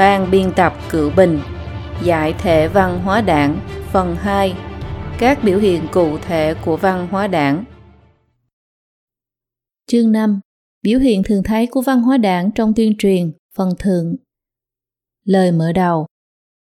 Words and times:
Ban 0.00 0.30
biên 0.30 0.52
tập 0.56 0.72
Cựu 0.90 1.10
Bình 1.16 1.40
Giải 2.04 2.34
thể 2.38 2.68
văn 2.68 3.00
hóa 3.04 3.20
đảng 3.20 3.60
Phần 3.92 4.16
2 4.16 4.54
Các 5.18 5.44
biểu 5.44 5.58
hiện 5.58 5.82
cụ 5.92 6.18
thể 6.18 6.54
của 6.64 6.76
văn 6.76 7.08
hóa 7.10 7.26
đảng 7.26 7.64
Chương 9.86 10.12
5 10.12 10.40
Biểu 10.82 10.98
hiện 10.98 11.22
thường 11.22 11.42
thấy 11.42 11.66
của 11.66 11.80
văn 11.80 12.02
hóa 12.02 12.16
đảng 12.16 12.50
trong 12.54 12.72
tuyên 12.76 12.96
truyền 12.98 13.32
Phần 13.56 13.70
thượng 13.78 14.16
Lời 15.24 15.52
mở 15.52 15.72
đầu 15.72 16.06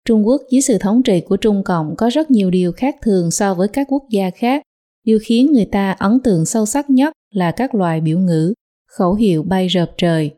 Trung 0.05 0.27
Quốc 0.27 0.41
dưới 0.51 0.61
sự 0.61 0.77
thống 0.77 1.03
trị 1.03 1.21
của 1.21 1.37
Trung 1.37 1.63
Cộng 1.63 1.95
có 1.97 2.09
rất 2.09 2.31
nhiều 2.31 2.51
điều 2.51 2.71
khác 2.71 2.95
thường 3.01 3.31
so 3.31 3.53
với 3.53 3.67
các 3.67 3.87
quốc 3.89 4.03
gia 4.09 4.29
khác. 4.29 4.63
Điều 5.03 5.19
khiến 5.23 5.51
người 5.51 5.65
ta 5.71 5.91
ấn 5.91 6.19
tượng 6.23 6.45
sâu 6.45 6.65
sắc 6.65 6.89
nhất 6.89 7.13
là 7.31 7.51
các 7.51 7.75
loại 7.75 8.01
biểu 8.01 8.19
ngữ, 8.19 8.53
khẩu 8.87 9.13
hiệu 9.13 9.43
bay 9.43 9.67
rợp 9.67 9.91
trời. 9.97 10.31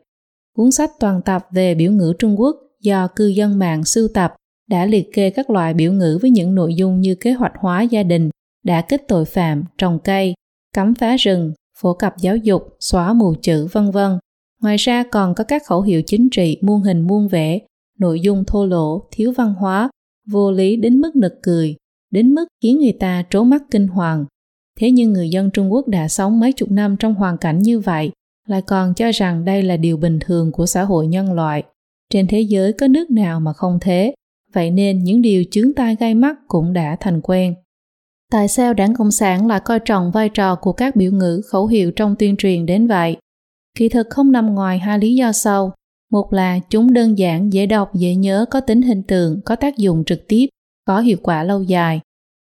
Cuốn 0.55 0.71
sách 0.71 0.91
toàn 0.99 1.21
tập 1.25 1.47
về 1.51 1.75
biểu 1.75 1.91
ngữ 1.91 2.13
Trung 2.19 2.39
Quốc 2.39 2.55
do 2.83 3.07
cư 3.07 3.27
dân 3.27 3.59
mạng 3.59 3.85
sưu 3.85 4.07
tập 4.13 4.35
đã 4.69 4.85
liệt 4.85 5.09
kê 5.13 5.29
các 5.29 5.49
loại 5.49 5.73
biểu 5.73 5.93
ngữ 5.93 6.19
với 6.21 6.31
những 6.31 6.55
nội 6.55 6.75
dung 6.75 7.01
như 7.01 7.15
kế 7.15 7.31
hoạch 7.31 7.53
hóa 7.59 7.81
gia 7.81 8.03
đình, 8.03 8.29
đã 8.63 8.81
kích 8.81 9.01
tội 9.07 9.25
phạm, 9.25 9.63
trồng 9.77 9.99
cây, 10.03 10.33
cấm 10.75 10.95
phá 10.95 11.15
rừng, 11.15 11.53
phổ 11.77 11.93
cập 11.93 12.17
giáo 12.17 12.37
dục, 12.37 12.63
xóa 12.79 13.13
mù 13.13 13.35
chữ 13.41 13.67
vân 13.71 13.91
vân. 13.91 14.17
Ngoài 14.61 14.77
ra 14.77 15.03
còn 15.11 15.35
có 15.35 15.43
các 15.43 15.61
khẩu 15.65 15.81
hiệu 15.81 16.01
chính 16.01 16.29
trị 16.29 16.57
muôn 16.61 16.81
hình 16.81 17.01
muôn 17.01 17.27
vẻ, 17.27 17.59
nội 17.99 18.19
dung 18.19 18.43
thô 18.45 18.65
lỗ, 18.65 19.07
thiếu 19.11 19.31
văn 19.31 19.53
hóa, 19.53 19.89
vô 20.31 20.51
lý 20.51 20.75
đến 20.75 20.97
mức 20.97 21.15
nực 21.15 21.33
cười, 21.43 21.75
đến 22.11 22.35
mức 22.35 22.45
khiến 22.63 22.79
người 22.79 22.93
ta 22.99 23.23
trố 23.29 23.43
mắt 23.43 23.63
kinh 23.71 23.87
hoàng. 23.87 24.25
Thế 24.79 24.91
nhưng 24.91 25.13
người 25.13 25.29
dân 25.29 25.49
Trung 25.51 25.73
Quốc 25.73 25.87
đã 25.87 26.07
sống 26.07 26.39
mấy 26.39 26.53
chục 26.53 26.71
năm 26.71 26.95
trong 26.99 27.15
hoàn 27.15 27.37
cảnh 27.37 27.59
như 27.59 27.79
vậy, 27.79 28.11
lại 28.47 28.61
còn 28.61 28.93
cho 28.93 29.11
rằng 29.11 29.45
đây 29.45 29.63
là 29.63 29.77
điều 29.77 29.97
bình 29.97 30.19
thường 30.21 30.51
của 30.51 30.65
xã 30.65 30.83
hội 30.83 31.07
nhân 31.07 31.33
loại. 31.33 31.63
Trên 32.13 32.27
thế 32.27 32.41
giới 32.41 32.73
có 32.73 32.87
nước 32.87 33.11
nào 33.11 33.39
mà 33.39 33.53
không 33.53 33.77
thế, 33.81 34.13
vậy 34.53 34.71
nên 34.71 35.03
những 35.03 35.21
điều 35.21 35.43
chướng 35.51 35.73
tai 35.73 35.95
gai 35.99 36.15
mắt 36.15 36.35
cũng 36.47 36.73
đã 36.73 36.97
thành 36.99 37.21
quen. 37.21 37.55
Tại 38.31 38.47
sao 38.47 38.73
đảng 38.73 38.93
Cộng 38.93 39.11
sản 39.11 39.47
lại 39.47 39.59
coi 39.65 39.79
trọng 39.79 40.11
vai 40.11 40.29
trò 40.29 40.55
của 40.55 40.73
các 40.73 40.95
biểu 40.95 41.11
ngữ 41.11 41.41
khẩu 41.45 41.67
hiệu 41.67 41.91
trong 41.91 42.15
tuyên 42.19 42.37
truyền 42.37 42.65
đến 42.65 42.87
vậy? 42.87 43.17
Kỳ 43.77 43.89
thực 43.89 44.07
không 44.09 44.31
nằm 44.31 44.55
ngoài 44.55 44.79
hai 44.79 44.99
lý 44.99 45.15
do 45.15 45.31
sau. 45.31 45.73
Một 46.11 46.33
là 46.33 46.59
chúng 46.69 46.93
đơn 46.93 47.17
giản, 47.17 47.53
dễ 47.53 47.65
đọc, 47.65 47.95
dễ 47.95 48.15
nhớ, 48.15 48.45
có 48.51 48.59
tính 48.59 48.81
hình 48.81 49.03
tượng, 49.03 49.41
có 49.45 49.55
tác 49.55 49.77
dụng 49.77 50.03
trực 50.05 50.27
tiếp, 50.27 50.47
có 50.85 50.99
hiệu 50.99 51.17
quả 51.23 51.43
lâu 51.43 51.63
dài. 51.63 51.99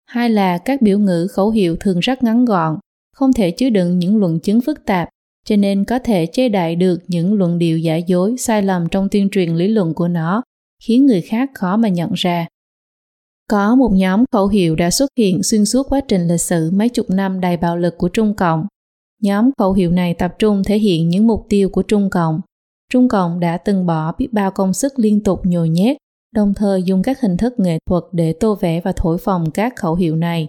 Hai 0.07 0.31
là 0.31 0.59
các 0.59 0.83
biểu 0.83 0.99
ngữ 0.99 1.27
khẩu 1.27 1.51
hiệu 1.51 1.77
thường 1.81 2.01
rất 2.01 2.23
ngắn 2.23 2.45
gọn, 2.45 2.79
không 3.13 3.33
thể 3.33 3.51
chứa 3.51 3.71
đựng 3.71 3.99
những 3.99 4.17
luận 4.17 4.41
chứng 4.41 4.61
phức 4.61 4.85
tạp, 4.85 5.09
cho 5.47 5.57
nên 5.57 5.85
có 5.85 5.99
thể 5.99 6.27
chế 6.27 6.49
đại 6.49 6.77
được 6.77 6.99
những 7.09 7.35
luận 7.35 7.59
điệu 7.59 7.79
giả 7.79 7.97
dối, 7.97 8.37
sai 8.39 8.63
lầm 8.63 8.89
trong 8.89 9.09
tuyên 9.11 9.29
truyền 9.31 9.55
lý 9.55 9.69
luận 9.69 9.95
của 9.95 10.09
nó, 10.09 10.43
khiến 10.85 11.07
người 11.07 11.21
khác 11.21 11.51
khó 11.55 11.77
mà 11.77 11.89
nhận 11.89 12.13
ra. 12.13 12.47
Có 13.51 13.75
một 13.75 13.91
nhóm 13.93 14.25
khẩu 14.33 14.49
hiệu 14.49 14.77
đã 14.77 14.91
xuất 14.91 15.11
hiện 15.19 15.43
xuyên 15.43 15.65
suốt 15.65 15.89
quá 15.89 16.01
trình 16.09 16.29
lịch 16.29 16.41
sử 16.41 16.71
mấy 16.71 16.89
chục 16.89 17.11
năm 17.11 17.41
đầy 17.41 17.57
bạo 17.57 17.77
lực 17.77 17.99
của 17.99 18.09
Trung 18.09 18.35
Cộng. 18.35 18.67
Nhóm 19.23 19.51
khẩu 19.59 19.73
hiệu 19.73 19.91
này 19.91 20.15
tập 20.15 20.35
trung 20.39 20.63
thể 20.65 20.79
hiện 20.79 21.09
những 21.09 21.27
mục 21.27 21.47
tiêu 21.49 21.69
của 21.69 21.83
Trung 21.83 22.11
Cộng. 22.11 22.41
Trung 22.93 23.09
Cộng 23.09 23.41
đã 23.41 23.57
từng 23.57 23.87
bỏ 23.87 24.13
biết 24.19 24.29
bao 24.33 24.51
công 24.51 24.73
sức 24.73 24.99
liên 24.99 25.23
tục 25.23 25.41
nhồi 25.45 25.69
nhét, 25.69 25.97
đồng 26.35 26.55
thời 26.55 26.83
dùng 26.83 27.03
các 27.03 27.21
hình 27.21 27.37
thức 27.37 27.55
nghệ 27.59 27.79
thuật 27.89 28.05
để 28.13 28.33
tô 28.33 28.55
vẽ 28.61 28.81
và 28.81 28.93
thổi 28.97 29.19
phồng 29.19 29.51
các 29.51 29.77
khẩu 29.77 29.95
hiệu 29.95 30.17
này. 30.17 30.49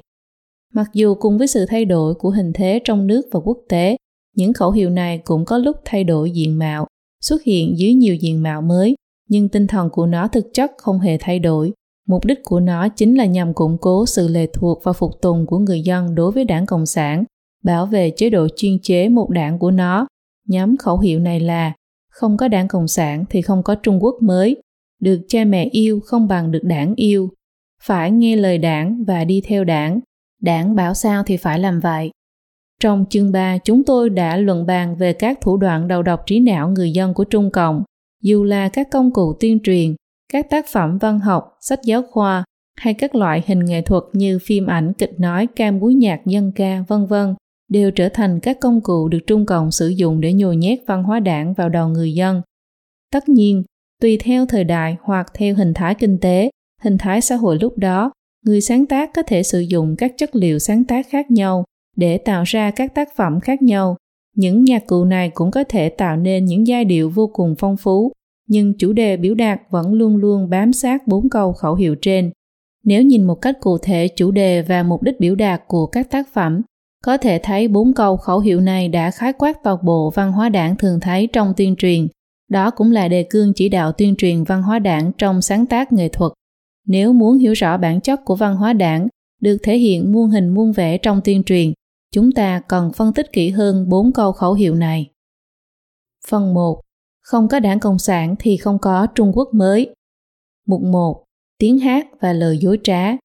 Mặc 0.74 0.88
dù 0.94 1.16
cùng 1.16 1.38
với 1.38 1.48
sự 1.48 1.66
thay 1.66 1.86
đổi 1.86 2.14
của 2.14 2.30
hình 2.30 2.52
thế 2.54 2.82
trong 2.84 3.08
nước 3.08 3.22
và 3.32 3.40
quốc 3.40 3.58
tế, 3.70 3.98
những 4.38 4.54
khẩu 4.54 4.72
hiệu 4.72 4.90
này 4.90 5.18
cũng 5.18 5.46
có 5.46 5.58
lúc 5.58 5.76
thay 5.86 6.04
đổi 6.04 6.32
diện 6.32 6.60
mạo, 6.60 6.88
xuất 7.22 7.44
hiện 7.44 7.78
dưới 7.78 7.94
nhiều 7.94 8.16
diện 8.16 8.44
mạo 8.44 8.62
mới, 8.62 8.96
nhưng 9.30 9.50
tinh 9.50 9.68
thần 9.68 9.90
của 9.90 10.06
nó 10.06 10.28
thực 10.28 10.46
chất 10.54 10.72
không 10.78 11.00
hề 11.00 11.18
thay 11.20 11.40
đổi. 11.40 11.74
Mục 12.08 12.26
đích 12.26 12.40
của 12.44 12.60
nó 12.60 12.90
chính 12.90 13.16
là 13.16 13.26
nhằm 13.26 13.54
củng 13.54 13.78
cố 13.82 14.06
sự 14.06 14.28
lệ 14.28 14.48
thuộc 14.54 14.82
và 14.84 14.94
phục 14.94 15.12
tùng 15.22 15.46
của 15.46 15.58
người 15.58 15.82
dân 15.82 16.16
đối 16.16 16.32
với 16.32 16.46
đảng 16.46 16.66
Cộng 16.66 16.86
sản, 16.86 17.24
bảo 17.64 17.86
vệ 17.86 18.10
chế 18.10 18.30
độ 18.30 18.48
chuyên 18.56 18.80
chế 18.82 19.10
một 19.10 19.30
đảng 19.30 19.60
của 19.60 19.72
nó. 19.72 20.08
Nhóm 20.48 20.78
khẩu 20.78 21.00
hiệu 21.00 21.20
này 21.20 21.40
là 21.40 21.74
không 22.10 22.38
có 22.38 22.48
đảng 22.48 22.68
Cộng 22.68 22.88
sản 22.88 23.26
thì 23.30 23.42
không 23.42 23.64
có 23.64 23.76
Trung 23.76 24.04
Quốc 24.04 24.16
mới, 24.22 24.62
được 25.02 25.22
cha 25.28 25.46
mẹ 25.46 25.70
yêu 25.72 26.00
không 26.06 26.28
bằng 26.28 26.52
được 26.52 26.64
đảng 26.64 26.94
yêu, 26.96 27.30
phải 27.84 28.12
nghe 28.12 28.36
lời 28.36 28.58
đảng 28.58 29.04
và 29.08 29.24
đi 29.24 29.42
theo 29.46 29.64
đảng, 29.64 30.00
đảng 30.42 30.76
bảo 30.76 30.94
sao 30.94 31.24
thì 31.24 31.38
phải 31.38 31.60
làm 31.60 31.80
vậy. 31.80 32.12
Trong 32.82 33.06
chương 33.10 33.32
3, 33.32 33.58
chúng 33.58 33.84
tôi 33.84 34.10
đã 34.10 34.38
luận 34.38 34.66
bàn 34.66 34.96
về 34.96 35.14
các 35.14 35.42
thủ 35.42 35.58
đoạn 35.58 35.88
đầu 35.88 36.04
độc 36.04 36.24
trí 36.26 36.40
não 36.40 36.70
người 36.70 36.92
dân 36.92 37.14
của 37.14 37.24
Trung 37.24 37.52
Cộng, 37.52 37.84
dù 38.24 38.44
là 38.44 38.70
các 38.70 38.88
công 38.92 39.14
cụ 39.14 39.34
tuyên 39.40 39.60
truyền, 39.64 39.96
các 40.34 40.50
tác 40.50 40.66
phẩm 40.72 40.98
văn 40.98 41.20
học, 41.20 41.58
sách 41.62 41.80
giáo 41.84 42.04
khoa 42.12 42.44
hay 42.80 42.94
các 42.94 43.16
loại 43.16 43.44
hình 43.48 43.66
nghệ 43.66 43.82
thuật 43.82 44.04
như 44.14 44.40
phim 44.40 44.66
ảnh, 44.68 44.94
kịch 44.94 45.20
nói, 45.20 45.48
ca 45.56 45.72
múa 45.72 45.90
nhạc, 45.90 46.26
dân 46.26 46.52
ca, 46.56 46.84
vân 46.88 47.06
vân 47.06 47.36
đều 47.72 47.92
trở 47.92 48.10
thành 48.10 48.40
các 48.40 48.60
công 48.60 48.82
cụ 48.82 49.08
được 49.08 49.20
Trung 49.28 49.46
Cộng 49.46 49.72
sử 49.72 49.88
dụng 49.88 50.22
để 50.22 50.34
nhồi 50.34 50.58
nhét 50.58 50.80
văn 50.88 51.04
hóa 51.04 51.20
đảng 51.20 51.54
vào 51.54 51.70
đầu 51.70 51.88
người 51.88 52.14
dân. 52.14 52.42
Tất 53.14 53.30
nhiên, 53.30 53.64
tùy 54.02 54.18
theo 54.18 54.46
thời 54.46 54.64
đại 54.64 54.98
hoặc 55.02 55.28
theo 55.34 55.56
hình 55.56 55.74
thái 55.74 55.96
kinh 55.96 56.18
tế, 56.20 56.50
hình 56.82 56.98
thái 56.98 57.22
xã 57.22 57.36
hội 57.36 57.58
lúc 57.62 57.78
đó, 57.78 58.12
người 58.46 58.62
sáng 58.62 58.86
tác 58.86 59.14
có 59.16 59.24
thể 59.24 59.44
sử 59.44 59.60
dụng 59.60 59.96
các 59.96 60.14
chất 60.18 60.36
liệu 60.36 60.60
sáng 60.60 60.86
tác 60.86 61.10
khác 61.10 61.32
nhau 61.32 61.64
để 61.98 62.18
tạo 62.18 62.44
ra 62.44 62.72
các 62.72 62.96
tác 62.96 63.16
phẩm 63.16 63.40
khác 63.40 63.62
nhau. 63.62 63.96
Những 64.36 64.64
nhạc 64.64 64.88
cụ 64.88 65.06
này 65.06 65.30
cũng 65.30 65.52
có 65.52 65.64
thể 65.64 65.90
tạo 65.90 66.18
nên 66.18 66.46
những 66.46 66.68
giai 66.68 66.86
điệu 66.86 67.10
vô 67.10 67.30
cùng 67.34 67.56
phong 67.60 67.78
phú, 67.78 68.12
nhưng 68.48 68.78
chủ 68.78 68.94
đề 68.94 69.18
biểu 69.18 69.36
đạt 69.36 69.62
vẫn 69.70 69.94
luôn 69.94 70.16
luôn 70.16 70.50
bám 70.50 70.74
sát 70.74 71.08
bốn 71.08 71.30
câu 71.30 71.54
khẩu 71.54 71.76
hiệu 71.76 71.96
trên. 72.02 72.32
Nếu 72.84 73.02
nhìn 73.02 73.24
một 73.24 73.36
cách 73.36 73.58
cụ 73.60 73.78
thể 73.78 74.08
chủ 74.08 74.32
đề 74.32 74.62
và 74.62 74.84
mục 74.84 75.04
đích 75.04 75.20
biểu 75.20 75.36
đạt 75.36 75.62
của 75.68 75.86
các 75.86 76.12
tác 76.12 76.34
phẩm, 76.34 76.62
có 77.04 77.18
thể 77.18 77.40
thấy 77.44 77.68
bốn 77.68 77.94
câu 77.94 78.18
khẩu 78.18 78.40
hiệu 78.40 78.62
này 78.62 78.90
đã 78.90 79.12
khái 79.12 79.34
quát 79.34 79.64
toàn 79.64 79.78
bộ 79.86 80.12
văn 80.16 80.32
hóa 80.32 80.50
đảng 80.50 80.76
thường 80.76 81.00
thấy 81.00 81.28
trong 81.34 81.54
tuyên 81.58 81.76
truyền. 81.76 82.08
Đó 82.50 82.72
cũng 82.72 82.92
là 82.92 83.08
đề 83.08 83.24
cương 83.30 83.54
chỉ 83.54 83.70
đạo 83.70 83.92
tuyên 83.92 84.16
truyền 84.16 84.44
văn 84.44 84.62
hóa 84.62 84.80
đảng 84.80 85.12
trong 85.18 85.42
sáng 85.42 85.66
tác 85.66 85.94
nghệ 85.94 86.10
thuật. 86.10 86.32
Nếu 86.88 87.14
muốn 87.14 87.38
hiểu 87.38 87.54
rõ 87.54 87.78
bản 87.78 88.02
chất 88.02 88.26
của 88.26 88.36
văn 88.36 88.56
hóa 88.56 88.74
đảng, 88.74 89.08
được 89.42 89.58
thể 89.64 89.78
hiện 89.78 90.12
muôn 90.12 90.30
hình 90.30 90.50
muôn 90.50 90.72
vẻ 90.72 90.98
trong 90.98 91.22
tuyên 91.24 91.44
truyền, 91.44 91.74
chúng 92.18 92.32
ta 92.32 92.62
cần 92.68 92.92
phân 92.94 93.14
tích 93.14 93.34
kỹ 93.34 93.50
hơn 93.50 93.90
bốn 93.90 94.14
câu 94.14 94.32
khẩu 94.32 94.54
hiệu 94.54 94.76
này. 94.76 95.10
Phần 96.28 96.54
1. 96.54 96.82
Không 97.22 97.48
có 97.48 97.60
đảng 97.60 97.80
Cộng 97.80 98.00
sản 98.00 98.36
thì 98.40 98.58
không 98.58 98.80
có 98.80 99.08
Trung 99.16 99.32
Quốc 99.36 99.50
mới. 99.54 99.94
Mục 100.68 100.82
1. 100.82 101.24
Tiếng 101.58 101.80
hát 101.80 102.08
và 102.20 102.34
lời 102.34 102.58
dối 102.58 102.80
trá. 102.84 103.18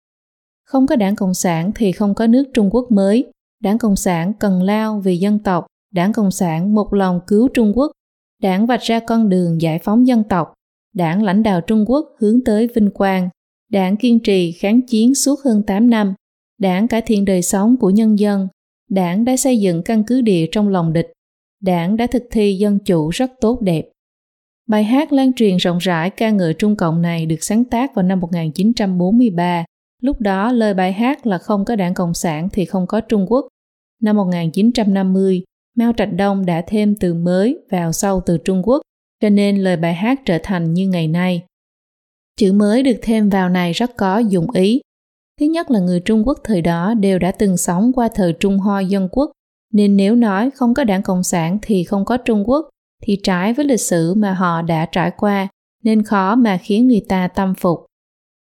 Không 0.65 0.87
có 0.87 0.97
đảng 0.97 1.17
Cộng 1.17 1.35
sản 1.35 1.73
thì 1.75 1.93
không 1.93 2.15
có 2.15 2.27
nước 2.27 2.45
Trung 2.55 2.71
Quốc 2.73 2.87
mới. 2.91 3.31
Đảng 3.61 3.79
Cộng 3.79 3.97
sản 3.97 4.33
cần 4.41 4.63
lao 4.63 5.01
vì 5.01 5.17
dân 5.17 5.39
tộc. 5.39 5.67
Đảng 5.93 6.13
Cộng 6.13 6.31
sản 6.31 6.75
một 6.75 6.95
lòng 6.95 7.21
cứu 7.27 7.49
Trung 7.55 7.73
Quốc. 7.75 7.93
Đảng 8.43 8.67
vạch 8.67 8.83
ra 8.83 9.01
con 9.01 9.29
đường 9.29 9.61
giải 9.61 9.79
phóng 9.79 10.07
dân 10.07 10.25
tộc. 10.29 10.53
Đảng 10.95 11.23
lãnh 11.23 11.43
đạo 11.43 11.61
Trung 11.61 11.85
Quốc 11.89 12.07
hướng 12.19 12.45
tới 12.45 12.69
vinh 12.75 12.91
quang. 12.91 13.29
Đảng 13.71 13.97
kiên 13.97 14.21
trì 14.21 14.53
kháng 14.53 14.87
chiến 14.87 15.15
suốt 15.15 15.41
hơn 15.45 15.63
8 15.67 15.91
năm. 15.91 16.15
Đảng 16.59 16.89
cải 16.89 17.03
thiện 17.03 17.25
đời 17.25 17.43
sống 17.43 17.77
của 17.77 17.91
nhân 17.91 18.19
dân, 18.19 18.49
đảng 18.93 19.25
đã 19.25 19.37
xây 19.37 19.59
dựng 19.59 19.83
căn 19.83 20.05
cứ 20.05 20.21
địa 20.21 20.47
trong 20.53 20.69
lòng 20.69 20.93
địch, 20.93 21.13
đảng 21.63 21.97
đã 21.97 22.07
thực 22.07 22.23
thi 22.31 22.55
dân 22.55 22.79
chủ 22.79 23.09
rất 23.09 23.31
tốt 23.41 23.61
đẹp. 23.61 23.89
Bài 24.69 24.85
hát 24.85 25.13
lan 25.13 25.33
truyền 25.33 25.57
rộng 25.57 25.79
rãi 25.79 26.11
ca 26.11 26.31
ngợi 26.31 26.55
Trung 26.55 26.77
Cộng 26.77 27.03
này 27.03 27.27
được 27.27 27.37
sáng 27.41 27.65
tác 27.65 27.95
vào 27.95 28.03
năm 28.03 28.21
1943. 28.21 29.65
Lúc 30.03 30.21
đó 30.21 30.53
lời 30.53 30.75
bài 30.75 30.93
hát 30.93 31.27
là 31.27 31.39
không 31.39 31.65
có 31.65 31.77
đảng 31.77 31.95
Cộng 31.95 32.15
sản 32.15 32.49
thì 32.53 32.65
không 32.65 32.87
có 32.87 33.01
Trung 33.01 33.27
Quốc. 33.29 33.47
Năm 34.03 34.17
1950, 34.17 35.43
Mao 35.77 35.93
Trạch 35.97 36.13
Đông 36.13 36.47
đã 36.47 36.65
thêm 36.67 36.95
từ 37.01 37.15
mới 37.15 37.59
vào 37.71 37.93
sau 37.93 38.23
từ 38.27 38.39
Trung 38.39 38.63
Quốc, 38.65 38.83
cho 39.21 39.29
nên 39.29 39.57
lời 39.57 39.77
bài 39.77 39.95
hát 39.95 40.21
trở 40.25 40.39
thành 40.43 40.75
như 40.75 40.89
ngày 40.89 41.09
nay. 41.09 41.43
Chữ 42.37 42.53
mới 42.53 42.83
được 42.83 42.97
thêm 43.03 43.29
vào 43.29 43.49
này 43.49 43.73
rất 43.73 43.97
có 43.97 44.19
dụng 44.19 44.51
ý, 44.51 44.81
Thứ 45.41 45.47
nhất 45.47 45.71
là 45.71 45.81
người 45.81 46.01
Trung 46.01 46.27
Quốc 46.27 46.39
thời 46.45 46.63
đó 46.63 46.95
đều 46.95 47.19
đã 47.19 47.33
từng 47.33 47.57
sống 47.57 47.93
qua 47.93 48.09
thời 48.15 48.33
Trung 48.33 48.59
Hoa 48.59 48.81
dân 48.81 49.09
quốc, 49.13 49.31
nên 49.73 49.97
nếu 49.97 50.17
nói 50.17 50.51
không 50.51 50.75
có 50.75 50.85
đảng 50.85 51.03
Cộng 51.03 51.23
sản 51.23 51.59
thì 51.63 51.85
không 51.85 52.05
có 52.05 52.17
Trung 52.17 52.49
Quốc, 52.49 52.69
thì 53.03 53.19
trái 53.23 53.53
với 53.53 53.65
lịch 53.65 53.81
sử 53.81 54.15
mà 54.15 54.33
họ 54.33 54.63
đã 54.63 54.87
trải 54.87 55.11
qua, 55.17 55.49
nên 55.85 56.03
khó 56.03 56.35
mà 56.35 56.57
khiến 56.57 56.89
người 56.89 57.05
ta 57.09 57.29
tâm 57.29 57.55
phục. 57.55 57.87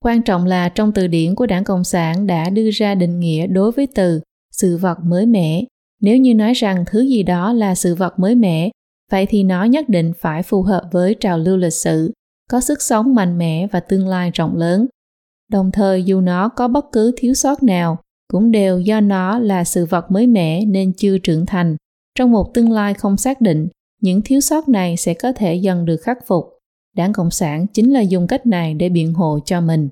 Quan 0.03 0.21
trọng 0.21 0.45
là 0.45 0.69
trong 0.69 0.91
từ 0.91 1.07
điển 1.07 1.35
của 1.35 1.45
đảng 1.45 1.63
Cộng 1.63 1.83
sản 1.83 2.27
đã 2.27 2.49
đưa 2.49 2.69
ra 2.69 2.95
định 2.95 3.19
nghĩa 3.19 3.47
đối 3.47 3.71
với 3.71 3.87
từ 3.95 4.21
sự 4.51 4.77
vật 4.77 4.97
mới 5.03 5.25
mẻ. 5.25 5.63
Nếu 6.01 6.17
như 6.17 6.35
nói 6.35 6.53
rằng 6.53 6.83
thứ 6.87 7.01
gì 7.01 7.23
đó 7.23 7.53
là 7.53 7.75
sự 7.75 7.95
vật 7.95 8.19
mới 8.19 8.35
mẻ, 8.35 8.69
vậy 9.11 9.25
thì 9.29 9.43
nó 9.43 9.63
nhất 9.63 9.89
định 9.89 10.13
phải 10.19 10.43
phù 10.43 10.61
hợp 10.61 10.83
với 10.91 11.15
trào 11.19 11.37
lưu 11.37 11.57
lịch 11.57 11.73
sử, 11.73 12.11
có 12.49 12.59
sức 12.59 12.81
sống 12.81 13.15
mạnh 13.15 13.37
mẽ 13.37 13.67
và 13.71 13.79
tương 13.79 14.07
lai 14.07 14.31
rộng 14.33 14.55
lớn 14.55 14.87
đồng 15.49 15.71
thời 15.71 16.03
dù 16.03 16.21
nó 16.21 16.49
có 16.49 16.67
bất 16.67 16.85
cứ 16.91 17.11
thiếu 17.17 17.33
sót 17.33 17.63
nào 17.63 17.97
cũng 18.27 18.51
đều 18.51 18.79
do 18.79 19.01
nó 19.01 19.39
là 19.39 19.63
sự 19.63 19.85
vật 19.85 20.11
mới 20.11 20.27
mẻ 20.27 20.65
nên 20.65 20.93
chưa 20.93 21.17
trưởng 21.17 21.45
thành. 21.45 21.75
Trong 22.15 22.31
một 22.31 22.53
tương 22.53 22.71
lai 22.71 22.93
không 22.93 23.17
xác 23.17 23.41
định 23.41 23.67
những 24.01 24.21
thiếu 24.21 24.39
sót 24.39 24.69
này 24.69 24.97
sẽ 24.97 25.13
có 25.13 25.31
thể 25.31 25.55
dần 25.55 25.85
được 25.85 25.97
khắc 26.01 26.17
phục. 26.27 26.45
Đảng 26.95 27.13
Cộng 27.13 27.31
sản 27.31 27.67
chính 27.67 27.93
là 27.93 28.01
dùng 28.01 28.27
cách 28.27 28.45
này 28.45 28.73
để 28.73 28.89
biện 28.89 29.13
hộ 29.13 29.39
cho 29.45 29.61
mình. 29.61 29.89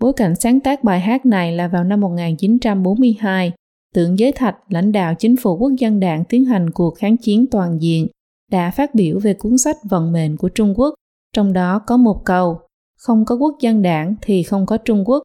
Bối 0.00 0.12
cảnh 0.12 0.34
sáng 0.34 0.60
tác 0.60 0.84
bài 0.84 1.00
hát 1.00 1.26
này 1.26 1.52
là 1.52 1.68
vào 1.68 1.84
năm 1.84 2.00
1942, 2.00 3.52
Tượng 3.94 4.18
Giới 4.18 4.32
Thạch, 4.32 4.56
lãnh 4.68 4.92
đạo 4.92 5.14
chính 5.14 5.36
phủ 5.36 5.56
quốc 5.56 5.72
dân 5.78 6.00
đảng 6.00 6.24
tiến 6.24 6.44
hành 6.44 6.70
cuộc 6.70 6.94
kháng 6.98 7.16
chiến 7.16 7.46
toàn 7.50 7.82
diện, 7.82 8.06
đã 8.50 8.70
phát 8.70 8.94
biểu 8.94 9.18
về 9.18 9.34
cuốn 9.34 9.58
sách 9.58 9.76
Vận 9.84 10.12
mệnh 10.12 10.36
của 10.36 10.48
Trung 10.48 10.74
Quốc, 10.76 10.94
trong 11.32 11.52
đó 11.52 11.78
có 11.86 11.96
một 11.96 12.24
câu, 12.24 12.60
không 13.02 13.24
có 13.24 13.34
quốc 13.34 13.56
dân 13.60 13.82
đảng 13.82 14.14
thì 14.22 14.42
không 14.42 14.66
có 14.66 14.76
Trung 14.76 15.04
Quốc. 15.08 15.22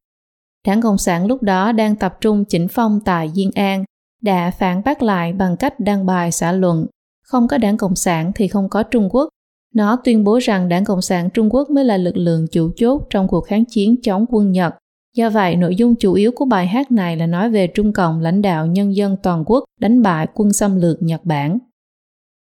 Đảng 0.67 0.81
Cộng 0.81 0.97
sản 0.97 1.25
lúc 1.25 1.43
đó 1.43 1.71
đang 1.71 1.95
tập 1.95 2.17
trung 2.21 2.45
chỉnh 2.45 2.67
phong 2.67 2.99
tại 3.05 3.31
Diên 3.35 3.49
An, 3.55 3.83
đã 4.21 4.51
phản 4.51 4.81
bác 4.85 5.01
lại 5.01 5.33
bằng 5.33 5.57
cách 5.57 5.79
đăng 5.79 6.05
bài 6.05 6.31
xã 6.31 6.51
luận, 6.51 6.85
không 7.23 7.47
có 7.47 7.57
đảng 7.57 7.77
Cộng 7.77 7.95
sản 7.95 8.31
thì 8.35 8.47
không 8.47 8.69
có 8.69 8.83
Trung 8.83 9.09
Quốc. 9.11 9.29
Nó 9.73 9.95
tuyên 10.03 10.23
bố 10.23 10.37
rằng 10.37 10.69
đảng 10.69 10.85
Cộng 10.85 11.01
sản 11.01 11.29
Trung 11.29 11.49
Quốc 11.53 11.69
mới 11.69 11.85
là 11.85 11.97
lực 11.97 12.17
lượng 12.17 12.47
chủ 12.51 12.71
chốt 12.75 13.07
trong 13.09 13.27
cuộc 13.27 13.41
kháng 13.41 13.65
chiến 13.65 13.95
chống 14.03 14.25
quân 14.29 14.51
Nhật. 14.51 14.73
Do 15.15 15.29
vậy, 15.29 15.55
nội 15.55 15.75
dung 15.75 15.95
chủ 15.95 16.13
yếu 16.13 16.31
của 16.31 16.45
bài 16.45 16.67
hát 16.67 16.91
này 16.91 17.17
là 17.17 17.27
nói 17.27 17.49
về 17.49 17.67
Trung 17.67 17.93
Cộng 17.93 18.19
lãnh 18.19 18.41
đạo 18.41 18.65
nhân 18.65 18.95
dân 18.95 19.17
toàn 19.23 19.43
quốc 19.45 19.63
đánh 19.79 20.01
bại 20.01 20.27
quân 20.33 20.53
xâm 20.53 20.81
lược 20.81 21.01
Nhật 21.01 21.25
Bản. 21.25 21.59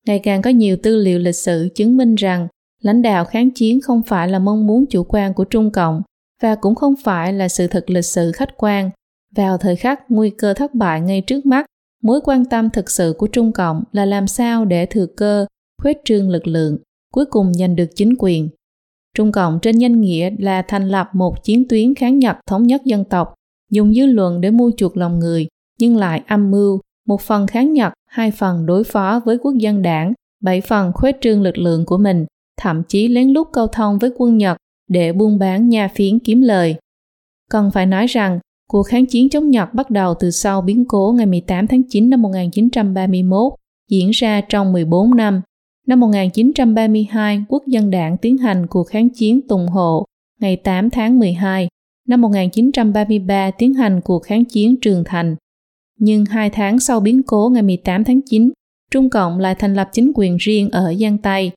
Ngày 0.05 0.19
càng 0.19 0.41
có 0.41 0.49
nhiều 0.49 0.77
tư 0.83 0.95
liệu 0.95 1.19
lịch 1.19 1.35
sử 1.35 1.69
chứng 1.75 1.97
minh 1.97 2.15
rằng 2.15 2.47
lãnh 2.81 3.01
đạo 3.01 3.25
kháng 3.25 3.51
chiến 3.51 3.81
không 3.81 4.01
phải 4.03 4.27
là 4.27 4.39
mong 4.39 4.67
muốn 4.67 4.85
chủ 4.85 5.03
quan 5.03 5.33
của 5.33 5.43
Trung 5.43 5.71
Cộng 5.71 6.01
và 6.41 6.55
cũng 6.55 6.75
không 6.75 6.93
phải 7.03 7.33
là 7.33 7.47
sự 7.47 7.67
thật 7.67 7.89
lịch 7.89 8.05
sử 8.05 8.31
khách 8.31 8.57
quan. 8.57 8.89
Vào 9.35 9.57
thời 9.57 9.75
khắc 9.75 10.11
nguy 10.11 10.29
cơ 10.29 10.53
thất 10.53 10.73
bại 10.75 11.01
ngay 11.01 11.21
trước 11.21 11.45
mắt, 11.45 11.65
mối 12.03 12.19
quan 12.23 12.45
tâm 12.45 12.69
thực 12.69 12.89
sự 12.89 13.15
của 13.17 13.27
Trung 13.27 13.51
Cộng 13.51 13.83
là 13.91 14.05
làm 14.05 14.27
sao 14.27 14.65
để 14.65 14.85
thừa 14.85 15.05
cơ, 15.05 15.45
khuếch 15.81 15.97
trương 16.05 16.29
lực 16.29 16.47
lượng, 16.47 16.77
cuối 17.13 17.25
cùng 17.25 17.53
giành 17.53 17.75
được 17.75 17.89
chính 17.95 18.15
quyền. 18.19 18.49
Trung 19.17 19.31
Cộng 19.31 19.59
trên 19.61 19.77
danh 19.77 20.01
nghĩa 20.01 20.29
là 20.39 20.61
thành 20.61 20.87
lập 20.89 21.09
một 21.13 21.43
chiến 21.43 21.67
tuyến 21.69 21.95
kháng 21.95 22.19
Nhật 22.19 22.37
thống 22.47 22.67
nhất 22.67 22.81
dân 22.85 23.03
tộc, 23.03 23.33
dùng 23.71 23.93
dư 23.93 24.05
luận 24.05 24.41
để 24.41 24.51
mua 24.51 24.71
chuộc 24.77 24.97
lòng 24.97 25.19
người, 25.19 25.47
nhưng 25.79 25.97
lại 25.97 26.23
âm 26.27 26.51
mưu, 26.51 26.81
một 27.07 27.21
phần 27.21 27.47
kháng 27.47 27.73
Nhật, 27.73 27.93
hai 28.09 28.31
phần 28.31 28.65
đối 28.65 28.83
phó 28.83 29.21
với 29.25 29.37
quốc 29.37 29.53
dân 29.53 29.81
đảng, 29.81 30.13
bảy 30.43 30.61
phần 30.61 30.91
khuếch 30.93 31.15
trương 31.21 31.41
lực 31.41 31.57
lượng 31.57 31.85
của 31.85 31.97
mình, 31.97 32.25
thậm 32.61 32.83
chí 32.83 33.07
lén 33.07 33.29
lút 33.29 33.47
câu 33.53 33.67
thông 33.67 33.99
với 33.99 34.11
quân 34.17 34.37
Nhật 34.37 34.57
để 34.89 35.13
buôn 35.13 35.39
bán 35.39 35.69
nha 35.69 35.87
phiến 35.87 36.19
kiếm 36.19 36.41
lời. 36.41 36.75
Cần 37.51 37.71
phải 37.71 37.85
nói 37.85 38.07
rằng, 38.07 38.39
cuộc 38.67 38.83
kháng 38.83 39.05
chiến 39.05 39.29
chống 39.29 39.49
Nhật 39.49 39.73
bắt 39.73 39.89
đầu 39.89 40.13
từ 40.19 40.31
sau 40.31 40.61
biến 40.61 40.85
cố 40.85 41.13
ngày 41.17 41.25
18 41.25 41.67
tháng 41.67 41.81
9 41.89 42.09
năm 42.09 42.21
1931, 42.21 43.53
diễn 43.89 44.09
ra 44.09 44.41
trong 44.41 44.73
14 44.73 45.15
năm. 45.15 45.41
Năm 45.87 45.99
1932, 45.99 47.43
Quốc 47.49 47.63
dân 47.67 47.91
đảng 47.91 48.17
tiến 48.17 48.37
hành 48.37 48.67
cuộc 48.67 48.83
kháng 48.83 49.09
chiến 49.09 49.41
Tùng 49.47 49.67
Hộ 49.67 50.05
ngày 50.39 50.55
8 50.55 50.89
tháng 50.89 51.19
12. 51.19 51.67
Năm 52.07 52.21
1933 52.21 53.51
tiến 53.51 53.73
hành 53.73 54.01
cuộc 54.01 54.23
kháng 54.23 54.45
chiến 54.45 54.75
Trường 54.81 55.03
Thành. 55.05 55.35
Nhưng 55.99 56.25
hai 56.25 56.49
tháng 56.49 56.79
sau 56.79 56.99
biến 56.99 57.23
cố 57.23 57.49
ngày 57.53 57.63
18 57.63 58.03
tháng 58.03 58.21
9, 58.25 58.51
Trung 58.91 59.09
Cộng 59.09 59.39
lại 59.39 59.55
thành 59.55 59.73
lập 59.73 59.89
chính 59.93 60.11
quyền 60.15 60.37
riêng 60.37 60.69
ở 60.69 60.93
Giang 60.93 61.17
Tây. 61.17 61.51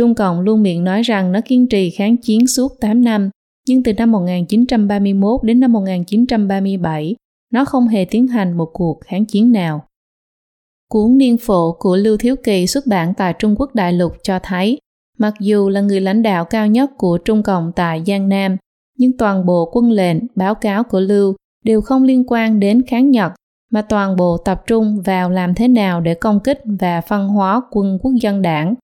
Trung 0.00 0.14
Cộng 0.14 0.40
luôn 0.40 0.62
miệng 0.62 0.84
nói 0.84 1.02
rằng 1.02 1.32
nó 1.32 1.40
kiên 1.44 1.68
trì 1.68 1.90
kháng 1.90 2.16
chiến 2.16 2.46
suốt 2.46 2.80
8 2.80 3.04
năm, 3.04 3.30
nhưng 3.68 3.82
từ 3.82 3.92
năm 3.92 4.12
1931 4.12 5.42
đến 5.42 5.60
năm 5.60 5.72
1937, 5.72 7.16
nó 7.52 7.64
không 7.64 7.88
hề 7.88 8.04
tiến 8.04 8.26
hành 8.26 8.56
một 8.56 8.70
cuộc 8.72 9.00
kháng 9.00 9.24
chiến 9.24 9.52
nào. 9.52 9.84
Cuốn 10.90 11.18
Niên 11.18 11.36
Phổ 11.38 11.72
của 11.72 11.96
Lưu 11.96 12.16
Thiếu 12.16 12.36
Kỳ 12.36 12.66
xuất 12.66 12.86
bản 12.86 13.14
tại 13.14 13.34
Trung 13.38 13.54
Quốc 13.58 13.74
đại 13.74 13.92
lục 13.92 14.12
cho 14.22 14.38
thấy, 14.42 14.78
mặc 15.18 15.34
dù 15.40 15.68
là 15.68 15.80
người 15.80 16.00
lãnh 16.00 16.22
đạo 16.22 16.44
cao 16.44 16.66
nhất 16.66 16.90
của 16.98 17.18
Trung 17.18 17.42
Cộng 17.42 17.72
tại 17.76 18.02
Giang 18.06 18.28
Nam, 18.28 18.56
nhưng 18.98 19.16
toàn 19.18 19.46
bộ 19.46 19.70
quân 19.72 19.90
lệnh, 19.90 20.18
báo 20.34 20.54
cáo 20.54 20.84
của 20.84 21.00
Lưu 21.00 21.34
đều 21.64 21.80
không 21.80 22.02
liên 22.02 22.24
quan 22.26 22.60
đến 22.60 22.82
kháng 22.86 23.10
Nhật, 23.10 23.32
mà 23.72 23.82
toàn 23.82 24.16
bộ 24.16 24.36
tập 24.36 24.62
trung 24.66 25.02
vào 25.04 25.30
làm 25.30 25.54
thế 25.54 25.68
nào 25.68 26.00
để 26.00 26.14
công 26.14 26.40
kích 26.40 26.60
và 26.64 27.00
phân 27.00 27.28
hóa 27.28 27.60
quân 27.70 27.98
quốc 28.02 28.12
dân 28.20 28.42
đảng. 28.42 28.74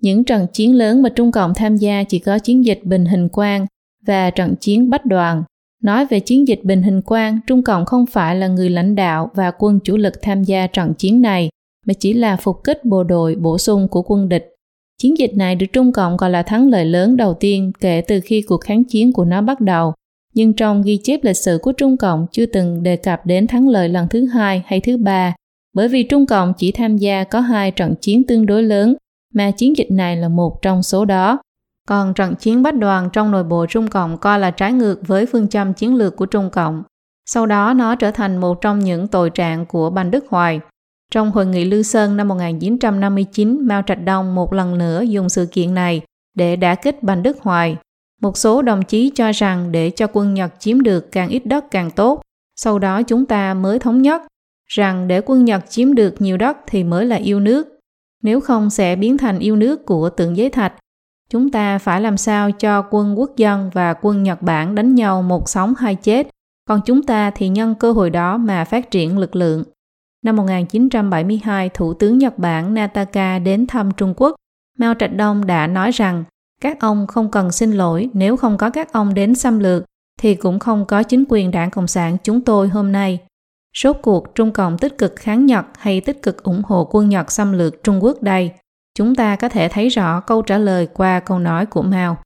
Những 0.00 0.24
trận 0.24 0.46
chiến 0.52 0.74
lớn 0.74 1.02
mà 1.02 1.08
Trung 1.08 1.32
Cộng 1.32 1.54
tham 1.54 1.76
gia 1.76 2.04
chỉ 2.04 2.18
có 2.18 2.38
chiến 2.38 2.64
dịch 2.64 2.80
Bình 2.84 3.04
Hình 3.04 3.28
Quang 3.28 3.66
và 4.06 4.30
trận 4.30 4.54
chiến 4.60 4.90
Bách 4.90 5.06
Đoàn. 5.06 5.42
Nói 5.82 6.06
về 6.06 6.20
chiến 6.20 6.48
dịch 6.48 6.64
Bình 6.64 6.82
Hình 6.82 7.02
Quang, 7.02 7.38
Trung 7.46 7.62
Cộng 7.62 7.84
không 7.84 8.06
phải 8.06 8.36
là 8.36 8.46
người 8.46 8.70
lãnh 8.70 8.94
đạo 8.94 9.30
và 9.34 9.50
quân 9.58 9.78
chủ 9.84 9.96
lực 9.96 10.22
tham 10.22 10.44
gia 10.44 10.66
trận 10.66 10.94
chiến 10.94 11.20
này, 11.20 11.48
mà 11.86 11.94
chỉ 11.94 12.12
là 12.12 12.36
phục 12.36 12.64
kích 12.64 12.84
bộ 12.84 13.04
đội 13.04 13.34
bổ 13.36 13.58
sung 13.58 13.88
của 13.88 14.02
quân 14.02 14.28
địch. 14.28 14.54
Chiến 15.02 15.18
dịch 15.18 15.34
này 15.36 15.54
được 15.54 15.66
Trung 15.72 15.92
Cộng 15.92 16.16
gọi 16.16 16.30
là 16.30 16.42
thắng 16.42 16.68
lợi 16.68 16.84
lớn 16.84 17.16
đầu 17.16 17.34
tiên 17.34 17.72
kể 17.80 18.00
từ 18.08 18.20
khi 18.20 18.42
cuộc 18.42 18.60
kháng 18.60 18.84
chiến 18.84 19.12
của 19.12 19.24
nó 19.24 19.42
bắt 19.42 19.60
đầu, 19.60 19.92
nhưng 20.34 20.52
trong 20.52 20.82
ghi 20.82 20.98
chép 21.02 21.24
lịch 21.24 21.36
sử 21.36 21.58
của 21.62 21.72
Trung 21.72 21.96
Cộng 21.96 22.26
chưa 22.32 22.46
từng 22.46 22.82
đề 22.82 22.96
cập 22.96 23.26
đến 23.26 23.46
thắng 23.46 23.68
lợi 23.68 23.88
lần 23.88 24.08
thứ 24.10 24.24
hai 24.24 24.62
hay 24.66 24.80
thứ 24.80 24.96
ba, 24.96 25.34
bởi 25.74 25.88
vì 25.88 26.02
Trung 26.02 26.26
Cộng 26.26 26.52
chỉ 26.58 26.72
tham 26.72 26.96
gia 26.96 27.24
có 27.24 27.40
hai 27.40 27.70
trận 27.70 27.94
chiến 28.00 28.24
tương 28.26 28.46
đối 28.46 28.62
lớn, 28.62 28.94
mà 29.34 29.50
chiến 29.50 29.76
dịch 29.76 29.90
này 29.90 30.16
là 30.16 30.28
một 30.28 30.62
trong 30.62 30.82
số 30.82 31.04
đó. 31.04 31.38
Còn 31.88 32.14
trận 32.14 32.34
chiến 32.34 32.62
bách 32.62 32.76
đoàn 32.76 33.08
trong 33.12 33.30
nội 33.30 33.44
bộ 33.44 33.66
Trung 33.66 33.88
Cộng 33.88 34.18
coi 34.18 34.38
là 34.38 34.50
trái 34.50 34.72
ngược 34.72 35.00
với 35.06 35.26
phương 35.26 35.48
châm 35.48 35.74
chiến 35.74 35.94
lược 35.94 36.16
của 36.16 36.26
Trung 36.26 36.50
Cộng. 36.50 36.82
Sau 37.26 37.46
đó 37.46 37.74
nó 37.74 37.94
trở 37.94 38.10
thành 38.10 38.36
một 38.36 38.60
trong 38.60 38.78
những 38.78 39.08
tội 39.08 39.30
trạng 39.30 39.66
của 39.66 39.90
Bành 39.90 40.10
Đức 40.10 40.24
Hoài. 40.28 40.60
Trong 41.12 41.30
hội 41.30 41.46
nghị 41.46 41.64
Lư 41.64 41.82
Sơn 41.82 42.16
năm 42.16 42.28
1959, 42.28 43.58
Mao 43.62 43.82
Trạch 43.82 44.04
Đông 44.04 44.34
một 44.34 44.52
lần 44.52 44.78
nữa 44.78 45.02
dùng 45.02 45.28
sự 45.28 45.46
kiện 45.52 45.74
này 45.74 46.00
để 46.34 46.56
đả 46.56 46.74
kích 46.74 47.02
Bành 47.02 47.22
Đức 47.22 47.38
Hoài. 47.40 47.76
Một 48.22 48.36
số 48.36 48.62
đồng 48.62 48.82
chí 48.82 49.12
cho 49.14 49.32
rằng 49.32 49.72
để 49.72 49.90
cho 49.90 50.06
quân 50.12 50.34
Nhật 50.34 50.52
chiếm 50.58 50.80
được 50.80 51.12
càng 51.12 51.28
ít 51.28 51.46
đất 51.46 51.64
càng 51.70 51.90
tốt, 51.90 52.22
sau 52.56 52.78
đó 52.78 53.02
chúng 53.02 53.26
ta 53.26 53.54
mới 53.54 53.78
thống 53.78 54.02
nhất, 54.02 54.22
rằng 54.66 55.08
để 55.08 55.20
quân 55.20 55.44
Nhật 55.44 55.64
chiếm 55.70 55.94
được 55.94 56.14
nhiều 56.18 56.36
đất 56.36 56.56
thì 56.66 56.84
mới 56.84 57.06
là 57.06 57.16
yêu 57.16 57.40
nước. 57.40 57.77
Nếu 58.22 58.40
không 58.40 58.70
sẽ 58.70 58.96
biến 58.96 59.18
thành 59.18 59.38
yêu 59.38 59.56
nước 59.56 59.86
của 59.86 60.10
tượng 60.10 60.36
giấy 60.36 60.50
thạch 60.50 60.72
Chúng 61.30 61.50
ta 61.50 61.78
phải 61.78 62.00
làm 62.00 62.16
sao 62.16 62.50
cho 62.50 62.82
quân 62.90 63.18
quốc 63.18 63.36
dân 63.36 63.70
và 63.74 63.94
quân 64.02 64.22
Nhật 64.22 64.42
Bản 64.42 64.74
đánh 64.74 64.94
nhau 64.94 65.22
một 65.22 65.48
sống 65.48 65.74
hai 65.74 65.94
chết, 65.94 66.28
còn 66.68 66.80
chúng 66.86 67.02
ta 67.02 67.30
thì 67.30 67.48
nhân 67.48 67.74
cơ 67.74 67.92
hội 67.92 68.10
đó 68.10 68.36
mà 68.36 68.64
phát 68.64 68.90
triển 68.90 69.18
lực 69.18 69.36
lượng. 69.36 69.64
Năm 70.24 70.36
1972, 70.36 71.68
Thủ 71.68 71.94
tướng 71.94 72.18
Nhật 72.18 72.38
Bản 72.38 72.74
Nataka 72.74 73.38
đến 73.38 73.66
thăm 73.66 73.90
Trung 73.96 74.14
Quốc. 74.16 74.34
Mao 74.78 74.94
Trạch 74.98 75.16
Đông 75.16 75.46
đã 75.46 75.66
nói 75.66 75.90
rằng 75.90 76.24
các 76.60 76.80
ông 76.80 77.06
không 77.06 77.30
cần 77.30 77.52
xin 77.52 77.72
lỗi 77.72 78.10
nếu 78.12 78.36
không 78.36 78.58
có 78.58 78.70
các 78.70 78.92
ông 78.92 79.14
đến 79.14 79.34
xâm 79.34 79.58
lược 79.58 79.84
thì 80.20 80.34
cũng 80.34 80.58
không 80.58 80.84
có 80.84 81.02
chính 81.02 81.24
quyền 81.28 81.50
đảng 81.50 81.70
Cộng 81.70 81.86
sản 81.86 82.16
chúng 82.22 82.40
tôi 82.40 82.68
hôm 82.68 82.92
nay. 82.92 83.18
Rốt 83.76 83.96
cuộc 84.02 84.34
Trung 84.34 84.52
Cộng 84.52 84.78
tích 84.78 84.98
cực 84.98 85.16
kháng 85.16 85.46
Nhật 85.46 85.64
hay 85.78 86.00
tích 86.00 86.22
cực 86.22 86.42
ủng 86.42 86.62
hộ 86.64 86.88
quân 86.90 87.08
Nhật 87.08 87.32
xâm 87.32 87.52
lược 87.52 87.82
Trung 87.82 88.04
Quốc 88.04 88.22
đây? 88.22 88.50
Chúng 88.94 89.14
ta 89.14 89.36
có 89.36 89.48
thể 89.48 89.68
thấy 89.68 89.88
rõ 89.88 90.20
câu 90.20 90.42
trả 90.42 90.58
lời 90.58 90.86
qua 90.86 91.20
câu 91.20 91.38
nói 91.38 91.66
của 91.66 91.82
Mao. 91.82 92.16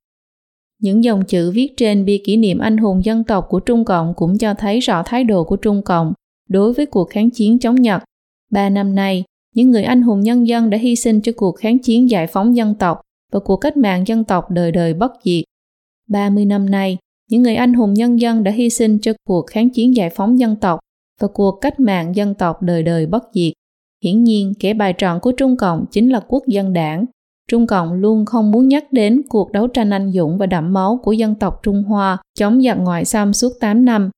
Những 0.78 1.04
dòng 1.04 1.24
chữ 1.24 1.50
viết 1.50 1.72
trên 1.76 2.04
bia 2.04 2.18
kỷ 2.24 2.36
niệm 2.36 2.58
anh 2.58 2.76
hùng 2.76 3.04
dân 3.04 3.24
tộc 3.24 3.46
của 3.48 3.60
Trung 3.60 3.84
Cộng 3.84 4.14
cũng 4.16 4.38
cho 4.38 4.54
thấy 4.54 4.80
rõ 4.80 5.02
thái 5.02 5.24
độ 5.24 5.44
của 5.44 5.56
Trung 5.56 5.82
Cộng 5.82 6.12
đối 6.48 6.72
với 6.72 6.86
cuộc 6.86 7.10
kháng 7.10 7.30
chiến 7.30 7.58
chống 7.58 7.74
Nhật. 7.74 8.02
Ba 8.50 8.70
năm 8.70 8.94
nay, 8.94 9.24
những 9.54 9.70
người 9.70 9.82
anh 9.82 10.02
hùng 10.02 10.20
nhân 10.20 10.46
dân 10.46 10.70
đã 10.70 10.78
hy 10.78 10.96
sinh 10.96 11.20
cho 11.20 11.32
cuộc 11.36 11.56
kháng 11.56 11.78
chiến 11.78 12.10
giải 12.10 12.26
phóng 12.26 12.56
dân 12.56 12.74
tộc 12.74 13.00
và 13.32 13.40
cuộc 13.40 13.56
cách 13.56 13.76
mạng 13.76 14.04
dân 14.06 14.24
tộc 14.24 14.50
đời 14.50 14.72
đời 14.72 14.94
bất 14.94 15.12
diệt. 15.24 15.44
30 16.08 16.44
năm 16.44 16.70
nay, 16.70 16.98
những 17.30 17.42
người 17.42 17.54
anh 17.54 17.74
hùng 17.74 17.94
nhân 17.94 18.20
dân 18.20 18.44
đã 18.44 18.50
hy 18.50 18.70
sinh 18.70 18.98
cho 18.98 19.12
cuộc 19.26 19.46
kháng 19.46 19.70
chiến 19.70 19.96
giải 19.96 20.10
phóng 20.10 20.38
dân 20.38 20.56
tộc 20.56 20.80
và 21.22 21.28
cuộc 21.28 21.60
cách 21.60 21.80
mạng 21.80 22.16
dân 22.16 22.34
tộc 22.34 22.62
đời 22.62 22.82
đời 22.82 23.06
bất 23.06 23.24
diệt. 23.34 23.52
Hiển 24.04 24.24
nhiên, 24.24 24.52
kẻ 24.60 24.74
bài 24.74 24.94
trọn 24.98 25.20
của 25.20 25.32
Trung 25.32 25.56
Cộng 25.56 25.84
chính 25.90 26.12
là 26.12 26.20
quốc 26.28 26.42
dân 26.46 26.72
đảng. 26.72 27.04
Trung 27.50 27.66
Cộng 27.66 27.92
luôn 27.92 28.24
không 28.24 28.50
muốn 28.50 28.68
nhắc 28.68 28.92
đến 28.92 29.22
cuộc 29.28 29.52
đấu 29.52 29.66
tranh 29.66 29.90
anh 29.90 30.12
dũng 30.12 30.38
và 30.38 30.46
đẫm 30.46 30.72
máu 30.72 31.00
của 31.02 31.12
dân 31.12 31.34
tộc 31.34 31.60
Trung 31.62 31.82
Hoa 31.82 32.18
chống 32.38 32.62
giặc 32.62 32.78
ngoại 32.78 33.04
xâm 33.04 33.32
suốt 33.32 33.52
8 33.60 33.84
năm. 33.84 34.10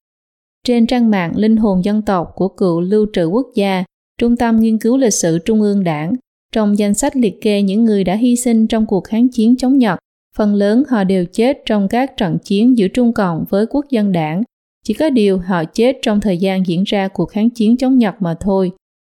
Trên 0.66 0.86
trang 0.86 1.10
mạng 1.10 1.32
Linh 1.36 1.56
hồn 1.56 1.84
dân 1.84 2.02
tộc 2.02 2.32
của 2.34 2.48
cựu 2.48 2.80
lưu 2.80 3.06
trữ 3.12 3.26
quốc 3.26 3.46
gia, 3.54 3.84
Trung 4.20 4.36
tâm 4.36 4.60
Nghiên 4.60 4.78
cứu 4.78 4.96
Lịch 4.96 5.14
sử 5.14 5.38
Trung 5.38 5.60
ương 5.60 5.84
Đảng, 5.84 6.12
trong 6.52 6.78
danh 6.78 6.94
sách 6.94 7.16
liệt 7.16 7.40
kê 7.40 7.62
những 7.62 7.84
người 7.84 8.04
đã 8.04 8.14
hy 8.14 8.36
sinh 8.36 8.66
trong 8.66 8.86
cuộc 8.86 9.04
kháng 9.04 9.28
chiến 9.28 9.56
chống 9.56 9.78
Nhật, 9.78 9.98
phần 10.36 10.54
lớn 10.54 10.82
họ 10.88 11.04
đều 11.04 11.24
chết 11.32 11.62
trong 11.66 11.88
các 11.88 12.16
trận 12.16 12.38
chiến 12.44 12.78
giữa 12.78 12.88
Trung 12.88 13.12
Cộng 13.12 13.44
với 13.48 13.66
quốc 13.66 13.84
dân 13.90 14.12
đảng. 14.12 14.42
Chỉ 14.84 14.94
có 14.94 15.10
điều 15.10 15.38
họ 15.38 15.64
chết 15.64 15.96
trong 16.02 16.20
thời 16.20 16.38
gian 16.38 16.66
diễn 16.66 16.82
ra 16.86 17.08
cuộc 17.08 17.26
kháng 17.26 17.50
chiến 17.50 17.76
chống 17.76 17.98
Nhật 17.98 18.14
mà 18.20 18.34
thôi 18.40 18.72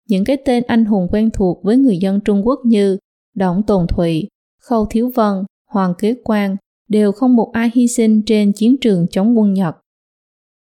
những 0.09 0.25
cái 0.25 0.37
tên 0.45 0.63
anh 0.67 0.85
hùng 0.85 1.09
quen 1.11 1.31
thuộc 1.31 1.65
với 1.65 1.77
người 1.77 1.99
dân 1.99 2.21
Trung 2.21 2.47
Quốc 2.47 2.61
như 2.65 2.99
Đổng 3.37 3.63
Tồn 3.63 3.87
Thụy, 3.87 4.29
Khâu 4.63 4.87
Thiếu 4.91 5.11
Vân, 5.15 5.45
Hoàng 5.71 5.95
Kế 5.99 6.15
Quang 6.25 6.57
đều 6.89 7.13
không 7.13 7.37
một 7.37 7.51
ai 7.53 7.71
hy 7.75 7.89
sinh 7.89 8.23
trên 8.23 8.53
chiến 8.53 8.77
trường 8.81 9.07
chống 9.11 9.39
quân 9.39 9.55
Nhật. 9.55 9.77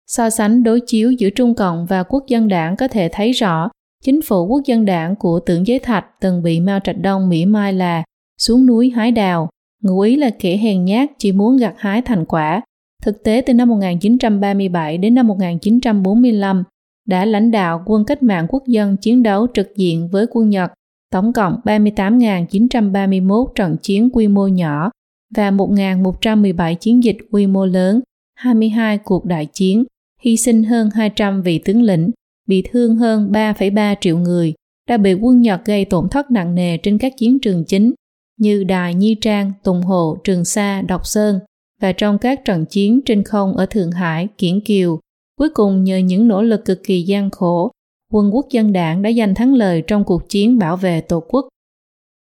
So 0.06 0.30
sánh 0.30 0.62
đối 0.62 0.80
chiếu 0.86 1.10
giữa 1.10 1.30
Trung 1.30 1.54
Cộng 1.54 1.86
và 1.86 2.02
Quốc 2.02 2.24
dân 2.28 2.48
đảng 2.48 2.76
có 2.76 2.88
thể 2.88 3.08
thấy 3.12 3.32
rõ 3.32 3.70
chính 4.04 4.22
phủ 4.22 4.46
Quốc 4.46 4.60
dân 4.64 4.84
đảng 4.84 5.16
của 5.16 5.40
tưởng 5.40 5.66
giới 5.66 5.78
thạch 5.78 6.06
từng 6.20 6.42
bị 6.42 6.60
Mao 6.60 6.80
Trạch 6.84 6.98
Đông 6.98 7.28
mỉa 7.28 7.44
mai 7.44 7.72
là 7.72 8.04
xuống 8.38 8.66
núi 8.66 8.90
hái 8.90 9.10
đào, 9.10 9.48
ngụ 9.82 10.00
ý 10.00 10.16
là 10.16 10.30
kẻ 10.30 10.56
hèn 10.56 10.84
nhát 10.84 11.10
chỉ 11.18 11.32
muốn 11.32 11.56
gặt 11.56 11.74
hái 11.76 12.02
thành 12.02 12.24
quả. 12.24 12.62
Thực 13.02 13.23
tế 13.23 13.42
từ 13.47 13.54
năm 13.54 13.69
1937 13.69 14.99
đến 14.99 15.14
năm 15.14 15.26
1945 15.26 16.62
đã 17.07 17.25
lãnh 17.25 17.50
đạo 17.50 17.83
quân 17.87 18.04
cách 18.04 18.23
mạng 18.23 18.47
quốc 18.49 18.66
dân 18.66 18.97
chiến 18.97 19.23
đấu 19.23 19.47
trực 19.54 19.76
diện 19.76 20.09
với 20.09 20.26
quân 20.30 20.50
Nhật, 20.50 20.73
tổng 21.12 21.33
cộng 21.33 21.61
38.931 21.64 23.47
trận 23.54 23.76
chiến 23.83 24.11
quy 24.12 24.28
mô 24.28 24.47
nhỏ 24.47 24.90
và 25.37 25.50
1.117 25.50 26.75
chiến 26.75 27.04
dịch 27.04 27.16
quy 27.30 27.47
mô 27.47 27.66
lớn, 27.66 28.00
22 28.35 28.99
cuộc 28.99 29.25
đại 29.25 29.47
chiến, 29.47 29.85
hy 30.23 30.37
sinh 30.37 30.64
hơn 30.64 30.90
200 30.95 31.42
vị 31.42 31.59
tướng 31.64 31.83
lĩnh, 31.83 32.11
bị 32.49 32.62
thương 32.71 32.97
hơn 32.97 33.30
3,3 33.33 33.95
triệu 34.00 34.19
người, 34.19 34.54
đã 34.88 34.97
bị 34.97 35.14
quân 35.14 35.40
Nhật 35.40 35.64
gây 35.64 35.85
tổn 35.85 36.09
thất 36.09 36.30
nặng 36.30 36.54
nề 36.54 36.76
trên 36.76 36.99
các 36.99 37.12
chiến 37.16 37.38
trường 37.38 37.64
chính 37.64 37.92
như 38.37 38.64
Đài 38.64 38.95
Nhi 38.95 39.16
Trang, 39.21 39.52
Tùng 39.62 39.83
Hồ, 39.83 40.16
Trường 40.25 40.45
Sa, 40.45 40.83
Độc 40.83 41.07
Sơn 41.07 41.38
và 41.80 41.92
trong 41.92 42.18
các 42.18 42.44
trận 42.44 42.66
chiến 42.66 43.00
trên 43.06 43.22
không 43.22 43.56
ở 43.56 43.66
Thượng 43.66 43.90
Hải, 43.90 44.28
Kiển 44.38 44.60
Kiều. 44.60 44.99
Cuối 45.38 45.49
cùng 45.54 45.84
nhờ 45.84 45.99
những 45.99 46.28
nỗ 46.28 46.42
lực 46.42 46.64
cực 46.64 46.80
kỳ 46.84 47.02
gian 47.02 47.30
khổ, 47.30 47.70
quân 48.12 48.34
quốc 48.34 48.46
dân 48.50 48.72
đảng 48.72 49.02
đã 49.02 49.12
giành 49.12 49.34
thắng 49.34 49.54
lợi 49.54 49.82
trong 49.87 50.04
cuộc 50.04 50.28
chiến 50.28 50.58
bảo 50.58 50.76
vệ 50.76 51.00
Tổ 51.00 51.20
quốc. 51.20 51.49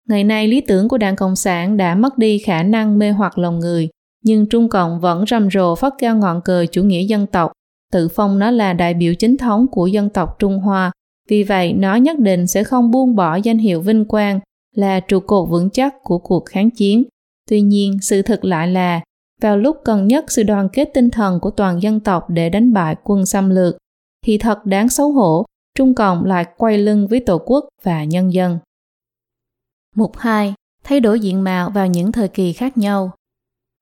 Ngày 0.07 0.23
nay 0.23 0.47
lý 0.47 0.61
tưởng 0.61 0.87
của 0.87 0.97
Đảng 0.97 1.15
Cộng 1.15 1.35
sản 1.35 1.77
đã 1.77 1.95
mất 1.95 2.17
đi 2.17 2.39
khả 2.39 2.63
năng 2.63 2.99
mê 2.99 3.11
hoặc 3.11 3.37
lòng 3.37 3.59
người, 3.59 3.89
nhưng 4.23 4.45
Trung 4.49 4.69
Cộng 4.69 4.99
vẫn 4.99 5.25
rầm 5.27 5.49
rộ 5.51 5.75
phát 5.75 5.93
cao 5.97 6.17
ngọn 6.17 6.41
cờ 6.41 6.65
chủ 6.71 6.83
nghĩa 6.83 7.01
dân 7.01 7.27
tộc, 7.27 7.51
tự 7.91 8.07
phong 8.07 8.39
nó 8.39 8.51
là 8.51 8.73
đại 8.73 8.93
biểu 8.93 9.13
chính 9.13 9.37
thống 9.37 9.67
của 9.71 9.87
dân 9.87 10.09
tộc 10.09 10.35
Trung 10.39 10.59
Hoa, 10.59 10.91
vì 11.29 11.43
vậy 11.43 11.73
nó 11.73 11.95
nhất 11.95 12.19
định 12.19 12.47
sẽ 12.47 12.63
không 12.63 12.91
buông 12.91 13.15
bỏ 13.15 13.35
danh 13.35 13.57
hiệu 13.57 13.81
vinh 13.81 14.05
quang 14.05 14.39
là 14.75 14.99
trụ 14.99 15.19
cột 15.19 15.49
vững 15.49 15.69
chắc 15.69 15.93
của 16.03 16.17
cuộc 16.17 16.45
kháng 16.45 16.69
chiến. 16.69 17.03
Tuy 17.49 17.61
nhiên, 17.61 17.97
sự 18.01 18.21
thật 18.21 18.45
lại 18.45 18.67
là, 18.67 19.01
vào 19.41 19.57
lúc 19.57 19.81
cần 19.85 20.07
nhất 20.07 20.25
sự 20.27 20.43
đoàn 20.43 20.69
kết 20.73 20.89
tinh 20.93 21.09
thần 21.09 21.39
của 21.39 21.51
toàn 21.51 21.81
dân 21.81 21.99
tộc 21.99 22.29
để 22.29 22.49
đánh 22.49 22.73
bại 22.73 22.95
quân 23.03 23.25
xâm 23.25 23.49
lược, 23.49 23.77
thì 24.25 24.37
thật 24.37 24.65
đáng 24.65 24.89
xấu 24.89 25.11
hổ, 25.11 25.45
Trung 25.75 25.95
Cộng 25.95 26.25
lại 26.25 26.45
quay 26.57 26.77
lưng 26.77 27.07
với 27.07 27.19
Tổ 27.19 27.37
quốc 27.45 27.65
và 27.83 28.03
nhân 28.03 28.33
dân. 28.33 28.59
Mục 29.95 30.17
2. 30.17 30.53
Thay 30.83 30.99
đổi 30.99 31.19
diện 31.19 31.43
mạo 31.43 31.69
vào 31.69 31.87
những 31.87 32.11
thời 32.11 32.27
kỳ 32.27 32.53
khác 32.53 32.77
nhau. 32.77 33.11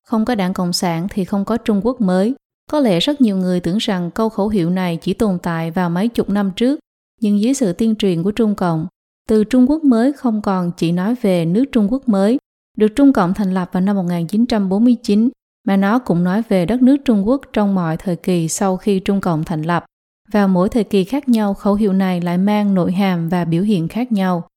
Không 0.03 0.25
có 0.25 0.35
đảng 0.35 0.53
Cộng 0.53 0.73
sản 0.73 1.07
thì 1.09 1.25
không 1.25 1.45
có 1.45 1.57
Trung 1.57 1.81
Quốc 1.83 2.01
mới. 2.01 2.35
Có 2.71 2.79
lẽ 2.79 2.99
rất 2.99 3.21
nhiều 3.21 3.37
người 3.37 3.59
tưởng 3.59 3.77
rằng 3.77 4.11
câu 4.11 4.29
khẩu 4.29 4.49
hiệu 4.49 4.69
này 4.69 4.97
chỉ 5.01 5.13
tồn 5.13 5.39
tại 5.43 5.71
vào 5.71 5.89
mấy 5.89 6.07
chục 6.07 6.29
năm 6.29 6.51
trước, 6.55 6.79
nhưng 7.21 7.41
dưới 7.41 7.53
sự 7.53 7.73
tiên 7.73 7.95
truyền 7.95 8.23
của 8.23 8.31
Trung 8.31 8.55
Cộng, 8.55 8.87
từ 9.29 9.43
Trung 9.43 9.69
Quốc 9.69 9.83
mới 9.83 10.13
không 10.13 10.41
còn 10.41 10.71
chỉ 10.77 10.91
nói 10.91 11.15
về 11.21 11.45
nước 11.45 11.65
Trung 11.71 11.87
Quốc 11.91 12.09
mới, 12.09 12.37
được 12.77 12.87
Trung 12.95 13.13
Cộng 13.13 13.33
thành 13.33 13.53
lập 13.53 13.69
vào 13.71 13.81
năm 13.81 13.95
1949, 13.95 15.29
mà 15.67 15.77
nó 15.77 16.00
cũng 16.00 16.24
nói 16.24 16.41
về 16.50 16.65
đất 16.65 16.81
nước 16.81 16.97
Trung 17.05 17.27
Quốc 17.27 17.41
trong 17.53 17.75
mọi 17.75 17.97
thời 17.97 18.15
kỳ 18.15 18.47
sau 18.47 18.77
khi 18.77 19.00
Trung 19.00 19.21
Cộng 19.21 19.43
thành 19.43 19.62
lập. 19.62 19.86
Vào 20.31 20.47
mỗi 20.47 20.69
thời 20.69 20.83
kỳ 20.83 21.03
khác 21.03 21.29
nhau, 21.29 21.53
khẩu 21.53 21.75
hiệu 21.75 21.93
này 21.93 22.21
lại 22.21 22.38
mang 22.38 22.74
nội 22.74 22.91
hàm 22.91 23.29
và 23.29 23.45
biểu 23.45 23.63
hiện 23.63 23.88
khác 23.88 24.12
nhau. 24.12 24.47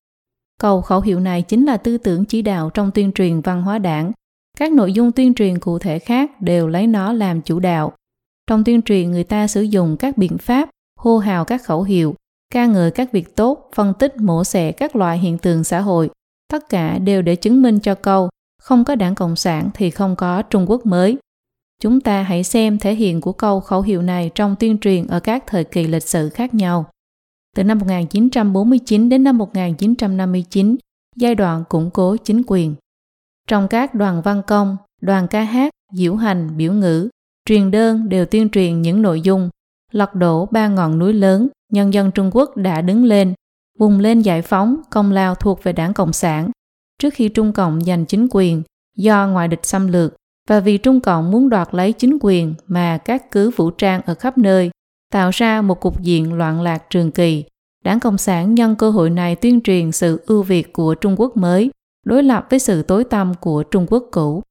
Câu 0.60 0.82
khẩu 0.82 1.00
hiệu 1.00 1.20
này 1.20 1.42
chính 1.42 1.64
là 1.64 1.76
tư 1.76 1.98
tưởng 1.98 2.24
chỉ 2.24 2.42
đạo 2.42 2.70
trong 2.70 2.90
tuyên 2.90 3.12
truyền 3.12 3.40
văn 3.40 3.62
hóa 3.62 3.78
đảng. 3.78 4.12
Các 4.58 4.72
nội 4.72 4.92
dung 4.92 5.12
tuyên 5.12 5.34
truyền 5.34 5.58
cụ 5.58 5.78
thể 5.78 5.98
khác 5.98 6.40
đều 6.40 6.68
lấy 6.68 6.86
nó 6.86 7.12
làm 7.12 7.42
chủ 7.42 7.60
đạo. 7.60 7.92
Trong 8.46 8.64
tuyên 8.64 8.82
truyền 8.82 9.10
người 9.10 9.24
ta 9.24 9.46
sử 9.46 9.62
dụng 9.62 9.96
các 9.96 10.18
biện 10.18 10.38
pháp, 10.38 10.68
hô 10.98 11.18
hào 11.18 11.44
các 11.44 11.64
khẩu 11.64 11.82
hiệu, 11.82 12.14
ca 12.54 12.66
ngợi 12.66 12.90
các 12.90 13.12
việc 13.12 13.36
tốt, 13.36 13.70
phân 13.74 13.94
tích 13.94 14.16
mổ 14.16 14.44
xẻ 14.44 14.72
các 14.72 14.96
loại 14.96 15.18
hiện 15.18 15.38
tượng 15.38 15.64
xã 15.64 15.80
hội. 15.80 16.10
Tất 16.52 16.68
cả 16.68 16.98
đều 16.98 17.22
để 17.22 17.36
chứng 17.36 17.62
minh 17.62 17.80
cho 17.80 17.94
câu 17.94 18.28
không 18.60 18.84
có 18.84 18.94
đảng 18.94 19.14
Cộng 19.14 19.36
sản 19.36 19.70
thì 19.74 19.90
không 19.90 20.16
có 20.16 20.42
Trung 20.42 20.70
Quốc 20.70 20.86
mới. 20.86 21.18
Chúng 21.82 22.00
ta 22.00 22.22
hãy 22.22 22.44
xem 22.44 22.78
thể 22.78 22.94
hiện 22.94 23.20
của 23.20 23.32
câu 23.32 23.60
khẩu 23.60 23.82
hiệu 23.82 24.02
này 24.02 24.30
trong 24.34 24.56
tuyên 24.56 24.78
truyền 24.78 25.06
ở 25.06 25.20
các 25.20 25.44
thời 25.46 25.64
kỳ 25.64 25.86
lịch 25.86 26.02
sử 26.02 26.28
khác 26.28 26.54
nhau. 26.54 26.86
Từ 27.56 27.64
năm 27.64 27.78
1949 27.78 29.08
đến 29.08 29.24
năm 29.24 29.38
1959, 29.38 30.76
giai 31.16 31.34
đoạn 31.34 31.64
củng 31.68 31.90
cố 31.90 32.16
chính 32.16 32.42
quyền. 32.46 32.74
Trong 33.48 33.68
các 33.68 33.94
đoàn 33.94 34.22
văn 34.22 34.42
công, 34.46 34.76
đoàn 35.00 35.28
ca 35.28 35.42
hát, 35.42 35.70
diễu 35.92 36.14
hành, 36.14 36.56
biểu 36.56 36.72
ngữ, 36.72 37.08
truyền 37.44 37.70
đơn 37.70 38.08
đều 38.08 38.26
tuyên 38.26 38.48
truyền 38.48 38.82
những 38.82 39.02
nội 39.02 39.20
dung 39.20 39.50
lật 39.92 40.14
đổ 40.14 40.46
ba 40.46 40.68
ngọn 40.68 40.98
núi 40.98 41.12
lớn, 41.12 41.48
nhân 41.72 41.94
dân 41.94 42.10
Trung 42.10 42.30
Quốc 42.32 42.56
đã 42.56 42.80
đứng 42.80 43.04
lên, 43.04 43.34
vùng 43.78 44.00
lên 44.00 44.20
giải 44.20 44.42
phóng 44.42 44.80
công 44.90 45.12
lao 45.12 45.34
thuộc 45.34 45.62
về 45.62 45.72
đảng 45.72 45.94
Cộng 45.94 46.12
sản. 46.12 46.50
Trước 47.00 47.14
khi 47.14 47.28
Trung 47.28 47.52
Cộng 47.52 47.80
giành 47.80 48.06
chính 48.06 48.26
quyền, 48.30 48.62
do 48.96 49.28
ngoại 49.28 49.48
địch 49.48 49.66
xâm 49.66 49.88
lược 49.88 50.14
và 50.48 50.60
vì 50.60 50.78
Trung 50.78 51.00
Cộng 51.00 51.30
muốn 51.30 51.48
đoạt 51.48 51.68
lấy 51.74 51.92
chính 51.92 52.18
quyền 52.20 52.54
mà 52.66 52.98
các 52.98 53.30
cứ 53.30 53.50
vũ 53.50 53.70
trang 53.70 54.00
ở 54.06 54.14
khắp 54.14 54.38
nơi, 54.38 54.70
tạo 55.12 55.30
ra 55.30 55.62
một 55.62 55.80
cục 55.80 56.02
diện 56.02 56.32
loạn 56.32 56.62
lạc 56.62 56.90
trường 56.90 57.10
kỳ. 57.10 57.44
Đảng 57.84 58.00
Cộng 58.00 58.18
sản 58.18 58.54
nhân 58.54 58.76
cơ 58.76 58.90
hội 58.90 59.10
này 59.10 59.36
tuyên 59.36 59.60
truyền 59.60 59.92
sự 59.92 60.24
ưu 60.26 60.42
việt 60.42 60.72
của 60.72 60.94
Trung 60.94 61.14
Quốc 61.20 61.36
mới, 61.36 61.70
đối 62.06 62.22
lập 62.22 62.46
với 62.50 62.58
sự 62.58 62.82
tối 62.82 63.04
tăm 63.04 63.34
của 63.34 63.62
Trung 63.62 63.86
Quốc 63.90 64.04
cũ. 64.10 64.42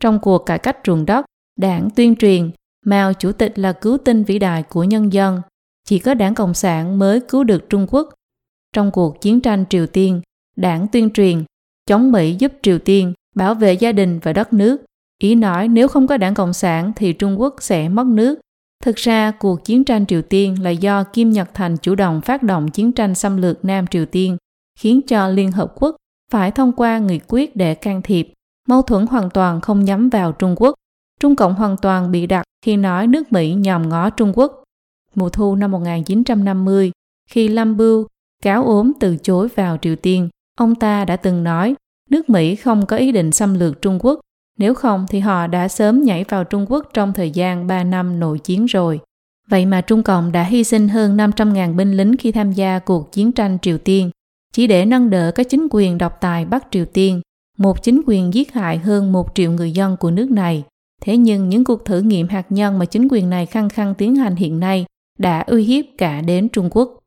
Trong 0.00 0.18
cuộc 0.18 0.38
cải 0.38 0.58
cách 0.58 0.78
ruộng 0.86 1.06
đất, 1.06 1.26
đảng 1.58 1.90
tuyên 1.90 2.16
truyền 2.16 2.50
Mao 2.84 3.12
Chủ 3.12 3.32
tịch 3.32 3.58
là 3.58 3.72
cứu 3.72 3.98
tinh 3.98 4.24
vĩ 4.24 4.38
đại 4.38 4.62
của 4.62 4.84
nhân 4.84 5.12
dân. 5.12 5.40
Chỉ 5.84 5.98
có 5.98 6.14
đảng 6.14 6.34
Cộng 6.34 6.54
sản 6.54 6.98
mới 6.98 7.20
cứu 7.20 7.44
được 7.44 7.70
Trung 7.70 7.86
Quốc. 7.90 8.14
Trong 8.72 8.90
cuộc 8.90 9.20
chiến 9.20 9.40
tranh 9.40 9.64
Triều 9.70 9.86
Tiên, 9.86 10.20
đảng 10.56 10.86
tuyên 10.92 11.10
truyền 11.10 11.44
chống 11.86 12.12
Mỹ 12.12 12.36
giúp 12.38 12.52
Triều 12.62 12.78
Tiên 12.78 13.12
bảo 13.34 13.54
vệ 13.54 13.72
gia 13.72 13.92
đình 13.92 14.18
và 14.22 14.32
đất 14.32 14.52
nước. 14.52 14.84
Ý 15.22 15.34
nói 15.34 15.68
nếu 15.68 15.88
không 15.88 16.06
có 16.06 16.16
đảng 16.16 16.34
Cộng 16.34 16.52
sản 16.52 16.92
thì 16.96 17.12
Trung 17.12 17.40
Quốc 17.40 17.54
sẽ 17.60 17.88
mất 17.88 18.06
nước. 18.06 18.38
Thực 18.84 18.96
ra, 18.96 19.30
cuộc 19.30 19.64
chiến 19.64 19.84
tranh 19.84 20.06
Triều 20.06 20.22
Tiên 20.22 20.62
là 20.62 20.70
do 20.70 21.04
Kim 21.04 21.30
Nhật 21.30 21.54
Thành 21.54 21.76
chủ 21.76 21.94
động 21.94 22.20
phát 22.20 22.42
động 22.42 22.70
chiến 22.70 22.92
tranh 22.92 23.14
xâm 23.14 23.36
lược 23.36 23.64
Nam 23.64 23.86
Triều 23.86 24.06
Tiên, 24.06 24.36
khiến 24.78 25.00
cho 25.02 25.28
Liên 25.28 25.52
Hợp 25.52 25.72
Quốc 25.74 25.96
phải 26.32 26.50
thông 26.50 26.72
qua 26.72 26.98
nghị 26.98 27.20
quyết 27.28 27.56
để 27.56 27.74
can 27.74 28.02
thiệp. 28.02 28.32
Mâu 28.68 28.82
thuẫn 28.82 29.06
hoàn 29.06 29.30
toàn 29.30 29.60
không 29.60 29.84
nhắm 29.84 30.08
vào 30.08 30.32
Trung 30.32 30.54
Quốc. 30.56 30.74
Trung 31.20 31.36
Cộng 31.36 31.54
hoàn 31.54 31.76
toàn 31.76 32.10
bị 32.10 32.26
đặt 32.26 32.44
khi 32.64 32.76
nói 32.76 33.06
nước 33.06 33.32
Mỹ 33.32 33.54
nhòm 33.54 33.88
ngó 33.88 34.10
Trung 34.10 34.32
Quốc. 34.34 34.62
Mùa 35.14 35.28
thu 35.28 35.56
năm 35.56 35.70
1950, 35.70 36.92
khi 37.30 37.48
Lâm 37.48 37.76
Bưu 37.76 38.06
cáo 38.42 38.64
ốm 38.64 38.92
từ 39.00 39.16
chối 39.22 39.48
vào 39.54 39.78
Triều 39.82 39.96
Tiên, 39.96 40.28
ông 40.56 40.74
ta 40.74 41.04
đã 41.04 41.16
từng 41.16 41.44
nói 41.44 41.74
nước 42.10 42.30
Mỹ 42.30 42.56
không 42.56 42.86
có 42.86 42.96
ý 42.96 43.12
định 43.12 43.32
xâm 43.32 43.54
lược 43.54 43.82
Trung 43.82 43.98
Quốc, 44.02 44.20
nếu 44.58 44.74
không 44.74 45.06
thì 45.08 45.18
họ 45.18 45.46
đã 45.46 45.68
sớm 45.68 46.02
nhảy 46.02 46.24
vào 46.24 46.44
Trung 46.44 46.66
Quốc 46.68 46.90
trong 46.92 47.12
thời 47.12 47.30
gian 47.30 47.66
3 47.66 47.84
năm 47.84 48.20
nội 48.20 48.38
chiến 48.38 48.66
rồi. 48.66 49.00
Vậy 49.48 49.66
mà 49.66 49.80
Trung 49.80 50.02
Cộng 50.02 50.32
đã 50.32 50.42
hy 50.42 50.64
sinh 50.64 50.88
hơn 50.88 51.16
500.000 51.16 51.76
binh 51.76 51.92
lính 51.92 52.16
khi 52.16 52.32
tham 52.32 52.52
gia 52.52 52.78
cuộc 52.78 53.12
chiến 53.12 53.32
tranh 53.32 53.58
Triều 53.62 53.78
Tiên, 53.78 54.10
chỉ 54.52 54.66
để 54.66 54.84
nâng 54.84 55.10
đỡ 55.10 55.32
các 55.34 55.46
chính 55.48 55.68
quyền 55.70 55.98
độc 55.98 56.20
tài 56.20 56.44
Bắc 56.44 56.66
Triều 56.70 56.84
Tiên, 56.84 57.20
một 57.58 57.82
chính 57.82 58.02
quyền 58.06 58.34
giết 58.34 58.52
hại 58.52 58.78
hơn 58.78 59.12
một 59.12 59.28
triệu 59.34 59.52
người 59.52 59.72
dân 59.72 59.96
của 59.96 60.10
nước 60.10 60.30
này. 60.30 60.64
Thế 61.02 61.16
nhưng 61.16 61.48
những 61.48 61.64
cuộc 61.64 61.84
thử 61.84 62.00
nghiệm 62.00 62.28
hạt 62.28 62.46
nhân 62.52 62.78
mà 62.78 62.84
chính 62.84 63.08
quyền 63.10 63.30
này 63.30 63.46
khăng 63.46 63.68
khăng 63.68 63.94
tiến 63.94 64.14
hành 64.14 64.36
hiện 64.36 64.60
nay 64.60 64.84
đã 65.18 65.40
uy 65.40 65.64
hiếp 65.64 65.84
cả 65.98 66.20
đến 66.20 66.48
Trung 66.48 66.68
Quốc. 66.70 66.98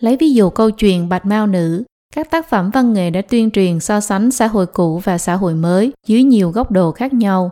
Lấy 0.00 0.16
ví 0.16 0.34
dụ 0.34 0.50
câu 0.50 0.70
chuyện 0.70 1.08
Bạch 1.08 1.26
Mao 1.26 1.46
Nữ, 1.46 1.84
các 2.16 2.30
tác 2.30 2.48
phẩm 2.48 2.70
văn 2.70 2.92
nghệ 2.92 3.10
đã 3.10 3.22
tuyên 3.22 3.50
truyền 3.50 3.80
so 3.80 4.00
sánh 4.00 4.30
xã 4.30 4.46
hội 4.46 4.66
cũ 4.66 4.98
và 5.04 5.18
xã 5.18 5.34
hội 5.34 5.54
mới 5.54 5.92
dưới 6.06 6.22
nhiều 6.22 6.50
góc 6.50 6.70
độ 6.70 6.92
khác 6.92 7.12
nhau. 7.12 7.50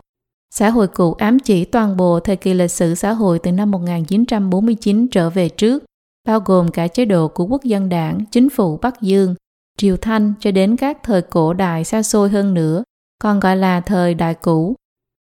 Xã 0.55 0.69
hội 0.69 0.87
cũ 0.87 1.13
ám 1.13 1.39
chỉ 1.39 1.65
toàn 1.65 1.97
bộ 1.97 2.19
thời 2.19 2.35
kỳ 2.35 2.53
lịch 2.53 2.71
sử 2.71 2.95
xã 2.95 3.11
hội 3.11 3.39
từ 3.39 3.51
năm 3.51 3.71
1949 3.71 5.07
trở 5.07 5.29
về 5.29 5.49
trước, 5.49 5.83
bao 6.27 6.39
gồm 6.39 6.71
cả 6.71 6.87
chế 6.87 7.05
độ 7.05 7.27
của 7.27 7.45
quốc 7.45 7.63
dân 7.63 7.89
đảng, 7.89 8.19
chính 8.31 8.49
phủ 8.49 8.77
Bắc 8.81 9.01
Dương, 9.01 9.35
Triều 9.77 9.97
Thanh 9.97 10.33
cho 10.39 10.51
đến 10.51 10.75
các 10.75 10.97
thời 11.03 11.21
cổ 11.21 11.53
đại 11.53 11.83
xa 11.83 12.03
xôi 12.03 12.29
hơn 12.29 12.53
nữa, 12.53 12.83
còn 13.21 13.39
gọi 13.39 13.57
là 13.57 13.81
thời 13.81 14.13
đại 14.13 14.33
cũ. 14.33 14.75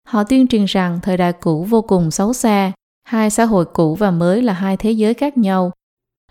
Họ 0.07 0.23
tuyên 0.23 0.47
truyền 0.47 0.65
rằng 0.65 0.99
thời 1.01 1.17
đại 1.17 1.33
cũ 1.33 1.63
vô 1.63 1.81
cùng 1.81 2.11
xấu 2.11 2.33
xa, 2.33 2.71
hai 3.03 3.29
xã 3.29 3.45
hội 3.45 3.65
cũ 3.65 3.95
và 3.95 4.11
mới 4.11 4.41
là 4.41 4.53
hai 4.53 4.77
thế 4.77 4.91
giới 4.91 5.13
khác 5.13 5.37
nhau. 5.37 5.71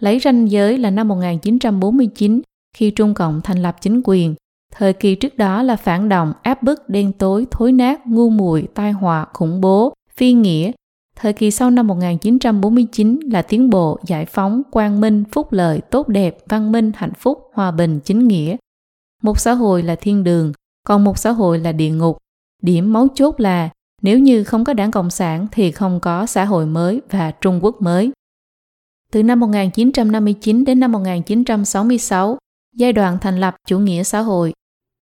Lấy 0.01 0.21
ranh 0.21 0.51
giới 0.51 0.79
là 0.79 0.91
năm 0.91 1.09
1949 1.09 2.41
khi 2.77 2.91
Trung 2.91 3.15
Cộng 3.15 3.41
thành 3.41 3.63
lập 3.63 3.77
chính 3.81 4.01
quyền. 4.05 4.35
Thời 4.75 4.93
kỳ 4.93 5.15
trước 5.15 5.37
đó 5.37 5.63
là 5.63 5.77
phản 5.77 6.09
động, 6.09 6.33
áp 6.43 6.63
bức, 6.63 6.89
đen 6.89 7.13
tối, 7.13 7.47
thối 7.51 7.73
nát, 7.73 8.07
ngu 8.07 8.31
muội, 8.31 8.69
tai 8.75 8.93
họa, 8.93 9.27
khủng 9.33 9.61
bố, 9.61 9.93
phi 10.17 10.33
nghĩa. 10.33 10.73
Thời 11.17 11.33
kỳ 11.33 11.51
sau 11.51 11.71
năm 11.71 11.87
1949 11.87 13.21
là 13.33 13.43
tiến 13.43 13.71
bộ, 13.71 13.99
giải 14.07 14.27
phóng, 14.27 14.63
quang 14.71 15.01
minh, 15.01 15.25
phúc 15.33 15.53
lợi, 15.53 15.81
tốt 15.81 16.09
đẹp, 16.09 16.39
văn 16.49 16.73
minh, 16.73 16.93
hạnh 16.97 17.15
phúc, 17.19 17.51
hòa 17.55 17.71
bình, 17.71 18.01
chính 18.05 18.29
nghĩa. 18.29 18.57
Một 19.23 19.41
xã 19.41 19.53
hội 19.53 19.83
là 19.83 19.97
thiên 19.97 20.25
đường, 20.25 20.53
còn 20.87 21.05
một 21.05 21.19
xã 21.19 21.31
hội 21.31 21.59
là 21.59 21.73
địa 21.73 21.91
ngục. 21.91 22.19
Điểm 22.63 22.93
mấu 22.93 23.09
chốt 23.15 23.41
là 23.41 23.71
nếu 24.03 24.19
như 24.19 24.45
không 24.45 24.65
có 24.65 24.73
đảng 24.73 24.91
Cộng 24.91 25.11
sản 25.11 25.47
thì 25.53 25.71
không 25.71 26.01
có 26.01 26.27
xã 26.27 26.45
hội 26.45 26.67
mới 26.67 27.01
và 27.11 27.31
Trung 27.31 27.61
Quốc 27.63 27.83
mới. 27.83 28.11
Từ 29.13 29.23
năm 29.23 29.41
1959 29.41 30.65
đến 30.65 30.81
năm 30.81 30.93
1966, 30.93 32.39
giai 32.79 32.93
đoạn 32.93 33.19
thành 33.21 33.41
lập 33.41 33.57
chủ 33.67 33.79
nghĩa 33.79 34.03
xã 34.03 34.21
hội. 34.21 34.53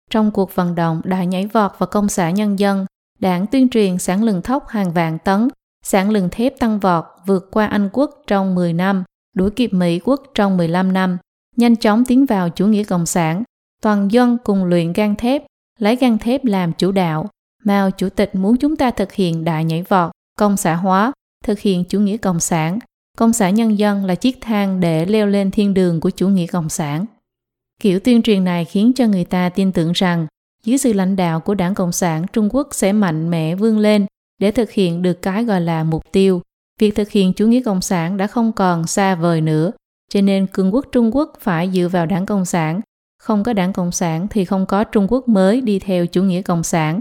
Trong 0.10 0.32
cuộc 0.32 0.56
vận 0.56 0.76
động 0.76 1.02
đại 1.04 1.28
nhảy 1.28 1.48
vọt 1.48 1.72
và 1.78 1.86
công 1.86 2.10
xã 2.10 2.30
nhân 2.30 2.60
dân, 2.60 2.86
đảng 3.20 3.48
tuyên 3.48 3.70
truyền 3.70 3.98
sản 3.98 4.24
lượng 4.24 4.42
thóc 4.42 4.68
hàng 4.68 4.94
vạn 4.94 5.20
tấn, 5.20 5.48
sản 5.86 6.10
lượng 6.10 6.30
thép 6.32 6.60
tăng 6.60 6.80
vọt 6.80 7.04
vượt 7.26 7.48
qua 7.52 7.66
Anh 7.66 7.90
quốc 7.94 8.12
trong 8.28 8.56
10 8.56 8.74
năm, 8.74 9.04
đuổi 9.36 9.50
kịp 9.50 9.74
Mỹ 9.74 10.00
quốc 10.04 10.24
trong 10.34 10.58
15 10.58 10.94
năm, 10.94 11.18
nhanh 11.56 11.76
chóng 11.76 12.06
tiến 12.06 12.26
vào 12.26 12.50
chủ 12.50 12.68
nghĩa 12.68 12.84
cộng 12.84 13.06
sản. 13.06 13.44
Toàn 13.82 14.12
dân 14.12 14.38
cùng 14.44 14.64
luyện 14.64 14.94
gan 14.94 15.16
thép, 15.16 15.44
lấy 15.80 15.96
gan 15.96 16.18
thép 16.18 16.46
làm 16.46 16.74
chủ 16.74 16.92
đạo. 16.92 17.30
Mao 17.64 17.92
Chủ 17.92 18.10
tịch 18.10 18.36
muốn 18.36 18.58
chúng 18.58 18.76
ta 18.76 18.92
thực 18.92 19.14
hiện 19.14 19.44
đại 19.44 19.66
nhảy 19.66 19.84
vọt, 19.84 20.12
công 20.40 20.58
xã 20.58 20.76
hóa, 20.76 21.12
thực 21.44 21.60
hiện 21.60 21.84
chủ 21.90 22.00
nghĩa 22.00 22.18
cộng 22.18 22.40
sản. 22.40 22.80
Công 23.18 23.34
xã 23.34 23.50
nhân 23.50 23.80
dân 23.80 24.06
là 24.06 24.16
chiếc 24.16 24.38
thang 24.42 24.80
để 24.80 25.06
leo 25.06 25.28
lên 25.28 25.52
thiên 25.52 25.74
đường 25.74 26.00
của 26.00 26.10
chủ 26.10 26.28
nghĩa 26.28 26.48
cộng 26.48 26.70
sản. 26.70 27.06
Kiểu 27.80 28.00
tuyên 28.00 28.22
truyền 28.22 28.44
này 28.44 28.66
khiến 28.66 28.92
cho 28.96 29.08
người 29.08 29.26
ta 29.26 29.50
tin 29.50 29.72
tưởng 29.72 29.92
rằng 29.92 30.28
dưới 30.66 30.78
sự 30.78 30.94
lãnh 30.94 31.16
đạo 31.16 31.40
của 31.40 31.56
đảng 31.56 31.76
Cộng 31.76 31.92
sản 31.92 32.26
Trung 32.34 32.50
Quốc 32.52 32.68
sẽ 32.72 32.94
mạnh 32.94 33.30
mẽ 33.30 33.56
vươn 33.56 33.80
lên 33.80 34.06
để 34.40 34.52
thực 34.52 34.72
hiện 34.72 35.02
được 35.02 35.22
cái 35.22 35.44
gọi 35.44 35.62
là 35.62 35.84
mục 35.84 36.12
tiêu. 36.12 36.42
Việc 36.80 36.96
thực 36.96 37.10
hiện 37.10 37.34
chủ 37.34 37.48
nghĩa 37.48 37.62
Cộng 37.62 37.82
sản 37.82 38.18
đã 38.18 38.28
không 38.28 38.52
còn 38.52 38.88
xa 38.88 39.16
vời 39.16 39.42
nữa, 39.42 39.72
cho 40.10 40.22
nên 40.22 40.48
cường 40.48 40.74
quốc 40.74 40.86
Trung 40.92 41.16
Quốc 41.16 41.34
phải 41.40 41.70
dựa 41.74 41.88
vào 41.88 42.06
đảng 42.06 42.26
Cộng 42.26 42.46
sản. 42.46 42.82
Không 43.20 43.44
có 43.44 43.54
đảng 43.54 43.74
Cộng 43.74 43.92
sản 43.92 44.28
thì 44.30 44.46
không 44.46 44.66
có 44.66 44.84
Trung 44.84 45.08
Quốc 45.10 45.28
mới 45.28 45.62
đi 45.62 45.80
theo 45.80 46.06
chủ 46.06 46.24
nghĩa 46.24 46.42
Cộng 46.42 46.64
sản. 46.64 47.00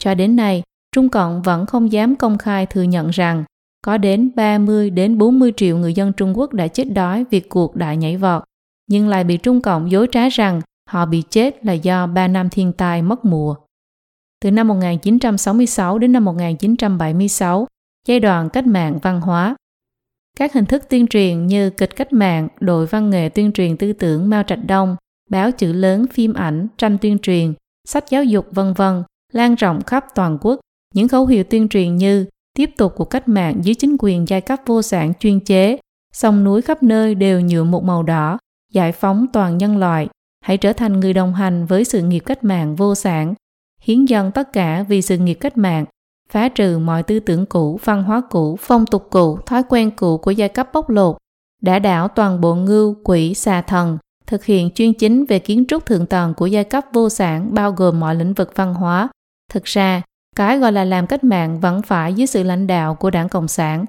Cho 0.00 0.14
đến 0.14 0.36
nay, 0.36 0.62
Trung 0.92 1.08
Cộng 1.08 1.42
vẫn 1.42 1.66
không 1.66 1.92
dám 1.92 2.16
công 2.16 2.38
khai 2.38 2.66
thừa 2.66 2.82
nhận 2.82 3.10
rằng 3.10 3.44
có 3.84 3.98
đến 3.98 4.30
30 4.34 4.90
đến 4.90 5.18
40 5.18 5.52
triệu 5.56 5.78
người 5.78 5.94
dân 5.94 6.12
Trung 6.12 6.38
Quốc 6.38 6.52
đã 6.52 6.68
chết 6.68 6.84
đói 6.84 7.24
vì 7.30 7.40
cuộc 7.40 7.76
đại 7.76 7.96
nhảy 7.96 8.16
vọt, 8.16 8.44
nhưng 8.90 9.08
lại 9.08 9.24
bị 9.24 9.36
Trung 9.36 9.60
Cộng 9.60 9.90
dối 9.90 10.08
trá 10.12 10.28
rằng 10.28 10.60
họ 10.90 11.06
bị 11.06 11.22
chết 11.30 11.66
là 11.66 11.72
do 11.72 12.06
3 12.06 12.28
năm 12.28 12.50
thiên 12.50 12.72
tai 12.72 13.02
mất 13.02 13.24
mùa. 13.24 13.54
Từ 14.40 14.50
năm 14.50 14.68
1966 14.68 15.98
đến 15.98 16.12
năm 16.12 16.24
1976, 16.24 17.66
giai 18.06 18.20
đoạn 18.20 18.48
cách 18.48 18.66
mạng 18.66 18.98
văn 19.02 19.20
hóa. 19.20 19.56
Các 20.38 20.52
hình 20.52 20.66
thức 20.66 20.82
tuyên 20.88 21.06
truyền 21.06 21.46
như 21.46 21.70
kịch 21.70 21.96
cách 21.96 22.12
mạng, 22.12 22.48
đội 22.60 22.86
văn 22.86 23.10
nghệ 23.10 23.28
tuyên 23.28 23.52
truyền 23.52 23.76
tư 23.76 23.92
tưởng 23.92 24.30
Mao 24.30 24.42
Trạch 24.42 24.64
Đông, 24.66 24.96
báo 25.30 25.50
chữ 25.52 25.72
lớn, 25.72 26.06
phim 26.12 26.34
ảnh, 26.34 26.66
tranh 26.78 26.98
tuyên 26.98 27.18
truyền, 27.18 27.52
sách 27.88 28.04
giáo 28.10 28.24
dục 28.24 28.46
vân 28.50 28.72
vân 28.72 29.02
lan 29.32 29.54
rộng 29.54 29.82
khắp 29.82 30.06
toàn 30.14 30.38
quốc. 30.40 30.60
Những 30.94 31.08
khẩu 31.08 31.26
hiệu 31.26 31.44
tuyên 31.44 31.68
truyền 31.68 31.96
như 31.96 32.26
tiếp 32.54 32.70
tục 32.76 32.92
cuộc 32.96 33.04
cách 33.04 33.28
mạng 33.28 33.60
dưới 33.62 33.74
chính 33.74 33.96
quyền 33.98 34.28
giai 34.28 34.40
cấp 34.40 34.58
vô 34.66 34.82
sản 34.82 35.12
chuyên 35.20 35.40
chế, 35.40 35.78
sông 36.12 36.44
núi 36.44 36.62
khắp 36.62 36.82
nơi 36.82 37.14
đều 37.14 37.40
nhuộm 37.40 37.70
một 37.70 37.84
màu 37.84 38.02
đỏ, 38.02 38.38
giải 38.70 38.92
phóng 38.92 39.26
toàn 39.32 39.58
nhân 39.58 39.76
loại, 39.76 40.08
hãy 40.44 40.56
trở 40.56 40.72
thành 40.72 41.00
người 41.00 41.12
đồng 41.12 41.34
hành 41.34 41.66
với 41.66 41.84
sự 41.84 42.02
nghiệp 42.02 42.20
cách 42.20 42.44
mạng 42.44 42.76
vô 42.76 42.94
sản, 42.94 43.34
hiến 43.82 44.04
dâng 44.04 44.30
tất 44.32 44.52
cả 44.52 44.84
vì 44.88 45.02
sự 45.02 45.18
nghiệp 45.18 45.34
cách 45.34 45.58
mạng, 45.58 45.84
phá 46.30 46.48
trừ 46.48 46.78
mọi 46.78 47.02
tư 47.02 47.20
tưởng 47.20 47.46
cũ, 47.46 47.80
văn 47.84 48.02
hóa 48.02 48.22
cũ, 48.30 48.56
phong 48.60 48.86
tục 48.86 49.06
cũ, 49.10 49.38
thói 49.46 49.62
quen 49.68 49.90
cũ 49.90 50.18
của 50.18 50.30
giai 50.30 50.48
cấp 50.48 50.68
bóc 50.72 50.90
lột, 50.90 51.16
đã 51.62 51.78
đảo 51.78 52.08
toàn 52.08 52.40
bộ 52.40 52.54
ngưu, 52.54 52.96
quỷ, 53.04 53.34
xà 53.34 53.62
thần, 53.62 53.98
thực 54.26 54.44
hiện 54.44 54.70
chuyên 54.70 54.94
chính 54.94 55.24
về 55.24 55.38
kiến 55.38 55.64
trúc 55.68 55.86
thượng 55.86 56.06
tầng 56.06 56.34
của 56.34 56.46
giai 56.46 56.64
cấp 56.64 56.84
vô 56.92 57.08
sản 57.08 57.54
bao 57.54 57.72
gồm 57.72 58.00
mọi 58.00 58.14
lĩnh 58.14 58.34
vực 58.34 58.52
văn 58.56 58.74
hóa. 58.74 59.08
Thực 59.50 59.64
ra, 59.64 60.02
cái 60.36 60.58
gọi 60.58 60.72
là 60.72 60.84
làm 60.84 61.06
cách 61.06 61.24
mạng 61.24 61.60
vẫn 61.60 61.82
phải 61.82 62.14
dưới 62.14 62.26
sự 62.26 62.42
lãnh 62.42 62.66
đạo 62.66 62.94
của 62.94 63.10
đảng 63.10 63.28
Cộng 63.28 63.48
sản. 63.48 63.84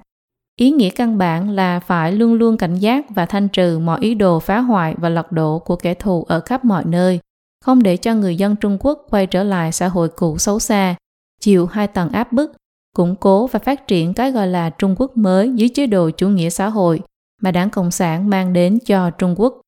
Ý 0.61 0.71
nghĩa 0.71 0.89
căn 0.89 1.17
bản 1.17 1.49
là 1.49 1.79
phải 1.79 2.11
luôn 2.11 2.33
luôn 2.33 2.57
cảnh 2.57 2.75
giác 2.75 3.05
và 3.09 3.25
thanh 3.25 3.49
trừ 3.49 3.79
mọi 3.79 3.99
ý 4.01 4.15
đồ 4.15 4.39
phá 4.39 4.59
hoại 4.59 4.95
và 4.97 5.09
lật 5.09 5.31
đổ 5.31 5.59
của 5.59 5.75
kẻ 5.75 5.93
thù 5.93 6.23
ở 6.23 6.39
khắp 6.39 6.65
mọi 6.65 6.85
nơi, 6.85 7.19
không 7.65 7.83
để 7.83 7.97
cho 7.97 8.15
người 8.15 8.35
dân 8.35 8.55
Trung 8.55 8.77
Quốc 8.79 9.07
quay 9.09 9.27
trở 9.27 9.43
lại 9.43 9.71
xã 9.71 9.87
hội 9.87 10.09
cũ 10.09 10.37
xấu 10.37 10.59
xa, 10.59 10.95
chịu 11.39 11.65
hai 11.65 11.87
tầng 11.87 12.09
áp 12.09 12.31
bức, 12.31 12.51
củng 12.95 13.15
cố 13.15 13.47
và 13.47 13.59
phát 13.59 13.87
triển 13.87 14.13
cái 14.13 14.31
gọi 14.31 14.47
là 14.47 14.69
Trung 14.69 14.95
Quốc 14.97 15.17
mới 15.17 15.51
dưới 15.55 15.69
chế 15.69 15.87
độ 15.87 16.09
chủ 16.09 16.29
nghĩa 16.29 16.49
xã 16.49 16.69
hội 16.69 17.01
mà 17.41 17.51
đảng 17.51 17.69
Cộng 17.69 17.91
sản 17.91 18.29
mang 18.29 18.53
đến 18.53 18.79
cho 18.85 19.09
Trung 19.09 19.35
Quốc. 19.37 19.61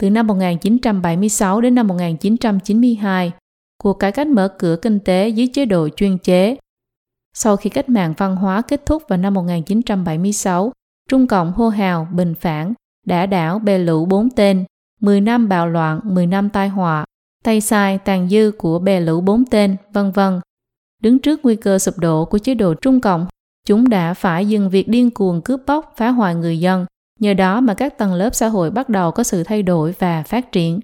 Từ 0.00 0.10
năm 0.10 0.26
1976 0.26 1.60
đến 1.60 1.74
năm 1.74 1.86
1992, 1.86 3.32
cuộc 3.82 3.92
cải 3.92 4.12
cách 4.12 4.26
mở 4.26 4.48
cửa 4.58 4.76
kinh 4.82 5.00
tế 5.00 5.28
dưới 5.28 5.46
chế 5.46 5.64
độ 5.64 5.88
chuyên 5.88 6.18
chế. 6.18 6.56
Sau 7.34 7.56
khi 7.56 7.70
cách 7.70 7.88
mạng 7.88 8.14
văn 8.16 8.36
hóa 8.36 8.62
kết 8.62 8.86
thúc 8.86 9.02
vào 9.08 9.16
năm 9.16 9.34
1976, 9.34 10.72
Trung 11.08 11.26
Cộng 11.26 11.52
hô 11.52 11.68
hào, 11.68 12.08
bình 12.12 12.34
phản, 12.34 12.74
đã 13.06 13.26
đảo 13.26 13.58
bè 13.58 13.78
lũ 13.78 14.04
bốn 14.06 14.30
tên, 14.30 14.64
10 15.00 15.20
năm 15.20 15.48
bạo 15.48 15.68
loạn, 15.68 16.00
10 16.04 16.26
năm 16.26 16.50
tai 16.50 16.68
họa, 16.68 17.04
tay 17.44 17.60
sai, 17.60 17.98
tàn 17.98 18.28
dư 18.28 18.52
của 18.58 18.78
bè 18.78 19.00
lũ 19.00 19.20
bốn 19.20 19.44
tên, 19.44 19.76
vân 19.92 20.10
vân. 20.10 20.40
Đứng 21.02 21.18
trước 21.18 21.40
nguy 21.42 21.56
cơ 21.56 21.78
sụp 21.78 21.98
đổ 21.98 22.24
của 22.24 22.38
chế 22.38 22.54
độ 22.54 22.74
Trung 22.74 23.00
Cộng, 23.00 23.26
chúng 23.66 23.88
đã 23.88 24.14
phải 24.14 24.48
dừng 24.48 24.70
việc 24.70 24.88
điên 24.88 25.10
cuồng 25.10 25.42
cướp 25.42 25.60
bóc, 25.66 25.92
phá 25.96 26.08
hoại 26.08 26.34
người 26.34 26.58
dân. 26.58 26.86
Nhờ 27.20 27.34
đó 27.34 27.60
mà 27.60 27.74
các 27.74 27.98
tầng 27.98 28.14
lớp 28.14 28.34
xã 28.34 28.48
hội 28.48 28.70
bắt 28.70 28.88
đầu 28.88 29.10
có 29.10 29.22
sự 29.22 29.44
thay 29.44 29.62
đổi 29.62 29.94
và 29.98 30.22
phát 30.22 30.52
triển. 30.52 30.80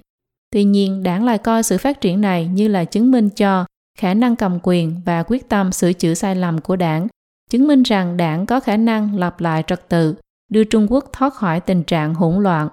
Tuy 0.50 0.64
nhiên, 0.64 1.02
đảng 1.02 1.24
lại 1.24 1.38
coi 1.38 1.62
sự 1.62 1.78
phát 1.78 2.00
triển 2.00 2.20
này 2.20 2.46
như 2.46 2.68
là 2.68 2.84
chứng 2.84 3.10
minh 3.10 3.30
cho 3.30 3.64
khả 3.98 4.14
năng 4.14 4.36
cầm 4.36 4.58
quyền 4.62 5.00
và 5.04 5.22
quyết 5.22 5.48
tâm 5.48 5.72
sửa 5.72 5.92
chữa 5.92 6.14
sai 6.14 6.36
lầm 6.36 6.60
của 6.60 6.76
đảng, 6.76 7.06
chứng 7.50 7.66
minh 7.66 7.82
rằng 7.82 8.16
đảng 8.16 8.46
có 8.46 8.60
khả 8.60 8.76
năng 8.76 9.16
lập 9.18 9.40
lại 9.40 9.64
trật 9.66 9.88
tự, 9.88 10.14
đưa 10.50 10.64
Trung 10.64 10.86
Quốc 10.92 11.10
thoát 11.12 11.34
khỏi 11.34 11.60
tình 11.60 11.82
trạng 11.82 12.14
hỗn 12.14 12.42
loạn. 12.42 12.68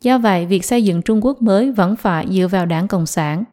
Do 0.00 0.18
vậy, 0.18 0.46
việc 0.46 0.64
xây 0.64 0.84
dựng 0.84 1.02
Trung 1.02 1.24
Quốc 1.24 1.42
mới 1.42 1.72
vẫn 1.72 1.96
phải 1.96 2.26
dựa 2.30 2.48
vào 2.48 2.66
đảng 2.66 2.88
Cộng 2.88 3.06
sản. 3.06 3.44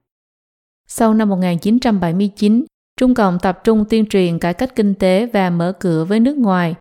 Sau 0.87 1.13
năm 1.13 1.29
1979, 1.29 2.65
Trung 2.97 3.15
Cộng 3.15 3.39
tập 3.39 3.61
trung 3.63 3.85
tuyên 3.89 4.05
truyền 4.05 4.39
cải 4.39 4.53
cách 4.53 4.75
kinh 4.75 4.95
tế 4.95 5.25
và 5.33 5.49
mở 5.49 5.73
cửa 5.79 6.05
với 6.05 6.19
nước 6.19 6.37
ngoài. 6.37 6.75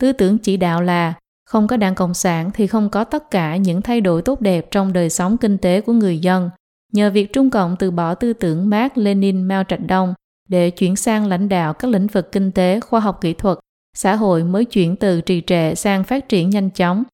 Tư 0.00 0.12
tưởng 0.12 0.38
chỉ 0.38 0.56
đạo 0.56 0.82
là 0.82 1.14
không 1.46 1.66
có 1.66 1.76
đảng 1.76 1.94
Cộng 1.94 2.14
sản 2.14 2.50
thì 2.54 2.66
không 2.66 2.90
có 2.90 3.04
tất 3.04 3.30
cả 3.30 3.56
những 3.56 3.82
thay 3.82 4.00
đổi 4.00 4.22
tốt 4.22 4.40
đẹp 4.40 4.70
trong 4.70 4.92
đời 4.92 5.10
sống 5.10 5.36
kinh 5.36 5.58
tế 5.58 5.80
của 5.80 5.92
người 5.92 6.18
dân. 6.18 6.50
Nhờ 6.94 7.10
việc 7.10 7.32
Trung 7.32 7.50
Cộng 7.50 7.76
từ 7.78 7.90
bỏ 7.90 8.14
tư 8.14 8.32
tưởng 8.32 8.70
Mark 8.70 8.98
Lenin 8.98 9.42
Mao 9.42 9.64
Trạch 9.64 9.86
Đông 9.86 10.14
để 10.48 10.70
chuyển 10.70 10.96
sang 10.96 11.26
lãnh 11.26 11.48
đạo 11.48 11.72
các 11.72 11.90
lĩnh 11.90 12.06
vực 12.06 12.32
kinh 12.32 12.52
tế, 12.52 12.80
khoa 12.80 13.00
học 13.00 13.18
kỹ 13.20 13.34
thuật, 13.34 13.58
xã 13.96 14.14
hội 14.14 14.44
mới 14.44 14.64
chuyển 14.64 14.96
từ 14.96 15.20
trì 15.20 15.42
trệ 15.46 15.74
sang 15.74 16.04
phát 16.04 16.28
triển 16.28 16.50
nhanh 16.50 16.70
chóng. 16.70 17.04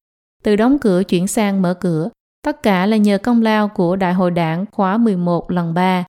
Từ 0.42 0.56
đóng 0.56 0.78
cửa 0.78 1.02
chuyển 1.02 1.26
sang 1.26 1.62
mở 1.62 1.74
cửa, 1.74 2.08
tất 2.44 2.62
cả 2.62 2.86
là 2.86 2.96
nhờ 2.96 3.18
công 3.18 3.42
lao 3.42 3.68
của 3.68 3.96
Đại 3.96 4.14
hội 4.14 4.30
đảng 4.30 4.64
khóa 4.72 4.96
11 4.96 5.50
lần 5.50 5.74
3. 5.74 6.04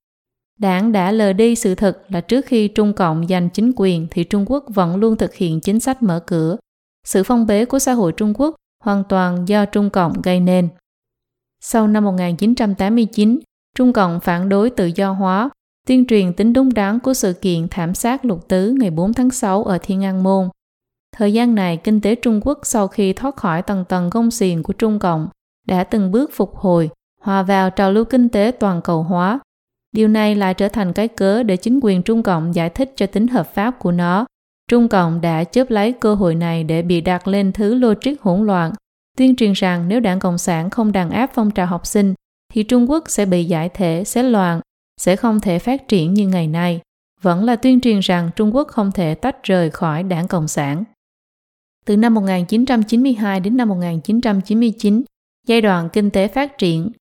Đảng 0.60 0.92
đã 0.92 1.12
lờ 1.12 1.34
đi 1.34 1.56
sự 1.56 1.76
thật 1.76 2.02
là 2.10 2.22
trước 2.22 2.46
khi 2.46 2.68
Trung 2.68 2.94
Cộng 2.94 3.28
giành 3.28 3.50
chính 3.50 3.72
quyền 3.76 4.08
thì 4.12 4.24
Trung 4.24 4.46
Quốc 4.48 4.66
vẫn 4.68 4.96
luôn 4.96 5.18
thực 5.18 5.34
hiện 5.34 5.60
chính 5.62 5.80
sách 5.80 6.04
mở 6.04 6.20
cửa, 6.28 6.58
sự 7.08 7.24
phong 7.24 7.48
bế 7.48 7.66
của 7.66 7.80
xã 7.80 7.94
hội 7.94 8.12
Trung 8.12 8.34
Quốc 8.38 8.56
hoàn 8.84 9.04
toàn 9.10 9.48
do 9.48 9.66
Trung 9.66 9.90
Cộng 9.90 10.22
gây 10.22 10.40
nên. 10.40 10.70
Sau 11.60 11.88
năm 11.88 12.04
1989, 12.04 13.40
Trung 13.76 13.94
Cộng 13.94 14.20
phản 14.20 14.50
đối 14.50 14.70
tự 14.70 14.86
do 14.86 15.12
hóa, 15.12 15.50
tuyên 15.88 16.06
truyền 16.06 16.34
tính 16.34 16.54
đúng 16.54 16.74
đắn 16.74 17.00
của 17.00 17.14
sự 17.14 17.34
kiện 17.34 17.68
thảm 17.68 17.94
sát 17.94 18.26
lục 18.26 18.48
tứ 18.48 18.76
ngày 18.80 18.90
4 18.92 19.14
tháng 19.14 19.30
6 19.30 19.64
ở 19.64 19.78
Thiên 19.78 20.04
An 20.04 20.24
Môn. 20.24 20.50
Thời 21.18 21.34
gian 21.34 21.56
này, 21.56 21.78
kinh 21.78 22.02
tế 22.02 22.16
Trung 22.16 22.42
Quốc 22.44 22.60
sau 22.64 22.88
khi 22.88 23.14
thoát 23.14 23.36
khỏi 23.36 23.62
tầng 23.62 23.86
tầng 23.86 24.10
gông 24.10 24.32
xiềng 24.32 24.64
của 24.64 24.74
Trung 24.74 25.00
Cộng 25.00 25.28
đã 25.68 25.84
từng 25.84 26.12
bước 26.12 26.32
phục 26.34 26.56
hồi, 26.56 26.90
hòa 27.22 27.44
vào 27.44 27.70
trào 27.70 27.92
lưu 27.92 28.06
kinh 28.06 28.30
tế 28.30 28.52
toàn 28.60 28.82
cầu 28.82 29.04
hóa. 29.04 29.40
Điều 29.92 30.08
này 30.08 30.36
lại 30.36 30.54
trở 30.54 30.68
thành 30.68 30.94
cái 30.94 31.08
cớ 31.08 31.44
để 31.44 31.58
chính 31.58 31.80
quyền 31.84 32.04
Trung 32.04 32.24
Cộng 32.24 32.56
giải 32.56 32.70
thích 32.70 32.94
cho 32.96 33.06
tính 33.06 33.28
hợp 33.28 33.54
pháp 33.54 33.80
của 33.80 33.92
nó 33.92 34.26
Trung 34.72 34.88
Cộng 34.88 35.22
đã 35.22 35.44
chớp 35.44 35.70
lấy 35.70 35.92
cơ 35.92 36.16
hội 36.16 36.36
này 36.36 36.64
để 36.64 36.82
bị 36.82 37.02
đặt 37.02 37.28
lên 37.28 37.52
thứ 37.52 37.74
logic 37.76 38.22
hỗn 38.22 38.46
loạn, 38.46 38.72
tuyên 39.18 39.36
truyền 39.36 39.54
rằng 39.54 39.88
nếu 39.88 40.00
đảng 40.00 40.20
Cộng 40.20 40.38
sản 40.38 40.70
không 40.70 40.92
đàn 40.92 41.10
áp 41.10 41.32
phong 41.34 41.52
trào 41.52 41.66
học 41.68 41.86
sinh, 41.86 42.14
thì 42.52 42.64
Trung 42.64 42.90
Quốc 42.90 43.04
sẽ 43.08 43.26
bị 43.26 43.46
giải 43.46 43.70
thể, 43.70 44.04
sẽ 44.06 44.24
loạn, 44.24 44.62
sẽ 45.02 45.16
không 45.16 45.40
thể 45.40 45.60
phát 45.60 45.88
triển 45.88 46.14
như 46.14 46.28
ngày 46.28 46.48
nay. 46.48 46.82
Vẫn 47.22 47.44
là 47.44 47.56
tuyên 47.56 47.82
truyền 47.82 48.00
rằng 48.00 48.30
Trung 48.36 48.56
Quốc 48.56 48.68
không 48.68 48.92
thể 48.92 49.16
tách 49.16 49.44
rời 49.44 49.70
khỏi 49.70 50.04
đảng 50.04 50.28
Cộng 50.28 50.48
sản. 50.48 50.84
Từ 51.86 51.98
năm 51.98 52.14
1992 52.14 53.40
đến 53.40 53.58
năm 53.58 53.70
1999, 53.70 55.04
giai 55.48 55.62
đoạn 55.62 55.90
kinh 55.94 56.10
tế 56.10 56.28
phát 56.28 56.58
triển, 56.58 56.92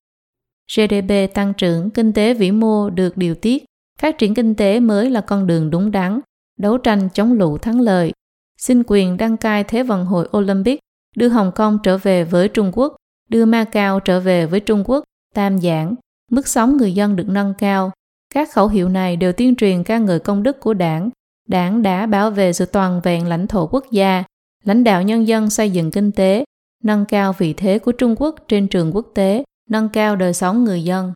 GDP 0.76 1.34
tăng 1.34 1.54
trưởng, 1.54 1.90
kinh 1.90 2.12
tế 2.12 2.34
vĩ 2.34 2.50
mô 2.50 2.90
được 2.90 3.16
điều 3.16 3.34
tiết, 3.34 3.64
phát 3.98 4.18
triển 4.18 4.34
kinh 4.34 4.54
tế 4.54 4.80
mới 4.80 5.10
là 5.10 5.20
con 5.20 5.46
đường 5.46 5.70
đúng 5.70 5.90
đắn, 5.90 6.20
đấu 6.58 6.78
tranh 6.78 7.08
chống 7.14 7.32
lũ 7.32 7.58
thắng 7.58 7.80
lợi, 7.80 8.12
xin 8.58 8.82
quyền 8.86 9.16
đăng 9.16 9.36
cai 9.36 9.64
Thế 9.64 9.82
vận 9.82 10.04
hội 10.04 10.28
Olympic, 10.36 10.80
đưa 11.16 11.28
Hồng 11.28 11.52
Kông 11.54 11.78
trở 11.82 11.98
về 11.98 12.24
với 12.24 12.48
Trung 12.48 12.72
Quốc, 12.74 12.96
đưa 13.28 13.44
Macau 13.44 14.00
trở 14.00 14.20
về 14.20 14.46
với 14.46 14.60
Trung 14.60 14.84
Quốc, 14.86 15.04
tam 15.34 15.58
giảng, 15.58 15.94
mức 16.30 16.48
sống 16.48 16.76
người 16.76 16.94
dân 16.94 17.16
được 17.16 17.28
nâng 17.28 17.54
cao. 17.58 17.90
Các 18.34 18.52
khẩu 18.52 18.68
hiệu 18.68 18.88
này 18.88 19.16
đều 19.16 19.32
tuyên 19.32 19.56
truyền 19.56 19.84
ca 19.84 19.98
ngợi 19.98 20.18
công 20.18 20.42
đức 20.42 20.60
của 20.60 20.74
đảng. 20.74 21.10
Đảng 21.48 21.82
đã 21.82 22.06
bảo 22.06 22.30
vệ 22.30 22.52
sự 22.52 22.66
toàn 22.66 23.00
vẹn 23.04 23.26
lãnh 23.26 23.46
thổ 23.46 23.66
quốc 23.66 23.84
gia, 23.90 24.24
lãnh 24.64 24.84
đạo 24.84 25.02
nhân 25.02 25.28
dân 25.28 25.50
xây 25.50 25.70
dựng 25.70 25.90
kinh 25.90 26.12
tế, 26.12 26.44
nâng 26.84 27.04
cao 27.04 27.32
vị 27.38 27.52
thế 27.52 27.78
của 27.78 27.92
Trung 27.92 28.14
Quốc 28.18 28.34
trên 28.48 28.68
trường 28.68 28.96
quốc 28.96 29.06
tế, 29.14 29.44
nâng 29.70 29.88
cao 29.88 30.16
đời 30.16 30.34
sống 30.34 30.64
người 30.64 30.84
dân. 30.84 31.12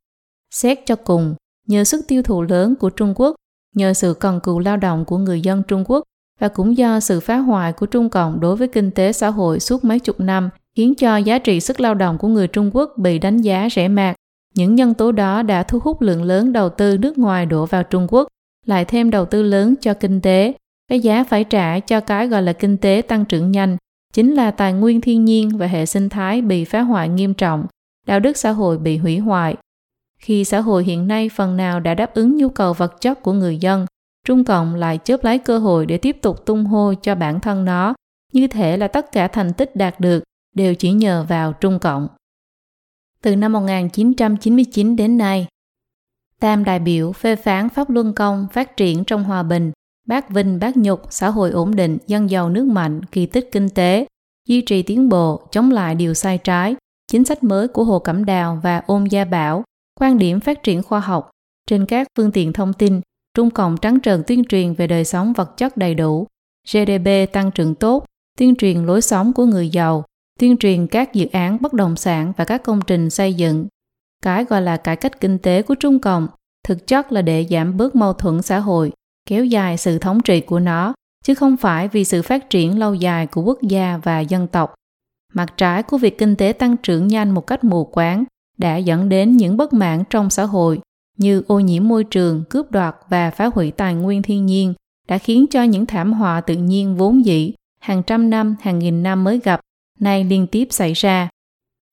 Xét 0.51 0.79
cho 0.87 0.97
cùng, 0.97 1.35
Nhờ 1.67 1.85
sức 1.85 2.05
tiêu 2.09 2.23
thụ 2.23 2.43
lớn 2.43 2.75
của 2.77 2.91
Trung 2.91 3.13
Quốc, 3.17 3.35
nhờ 3.75 3.95
sự 3.95 4.15
cần 4.21 4.41
cù 4.41 4.59
lao 4.59 4.77
động 4.77 5.05
của 5.05 5.19
người 5.19 5.41
dân 5.41 5.63
Trung 5.69 5.85
Quốc 5.87 6.03
và 6.41 6.49
cũng 6.49 6.77
do 6.77 7.01
sự 7.01 7.21
phá 7.21 7.37
hoại 7.37 7.73
của 7.73 7.87
Trung 7.87 8.11
Cộng 8.11 8.41
đối 8.41 8.57
với 8.57 8.69
kinh 8.69 8.91
tế 8.91 9.13
xã 9.13 9.29
hội 9.29 9.61
suốt 9.61 9.85
mấy 9.85 9.99
chục 9.99 10.21
năm 10.21 10.51
khiến 10.75 10.95
cho 10.95 11.17
giá 11.17 11.39
trị 11.39 11.61
sức 11.61 11.81
lao 11.81 11.95
động 11.95 12.19
của 12.19 12.29
người 12.29 12.49
Trung 12.49 12.71
Quốc 12.75 12.93
bị 12.97 13.19
đánh 13.19 13.39
giá 13.39 13.69
rẻ 13.71 13.89
mạt. 13.89 14.17
Những 14.55 14.75
nhân 14.75 14.95
tố 14.95 15.13
đó 15.13 15.43
đã 15.43 15.63
thu 15.63 15.79
hút 15.83 16.01
lượng 16.01 16.23
lớn 16.23 16.53
đầu 16.53 16.69
tư 16.69 16.99
nước 16.99 17.19
ngoài 17.19 17.47
đổ 17.47 17.67
vào 17.67 17.83
Trung 17.83 18.07
Quốc, 18.11 18.29
lại 18.67 18.85
thêm 18.85 19.11
đầu 19.11 19.25
tư 19.25 19.43
lớn 19.43 19.75
cho 19.81 19.95
kinh 19.95 20.21
tế. 20.21 20.53
Cái 20.89 21.01
giá 21.01 21.25
phải 21.25 21.45
trả 21.45 21.81
cho 21.81 22.01
cái 22.01 22.29
gọi 22.29 22.43
là 22.43 22.53
kinh 22.53 22.77
tế 22.77 23.03
tăng 23.09 23.25
trưởng 23.25 23.51
nhanh 23.51 23.77
chính 24.13 24.35
là 24.35 24.51
tài 24.51 24.73
nguyên 24.73 25.01
thiên 25.01 25.25
nhiên 25.25 25.59
và 25.59 25.67
hệ 25.67 25.87
sinh 25.87 26.09
thái 26.09 26.43
bị 26.43 26.65
phá 26.65 26.81
hoại 26.81 27.09
nghiêm 27.09 27.35
trọng, 27.35 27.67
đạo 28.07 28.21
đức 28.21 28.37
xã 28.37 28.51
hội 28.51 28.79
bị 28.79 28.97
hủy 28.97 29.19
hoại. 29.19 29.57
Khi 30.19 30.45
xã 30.45 30.61
hội 30.61 30.85
hiện 30.85 31.09
nay 31.09 31.31
phần 31.35 31.57
nào 31.57 31.81
đã 31.81 31.95
đáp 31.95 32.15
ứng 32.15 32.37
nhu 32.37 32.49
cầu 32.49 32.73
vật 32.73 33.01
chất 33.01 33.23
của 33.23 33.33
người 33.33 33.57
dân, 33.57 33.87
Trung 34.27 34.45
Cộng 34.45 34.75
lại 34.75 34.99
chớp 35.05 35.25
lấy 35.25 35.39
cơ 35.39 35.59
hội 35.59 35.87
để 35.87 35.99
tiếp 35.99 36.17
tục 36.23 36.47
tung 36.47 36.65
hô 36.65 36.95
cho 37.03 37.15
bản 37.15 37.41
thân 37.41 37.65
nó, 37.65 37.95
như 38.33 38.47
thể 38.47 38.77
là 38.77 38.89
tất 38.89 39.13
cả 39.13 39.29
thành 39.29 39.53
tích 39.53 39.77
đạt 39.77 40.01
được 40.01 40.25
đều 40.55 40.75
chỉ 40.75 40.93
nhờ 40.93 41.27
vào 41.29 41.53
Trung 41.53 41.79
Cộng. 41.79 42.09
Từ 43.23 43.37
năm 43.37 43.53
1999 43.53 44.97
đến 44.97 45.19
nay, 45.19 45.47
Tam 46.41 46.65
đại 46.65 46.79
biểu 46.79 47.13
phê 47.13 47.37
phán 47.37 47.69
Pháp 47.69 47.91
Luân 47.91 48.13
Công 48.13 48.47
phát 48.53 48.77
triển 48.77 49.05
trong 49.05 49.25
hòa 49.25 49.43
bình, 49.43 49.73
bác 50.07 50.31
vinh 50.31 50.59
bác 50.59 50.77
nhục, 50.77 51.03
xã 51.11 51.29
hội 51.29 51.51
ổn 51.51 51.75
định, 51.75 51.99
dân 52.07 52.31
giàu 52.31 52.49
nước 52.49 52.65
mạnh, 52.65 53.05
kỳ 53.05 53.27
tích 53.27 53.49
kinh 53.53 53.69
tế, 53.69 54.07
duy 54.49 54.61
trì 54.61 54.83
tiến 54.83 55.09
bộ, 55.09 55.47
chống 55.51 55.71
lại 55.71 55.95
điều 55.95 56.15
sai 56.15 56.39
trái, 56.39 56.77
chính 57.13 57.25
sách 57.25 57.45
mới 57.45 57.69
của 57.69 57.85
Hồ 57.85 57.99
Cẩm 57.99 58.25
Đào 58.25 58.61
và 58.63 58.83
Ôn 58.87 59.05
Gia 59.05 59.25
Bảo, 59.25 59.65
quan 60.01 60.19
điểm 60.19 60.41
phát 60.41 60.63
triển 60.63 60.83
khoa 60.83 61.01
học. 61.01 61.31
Trên 61.69 61.87
các 61.87 62.07
phương 62.17 62.33
tiện 62.33 62.53
thông 62.53 62.73
tin, 62.73 63.01
Trung 63.35 63.51
Cộng 63.51 63.77
trắng 63.77 64.01
trợn 64.01 64.23
tuyên 64.27 64.45
truyền 64.45 64.75
về 64.75 64.87
đời 64.87 65.05
sống 65.05 65.33
vật 65.33 65.57
chất 65.57 65.77
đầy 65.77 65.95
đủ, 65.95 66.27
GDP 66.73 67.33
tăng 67.33 67.51
trưởng 67.51 67.75
tốt, 67.75 68.05
tuyên 68.39 68.57
truyền 68.57 68.85
lối 68.85 69.03
sống 69.03 69.33
của 69.33 69.45
người 69.45 69.69
giàu, 69.69 70.05
tuyên 70.41 70.57
truyền 70.57 70.87
các 70.87 71.15
dự 71.15 71.27
án 71.33 71.59
bất 71.61 71.73
động 71.73 71.97
sản 71.97 72.33
và 72.37 72.45
các 72.45 72.63
công 72.63 72.81
trình 72.87 73.11
xây 73.11 73.35
dựng. 73.35 73.67
Cái 74.23 74.45
gọi 74.45 74.63
là 74.63 74.77
cải 74.77 74.97
cách 74.97 75.21
kinh 75.21 75.39
tế 75.39 75.63
của 75.63 75.75
Trung 75.75 75.99
Cộng 75.99 76.29
thực 76.65 76.87
chất 76.87 77.13
là 77.13 77.23
để 77.23 77.47
giảm 77.51 77.77
bớt 77.77 77.97
mâu 77.97 78.13
thuẫn 78.13 78.43
xã 78.43 78.59
hội, 78.59 78.93
kéo 79.29 79.45
dài 79.45 79.77
sự 79.77 79.99
thống 79.99 80.21
trị 80.21 80.41
của 80.41 80.61
nó, 80.61 80.95
chứ 81.25 81.35
không 81.35 81.57
phải 81.57 81.89
vì 81.89 82.05
sự 82.05 82.23
phát 82.23 82.51
triển 82.51 82.79
lâu 82.79 82.95
dài 82.95 83.27
của 83.27 83.43
quốc 83.43 83.63
gia 83.63 84.01
và 84.03 84.21
dân 84.21 84.47
tộc. 84.47 84.75
Mặt 85.33 85.55
trái 85.57 85.83
của 85.83 85.99
việc 85.99 86.19
kinh 86.19 86.37
tế 86.37 86.53
tăng 86.53 86.77
trưởng 86.77 87.09
nhanh 87.09 87.31
một 87.31 87.47
cách 87.47 87.65
mù 87.65 87.85
quáng 87.85 88.25
đã 88.59 88.77
dẫn 88.77 89.09
đến 89.09 89.37
những 89.37 89.57
bất 89.57 89.73
mãn 89.73 90.03
trong 90.11 90.31
xã 90.31 90.45
hội 90.45 90.81
như 91.19 91.43
ô 91.47 91.61
nhiễm 91.61 91.89
môi 91.89 92.05
trường, 92.05 92.45
cướp 92.51 92.71
đoạt 92.71 92.97
và 93.09 93.31
phá 93.31 93.51
hủy 93.55 93.71
tài 93.71 93.95
nguyên 93.95 94.23
thiên 94.23 94.47
nhiên 94.47 94.75
đã 95.09 95.19
khiến 95.19 95.47
cho 95.51 95.63
những 95.63 95.87
thảm 95.87 96.13
họa 96.13 96.41
tự 96.41 96.55
nhiên 96.55 96.97
vốn 96.97 97.25
dĩ 97.25 97.53
hàng 97.81 98.03
trăm 98.03 98.31
năm, 98.31 98.57
hàng 98.61 98.79
nghìn 98.79 99.03
năm 99.03 99.25
mới 99.25 99.41
gặp, 99.45 99.61
nay 100.01 100.25
liên 100.25 100.47
tiếp 100.47 100.69
xảy 100.71 100.93
ra. 100.93 101.29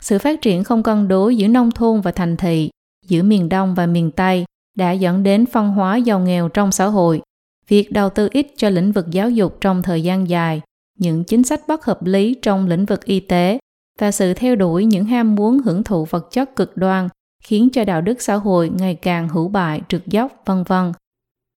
Sự 0.01 0.19
phát 0.19 0.41
triển 0.41 0.63
không 0.63 0.83
cân 0.83 1.07
đối 1.07 1.37
giữa 1.37 1.47
nông 1.47 1.71
thôn 1.71 2.01
và 2.01 2.11
thành 2.11 2.37
thị, 2.37 2.69
giữa 3.07 3.23
miền 3.23 3.49
Đông 3.49 3.75
và 3.75 3.85
miền 3.85 4.11
Tây 4.11 4.45
đã 4.77 4.91
dẫn 4.91 5.23
đến 5.23 5.45
phân 5.45 5.67
hóa 5.67 5.97
giàu 5.97 6.19
nghèo 6.19 6.49
trong 6.49 6.71
xã 6.71 6.85
hội. 6.85 7.21
Việc 7.67 7.91
đầu 7.91 8.09
tư 8.09 8.29
ít 8.31 8.47
cho 8.57 8.69
lĩnh 8.69 8.91
vực 8.91 9.11
giáo 9.11 9.29
dục 9.29 9.57
trong 9.61 9.81
thời 9.81 10.03
gian 10.03 10.29
dài, 10.29 10.61
những 10.99 11.23
chính 11.23 11.43
sách 11.43 11.61
bất 11.67 11.85
hợp 11.85 12.03
lý 12.03 12.35
trong 12.41 12.67
lĩnh 12.67 12.85
vực 12.85 13.05
y 13.05 13.19
tế 13.19 13.59
và 13.99 14.11
sự 14.11 14.33
theo 14.33 14.55
đuổi 14.55 14.85
những 14.85 15.05
ham 15.05 15.35
muốn 15.35 15.59
hưởng 15.59 15.83
thụ 15.83 16.05
vật 16.05 16.27
chất 16.31 16.55
cực 16.55 16.77
đoan 16.77 17.09
khiến 17.43 17.69
cho 17.69 17.85
đạo 17.85 18.01
đức 18.01 18.21
xã 18.21 18.35
hội 18.35 18.69
ngày 18.69 18.95
càng 18.95 19.29
hữu 19.29 19.47
bại, 19.47 19.81
trượt 19.87 20.07
dốc, 20.07 20.43
vân 20.45 20.63
vân. 20.63 20.91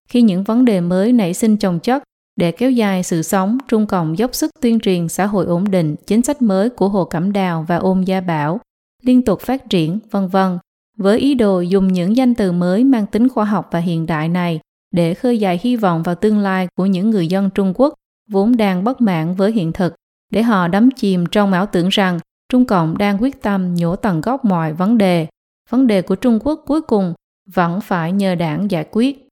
Khi 0.09 0.21
những 0.21 0.43
vấn 0.43 0.65
đề 0.65 0.81
mới 0.81 1.13
nảy 1.13 1.33
sinh 1.33 1.57
chồng 1.57 1.79
chất 1.79 2.03
để 2.35 2.51
kéo 2.51 2.71
dài 2.71 3.03
sự 3.03 3.21
sống, 3.21 3.57
Trung 3.67 3.87
Cộng 3.87 4.17
dốc 4.17 4.35
sức 4.35 4.51
tuyên 4.61 4.79
truyền 4.79 5.07
xã 5.07 5.25
hội 5.25 5.45
ổn 5.45 5.71
định, 5.71 5.95
chính 6.07 6.21
sách 6.21 6.41
mới 6.41 6.69
của 6.69 6.89
Hồ 6.89 7.05
Cẩm 7.05 7.33
Đào 7.33 7.65
và 7.67 7.77
Ôn 7.77 8.01
Gia 8.01 8.21
Bảo, 8.21 8.59
liên 9.03 9.21
tục 9.21 9.41
phát 9.41 9.69
triển, 9.69 9.99
vân 10.11 10.27
vân, 10.27 10.57
với 10.97 11.19
ý 11.19 11.33
đồ 11.33 11.61
dùng 11.61 11.87
những 11.87 12.17
danh 12.17 12.35
từ 12.35 12.51
mới 12.51 12.83
mang 12.83 13.05
tính 13.05 13.29
khoa 13.29 13.45
học 13.45 13.67
và 13.71 13.79
hiện 13.79 14.05
đại 14.05 14.29
này 14.29 14.59
để 14.91 15.13
khơi 15.13 15.39
dậy 15.39 15.59
hy 15.61 15.75
vọng 15.75 16.03
vào 16.03 16.15
tương 16.15 16.39
lai 16.39 16.67
của 16.77 16.85
những 16.85 17.09
người 17.09 17.27
dân 17.27 17.49
Trung 17.55 17.73
Quốc 17.75 17.93
vốn 18.29 18.57
đang 18.57 18.83
bất 18.83 19.01
mãn 19.01 19.35
với 19.35 19.51
hiện 19.51 19.71
thực, 19.71 19.95
để 20.31 20.43
họ 20.43 20.67
đắm 20.67 20.89
chìm 20.91 21.25
trong 21.25 21.53
ảo 21.53 21.65
tưởng 21.65 21.89
rằng 21.89 22.19
Trung 22.49 22.65
Cộng 22.65 22.97
đang 22.97 23.21
quyết 23.21 23.41
tâm 23.41 23.75
nhổ 23.75 23.95
tận 23.95 24.21
gốc 24.21 24.45
mọi 24.45 24.73
vấn 24.73 24.97
đề. 24.97 25.27
Vấn 25.69 25.87
đề 25.87 26.01
của 26.01 26.15
Trung 26.15 26.39
Quốc 26.43 26.63
cuối 26.65 26.81
cùng 26.81 27.13
vẫn 27.53 27.81
phải 27.81 28.11
nhờ 28.11 28.35
đảng 28.35 28.71
giải 28.71 28.85
quyết. 28.91 29.24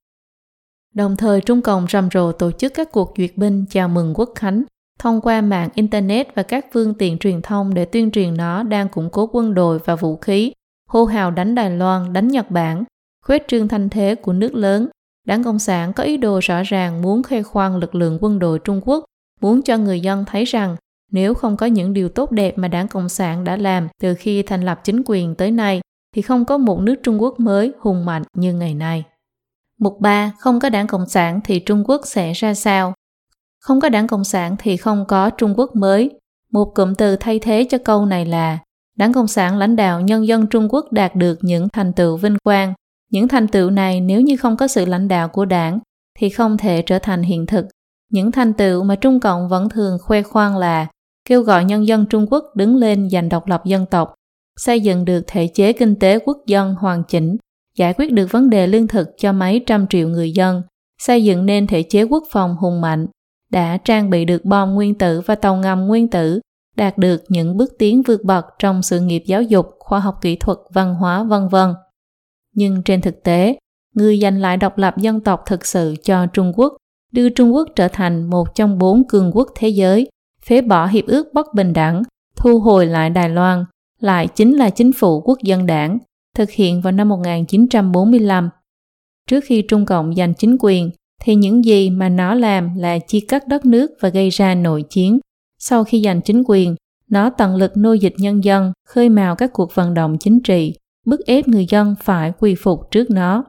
Đồng 0.94 1.16
thời 1.16 1.42
Trung 1.42 1.62
Cộng 1.62 1.86
rầm 1.90 2.10
rộ 2.14 2.32
tổ 2.32 2.52
chức 2.52 2.74
các 2.74 2.92
cuộc 2.92 3.14
duyệt 3.18 3.32
binh 3.36 3.66
chào 3.70 3.90
mừng 3.90 4.14
quốc 4.16 4.32
khánh 4.36 4.64
thông 5.00 5.22
qua 5.22 5.42
mạng 5.42 5.70
Internet 5.76 6.36
và 6.36 6.44
các 6.44 6.66
phương 6.74 6.94
tiện 6.94 7.18
truyền 7.18 7.42
thông 7.42 7.74
để 7.74 7.86
tuyên 7.86 8.12
truyền 8.12 8.38
nó 8.38 8.64
đang 8.64 8.90
củng 8.90 9.10
cố 9.10 9.30
quân 9.32 9.54
đội 9.54 9.80
và 9.86 9.96
vũ 9.96 10.16
khí, 10.16 10.54
hô 10.90 11.06
hào 11.06 11.32
đánh 11.32 11.56
Đài 11.56 11.70
Loan, 11.70 12.14
đánh 12.14 12.28
Nhật 12.28 12.52
Bản, 12.52 12.84
khuếch 13.26 13.48
trương 13.48 13.68
thanh 13.68 13.90
thế 13.90 14.16
của 14.16 14.34
nước 14.34 14.56
lớn. 14.56 14.88
Đảng 15.28 15.44
Cộng 15.44 15.60
sản 15.60 15.94
có 15.94 16.04
ý 16.04 16.18
đồ 16.18 16.40
rõ 16.44 16.64
ràng 16.64 17.02
muốn 17.02 17.24
khoe 17.24 17.42
khoang 17.42 17.78
lực 17.78 17.96
lượng 17.96 18.18
quân 18.22 18.40
đội 18.40 18.60
Trung 18.60 18.82
Quốc, 18.86 19.06
muốn 19.42 19.62
cho 19.62 19.78
người 19.78 20.00
dân 20.00 20.26
thấy 20.26 20.46
rằng 20.46 20.76
nếu 21.12 21.34
không 21.34 21.58
có 21.58 21.66
những 21.66 21.94
điều 21.94 22.10
tốt 22.10 22.32
đẹp 22.32 22.58
mà 22.58 22.68
Đảng 22.68 22.88
Cộng 22.88 23.10
sản 23.10 23.44
đã 23.44 23.58
làm 23.58 23.88
từ 24.02 24.16
khi 24.16 24.44
thành 24.44 24.62
lập 24.62 24.82
chính 24.84 25.02
quyền 25.06 25.36
tới 25.36 25.52
nay, 25.52 25.82
thì 26.16 26.22
không 26.22 26.46
có 26.46 26.58
một 26.58 26.80
nước 26.80 26.96
Trung 27.04 27.22
Quốc 27.22 27.40
mới 27.40 27.72
hùng 27.80 28.06
mạnh 28.06 28.24
như 28.34 28.54
ngày 28.54 28.74
nay. 28.74 29.04
Mục 29.84 30.00
3. 30.00 30.32
Không 30.40 30.60
có 30.60 30.70
đảng 30.70 30.88
Cộng 30.88 31.10
sản 31.10 31.40
thì 31.44 31.60
Trung 31.60 31.84
Quốc 31.88 32.02
sẽ 32.06 32.34
ra 32.34 32.54
sao? 32.54 32.94
Không 33.60 33.82
có 33.82 33.90
đảng 33.90 34.08
Cộng 34.08 34.24
sản 34.24 34.56
thì 34.60 34.78
không 34.78 35.06
có 35.08 35.30
Trung 35.30 35.54
Quốc 35.58 35.76
mới. 35.76 36.20
Một 36.52 36.66
cụm 36.76 36.94
từ 36.96 37.16
thay 37.16 37.40
thế 37.40 37.68
cho 37.70 37.78
câu 37.78 38.06
này 38.06 38.26
là 38.26 38.60
Đảng 38.98 39.14
Cộng 39.14 39.28
sản 39.28 39.58
lãnh 39.58 39.76
đạo 39.76 40.02
nhân 40.02 40.28
dân 40.28 40.48
Trung 40.48 40.68
Quốc 40.70 40.92
đạt 40.92 41.16
được 41.16 41.40
những 41.42 41.70
thành 41.70 41.94
tựu 41.94 42.18
vinh 42.18 42.38
quang. 42.44 42.74
Những 43.12 43.28
thành 43.28 43.48
tựu 43.48 43.70
này 43.70 44.02
nếu 44.02 44.22
như 44.22 44.38
không 44.38 44.58
có 44.58 44.68
sự 44.68 44.86
lãnh 44.86 45.08
đạo 45.08 45.28
của 45.28 45.46
đảng 45.46 45.80
thì 46.20 46.30
không 46.30 46.58
thể 46.58 46.82
trở 46.82 47.00
thành 47.00 47.24
hiện 47.24 47.46
thực. 47.46 47.66
Những 48.12 48.32
thành 48.32 48.54
tựu 48.54 48.84
mà 48.84 48.96
Trung 48.96 49.20
Cộng 49.20 49.50
vẫn 49.50 49.70
thường 49.70 49.98
khoe 50.02 50.22
khoang 50.22 50.58
là 50.58 50.88
kêu 51.26 51.42
gọi 51.42 51.66
nhân 51.66 51.88
dân 51.88 52.06
Trung 52.06 52.28
Quốc 52.32 52.44
đứng 52.56 52.76
lên 52.76 53.10
giành 53.10 53.30
độc 53.30 53.48
lập 53.48 53.66
dân 53.66 53.86
tộc, 53.86 54.14
xây 54.60 54.82
dựng 54.82 55.06
được 55.06 55.24
thể 55.28 55.48
chế 55.48 55.74
kinh 55.74 55.96
tế 56.00 56.20
quốc 56.20 56.38
dân 56.48 56.76
hoàn 56.76 57.04
chỉnh, 57.08 57.38
giải 57.78 57.94
quyết 57.98 58.14
được 58.14 58.32
vấn 58.32 58.50
đề 58.50 58.68
lương 58.68 58.88
thực 58.88 59.10
cho 59.18 59.34
mấy 59.34 59.64
trăm 59.66 59.88
triệu 59.88 60.10
người 60.10 60.32
dân, 60.32 60.62
xây 61.02 61.24
dựng 61.24 61.46
nên 61.46 61.68
thể 61.68 61.84
chế 61.84 62.04
quốc 62.04 62.24
phòng 62.32 62.56
hùng 62.56 62.82
mạnh, 62.82 63.08
đã 63.52 63.78
trang 63.78 64.10
bị 64.10 64.26
được 64.26 64.46
bom 64.46 64.74
nguyên 64.74 64.98
tử 64.98 65.22
và 65.22 65.36
tàu 65.36 65.56
ngầm 65.56 65.88
nguyên 65.88 66.08
tử, 66.08 66.40
đạt 66.76 66.98
được 66.98 67.24
những 67.30 67.58
bước 67.58 67.72
tiến 67.80 68.02
vượt 68.02 68.24
bậc 68.24 68.46
trong 68.60 68.82
sự 68.82 69.00
nghiệp 69.00 69.24
giáo 69.26 69.42
dục, 69.42 69.66
khoa 69.80 70.00
học 70.00 70.16
kỹ 70.22 70.36
thuật, 70.36 70.58
văn 70.74 70.96
hóa 70.96 71.24
vân 71.24 71.48
vân. 71.48 71.74
Nhưng 72.56 72.84
trên 72.84 73.02
thực 73.02 73.24
tế, 73.24 73.58
người 73.96 74.20
giành 74.20 74.42
lại 74.42 74.58
độc 74.58 74.78
lập 74.78 74.98
dân 74.98 75.22
tộc 75.22 75.44
thực 75.46 75.66
sự 75.66 75.96
cho 76.04 76.26
Trung 76.26 76.54
Quốc, 76.56 76.74
đưa 77.12 77.30
Trung 77.30 77.54
Quốc 77.54 77.68
trở 77.76 77.88
thành 77.88 78.30
một 78.30 78.56
trong 78.56 78.78
bốn 78.78 79.08
cường 79.08 79.32
quốc 79.34 79.48
thế 79.56 79.70
giới, 79.70 80.10
phế 80.46 80.62
bỏ 80.62 80.88
hiệp 80.88 81.06
ước 81.08 81.34
bất 81.34 81.54
bình 81.54 81.74
đẳng, 81.74 82.04
thu 82.36 82.60
hồi 82.60 82.86
lại 82.86 83.10
Đài 83.10 83.30
Loan, 83.30 83.66
lại 84.00 84.28
chính 84.28 84.58
là 84.58 84.70
chính 84.70 84.92
phủ 84.94 85.22
quốc 85.22 85.40
dân 85.44 85.66
đảng, 85.66 85.98
thực 86.36 86.50
hiện 86.50 86.82
vào 86.82 86.92
năm 86.92 87.10
1945. 87.10 88.50
Trước 89.28 89.44
khi 89.48 89.62
Trung 89.62 89.86
Cộng 89.86 90.16
giành 90.16 90.34
chính 90.34 90.58
quyền, 90.60 90.92
thì 91.22 91.36
những 91.36 91.66
gì 91.66 91.90
mà 91.90 92.10
nó 92.10 92.36
làm 92.36 92.76
là 92.76 93.00
chia 93.00 93.20
cắt 93.28 93.48
đất 93.48 93.66
nước 93.66 93.92
và 94.00 94.10
gây 94.10 94.30
ra 94.30 94.56
nội 94.56 94.84
chiến. 94.90 95.20
Sau 95.60 95.84
khi 95.84 96.02
giành 96.02 96.22
chính 96.22 96.44
quyền, 96.46 96.76
nó 97.10 97.30
tận 97.30 97.56
lực 97.56 97.72
nô 97.78 97.94
dịch 97.94 98.14
nhân 98.18 98.44
dân, 98.44 98.74
khơi 98.88 99.10
mào 99.10 99.36
các 99.36 99.54
cuộc 99.54 99.76
vận 99.76 99.94
động 99.94 100.18
chính 100.20 100.40
trị, 100.44 100.74
bức 101.06 101.26
ép 101.26 101.48
người 101.48 101.66
dân 101.70 101.96
phải 102.04 102.32
quy 102.40 102.56
phục 102.56 102.92
trước 102.92 103.10
nó. 103.10 103.44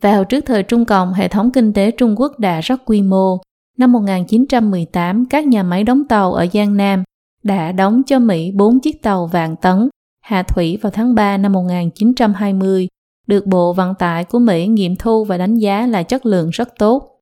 Vào 0.00 0.24
trước 0.24 0.44
thời 0.46 0.62
Trung 0.62 0.84
Cộng, 0.84 1.12
hệ 1.12 1.28
thống 1.28 1.50
kinh 1.50 1.72
tế 1.72 1.90
Trung 1.90 2.14
Quốc 2.20 2.38
đã 2.38 2.60
rất 2.60 2.82
quy 2.84 3.02
mô. 3.02 3.38
Năm 3.78 3.92
1918, 3.92 5.24
các 5.26 5.46
nhà 5.46 5.62
máy 5.62 5.84
đóng 5.84 6.02
tàu 6.08 6.32
ở 6.32 6.46
Giang 6.52 6.76
Nam 6.76 7.04
đã 7.42 7.72
đóng 7.72 8.02
cho 8.06 8.18
Mỹ 8.18 8.52
4 8.54 8.80
chiếc 8.80 9.02
tàu 9.02 9.26
vạn 9.26 9.56
tấn 9.56 9.88
hạ 10.26 10.42
thủy 10.42 10.78
vào 10.82 10.90
tháng 10.90 11.14
3 11.14 11.36
năm 11.36 11.52
1920, 11.52 12.88
được 13.26 13.46
Bộ 13.46 13.72
Vận 13.72 13.94
tải 13.94 14.24
của 14.24 14.38
Mỹ 14.38 14.66
nghiệm 14.66 14.96
thu 14.96 15.24
và 15.24 15.38
đánh 15.38 15.54
giá 15.54 15.86
là 15.86 16.02
chất 16.02 16.26
lượng 16.26 16.50
rất 16.50 16.68
tốt. 16.78 17.20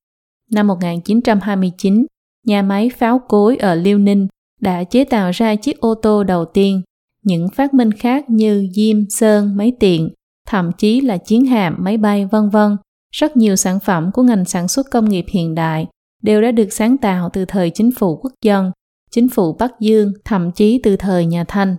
Năm 0.50 0.66
1929, 0.66 2.06
nhà 2.46 2.62
máy 2.62 2.90
pháo 2.96 3.20
cối 3.28 3.56
ở 3.56 3.74
Liêu 3.74 3.98
Ninh 3.98 4.26
đã 4.60 4.84
chế 4.84 5.04
tạo 5.04 5.30
ra 5.30 5.54
chiếc 5.54 5.80
ô 5.80 5.94
tô 5.94 6.24
đầu 6.24 6.44
tiên. 6.44 6.82
Những 7.22 7.48
phát 7.48 7.74
minh 7.74 7.92
khác 7.92 8.30
như 8.30 8.68
diêm, 8.74 8.96
sơn, 9.10 9.56
máy 9.56 9.72
tiện, 9.80 10.10
thậm 10.48 10.70
chí 10.78 11.00
là 11.00 11.16
chiến 11.16 11.46
hạm, 11.46 11.76
máy 11.78 11.96
bay 11.96 12.26
vân 12.26 12.50
vân, 12.50 12.76
rất 13.10 13.36
nhiều 13.36 13.56
sản 13.56 13.80
phẩm 13.80 14.10
của 14.14 14.22
ngành 14.22 14.44
sản 14.44 14.68
xuất 14.68 14.86
công 14.90 15.08
nghiệp 15.08 15.24
hiện 15.28 15.54
đại 15.54 15.86
đều 16.22 16.42
đã 16.42 16.52
được 16.52 16.72
sáng 16.72 16.98
tạo 16.98 17.30
từ 17.32 17.44
thời 17.44 17.70
chính 17.70 17.90
phủ 17.98 18.16
quốc 18.16 18.32
dân, 18.42 18.70
chính 19.10 19.28
phủ 19.28 19.56
Bắc 19.58 19.80
Dương, 19.80 20.12
thậm 20.24 20.52
chí 20.52 20.80
từ 20.82 20.96
thời 20.96 21.26
nhà 21.26 21.44
Thanh. 21.48 21.76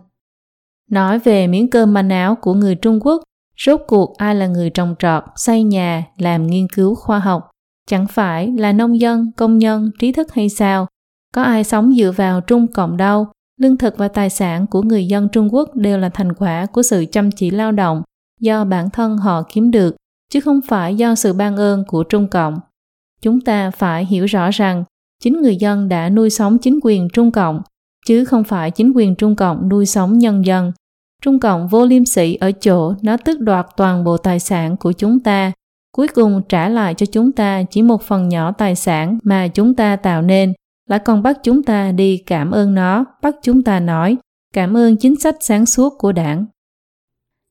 Nói 0.91 1.19
về 1.19 1.47
miếng 1.47 1.69
cơm 1.69 1.93
manh 1.93 2.09
áo 2.09 2.35
của 2.35 2.53
người 2.53 2.75
Trung 2.75 2.99
Quốc 3.01 3.23
Rốt 3.57 3.81
cuộc 3.87 4.17
ai 4.17 4.35
là 4.35 4.47
người 4.47 4.69
trồng 4.69 4.95
trọt, 4.99 5.23
xây 5.35 5.63
nhà, 5.63 6.05
làm 6.17 6.47
nghiên 6.47 6.67
cứu 6.75 6.95
khoa 6.95 7.19
học? 7.19 7.49
Chẳng 7.87 8.07
phải 8.07 8.51
là 8.57 8.71
nông 8.71 8.99
dân, 8.99 9.31
công 9.37 9.57
nhân, 9.57 9.91
trí 9.99 10.11
thức 10.11 10.33
hay 10.33 10.49
sao? 10.49 10.87
Có 11.33 11.43
ai 11.43 11.63
sống 11.63 11.93
dựa 11.97 12.11
vào 12.11 12.41
Trung 12.41 12.67
Cộng 12.67 12.97
đâu? 12.97 13.27
Lương 13.59 13.77
thực 13.77 13.97
và 13.97 14.07
tài 14.07 14.29
sản 14.29 14.67
của 14.67 14.81
người 14.81 15.07
dân 15.07 15.29
Trung 15.29 15.53
Quốc 15.53 15.75
đều 15.75 15.97
là 15.97 16.09
thành 16.09 16.33
quả 16.33 16.65
của 16.65 16.83
sự 16.83 17.05
chăm 17.11 17.31
chỉ 17.31 17.49
lao 17.51 17.71
động 17.71 18.01
do 18.39 18.65
bản 18.65 18.89
thân 18.89 19.17
họ 19.17 19.43
kiếm 19.53 19.71
được, 19.71 19.95
chứ 20.31 20.39
không 20.39 20.59
phải 20.67 20.95
do 20.95 21.15
sự 21.15 21.33
ban 21.33 21.57
ơn 21.57 21.83
của 21.87 22.03
Trung 22.03 22.27
Cộng. 22.27 22.59
Chúng 23.21 23.41
ta 23.41 23.71
phải 23.71 24.05
hiểu 24.05 24.25
rõ 24.25 24.49
rằng 24.51 24.83
chính 25.23 25.41
người 25.41 25.55
dân 25.55 25.89
đã 25.89 26.09
nuôi 26.09 26.29
sống 26.29 26.57
chính 26.57 26.79
quyền 26.83 27.07
Trung 27.13 27.31
Cộng, 27.31 27.61
chứ 28.05 28.25
không 28.25 28.43
phải 28.43 28.71
chính 28.71 28.91
quyền 28.95 29.15
Trung 29.15 29.35
Cộng 29.35 29.69
nuôi 29.69 29.85
sống 29.85 30.17
nhân 30.17 30.45
dân. 30.45 30.71
Trung 31.21 31.39
Cộng 31.39 31.67
vô 31.67 31.85
liêm 31.85 32.05
sỉ 32.05 32.35
ở 32.35 32.51
chỗ 32.51 32.93
nó 33.01 33.17
tước 33.17 33.39
đoạt 33.39 33.65
toàn 33.77 34.03
bộ 34.03 34.17
tài 34.17 34.39
sản 34.39 34.77
của 34.77 34.91
chúng 34.91 35.19
ta, 35.19 35.51
cuối 35.95 36.07
cùng 36.07 36.41
trả 36.49 36.69
lại 36.69 36.93
cho 36.93 37.05
chúng 37.05 37.31
ta 37.31 37.63
chỉ 37.69 37.81
một 37.81 38.03
phần 38.03 38.29
nhỏ 38.29 38.51
tài 38.51 38.75
sản 38.75 39.19
mà 39.23 39.47
chúng 39.47 39.75
ta 39.75 39.95
tạo 39.95 40.21
nên, 40.21 40.53
lại 40.89 40.99
còn 40.99 41.23
bắt 41.23 41.37
chúng 41.43 41.63
ta 41.63 41.91
đi 41.91 42.17
cảm 42.17 42.51
ơn 42.51 42.75
nó, 42.75 43.05
bắt 43.21 43.35
chúng 43.41 43.63
ta 43.63 43.79
nói 43.79 44.17
cảm 44.53 44.77
ơn 44.77 44.97
chính 44.97 45.15
sách 45.15 45.35
sáng 45.39 45.65
suốt 45.65 45.93
của 45.97 46.11
đảng. 46.11 46.45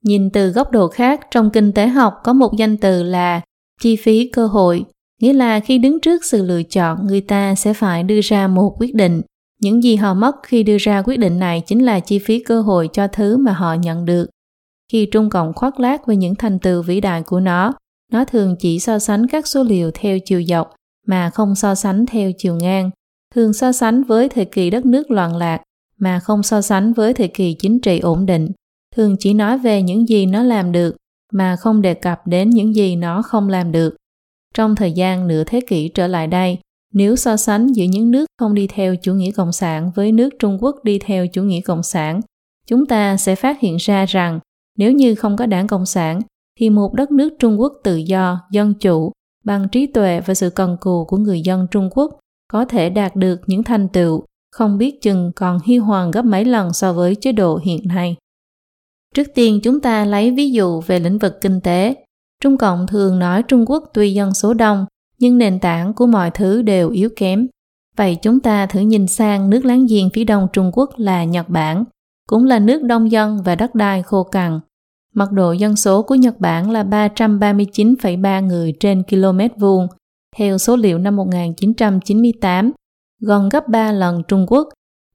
Nhìn 0.05 0.31
từ 0.31 0.49
góc 0.49 0.71
độ 0.71 0.89
khác, 0.89 1.21
trong 1.31 1.51
kinh 1.51 1.73
tế 1.73 1.87
học 1.87 2.15
có 2.25 2.33
một 2.33 2.53
danh 2.59 2.77
từ 2.77 3.03
là 3.03 3.41
chi 3.81 3.97
phí 3.97 4.29
cơ 4.29 4.47
hội, 4.47 4.85
nghĩa 5.21 5.33
là 5.33 5.61
khi 5.61 5.79
đứng 5.79 6.01
trước 6.01 6.25
sự 6.25 6.45
lựa 6.45 6.63
chọn, 6.63 7.07
người 7.07 7.21
ta 7.21 7.55
sẽ 7.55 7.75
phải 7.75 8.03
đưa 8.03 8.21
ra 8.21 8.49
một 8.49 8.77
quyết 8.79 8.95
định. 8.95 9.23
Những 9.65 9.83
gì 9.83 9.97
họ 9.97 10.15
mất 10.15 10.37
khi 10.43 10.63
đưa 10.63 10.77
ra 10.79 11.03
quyết 11.03 11.17
định 11.17 11.39
này 11.39 11.61
chính 11.67 11.85
là 11.85 12.01
chi 12.01 12.19
phí 12.19 12.39
cơ 12.39 12.61
hội 12.61 12.89
cho 12.93 13.09
thứ 13.09 13.37
mà 13.37 13.53
họ 13.53 13.75
nhận 13.75 14.05
được. 14.05 14.27
Khi 14.93 15.07
Trung 15.07 15.31
Cộng 15.31 15.53
khoác 15.53 15.81
lác 15.81 16.07
về 16.07 16.17
những 16.17 16.35
thành 16.35 16.59
tựu 16.59 16.83
vĩ 16.83 17.01
đại 17.01 17.23
của 17.23 17.41
nó, 17.41 17.75
nó 18.13 18.25
thường 18.25 18.57
chỉ 18.59 18.79
so 18.79 18.99
sánh 18.99 19.27
các 19.27 19.47
số 19.47 19.63
liệu 19.63 19.91
theo 19.95 20.19
chiều 20.25 20.43
dọc 20.43 20.75
mà 21.07 21.31
không 21.31 21.55
so 21.55 21.75
sánh 21.75 22.07
theo 22.07 22.31
chiều 22.39 22.57
ngang, 22.57 22.91
thường 23.35 23.53
so 23.53 23.73
sánh 23.73 24.03
với 24.03 24.29
thời 24.29 24.45
kỳ 24.45 24.71
đất 24.71 24.87
nước 24.87 25.11
loạn 25.11 25.37
lạc 25.37 25.63
mà 25.99 26.21
không 26.21 26.43
so 26.43 26.61
sánh 26.61 26.93
với 26.93 27.15
thời 27.15 27.29
kỳ 27.29 27.57
chính 27.59 27.81
trị 27.81 27.99
ổn 27.99 28.27
định, 28.27 28.49
thường 28.97 29.17
chỉ 29.19 29.35
nói 29.35 29.59
về 29.59 29.83
những 29.83 30.09
gì 30.09 30.27
nó 30.27 30.43
làm 30.43 30.73
được 30.73 30.97
mà 31.33 31.57
không 31.57 31.83
đề 31.83 31.95
cập 31.95 32.27
đến 32.27 32.51
những 32.51 32.75
gì 32.75 32.97
nó 32.97 33.23
không 33.23 33.49
làm 33.49 33.73
được. 33.73 33.97
Trong 34.55 34.77
thời 34.77 34.93
gian 34.93 35.27
nửa 35.29 35.45
thế 35.45 35.61
kỷ 35.67 35.89
trở 35.89 36.07
lại 36.07 36.27
đây, 36.27 36.59
nếu 36.95 37.17
so 37.17 37.37
sánh 37.37 37.67
giữa 37.67 37.85
những 37.85 38.11
nước 38.11 38.27
không 38.39 38.55
đi 38.55 38.67
theo 38.67 38.97
chủ 38.97 39.15
nghĩa 39.15 39.31
cộng 39.31 39.53
sản 39.53 39.91
với 39.95 40.13
nước 40.13 40.31
Trung 40.39 40.59
Quốc 40.61 40.85
đi 40.85 40.99
theo 40.99 41.27
chủ 41.27 41.43
nghĩa 41.43 41.61
cộng 41.61 41.83
sản, 41.83 42.21
chúng 42.67 42.87
ta 42.87 43.17
sẽ 43.17 43.35
phát 43.35 43.61
hiện 43.61 43.77
ra 43.77 44.07
rằng 44.07 44.41
nếu 44.79 44.93
như 44.93 45.15
không 45.15 45.37
có 45.37 45.47
đảng 45.47 45.67
Cộng 45.67 45.87
sản, 45.87 46.21
thì 46.61 46.71
một 46.71 46.95
đất 46.95 47.11
nước 47.11 47.35
Trung 47.39 47.61
Quốc 47.61 47.73
tự 47.85 47.97
do, 47.97 48.41
dân 48.51 48.75
chủ, 48.75 49.13
bằng 49.45 49.69
trí 49.73 49.87
tuệ 49.87 50.21
và 50.21 50.35
sự 50.35 50.51
cần 50.51 50.77
cù 50.81 51.05
của 51.05 51.17
người 51.17 51.41
dân 51.41 51.67
Trung 51.71 51.91
Quốc 51.93 52.19
có 52.53 52.65
thể 52.65 52.91
đạt 52.91 53.17
được 53.17 53.41
những 53.47 53.63
thành 53.63 53.89
tựu 53.89 54.25
không 54.53 54.79
biết 54.79 55.03
chừng 55.03 55.33
còn 55.37 55.59
hy 55.65 55.77
hoàng 55.77 56.11
gấp 56.11 56.25
mấy 56.25 56.45
lần 56.45 56.73
so 56.73 56.93
với 56.93 57.15
chế 57.15 57.33
độ 57.33 57.57
hiện 57.57 57.81
nay. 57.89 58.17
Trước 59.15 59.29
tiên 59.35 59.61
chúng 59.63 59.81
ta 59.81 60.05
lấy 60.05 60.31
ví 60.31 60.51
dụ 60.51 60.81
về 60.81 60.99
lĩnh 60.99 61.19
vực 61.19 61.41
kinh 61.41 61.61
tế. 61.61 61.95
Trung 62.43 62.57
Cộng 62.57 62.87
thường 62.87 63.19
nói 63.19 63.43
Trung 63.43 63.65
Quốc 63.67 63.91
tuy 63.95 64.13
dân 64.13 64.35
số 64.35 64.55
đông, 64.55 64.87
nhưng 65.19 65.39
nền 65.39 65.59
tảng 65.59 65.95
của 65.95 66.07
mọi 66.07 66.31
thứ 66.31 66.63
đều 66.63 66.91
yếu 66.91 67.09
kém. 67.17 67.49
Vậy 67.97 68.17
chúng 68.23 68.41
ta 68.41 68.67
thử 68.67 68.81
nhìn 68.81 69.07
sang 69.07 69.51
nước 69.51 69.65
láng 69.65 69.87
giềng 69.87 70.11
phía 70.11 70.25
đông 70.25 70.47
Trung 70.53 70.71
Quốc 70.73 70.91
là 70.97 71.25
Nhật 71.25 71.49
Bản, 71.49 71.85
cũng 72.29 72.45
là 72.45 72.59
nước 72.59 72.83
đông 72.83 73.11
dân 73.11 73.39
và 73.45 73.55
đất 73.55 73.75
đai 73.75 74.03
khô 74.03 74.23
cằn. 74.25 74.61
Mật 75.15 75.33
độ 75.33 75.53
dân 75.53 75.77
số 75.77 76.03
của 76.03 76.15
Nhật 76.15 76.41
Bản 76.41 76.71
là 76.71 76.85
339,3 76.85 78.47
người 78.47 78.73
trên 78.81 79.03
km 79.03 79.61
vuông, 79.61 79.87
theo 80.37 80.59
số 80.59 80.77
liệu 80.77 80.99
năm 80.99 81.17
1998, 81.17 82.73
gần 83.21 83.49
gấp 83.49 83.69
3 83.69 83.93
lần 83.93 84.23
Trung 84.29 84.47
Quốc. 84.49 84.69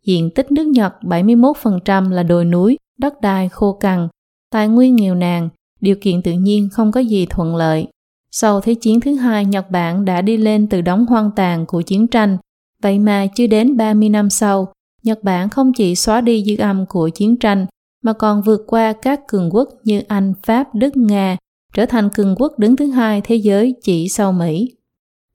Diện 0.06 0.30
tích 0.36 0.52
nước 0.52 0.68
Nhật 0.68 0.94
71% 1.02 2.10
là 2.10 2.24
đồi 2.24 2.46
núi, 2.46 2.78
đất 3.00 3.22
đai 3.22 3.50
khô 3.50 3.74
cằn, 3.74 4.08
tài 4.52 4.68
nguyên 4.68 4.96
nghèo 4.96 5.16
nàn, 5.16 5.50
điều 5.82 5.96
kiện 6.02 6.22
tự 6.22 6.32
nhiên 6.32 6.70
không 6.72 6.92
có 6.92 7.00
gì 7.00 7.26
thuận 7.26 7.56
lợi. 7.56 7.88
Sau 8.32 8.62
Thế 8.62 8.74
chiến 8.74 9.00
thứ 9.00 9.15
hai, 9.15 9.46
Nhật 9.46 9.72
Bản 9.72 10.06
đã 10.06 10.22
đi 10.22 10.38
lên 10.38 10.68
từ 10.68 10.82
đống 10.82 11.06
hoang 11.06 11.32
tàn 11.36 11.65
của 11.65 11.82
chiến 11.82 12.08
tranh, 12.08 12.38
vậy 12.84 13.00
mà 13.00 13.28
chưa 13.36 13.48
đến 13.48 13.78
30 13.78 14.10
năm 14.10 14.30
sau, 14.30 14.74
Nhật 15.04 15.24
Bản 15.24 15.50
không 15.50 15.74
chỉ 15.74 15.96
xóa 15.96 16.22
đi 16.22 16.44
dư 16.44 16.63
âm 16.63 16.86
của 16.86 17.10
chiến 17.10 17.38
tranh, 17.38 17.65
mà 18.04 18.13
còn 18.13 18.42
vượt 18.42 18.62
qua 18.68 18.94
các 18.94 19.28
cường 19.28 19.50
quốc 19.52 19.70
như 19.84 20.02
Anh, 20.08 20.34
Pháp, 20.44 20.76
Đức, 20.76 20.98
Nga, 20.98 21.38
trở 21.74 21.86
thành 21.86 22.10
cường 22.10 22.36
quốc 22.38 22.60
đứng 22.60 22.76
thứ 22.76 22.92
hai 22.92 23.22
thế 23.22 23.36
giới 23.36 23.76
chỉ 23.84 24.10
sau 24.10 24.32
Mỹ. 24.32 24.76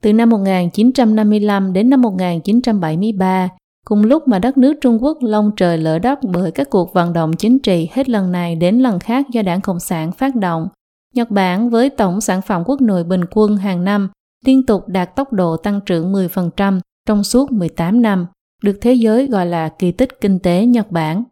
Từ 0.03 0.13
năm 0.13 0.29
1955 0.31 1.73
đến 1.73 1.91
năm 1.91 2.01
1973, 2.03 3.49
cùng 3.85 4.03
lúc 4.05 4.29
mà 4.29 4.39
đất 4.39 4.59
nước 4.59 4.75
Trung 4.81 5.05
Quốc 5.05 5.19
lông 5.21 5.51
trời 5.57 5.79
lỡ 5.79 5.99
đất 5.99 6.19
bởi 6.23 6.51
các 6.51 6.71
cuộc 6.71 6.93
vận 6.93 7.13
động 7.13 7.33
chính 7.37 7.59
trị 7.59 7.89
hết 7.93 8.09
lần 8.09 8.33
này 8.33 8.57
đến 8.57 8.79
lần 8.79 8.99
khác 8.99 9.27
do 9.31 9.43
đảng 9.43 9.61
Cộng 9.61 9.81
sản 9.81 10.13
phát 10.13 10.37
động, 10.37 10.69
Nhật 11.15 11.31
Bản 11.31 11.71
với 11.71 11.91
tổng 11.91 12.21
sản 12.21 12.43
phẩm 12.43 12.63
quốc 12.67 12.81
nội 12.81 13.05
bình 13.05 13.25
quân 13.31 13.57
hàng 13.57 13.85
năm 13.85 14.09
liên 14.47 14.67
tục 14.67 14.89
đạt 14.89 15.17
tốc 15.17 15.33
độ 15.33 15.57
tăng 15.57 15.81
trưởng 15.87 16.13
10% 16.13 16.81
trong 17.07 17.25
suốt 17.25 17.53
18 17.53 18.03
năm, 18.03 18.27
được 18.63 18.79
thế 18.81 18.95
giới 18.95 19.27
gọi 19.27 19.47
là 19.47 19.69
kỳ 19.69 19.93
tích 19.93 20.21
kinh 20.21 20.39
tế 20.39 20.67
Nhật 20.67 20.91
Bản. 20.91 21.25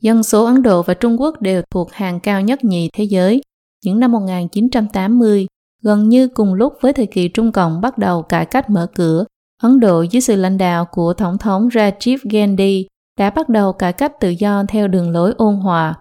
Dân 0.00 0.22
số 0.22 0.44
Ấn 0.44 0.62
Độ 0.62 0.82
và 0.82 0.94
Trung 0.94 1.20
Quốc 1.20 1.42
đều 1.42 1.62
thuộc 1.70 1.92
hàng 1.92 2.20
cao 2.20 2.40
nhất 2.40 2.64
nhì 2.64 2.88
thế 2.92 3.04
giới. 3.04 3.42
Những 3.84 4.00
năm 4.00 4.12
1980, 4.12 5.46
gần 5.82 6.08
như 6.08 6.28
cùng 6.28 6.54
lúc 6.54 6.74
với 6.80 6.92
thời 6.92 7.06
kỳ 7.06 7.28
Trung 7.28 7.52
Cộng 7.52 7.80
bắt 7.80 7.98
đầu 7.98 8.22
cải 8.22 8.46
cách 8.46 8.70
mở 8.70 8.86
cửa, 8.94 9.24
Ấn 9.62 9.80
Độ 9.80 10.02
dưới 10.02 10.20
sự 10.20 10.36
lãnh 10.36 10.58
đạo 10.58 10.84
của 10.84 11.14
Tổng 11.14 11.38
thống 11.38 11.68
Rajiv 11.68 12.18
Gandhi 12.30 12.86
đã 13.18 13.30
bắt 13.30 13.48
đầu 13.48 13.72
cải 13.72 13.92
cách 13.92 14.12
tự 14.20 14.28
do 14.28 14.64
theo 14.68 14.88
đường 14.88 15.10
lối 15.10 15.34
ôn 15.36 15.56
hòa. 15.56 15.94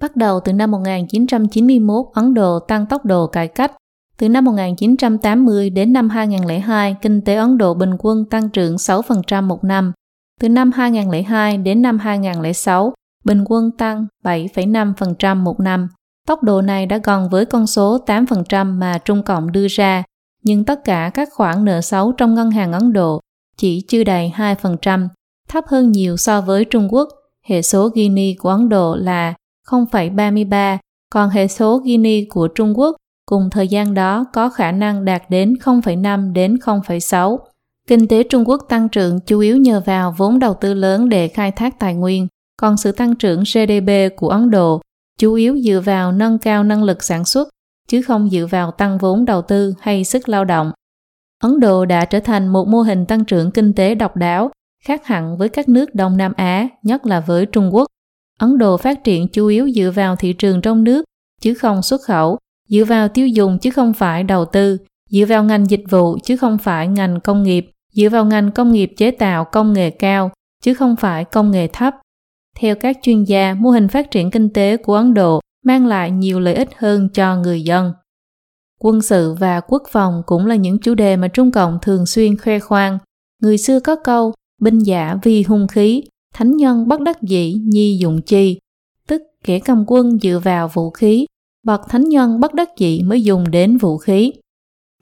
Bắt 0.00 0.16
đầu 0.16 0.40
từ 0.40 0.52
năm 0.52 0.70
1991, 0.70 2.06
Ấn 2.14 2.34
Độ 2.34 2.58
tăng 2.58 2.86
tốc 2.86 3.04
độ 3.04 3.26
cải 3.26 3.48
cách. 3.48 3.72
Từ 4.18 4.28
năm 4.28 4.44
1980 4.44 5.70
đến 5.70 5.92
năm 5.92 6.08
2002, 6.08 6.96
kinh 7.02 7.20
tế 7.20 7.34
Ấn 7.34 7.58
Độ 7.58 7.74
bình 7.74 7.90
quân 7.98 8.24
tăng 8.30 8.48
trưởng 8.48 8.76
6% 8.76 9.42
một 9.42 9.64
năm. 9.64 9.92
Từ 10.40 10.48
năm 10.48 10.72
2002 10.72 11.58
đến 11.58 11.82
năm 11.82 11.98
2006, 11.98 12.92
bình 13.24 13.44
quân 13.46 13.70
tăng 13.78 14.06
7,5% 14.24 15.36
một 15.36 15.60
năm. 15.60 15.88
Tốc 16.26 16.42
độ 16.42 16.62
này 16.62 16.86
đã 16.86 16.98
gần 17.04 17.28
với 17.28 17.44
con 17.44 17.66
số 17.66 17.98
8% 18.06 18.78
mà 18.78 18.98
Trung 18.98 19.22
Cộng 19.22 19.52
đưa 19.52 19.66
ra, 19.70 20.02
nhưng 20.42 20.64
tất 20.64 20.84
cả 20.84 21.10
các 21.14 21.28
khoản 21.32 21.64
nợ 21.64 21.80
xấu 21.80 22.12
trong 22.12 22.34
ngân 22.34 22.50
hàng 22.50 22.72
Ấn 22.72 22.92
Độ 22.92 23.20
chỉ 23.56 23.84
chưa 23.88 24.04
đầy 24.04 24.32
2%, 24.36 25.08
thấp 25.48 25.64
hơn 25.68 25.92
nhiều 25.92 26.16
so 26.16 26.40
với 26.40 26.64
Trung 26.64 26.88
Quốc. 26.90 27.08
Hệ 27.46 27.62
số 27.62 27.90
Gini 27.94 28.34
của 28.34 28.48
Ấn 28.48 28.68
Độ 28.68 28.96
là 28.96 29.34
0,33, 29.70 30.78
còn 31.12 31.30
hệ 31.30 31.48
số 31.48 31.82
Gini 31.84 32.24
của 32.24 32.48
Trung 32.48 32.78
Quốc 32.78 32.96
cùng 33.26 33.50
thời 33.50 33.68
gian 33.68 33.94
đó 33.94 34.24
có 34.32 34.48
khả 34.48 34.72
năng 34.72 35.04
đạt 35.04 35.22
đến 35.30 35.54
0,5 35.64 36.32
đến 36.32 36.54
0,6. 36.54 37.38
Kinh 37.88 38.08
tế 38.08 38.22
Trung 38.22 38.48
Quốc 38.48 38.66
tăng 38.68 38.88
trưởng 38.88 39.20
chủ 39.20 39.38
yếu 39.38 39.56
nhờ 39.56 39.82
vào 39.86 40.14
vốn 40.18 40.38
đầu 40.38 40.54
tư 40.54 40.74
lớn 40.74 41.08
để 41.08 41.28
khai 41.28 41.50
thác 41.50 41.78
tài 41.78 41.94
nguyên, 41.94 42.26
còn 42.56 42.76
sự 42.76 42.92
tăng 42.92 43.14
trưởng 43.14 43.42
GDP 43.42 44.16
của 44.16 44.28
Ấn 44.28 44.50
Độ 44.50 44.80
chủ 45.18 45.34
yếu 45.34 45.58
dựa 45.58 45.80
vào 45.84 46.12
nâng 46.12 46.38
cao 46.38 46.64
năng 46.64 46.84
lực 46.84 47.02
sản 47.02 47.24
xuất, 47.24 47.48
chứ 47.88 48.02
không 48.02 48.30
dựa 48.30 48.46
vào 48.50 48.70
tăng 48.70 48.98
vốn 48.98 49.24
đầu 49.24 49.42
tư 49.42 49.74
hay 49.80 50.04
sức 50.04 50.28
lao 50.28 50.44
động. 50.44 50.72
Ấn 51.42 51.60
Độ 51.60 51.84
đã 51.84 52.04
trở 52.04 52.20
thành 52.20 52.48
một 52.48 52.68
mô 52.68 52.80
hình 52.80 53.06
tăng 53.06 53.24
trưởng 53.24 53.50
kinh 53.50 53.72
tế 53.72 53.94
độc 53.94 54.16
đáo, 54.16 54.50
khác 54.84 55.06
hẳn 55.06 55.36
với 55.36 55.48
các 55.48 55.68
nước 55.68 55.94
Đông 55.94 56.16
Nam 56.16 56.32
Á, 56.36 56.68
nhất 56.82 57.06
là 57.06 57.20
với 57.20 57.46
Trung 57.46 57.74
Quốc. 57.74 57.86
Ấn 58.38 58.58
Độ 58.58 58.76
phát 58.76 59.04
triển 59.04 59.28
chủ 59.28 59.46
yếu 59.46 59.70
dựa 59.70 59.90
vào 59.94 60.16
thị 60.16 60.32
trường 60.32 60.60
trong 60.60 60.84
nước, 60.84 61.04
chứ 61.40 61.54
không 61.54 61.82
xuất 61.82 62.00
khẩu, 62.02 62.38
dựa 62.68 62.84
vào 62.84 63.08
tiêu 63.08 63.28
dùng 63.28 63.58
chứ 63.58 63.70
không 63.70 63.92
phải 63.92 64.24
đầu 64.24 64.44
tư, 64.44 64.78
dựa 65.10 65.24
vào 65.28 65.44
ngành 65.44 65.70
dịch 65.70 65.84
vụ 65.90 66.18
chứ 66.24 66.36
không 66.36 66.58
phải 66.58 66.88
ngành 66.88 67.20
công 67.20 67.42
nghiệp, 67.42 67.70
dựa 67.92 68.08
vào 68.08 68.24
ngành 68.24 68.50
công 68.50 68.72
nghiệp 68.72 68.92
chế 68.96 69.10
tạo 69.10 69.44
công 69.44 69.72
nghệ 69.72 69.90
cao 69.90 70.30
chứ 70.62 70.74
không 70.74 70.96
phải 70.96 71.24
công 71.24 71.50
nghệ 71.50 71.68
thấp. 71.72 71.94
Theo 72.56 72.74
các 72.74 72.98
chuyên 73.02 73.24
gia, 73.24 73.54
mô 73.54 73.70
hình 73.70 73.88
phát 73.88 74.10
triển 74.10 74.30
kinh 74.30 74.52
tế 74.52 74.76
của 74.76 74.94
Ấn 74.94 75.14
Độ 75.14 75.40
mang 75.64 75.86
lại 75.86 76.10
nhiều 76.10 76.40
lợi 76.40 76.54
ích 76.54 76.68
hơn 76.76 77.08
cho 77.14 77.36
người 77.36 77.62
dân. 77.62 77.92
Quân 78.80 79.02
sự 79.02 79.34
và 79.34 79.60
quốc 79.60 79.82
phòng 79.90 80.22
cũng 80.26 80.46
là 80.46 80.56
những 80.56 80.78
chủ 80.78 80.94
đề 80.94 81.16
mà 81.16 81.28
Trung 81.28 81.50
Cộng 81.50 81.78
thường 81.82 82.06
xuyên 82.06 82.36
khoe 82.36 82.58
khoang. 82.58 82.98
Người 83.42 83.58
xưa 83.58 83.80
có 83.80 83.96
câu, 83.96 84.32
binh 84.60 84.78
giả 84.78 85.16
vì 85.22 85.42
hung 85.42 85.68
khí, 85.68 86.02
thánh 86.38 86.56
nhân 86.56 86.88
bất 86.88 87.00
đắc 87.00 87.22
dĩ 87.22 87.54
nhi 87.64 87.98
dụng 88.00 88.22
chi, 88.22 88.58
tức 89.08 89.22
kẻ 89.44 89.58
cầm 89.58 89.84
quân 89.86 90.18
dựa 90.22 90.40
vào 90.44 90.68
vũ 90.68 90.90
khí, 90.90 91.26
bậc 91.66 91.80
thánh 91.88 92.08
nhân 92.08 92.40
bất 92.40 92.54
đắc 92.54 92.68
dĩ 92.76 93.02
mới 93.02 93.22
dùng 93.22 93.50
đến 93.50 93.76
vũ 93.76 93.98
khí. 93.98 94.32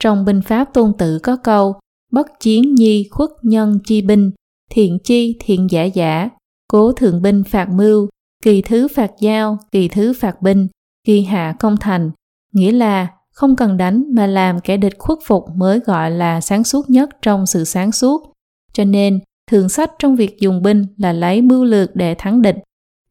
Trong 0.00 0.24
binh 0.24 0.42
pháp 0.42 0.74
tôn 0.74 0.92
tử 0.98 1.18
có 1.22 1.36
câu, 1.36 1.74
bất 2.12 2.26
chiến 2.40 2.74
nhi 2.74 3.08
khuất 3.10 3.30
nhân 3.42 3.78
chi 3.84 4.02
binh, 4.02 4.30
thiện 4.70 4.98
chi 5.04 5.36
thiện 5.40 5.66
giả 5.70 5.84
giả, 5.84 6.28
cố 6.68 6.92
thượng 6.92 7.22
binh 7.22 7.42
phạt 7.44 7.68
mưu, 7.68 8.08
kỳ 8.42 8.62
thứ 8.62 8.88
phạt 8.88 9.10
giao, 9.20 9.58
kỳ 9.72 9.88
thứ 9.88 10.12
phạt 10.20 10.42
binh, 10.42 10.68
kỳ 11.06 11.22
hạ 11.22 11.56
công 11.60 11.76
thành, 11.76 12.10
nghĩa 12.52 12.72
là 12.72 13.08
không 13.32 13.56
cần 13.56 13.76
đánh 13.76 14.04
mà 14.10 14.26
làm 14.26 14.60
kẻ 14.60 14.76
địch 14.76 14.94
khuất 14.98 15.18
phục 15.24 15.44
mới 15.56 15.80
gọi 15.80 16.10
là 16.10 16.40
sáng 16.40 16.64
suốt 16.64 16.90
nhất 16.90 17.10
trong 17.22 17.46
sự 17.46 17.64
sáng 17.64 17.92
suốt. 17.92 18.32
Cho 18.72 18.84
nên, 18.84 19.20
thường 19.50 19.68
sách 19.68 19.92
trong 19.98 20.16
việc 20.16 20.40
dùng 20.40 20.62
binh 20.62 20.86
là 20.96 21.12
lấy 21.12 21.42
mưu 21.42 21.64
lược 21.64 21.96
để 21.96 22.14
thắng 22.14 22.42
địch. 22.42 22.56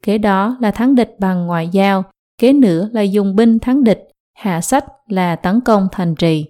Kế 0.03 0.17
đó 0.17 0.57
là 0.61 0.71
thắng 0.71 0.95
địch 0.95 1.15
bằng 1.19 1.47
ngoại 1.47 1.67
giao, 1.67 2.03
kế 2.37 2.53
nữa 2.53 2.89
là 2.93 3.01
dùng 3.01 3.35
binh 3.35 3.59
thắng 3.59 3.83
địch, 3.83 4.07
hạ 4.33 4.61
sách 4.61 4.85
là 5.07 5.35
tấn 5.35 5.61
công 5.61 5.87
thành 5.91 6.15
trì. 6.15 6.45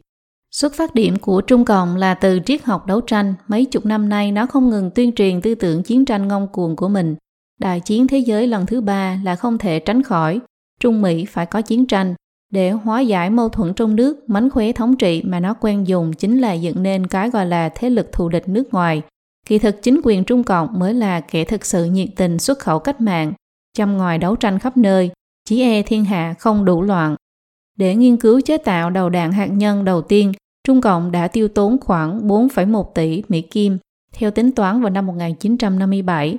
Xuất 0.51 0.73
phát 0.73 0.95
điểm 0.95 1.15
của 1.21 1.41
Trung 1.41 1.65
Cộng 1.65 1.95
là 1.95 2.13
từ 2.13 2.39
triết 2.45 2.63
học 2.63 2.85
đấu 2.85 3.01
tranh, 3.01 3.33
mấy 3.47 3.65
chục 3.65 3.85
năm 3.85 4.09
nay 4.09 4.31
nó 4.31 4.45
không 4.45 4.69
ngừng 4.69 4.91
tuyên 4.91 5.11
truyền 5.11 5.41
tư 5.41 5.55
tưởng 5.55 5.83
chiến 5.83 6.05
tranh 6.05 6.27
ngông 6.27 6.47
cuồng 6.47 6.75
của 6.75 6.89
mình. 6.89 7.15
Đại 7.59 7.79
chiến 7.79 8.07
thế 8.07 8.17
giới 8.17 8.47
lần 8.47 8.65
thứ 8.65 8.81
ba 8.81 9.19
là 9.23 9.35
không 9.35 9.57
thể 9.57 9.79
tránh 9.79 10.03
khỏi. 10.03 10.39
Trung 10.79 11.01
Mỹ 11.01 11.25
phải 11.25 11.45
có 11.45 11.61
chiến 11.61 11.85
tranh. 11.85 12.15
Để 12.51 12.71
hóa 12.71 12.99
giải 12.99 13.29
mâu 13.29 13.49
thuẫn 13.49 13.73
trong 13.73 13.95
nước, 13.95 14.29
mánh 14.29 14.49
khóe 14.49 14.71
thống 14.71 14.95
trị 14.95 15.21
mà 15.25 15.39
nó 15.39 15.53
quen 15.53 15.87
dùng 15.87 16.13
chính 16.13 16.41
là 16.41 16.53
dựng 16.53 16.83
nên 16.83 17.07
cái 17.07 17.29
gọi 17.29 17.45
là 17.45 17.69
thế 17.69 17.89
lực 17.89 18.11
thù 18.11 18.29
địch 18.29 18.49
nước 18.49 18.73
ngoài. 18.73 19.01
Kỳ 19.45 19.59
thực 19.59 19.81
chính 19.81 20.01
quyền 20.03 20.23
Trung 20.23 20.43
Cộng 20.43 20.79
mới 20.79 20.93
là 20.93 21.19
kẻ 21.19 21.45
thực 21.45 21.65
sự 21.65 21.85
nhiệt 21.85 22.09
tình 22.15 22.39
xuất 22.39 22.59
khẩu 22.59 22.79
cách 22.79 23.01
mạng, 23.01 23.33
chăm 23.77 23.97
ngoài 23.97 24.17
đấu 24.17 24.35
tranh 24.35 24.59
khắp 24.59 24.77
nơi, 24.77 25.11
chỉ 25.45 25.61
e 25.61 25.81
thiên 25.81 26.05
hạ 26.05 26.33
không 26.39 26.65
đủ 26.65 26.81
loạn. 26.81 27.15
Để 27.77 27.95
nghiên 27.95 28.17
cứu 28.17 28.41
chế 28.41 28.57
tạo 28.57 28.89
đầu 28.89 29.09
đạn 29.09 29.31
hạt 29.31 29.45
nhân 29.45 29.85
đầu 29.85 30.01
tiên, 30.01 30.33
Trung 30.63 30.81
Cộng 30.81 31.11
đã 31.11 31.27
tiêu 31.27 31.47
tốn 31.47 31.77
khoảng 31.81 32.27
4,1 32.27 32.83
tỷ 32.83 33.23
Mỹ 33.27 33.41
Kim 33.41 33.77
theo 34.13 34.31
tính 34.31 34.51
toán 34.51 34.81
vào 34.81 34.89
năm 34.89 35.05
1957. 35.05 36.37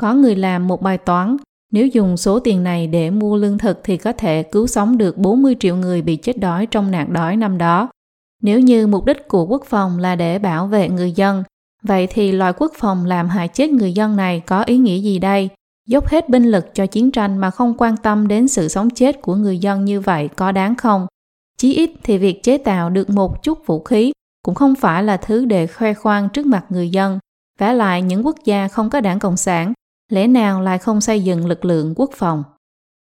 Có 0.00 0.14
người 0.14 0.36
làm 0.36 0.68
một 0.68 0.82
bài 0.82 0.98
toán, 0.98 1.36
nếu 1.72 1.86
dùng 1.86 2.16
số 2.16 2.38
tiền 2.38 2.64
này 2.64 2.86
để 2.86 3.10
mua 3.10 3.36
lương 3.36 3.58
thực 3.58 3.80
thì 3.84 3.96
có 3.96 4.12
thể 4.12 4.42
cứu 4.42 4.66
sống 4.66 4.98
được 4.98 5.18
40 5.18 5.56
triệu 5.60 5.76
người 5.76 6.02
bị 6.02 6.16
chết 6.16 6.38
đói 6.38 6.66
trong 6.66 6.90
nạn 6.90 7.12
đói 7.12 7.36
năm 7.36 7.58
đó. 7.58 7.88
Nếu 8.42 8.60
như 8.60 8.86
mục 8.86 9.04
đích 9.04 9.28
của 9.28 9.46
quốc 9.46 9.64
phòng 9.64 9.98
là 9.98 10.16
để 10.16 10.38
bảo 10.38 10.66
vệ 10.66 10.88
người 10.88 11.12
dân, 11.12 11.42
vậy 11.82 12.06
thì 12.10 12.32
loại 12.32 12.52
quốc 12.56 12.72
phòng 12.78 13.04
làm 13.04 13.28
hại 13.28 13.48
chết 13.48 13.70
người 13.70 13.92
dân 13.92 14.16
này 14.16 14.40
có 14.46 14.62
ý 14.62 14.78
nghĩa 14.78 14.98
gì 14.98 15.18
đây? 15.18 15.48
Dốc 15.86 16.08
hết 16.08 16.28
binh 16.28 16.44
lực 16.44 16.66
cho 16.74 16.86
chiến 16.86 17.10
tranh 17.10 17.38
mà 17.38 17.50
không 17.50 17.74
quan 17.78 17.96
tâm 17.96 18.28
đến 18.28 18.48
sự 18.48 18.68
sống 18.68 18.90
chết 18.90 19.22
của 19.22 19.34
người 19.34 19.58
dân 19.58 19.84
như 19.84 20.00
vậy 20.00 20.28
có 20.36 20.52
đáng 20.52 20.76
không? 20.76 21.06
Chí 21.58 21.74
ít 21.74 21.90
thì 22.02 22.18
việc 22.18 22.42
chế 22.42 22.58
tạo 22.58 22.90
được 22.90 23.10
một 23.10 23.42
chút 23.42 23.66
vũ 23.66 23.82
khí 23.82 24.12
cũng 24.42 24.54
không 24.54 24.74
phải 24.74 25.02
là 25.02 25.16
thứ 25.16 25.44
để 25.44 25.66
khoe 25.66 25.94
khoang 25.94 26.28
trước 26.28 26.46
mặt 26.46 26.64
người 26.68 26.90
dân. 26.90 27.18
Vả 27.58 27.72
lại 27.72 28.02
những 28.02 28.26
quốc 28.26 28.36
gia 28.44 28.68
không 28.68 28.90
có 28.90 29.00
đảng 29.00 29.18
Cộng 29.18 29.36
sản, 29.36 29.72
lẽ 30.12 30.26
nào 30.26 30.62
lại 30.62 30.78
không 30.78 31.00
xây 31.00 31.24
dựng 31.24 31.46
lực 31.46 31.64
lượng 31.64 31.94
quốc 31.96 32.10
phòng? 32.14 32.44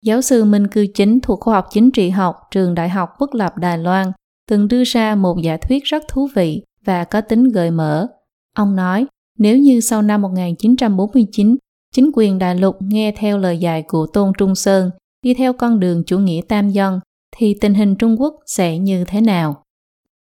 Giáo 0.03 0.23
sư 0.23 0.45
Minh 0.45 0.67
Cư 0.67 0.87
Chính 0.95 1.21
thuộc 1.21 1.41
khoa 1.41 1.55
học 1.55 1.69
chính 1.71 1.91
trị 1.91 2.11
học 2.11 2.37
trường 2.51 2.75
Đại 2.75 2.89
học 2.89 3.15
Quốc 3.19 3.35
lập 3.35 3.59
Đài 3.59 3.79
Loan 3.79 4.13
từng 4.49 4.69
đưa 4.69 4.85
ra 4.85 5.15
một 5.15 5.39
giả 5.43 5.57
thuyết 5.57 5.85
rất 5.85 6.03
thú 6.09 6.29
vị 6.35 6.63
và 6.85 7.05
có 7.05 7.21
tính 7.21 7.49
gợi 7.49 7.71
mở. 7.71 8.09
Ông 8.57 8.77
nói, 8.77 9.07
nếu 9.39 9.59
như 9.59 9.81
sau 9.81 10.03
năm 10.03 10.23
1949, 10.23 11.57
chính 11.95 12.11
quyền 12.15 12.39
đại 12.39 12.55
lục 12.55 12.77
nghe 12.81 13.13
theo 13.17 13.39
lời 13.39 13.59
dạy 13.59 13.83
của 13.89 14.07
Tôn 14.07 14.33
Trung 14.39 14.55
Sơn, 14.55 14.91
đi 15.23 15.35
theo 15.35 15.53
con 15.53 15.81
đường 15.81 16.03
chủ 16.07 16.19
nghĩa 16.19 16.41
tam 16.49 16.71
dân 16.71 17.01
thì 17.37 17.55
tình 17.61 17.75
hình 17.75 17.97
Trung 17.97 18.21
Quốc 18.21 18.35
sẽ 18.47 18.79
như 18.79 19.05
thế 19.05 19.21
nào? 19.21 19.63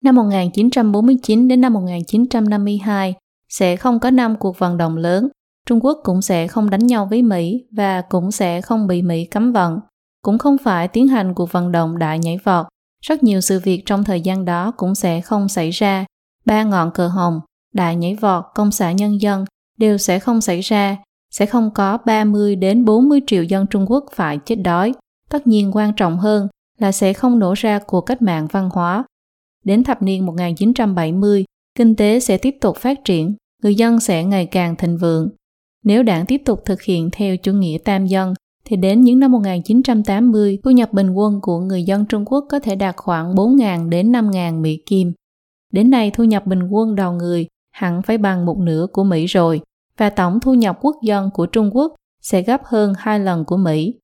Năm 0.04 0.16
1949 0.16 1.48
đến 1.48 1.60
năm 1.60 1.72
1952 1.72 3.14
sẽ 3.48 3.76
không 3.76 4.00
có 4.00 4.10
năm 4.10 4.36
cuộc 4.38 4.58
vận 4.58 4.76
động 4.76 4.96
lớn, 4.96 5.28
Trung 5.66 5.84
Quốc 5.84 6.00
cũng 6.04 6.22
sẽ 6.22 6.48
không 6.48 6.70
đánh 6.70 6.86
nhau 6.86 7.06
với 7.10 7.22
Mỹ 7.22 7.64
và 7.70 8.02
cũng 8.02 8.30
sẽ 8.30 8.60
không 8.60 8.86
bị 8.86 9.02
Mỹ 9.02 9.24
cấm 9.24 9.52
vận, 9.52 9.80
cũng 10.22 10.38
không 10.38 10.56
phải 10.58 10.88
tiến 10.88 11.08
hành 11.08 11.34
cuộc 11.34 11.52
vận 11.52 11.72
động 11.72 11.98
đại 11.98 12.18
nhảy 12.18 12.38
vọt. 12.44 12.66
Rất 13.02 13.22
nhiều 13.22 13.40
sự 13.40 13.60
việc 13.60 13.82
trong 13.86 14.04
thời 14.04 14.20
gian 14.20 14.44
đó 14.44 14.72
cũng 14.76 14.94
sẽ 14.94 15.20
không 15.20 15.48
xảy 15.48 15.70
ra. 15.70 16.04
Ba 16.44 16.62
ngọn 16.62 16.90
cờ 16.90 17.08
hồng, 17.08 17.40
đại 17.76 17.96
nhảy 17.96 18.14
vọt, 18.14 18.44
công 18.54 18.72
xã 18.72 18.92
nhân 18.92 19.20
dân 19.20 19.44
đều 19.78 19.98
sẽ 19.98 20.18
không 20.18 20.40
xảy 20.40 20.60
ra, 20.60 20.96
sẽ 21.30 21.46
không 21.46 21.70
có 21.74 21.98
30 22.06 22.56
đến 22.56 22.84
40 22.84 23.20
triệu 23.26 23.42
dân 23.42 23.66
Trung 23.66 23.90
Quốc 23.90 24.04
phải 24.14 24.38
chết 24.38 24.54
đói. 24.54 24.92
Tất 25.30 25.46
nhiên 25.46 25.70
quan 25.74 25.92
trọng 25.96 26.18
hơn 26.18 26.48
là 26.78 26.92
sẽ 26.92 27.12
không 27.12 27.38
nổ 27.38 27.54
ra 27.56 27.78
cuộc 27.86 28.00
cách 28.00 28.22
mạng 28.22 28.46
văn 28.52 28.70
hóa. 28.72 29.04
Đến 29.64 29.84
thập 29.84 30.02
niên 30.02 30.26
1970, 30.26 31.44
kinh 31.74 31.96
tế 31.96 32.20
sẽ 32.20 32.38
tiếp 32.38 32.56
tục 32.60 32.76
phát 32.76 33.04
triển, 33.04 33.34
người 33.62 33.74
dân 33.74 34.00
sẽ 34.00 34.24
ngày 34.24 34.46
càng 34.46 34.76
thịnh 34.76 34.98
vượng. 34.98 35.28
Nếu 35.84 36.02
đảng 36.02 36.26
tiếp 36.26 36.42
tục 36.44 36.62
thực 36.64 36.82
hiện 36.82 37.08
theo 37.12 37.36
chủ 37.36 37.52
nghĩa 37.52 37.78
tam 37.84 38.06
dân, 38.06 38.34
thì 38.64 38.76
đến 38.76 39.00
những 39.00 39.18
năm 39.18 39.32
1980, 39.32 40.58
thu 40.64 40.70
nhập 40.70 40.92
bình 40.92 41.10
quân 41.10 41.40
của 41.42 41.60
người 41.60 41.82
dân 41.82 42.04
Trung 42.06 42.24
Quốc 42.24 42.44
có 42.48 42.58
thể 42.58 42.76
đạt 42.76 42.96
khoảng 42.96 43.34
4.000 43.34 43.88
đến 43.88 44.12
5.000 44.12 44.60
Mỹ 44.60 44.82
Kim. 44.86 45.12
Đến 45.72 45.90
nay 45.90 46.10
thu 46.14 46.24
nhập 46.24 46.46
bình 46.46 46.62
quân 46.68 46.94
đầu 46.94 47.12
người 47.12 47.46
hẳn 47.76 48.02
phải 48.02 48.18
bằng 48.18 48.46
một 48.46 48.58
nửa 48.58 48.86
của 48.92 49.04
Mỹ 49.04 49.26
rồi, 49.26 49.60
và 49.96 50.10
tổng 50.10 50.40
thu 50.40 50.54
nhập 50.54 50.78
quốc 50.80 50.96
dân 51.02 51.30
của 51.34 51.46
Trung 51.46 51.76
Quốc 51.76 51.94
sẽ 52.22 52.42
gấp 52.42 52.60
hơn 52.64 52.92
hai 52.98 53.20
lần 53.20 53.44
của 53.44 53.56
Mỹ. 53.56 53.94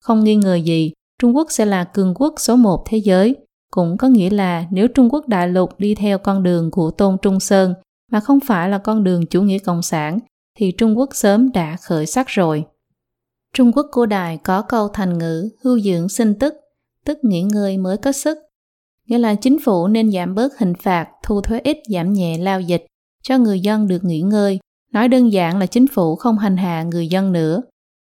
Không 0.00 0.24
nghi 0.24 0.36
ngờ 0.36 0.54
gì, 0.54 0.92
Trung 1.18 1.36
Quốc 1.36 1.46
sẽ 1.50 1.64
là 1.64 1.84
cường 1.84 2.14
quốc 2.14 2.34
số 2.38 2.56
một 2.56 2.84
thế 2.86 2.98
giới, 2.98 3.36
cũng 3.70 3.96
có 3.96 4.08
nghĩa 4.08 4.30
là 4.30 4.66
nếu 4.70 4.88
Trung 4.88 5.08
Quốc 5.12 5.28
đại 5.28 5.48
lục 5.48 5.70
đi 5.78 5.94
theo 5.94 6.18
con 6.18 6.42
đường 6.42 6.70
của 6.70 6.90
Tôn 6.90 7.16
Trung 7.22 7.40
Sơn 7.40 7.74
mà 8.10 8.20
không 8.20 8.40
phải 8.40 8.68
là 8.68 8.78
con 8.78 9.04
đường 9.04 9.26
chủ 9.26 9.42
nghĩa 9.42 9.58
cộng 9.58 9.82
sản, 9.82 10.18
thì 10.58 10.72
Trung 10.78 10.98
Quốc 10.98 11.10
sớm 11.12 11.52
đã 11.52 11.76
khởi 11.76 12.06
sắc 12.06 12.28
rồi. 12.28 12.64
Trung 13.54 13.72
Quốc 13.72 13.86
cổ 13.92 14.06
đại 14.06 14.38
có 14.44 14.62
câu 14.62 14.88
thành 14.88 15.18
ngữ 15.18 15.48
hưu 15.64 15.80
dưỡng 15.80 16.08
sinh 16.08 16.34
tức, 16.38 16.54
tức 17.04 17.18
nghỉ 17.22 17.42
ngơi 17.42 17.78
mới 17.78 17.96
có 17.96 18.12
sức. 18.12 18.38
Nghĩa 19.06 19.18
là 19.18 19.34
chính 19.34 19.58
phủ 19.64 19.88
nên 19.88 20.12
giảm 20.12 20.34
bớt 20.34 20.58
hình 20.58 20.74
phạt, 20.74 21.08
thu 21.22 21.40
thuế 21.40 21.60
ít 21.64 21.78
giảm 21.92 22.12
nhẹ 22.12 22.38
lao 22.38 22.60
dịch, 22.60 22.86
cho 23.22 23.38
người 23.38 23.60
dân 23.60 23.88
được 23.88 24.04
nghỉ 24.04 24.20
ngơi. 24.20 24.58
Nói 24.92 25.08
đơn 25.08 25.32
giản 25.32 25.58
là 25.58 25.66
chính 25.66 25.86
phủ 25.86 26.16
không 26.16 26.38
hành 26.38 26.56
hạ 26.56 26.82
người 26.82 27.08
dân 27.08 27.32
nữa. 27.32 27.62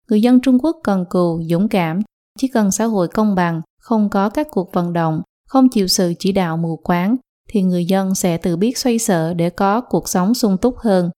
Người 0.08 0.22
dân 0.22 0.40
Trung 0.40 0.58
Quốc 0.62 0.76
cần 0.84 1.04
cù, 1.10 1.42
dũng 1.50 1.68
cảm, 1.68 2.00
chỉ 2.38 2.48
cần 2.48 2.70
xã 2.70 2.84
hội 2.84 3.08
công 3.08 3.34
bằng, 3.34 3.62
không 3.80 4.08
có 4.10 4.28
các 4.28 4.48
cuộc 4.50 4.72
vận 4.72 4.92
động, 4.92 5.22
không 5.48 5.68
chịu 5.68 5.86
sự 5.86 6.14
chỉ 6.18 6.32
đạo 6.32 6.56
mù 6.56 6.76
quáng, 6.76 7.16
thì 7.48 7.62
người 7.62 7.84
dân 7.84 8.14
sẽ 8.14 8.36
tự 8.36 8.56
biết 8.56 8.78
xoay 8.78 8.98
sở 8.98 9.34
để 9.34 9.50
có 9.50 9.80
cuộc 9.80 10.08
sống 10.08 10.34
sung 10.34 10.56
túc 10.58 10.78
hơn. 10.78 11.10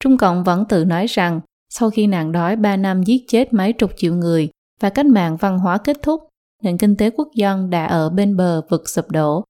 Trung 0.00 0.16
Cộng 0.16 0.44
vẫn 0.44 0.64
tự 0.68 0.84
nói 0.84 1.06
rằng 1.06 1.40
sau 1.70 1.90
khi 1.90 2.06
nạn 2.06 2.32
đói 2.32 2.56
3 2.56 2.76
năm 2.76 3.02
giết 3.02 3.24
chết 3.28 3.52
mấy 3.52 3.72
chục 3.72 3.90
triệu 3.96 4.14
người 4.14 4.48
và 4.80 4.90
cách 4.90 5.06
mạng 5.06 5.36
văn 5.36 5.58
hóa 5.58 5.78
kết 5.78 6.02
thúc, 6.02 6.28
nền 6.62 6.78
kinh 6.78 6.96
tế 6.96 7.10
quốc 7.10 7.28
dân 7.34 7.70
đã 7.70 7.86
ở 7.86 8.10
bên 8.10 8.36
bờ 8.36 8.62
vực 8.70 8.88
sụp 8.88 9.10
đổ. 9.10 9.44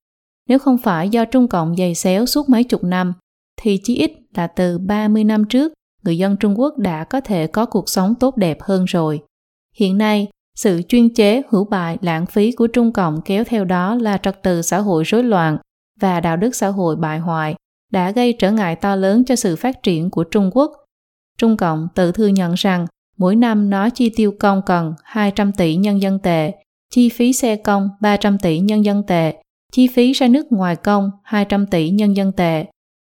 Nếu 0.49 0.59
không 0.59 0.79
phải 0.79 1.09
do 1.09 1.25
Trung 1.25 1.49
Cộng 1.49 1.77
dày 1.77 1.95
xéo 1.95 2.27
suốt 2.27 2.49
mấy 2.49 2.65
chục 2.65 2.85
năm, 2.85 3.15
thì 3.61 3.81
chí 3.85 3.97
ít 3.97 4.13
là 4.35 4.47
từ 4.47 4.79
30 4.79 5.25
năm 5.25 5.45
trước, 5.45 5.73
người 6.05 6.19
dân 6.19 6.37
Trung 6.37 6.61
Quốc 6.61 6.79
đã 6.79 7.05
có 7.05 7.21
thể 7.21 7.47
có 7.47 7.67
cuộc 7.67 7.89
sống 7.89 8.15
tốt 8.21 8.37
đẹp 8.37 8.59
hơn 8.63 8.85
rồi. 8.85 9.21
Hiện 9.77 9.99
nay, 9.99 10.29
sự 10.57 10.83
chuyên 10.89 11.15
chế, 11.15 11.43
hữu 11.49 11.65
bại, 11.65 11.99
lãng 12.01 12.27
phí 12.27 12.53
của 12.53 12.67
Trung 12.67 12.93
Cộng 12.93 13.21
kéo 13.25 13.45
theo 13.45 13.65
đó 13.65 13.95
là 13.95 14.19
trật 14.19 14.43
tự 14.43 14.63
xã 14.63 14.79
hội 14.79 15.05
rối 15.05 15.25
loạn 15.25 15.59
và 16.01 16.21
đạo 16.21 16.37
đức 16.37 16.55
xã 16.55 16.69
hội 16.69 16.97
bại 16.97 17.19
hoại 17.19 17.55
đã 17.93 18.11
gây 18.11 18.33
trở 18.33 18.51
ngại 18.53 18.77
to 18.77 18.97
lớn 18.97 19.25
cho 19.25 19.37
sự 19.37 19.57
phát 19.57 19.83
triển 19.83 20.11
của 20.11 20.25
Trung 20.25 20.51
Quốc. 20.55 20.73
Trung 21.39 21.57
Cộng 21.57 21.89
tự 21.95 22.13
thừa 22.13 22.27
nhận 22.27 22.55
rằng 22.55 22.87
mỗi 23.19 23.37
năm 23.37 23.71
nó 23.71 23.91
chi 23.91 24.11
tiêu 24.17 24.35
công 24.41 24.63
cần 24.67 24.95
200 25.05 25.53
tỷ 25.53 25.77
nhân 25.77 26.03
dân 26.03 26.19
tệ, 26.19 26.53
chi 26.91 27.09
phí 27.09 27.33
xe 27.33 27.57
công 27.57 27.89
300 28.01 28.39
tỷ 28.39 28.59
nhân 28.59 28.85
dân 28.85 29.03
tệ, 29.07 29.43
chi 29.73 29.87
phí 29.87 30.13
ra 30.13 30.29
nước 30.29 30.53
ngoài 30.53 30.77
công 30.77 31.11
200 31.25 31.67
tỷ 31.67 31.91
nhân 31.91 32.17
dân 32.17 32.33
tệ. 32.33 32.67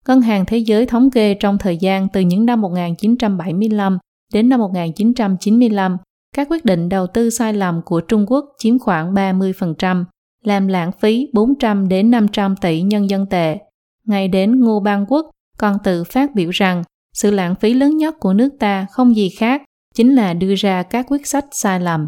Ngân 0.10 0.22
hàng 0.22 0.46
Thế 0.46 0.58
giới 0.58 0.86
thống 0.86 1.12
kê 1.12 1.34
trong 1.34 1.58
thời 1.58 1.78
gian 1.78 2.08
từ 2.14 2.22
những 2.22 2.46
năm 2.46 2.62
1975 2.62 3.98
đến 4.34 4.50
năm 4.50 4.60
1995 4.60 5.98
các 6.36 6.48
quyết 6.50 6.66
định 6.66 6.90
đầu 6.90 7.08
tư 7.08 7.30
sai 7.30 7.54
lầm 7.54 7.82
của 7.86 8.02
Trung 8.02 8.26
Quốc 8.28 8.46
chiếm 8.58 8.80
khoảng 8.80 9.14
30%, 9.14 10.04
làm 10.44 10.68
lãng 10.68 10.92
phí 10.92 11.28
400 11.34 11.88
đến 11.88 12.12
500 12.12 12.56
tỷ 12.56 12.82
nhân 12.82 13.10
dân 13.10 13.26
tệ. 13.26 13.58
Ngay 14.06 14.28
đến 14.28 14.60
Ngô 14.60 14.80
Bang 14.80 15.06
Quốc 15.10 15.30
còn 15.58 15.78
tự 15.84 16.04
phát 16.04 16.36
biểu 16.36 16.50
rằng 16.50 16.84
sự 17.14 17.32
lãng 17.32 17.56
phí 17.56 17.74
lớn 17.74 17.98
nhất 17.98 18.16
của 18.20 18.34
nước 18.34 18.50
ta 18.60 18.86
không 18.92 19.16
gì 19.16 19.30
khác 19.30 19.62
chính 19.96 20.16
là 20.16 20.34
đưa 20.34 20.56
ra 20.56 20.84
các 20.84 21.06
quyết 21.10 21.28
sách 21.28 21.46
sai 21.52 21.80
lầm. 21.80 22.08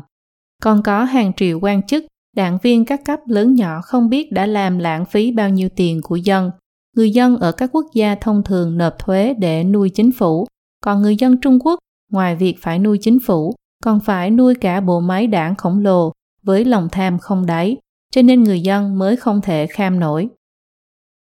Còn 0.62 0.84
có 0.84 1.04
hàng 1.04 1.34
triệu 1.34 1.60
quan 1.60 1.84
chức, 1.84 2.06
đảng 2.36 2.58
viên 2.64 2.86
các 2.86 3.06
cấp 3.06 3.20
lớn 3.28 3.56
nhỏ 3.56 3.82
không 3.82 4.10
biết 4.10 4.32
đã 4.32 4.46
làm 4.46 4.78
lãng 4.78 5.06
phí 5.06 5.32
bao 5.32 5.50
nhiêu 5.50 5.70
tiền 5.76 6.00
của 6.04 6.16
dân. 6.16 6.52
Người 6.96 7.12
dân 7.12 7.38
ở 7.38 7.52
các 7.52 7.70
quốc 7.74 7.86
gia 7.94 8.16
thông 8.16 8.44
thường 8.44 8.78
nộp 8.78 9.00
thuế 9.00 9.34
để 9.34 9.64
nuôi 9.64 9.90
chính 9.90 10.12
phủ, 10.12 10.48
còn 10.84 11.02
người 11.02 11.16
dân 11.16 11.38
Trung 11.38 11.60
Quốc 11.60 11.80
ngoài 12.12 12.36
việc 12.36 12.56
phải 12.62 12.80
nuôi 12.80 12.98
chính 13.02 13.20
phủ 13.26 13.56
còn 13.84 14.00
phải 14.00 14.32
nuôi 14.32 14.56
cả 14.56 14.82
bộ 14.82 15.00
máy 15.00 15.28
đảng 15.28 15.56
khổng 15.56 15.80
lồ 15.80 16.12
với 16.44 16.66
lòng 16.66 16.90
tham 16.92 17.20
không 17.20 17.46
đáy, 17.46 17.78
cho 18.12 18.22
nên 18.22 18.44
người 18.44 18.62
dân 18.62 19.00
mới 19.00 19.16
không 19.16 19.42
thể 19.42 19.68
kham 19.68 20.00
nổi. 20.00 20.30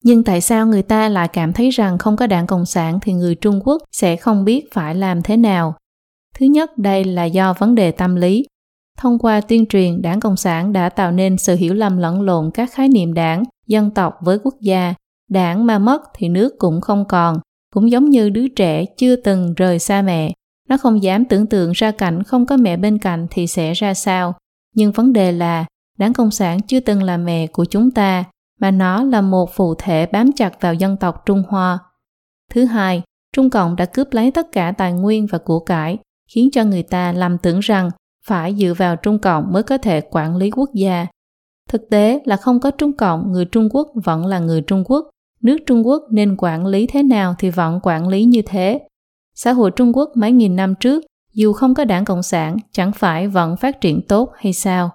Nhưng 0.03 0.23
tại 0.23 0.41
sao 0.41 0.67
người 0.67 0.81
ta 0.81 1.09
lại 1.09 1.27
cảm 1.27 1.53
thấy 1.53 1.69
rằng 1.69 1.97
không 1.97 2.15
có 2.15 2.27
đảng 2.27 2.47
Cộng 2.47 2.65
sản 2.65 2.99
thì 3.01 3.13
người 3.13 3.35
Trung 3.35 3.61
Quốc 3.63 3.81
sẽ 3.91 4.15
không 4.15 4.45
biết 4.45 4.73
phải 4.73 4.95
làm 4.95 5.21
thế 5.21 5.37
nào? 5.37 5.75
Thứ 6.35 6.45
nhất, 6.45 6.77
đây 6.77 7.03
là 7.03 7.25
do 7.25 7.53
vấn 7.53 7.75
đề 7.75 7.91
tâm 7.91 8.15
lý. 8.15 8.45
Thông 8.97 9.19
qua 9.19 9.41
tuyên 9.41 9.65
truyền, 9.65 10.01
Đảng 10.01 10.19
Cộng 10.19 10.37
sản 10.37 10.73
đã 10.73 10.89
tạo 10.89 11.11
nên 11.11 11.37
sự 11.37 11.55
hiểu 11.55 11.73
lầm 11.73 11.97
lẫn 11.97 12.21
lộn 12.21 12.51
các 12.53 12.69
khái 12.73 12.87
niệm 12.89 13.13
đảng, 13.13 13.43
dân 13.67 13.91
tộc 13.91 14.13
với 14.21 14.39
quốc 14.43 14.55
gia. 14.61 14.93
Đảng 15.29 15.65
mà 15.65 15.79
mất 15.79 16.01
thì 16.13 16.29
nước 16.29 16.55
cũng 16.59 16.81
không 16.81 17.05
còn, 17.07 17.39
cũng 17.73 17.91
giống 17.91 18.09
như 18.09 18.29
đứa 18.29 18.47
trẻ 18.47 18.85
chưa 18.85 19.15
từng 19.15 19.53
rời 19.53 19.79
xa 19.79 20.01
mẹ. 20.01 20.33
Nó 20.69 20.77
không 20.77 21.03
dám 21.03 21.25
tưởng 21.25 21.45
tượng 21.45 21.71
ra 21.71 21.91
cảnh 21.91 22.23
không 22.23 22.45
có 22.45 22.57
mẹ 22.57 22.77
bên 22.77 22.97
cạnh 22.97 23.27
thì 23.31 23.47
sẽ 23.47 23.73
ra 23.73 23.93
sao. 23.93 24.33
Nhưng 24.75 24.91
vấn 24.91 25.13
đề 25.13 25.31
là, 25.31 25.65
Đảng 25.97 26.13
Cộng 26.13 26.31
sản 26.31 26.59
chưa 26.61 26.79
từng 26.79 27.03
là 27.03 27.17
mẹ 27.17 27.47
của 27.47 27.65
chúng 27.65 27.91
ta, 27.91 28.23
mà 28.59 28.71
nó 28.71 29.03
là 29.03 29.21
một 29.21 29.49
phụ 29.53 29.75
thể 29.75 30.05
bám 30.05 30.31
chặt 30.31 30.61
vào 30.61 30.73
dân 30.73 30.97
tộc 30.97 31.23
Trung 31.25 31.43
Hoa. 31.47 31.79
Thứ 32.51 32.65
hai, 32.65 33.01
Trung 33.35 33.49
Cộng 33.49 33.75
đã 33.75 33.85
cướp 33.85 34.13
lấy 34.13 34.31
tất 34.31 34.51
cả 34.51 34.71
tài 34.71 34.93
nguyên 34.93 35.27
và 35.31 35.37
của 35.37 35.59
cải, 35.59 35.97
khiến 36.33 36.49
cho 36.51 36.63
người 36.63 36.83
ta 36.83 37.11
lầm 37.11 37.37
tưởng 37.37 37.59
rằng 37.59 37.89
phải 38.25 38.55
dựa 38.55 38.73
vào 38.77 38.95
Trung 38.95 39.19
Cộng 39.19 39.53
mới 39.53 39.63
có 39.63 39.77
thể 39.77 40.01
quản 40.01 40.37
lý 40.37 40.51
quốc 40.51 40.69
gia. 40.73 41.07
Thực 41.69 41.89
tế 41.89 42.21
là 42.25 42.35
không 42.35 42.59
có 42.59 42.71
Trung 42.71 42.97
Cộng, 42.97 43.31
người 43.31 43.45
Trung 43.45 43.69
Quốc 43.71 43.87
vẫn 44.03 44.25
là 44.25 44.39
người 44.39 44.61
Trung 44.61 44.83
Quốc. 44.85 45.09
Nước 45.41 45.57
Trung 45.65 45.87
Quốc 45.87 46.03
nên 46.11 46.35
quản 46.37 46.65
lý 46.65 46.87
thế 46.87 47.03
nào 47.03 47.35
thì 47.39 47.49
vẫn 47.49 47.79
quản 47.83 48.07
lý 48.07 48.23
như 48.23 48.41
thế. 48.41 48.79
Xã 49.35 49.51
hội 49.51 49.71
Trung 49.71 49.97
Quốc 49.97 50.09
mấy 50.15 50.31
nghìn 50.31 50.55
năm 50.55 50.75
trước, 50.79 51.03
dù 51.33 51.53
không 51.53 51.73
có 51.73 51.85
đảng 51.85 52.05
Cộng 52.05 52.23
sản, 52.23 52.57
chẳng 52.71 52.91
phải 52.91 53.27
vẫn 53.27 53.57
phát 53.57 53.81
triển 53.81 54.01
tốt 54.07 54.31
hay 54.35 54.53
sao? 54.53 54.89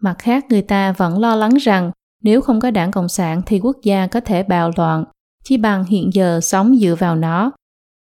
Mặt 0.00 0.14
khác, 0.18 0.44
người 0.48 0.62
ta 0.62 0.92
vẫn 0.92 1.18
lo 1.18 1.36
lắng 1.36 1.54
rằng 1.54 1.90
nếu 2.22 2.40
không 2.40 2.60
có 2.60 2.70
đảng 2.70 2.90
Cộng 2.90 3.08
sản 3.08 3.42
thì 3.46 3.60
quốc 3.60 3.76
gia 3.82 4.06
có 4.06 4.20
thể 4.20 4.42
bạo 4.42 4.70
loạn, 4.76 5.04
chỉ 5.44 5.56
bằng 5.56 5.84
hiện 5.84 6.10
giờ 6.12 6.40
sống 6.42 6.76
dựa 6.76 6.94
vào 6.98 7.16
nó. 7.16 7.52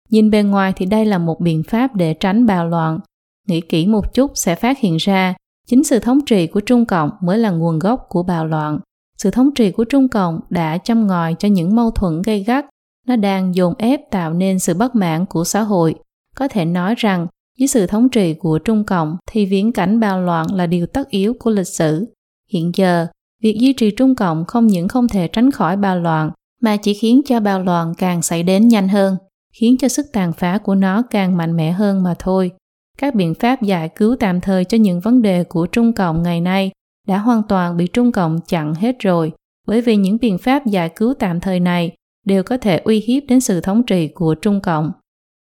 Nhìn 0.09 0.31
bề 0.31 0.43
ngoài 0.43 0.73
thì 0.75 0.85
đây 0.85 1.05
là 1.05 1.17
một 1.17 1.39
biện 1.39 1.63
pháp 1.63 1.95
để 1.95 2.13
tránh 2.13 2.45
bạo 2.45 2.67
loạn. 2.67 2.99
Nghĩ 3.47 3.61
kỹ 3.61 3.87
một 3.87 4.13
chút 4.13 4.31
sẽ 4.35 4.55
phát 4.55 4.79
hiện 4.79 4.97
ra 4.97 5.33
chính 5.67 5.83
sự 5.83 5.99
thống 5.99 6.25
trị 6.25 6.47
của 6.47 6.59
Trung 6.59 6.85
Cộng 6.85 7.09
mới 7.21 7.37
là 7.37 7.49
nguồn 7.49 7.79
gốc 7.79 8.05
của 8.09 8.23
bạo 8.23 8.45
loạn. 8.45 8.79
Sự 9.17 9.31
thống 9.31 9.53
trị 9.55 9.71
của 9.71 9.83
Trung 9.83 10.07
Cộng 10.07 10.39
đã 10.49 10.77
châm 10.77 11.07
ngòi 11.07 11.35
cho 11.39 11.47
những 11.47 11.75
mâu 11.75 11.91
thuẫn 11.91 12.21
gây 12.21 12.43
gắt. 12.43 12.65
Nó 13.07 13.15
đang 13.15 13.55
dồn 13.55 13.73
ép 13.77 13.99
tạo 14.11 14.33
nên 14.33 14.59
sự 14.59 14.73
bất 14.73 14.95
mãn 14.95 15.25
của 15.25 15.43
xã 15.43 15.61
hội. 15.61 15.95
Có 16.35 16.47
thể 16.47 16.65
nói 16.65 16.95
rằng 16.97 17.27
dưới 17.57 17.67
sự 17.67 17.87
thống 17.87 18.09
trị 18.09 18.33
của 18.33 18.59
Trung 18.59 18.83
Cộng 18.83 19.17
thì 19.31 19.45
viễn 19.45 19.71
cảnh 19.71 19.99
bạo 19.99 20.21
loạn 20.21 20.47
là 20.53 20.67
điều 20.67 20.85
tất 20.85 21.09
yếu 21.09 21.33
của 21.39 21.51
lịch 21.51 21.67
sử. 21.67 22.05
Hiện 22.53 22.71
giờ, 22.75 23.07
việc 23.41 23.57
duy 23.59 23.73
trì 23.73 23.91
Trung 23.91 24.15
Cộng 24.15 24.45
không 24.45 24.67
những 24.67 24.87
không 24.87 25.07
thể 25.07 25.27
tránh 25.27 25.51
khỏi 25.51 25.77
bạo 25.77 25.99
loạn 25.99 26.31
mà 26.61 26.77
chỉ 26.77 26.93
khiến 26.93 27.21
cho 27.25 27.39
bạo 27.39 27.59
loạn 27.63 27.93
càng 27.97 28.21
xảy 28.21 28.43
đến 28.43 28.67
nhanh 28.67 28.87
hơn, 28.87 29.17
khiến 29.59 29.75
cho 29.79 29.87
sức 29.87 30.05
tàn 30.13 30.33
phá 30.33 30.57
của 30.57 30.75
nó 30.75 31.01
càng 31.09 31.37
mạnh 31.37 31.55
mẽ 31.55 31.71
hơn 31.71 32.03
mà 32.03 32.15
thôi. 32.19 32.51
Các 32.97 33.15
biện 33.15 33.33
pháp 33.33 33.61
giải 33.61 33.89
cứu 33.89 34.15
tạm 34.19 34.41
thời 34.41 34.65
cho 34.65 34.77
những 34.77 34.99
vấn 34.99 35.21
đề 35.21 35.43
của 35.43 35.67
Trung 35.67 35.93
Cộng 35.93 36.23
ngày 36.23 36.41
nay 36.41 36.71
đã 37.07 37.17
hoàn 37.17 37.43
toàn 37.43 37.77
bị 37.77 37.87
Trung 37.87 38.11
Cộng 38.11 38.39
chặn 38.47 38.73
hết 38.73 38.95
rồi, 38.99 39.31
bởi 39.67 39.81
vì 39.81 39.95
những 39.95 40.17
biện 40.21 40.37
pháp 40.37 40.65
giải 40.65 40.89
cứu 40.89 41.13
tạm 41.19 41.39
thời 41.39 41.59
này 41.59 41.91
đều 42.25 42.43
có 42.43 42.57
thể 42.57 42.77
uy 42.77 42.99
hiếp 42.99 43.23
đến 43.27 43.39
sự 43.39 43.61
thống 43.61 43.83
trị 43.83 44.07
của 44.07 44.35
Trung 44.35 44.61
Cộng. 44.61 44.91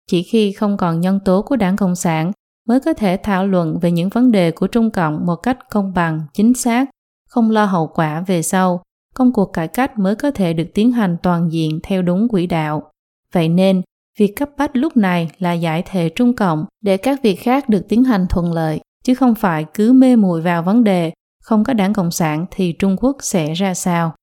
Chỉ 0.07 0.23
khi 0.23 0.51
không 0.51 0.77
còn 0.77 1.01
nhân 1.01 1.19
tố 1.25 1.41
của 1.41 1.55
đảng 1.55 1.75
Cộng 1.75 1.95
sản 1.95 2.31
mới 2.67 2.79
có 2.79 2.93
thể 2.93 3.17
thảo 3.23 3.47
luận 3.47 3.79
về 3.81 3.91
những 3.91 4.09
vấn 4.09 4.31
đề 4.31 4.51
của 4.51 4.67
Trung 4.67 4.91
Cộng 4.91 5.25
một 5.25 5.35
cách 5.35 5.57
công 5.69 5.93
bằng, 5.93 6.21
chính 6.33 6.53
xác, 6.53 6.89
không 7.27 7.51
lo 7.51 7.65
hậu 7.65 7.87
quả 7.87 8.23
về 8.27 8.41
sau, 8.41 8.83
công 9.13 9.33
cuộc 9.33 9.53
cải 9.53 9.67
cách 9.67 9.99
mới 9.99 10.15
có 10.15 10.31
thể 10.31 10.53
được 10.53 10.67
tiến 10.73 10.91
hành 10.91 11.17
toàn 11.23 11.51
diện 11.51 11.79
theo 11.83 12.01
đúng 12.01 12.27
quỹ 12.29 12.47
đạo. 12.47 12.91
Vậy 13.31 13.49
nên, 13.49 13.81
việc 14.19 14.35
cấp 14.35 14.49
bách 14.57 14.75
lúc 14.75 14.97
này 14.97 15.31
là 15.39 15.53
giải 15.53 15.83
thể 15.85 16.09
Trung 16.09 16.35
Cộng 16.35 16.65
để 16.81 16.97
các 16.97 17.19
việc 17.23 17.35
khác 17.35 17.69
được 17.69 17.85
tiến 17.89 18.03
hành 18.03 18.25
thuận 18.29 18.53
lợi, 18.53 18.79
chứ 19.03 19.15
không 19.15 19.35
phải 19.35 19.65
cứ 19.73 19.93
mê 19.93 20.15
muội 20.15 20.41
vào 20.41 20.63
vấn 20.63 20.83
đề 20.83 21.11
không 21.45 21.63
có 21.63 21.73
đảng 21.73 21.93
Cộng 21.93 22.11
sản 22.11 22.45
thì 22.51 22.73
Trung 22.79 22.95
Quốc 23.01 23.17
sẽ 23.19 23.53
ra 23.53 23.73
sao. 23.73 24.15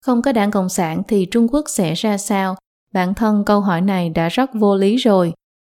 Không 0.00 0.22
có 0.22 0.32
đảng 0.32 0.50
Cộng 0.50 0.68
sản 0.68 1.02
thì 1.08 1.26
Trung 1.26 1.48
Quốc 1.48 1.64
sẽ 1.68 1.94
ra 1.94 2.18
sao? 2.18 2.56
Bản 2.94 3.14
thân 3.14 3.44
câu 3.44 3.60
hỏi 3.60 3.80
này 3.80 4.10
đã 4.10 4.28
rất 4.28 4.50
vô 4.54 4.76
lý 4.76 4.96
rồi. 4.96 5.32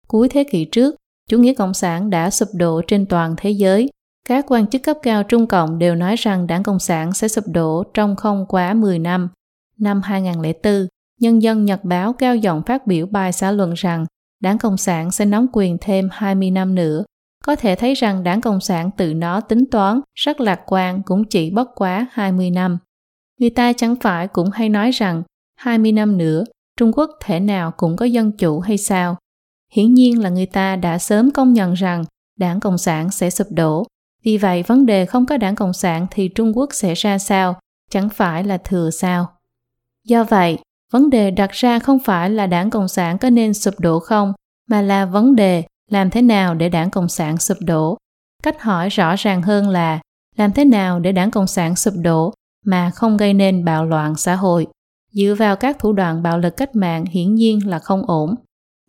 Cuối 0.08 0.28
thế 0.28 0.44
kỷ 0.50 0.64
trước, 0.64 0.94
chủ 1.28 1.38
nghĩa 1.38 1.54
Cộng 1.54 1.74
sản 1.74 2.10
đã 2.10 2.30
sụp 2.30 2.48
đổ 2.54 2.82
trên 2.86 3.06
toàn 3.06 3.34
thế 3.38 3.50
giới 3.50 3.90
các 4.28 4.44
quan 4.48 4.66
chức 4.66 4.82
cấp 4.82 4.96
cao 5.02 5.22
Trung 5.22 5.46
Cộng 5.46 5.78
đều 5.78 5.94
nói 5.94 6.16
rằng 6.16 6.46
đảng 6.46 6.62
Cộng 6.62 6.78
sản 6.78 7.12
sẽ 7.12 7.28
sụp 7.28 7.44
đổ 7.46 7.84
trong 7.94 8.16
không 8.16 8.46
quá 8.48 8.74
10 8.74 8.98
năm. 8.98 9.28
Năm 9.78 10.02
2004, 10.02 10.86
Nhân 11.20 11.42
dân 11.42 11.64
Nhật 11.64 11.84
Báo 11.84 12.12
cao 12.12 12.36
giọng 12.36 12.62
phát 12.66 12.86
biểu 12.86 13.06
bài 13.06 13.32
xã 13.32 13.50
luận 13.50 13.72
rằng 13.72 14.06
đảng 14.42 14.58
Cộng 14.58 14.76
sản 14.76 15.10
sẽ 15.10 15.24
nắm 15.24 15.46
quyền 15.52 15.78
thêm 15.80 16.08
20 16.12 16.50
năm 16.50 16.74
nữa. 16.74 17.04
Có 17.46 17.56
thể 17.56 17.74
thấy 17.74 17.94
rằng 17.94 18.24
đảng 18.24 18.40
Cộng 18.40 18.60
sản 18.60 18.90
tự 18.96 19.14
nó 19.14 19.40
tính 19.40 19.64
toán 19.70 20.00
rất 20.14 20.40
lạc 20.40 20.60
quan 20.66 21.02
cũng 21.02 21.24
chỉ 21.24 21.50
bất 21.50 21.68
quá 21.74 22.06
20 22.12 22.50
năm. 22.50 22.78
Người 23.40 23.50
ta 23.50 23.72
chẳng 23.72 23.96
phải 23.96 24.28
cũng 24.28 24.50
hay 24.50 24.68
nói 24.68 24.90
rằng 24.90 25.22
20 25.56 25.92
năm 25.92 26.18
nữa 26.18 26.44
Trung 26.76 26.92
Quốc 26.92 27.10
thể 27.24 27.40
nào 27.40 27.72
cũng 27.76 27.96
có 27.96 28.04
dân 28.04 28.32
chủ 28.32 28.60
hay 28.60 28.78
sao? 28.78 29.16
Hiển 29.72 29.94
nhiên 29.94 30.22
là 30.22 30.30
người 30.30 30.46
ta 30.46 30.76
đã 30.76 30.98
sớm 30.98 31.30
công 31.30 31.52
nhận 31.52 31.74
rằng 31.74 32.04
đảng 32.38 32.60
Cộng 32.60 32.78
sản 32.78 33.10
sẽ 33.10 33.30
sụp 33.30 33.46
đổ 33.50 33.84
vì 34.24 34.38
vậy, 34.38 34.62
vấn 34.62 34.86
đề 34.86 35.06
không 35.06 35.26
có 35.26 35.36
đảng 35.36 35.54
Cộng 35.54 35.72
sản 35.72 36.06
thì 36.10 36.28
Trung 36.28 36.56
Quốc 36.56 36.68
sẽ 36.72 36.94
ra 36.94 37.18
sao, 37.18 37.60
chẳng 37.90 38.08
phải 38.08 38.44
là 38.44 38.58
thừa 38.58 38.90
sao. 38.90 39.28
Do 40.04 40.24
vậy, 40.24 40.58
vấn 40.92 41.10
đề 41.10 41.30
đặt 41.30 41.50
ra 41.50 41.78
không 41.78 41.98
phải 42.04 42.30
là 42.30 42.46
đảng 42.46 42.70
Cộng 42.70 42.88
sản 42.88 43.18
có 43.18 43.30
nên 43.30 43.54
sụp 43.54 43.80
đổ 43.80 43.98
không, 43.98 44.32
mà 44.68 44.82
là 44.82 45.06
vấn 45.06 45.36
đề 45.36 45.64
làm 45.90 46.10
thế 46.10 46.22
nào 46.22 46.54
để 46.54 46.68
đảng 46.68 46.90
Cộng 46.90 47.08
sản 47.08 47.38
sụp 47.38 47.58
đổ. 47.60 47.96
Cách 48.42 48.62
hỏi 48.62 48.88
rõ 48.88 49.14
ràng 49.16 49.42
hơn 49.42 49.68
là 49.68 50.00
làm 50.36 50.52
thế 50.52 50.64
nào 50.64 51.00
để 51.00 51.12
đảng 51.12 51.30
Cộng 51.30 51.46
sản 51.46 51.76
sụp 51.76 51.94
đổ 51.96 52.32
mà 52.64 52.90
không 52.90 53.16
gây 53.16 53.34
nên 53.34 53.64
bạo 53.64 53.84
loạn 53.84 54.14
xã 54.16 54.34
hội. 54.34 54.66
Dựa 55.12 55.34
vào 55.38 55.56
các 55.56 55.78
thủ 55.78 55.92
đoạn 55.92 56.22
bạo 56.22 56.38
lực 56.38 56.56
cách 56.56 56.76
mạng 56.76 57.04
hiển 57.10 57.34
nhiên 57.34 57.68
là 57.68 57.78
không 57.78 58.02
ổn. 58.06 58.34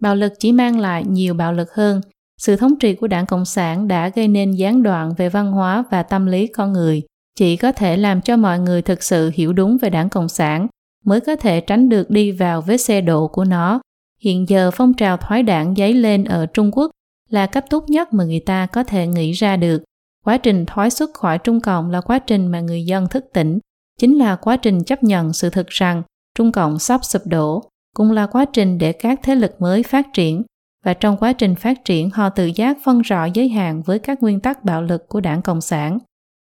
Bạo 0.02 0.16
lực 0.16 0.34
chỉ 0.40 0.52
mang 0.52 0.80
lại 0.80 1.04
nhiều 1.08 1.34
bạo 1.34 1.54
lực 1.54 1.74
hơn, 1.74 2.02
sự 2.38 2.56
thống 2.56 2.80
trị 2.80 2.96
của 2.96 3.08
đảng 3.08 3.26
Cộng 3.26 3.46
sản 3.46 3.88
đã 3.88 4.10
gây 4.10 4.28
nên 4.28 4.52
gián 4.52 4.84
đoạn 4.84 5.14
về 5.18 5.30
văn 5.30 5.52
hóa 5.52 5.84
và 5.92 6.04
tâm 6.04 6.26
lý 6.26 6.48
con 6.48 6.74
người, 6.74 7.04
chỉ 7.36 7.58
có 7.58 7.72
thể 7.72 7.98
làm 7.98 8.22
cho 8.22 8.38
mọi 8.38 8.60
người 8.60 8.82
thực 8.82 9.04
sự 9.04 9.32
hiểu 9.34 9.54
đúng 9.54 9.78
về 9.82 9.90
đảng 9.90 10.10
Cộng 10.10 10.30
sản 10.30 10.68
mới 11.06 11.22
có 11.22 11.36
thể 11.36 11.62
tránh 11.62 11.90
được 11.90 12.10
đi 12.10 12.32
vào 12.32 12.62
vết 12.62 12.78
xe 12.78 13.02
độ 13.02 13.28
của 13.28 13.46
nó. 13.46 13.82
Hiện 14.20 14.50
giờ 14.50 14.72
phong 14.74 14.94
trào 14.94 15.18
thoái 15.18 15.44
đảng 15.44 15.76
dấy 15.76 15.94
lên 15.94 16.24
ở 16.24 16.46
Trung 16.46 16.72
Quốc 16.72 16.92
là 17.30 17.46
cách 17.46 17.66
tốt 17.70 17.90
nhất 17.90 18.14
mà 18.14 18.24
người 18.24 18.40
ta 18.40 18.66
có 18.66 18.84
thể 18.84 19.08
nghĩ 19.08 19.32
ra 19.32 19.58
được. 19.58 19.84
Quá 20.26 20.38
trình 20.38 20.66
thoái 20.66 20.90
xuất 20.90 21.14
khỏi 21.14 21.38
Trung 21.38 21.62
Cộng 21.62 21.92
là 21.92 22.02
quá 22.02 22.20
trình 22.20 22.48
mà 22.48 22.60
người 22.60 22.86
dân 22.86 23.08
thức 23.08 23.26
tỉnh, 23.34 23.60
chính 24.00 24.18
là 24.18 24.36
quá 24.36 24.58
trình 24.58 24.84
chấp 24.84 25.04
nhận 25.04 25.34
sự 25.34 25.50
thực 25.50 25.68
rằng 25.68 26.04
Trung 26.36 26.52
Cộng 26.52 26.80
sắp 26.80 27.06
sụp 27.06 27.22
đổ, 27.26 27.64
cũng 27.96 28.12
là 28.12 28.28
quá 28.28 28.46
trình 28.46 28.78
để 28.78 28.92
các 28.94 29.20
thế 29.24 29.36
lực 29.36 29.62
mới 29.62 29.84
phát 29.84 30.08
triển 30.14 30.44
và 30.86 30.94
trong 30.94 31.18
quá 31.18 31.34
trình 31.34 31.56
phát 31.56 31.86
triển 31.86 32.10
họ 32.10 32.30
tự 32.30 32.46
giác 32.56 32.78
phân 32.84 33.02
rõ 33.02 33.26
giới 33.26 33.50
hạn 33.50 33.82
với 33.82 34.00
các 34.00 34.22
nguyên 34.22 34.40
tắc 34.40 34.64
bạo 34.64 34.82
lực 34.82 35.10
của 35.10 35.22
đảng 35.22 35.42
Cộng 35.42 35.62
sản. 35.62 35.98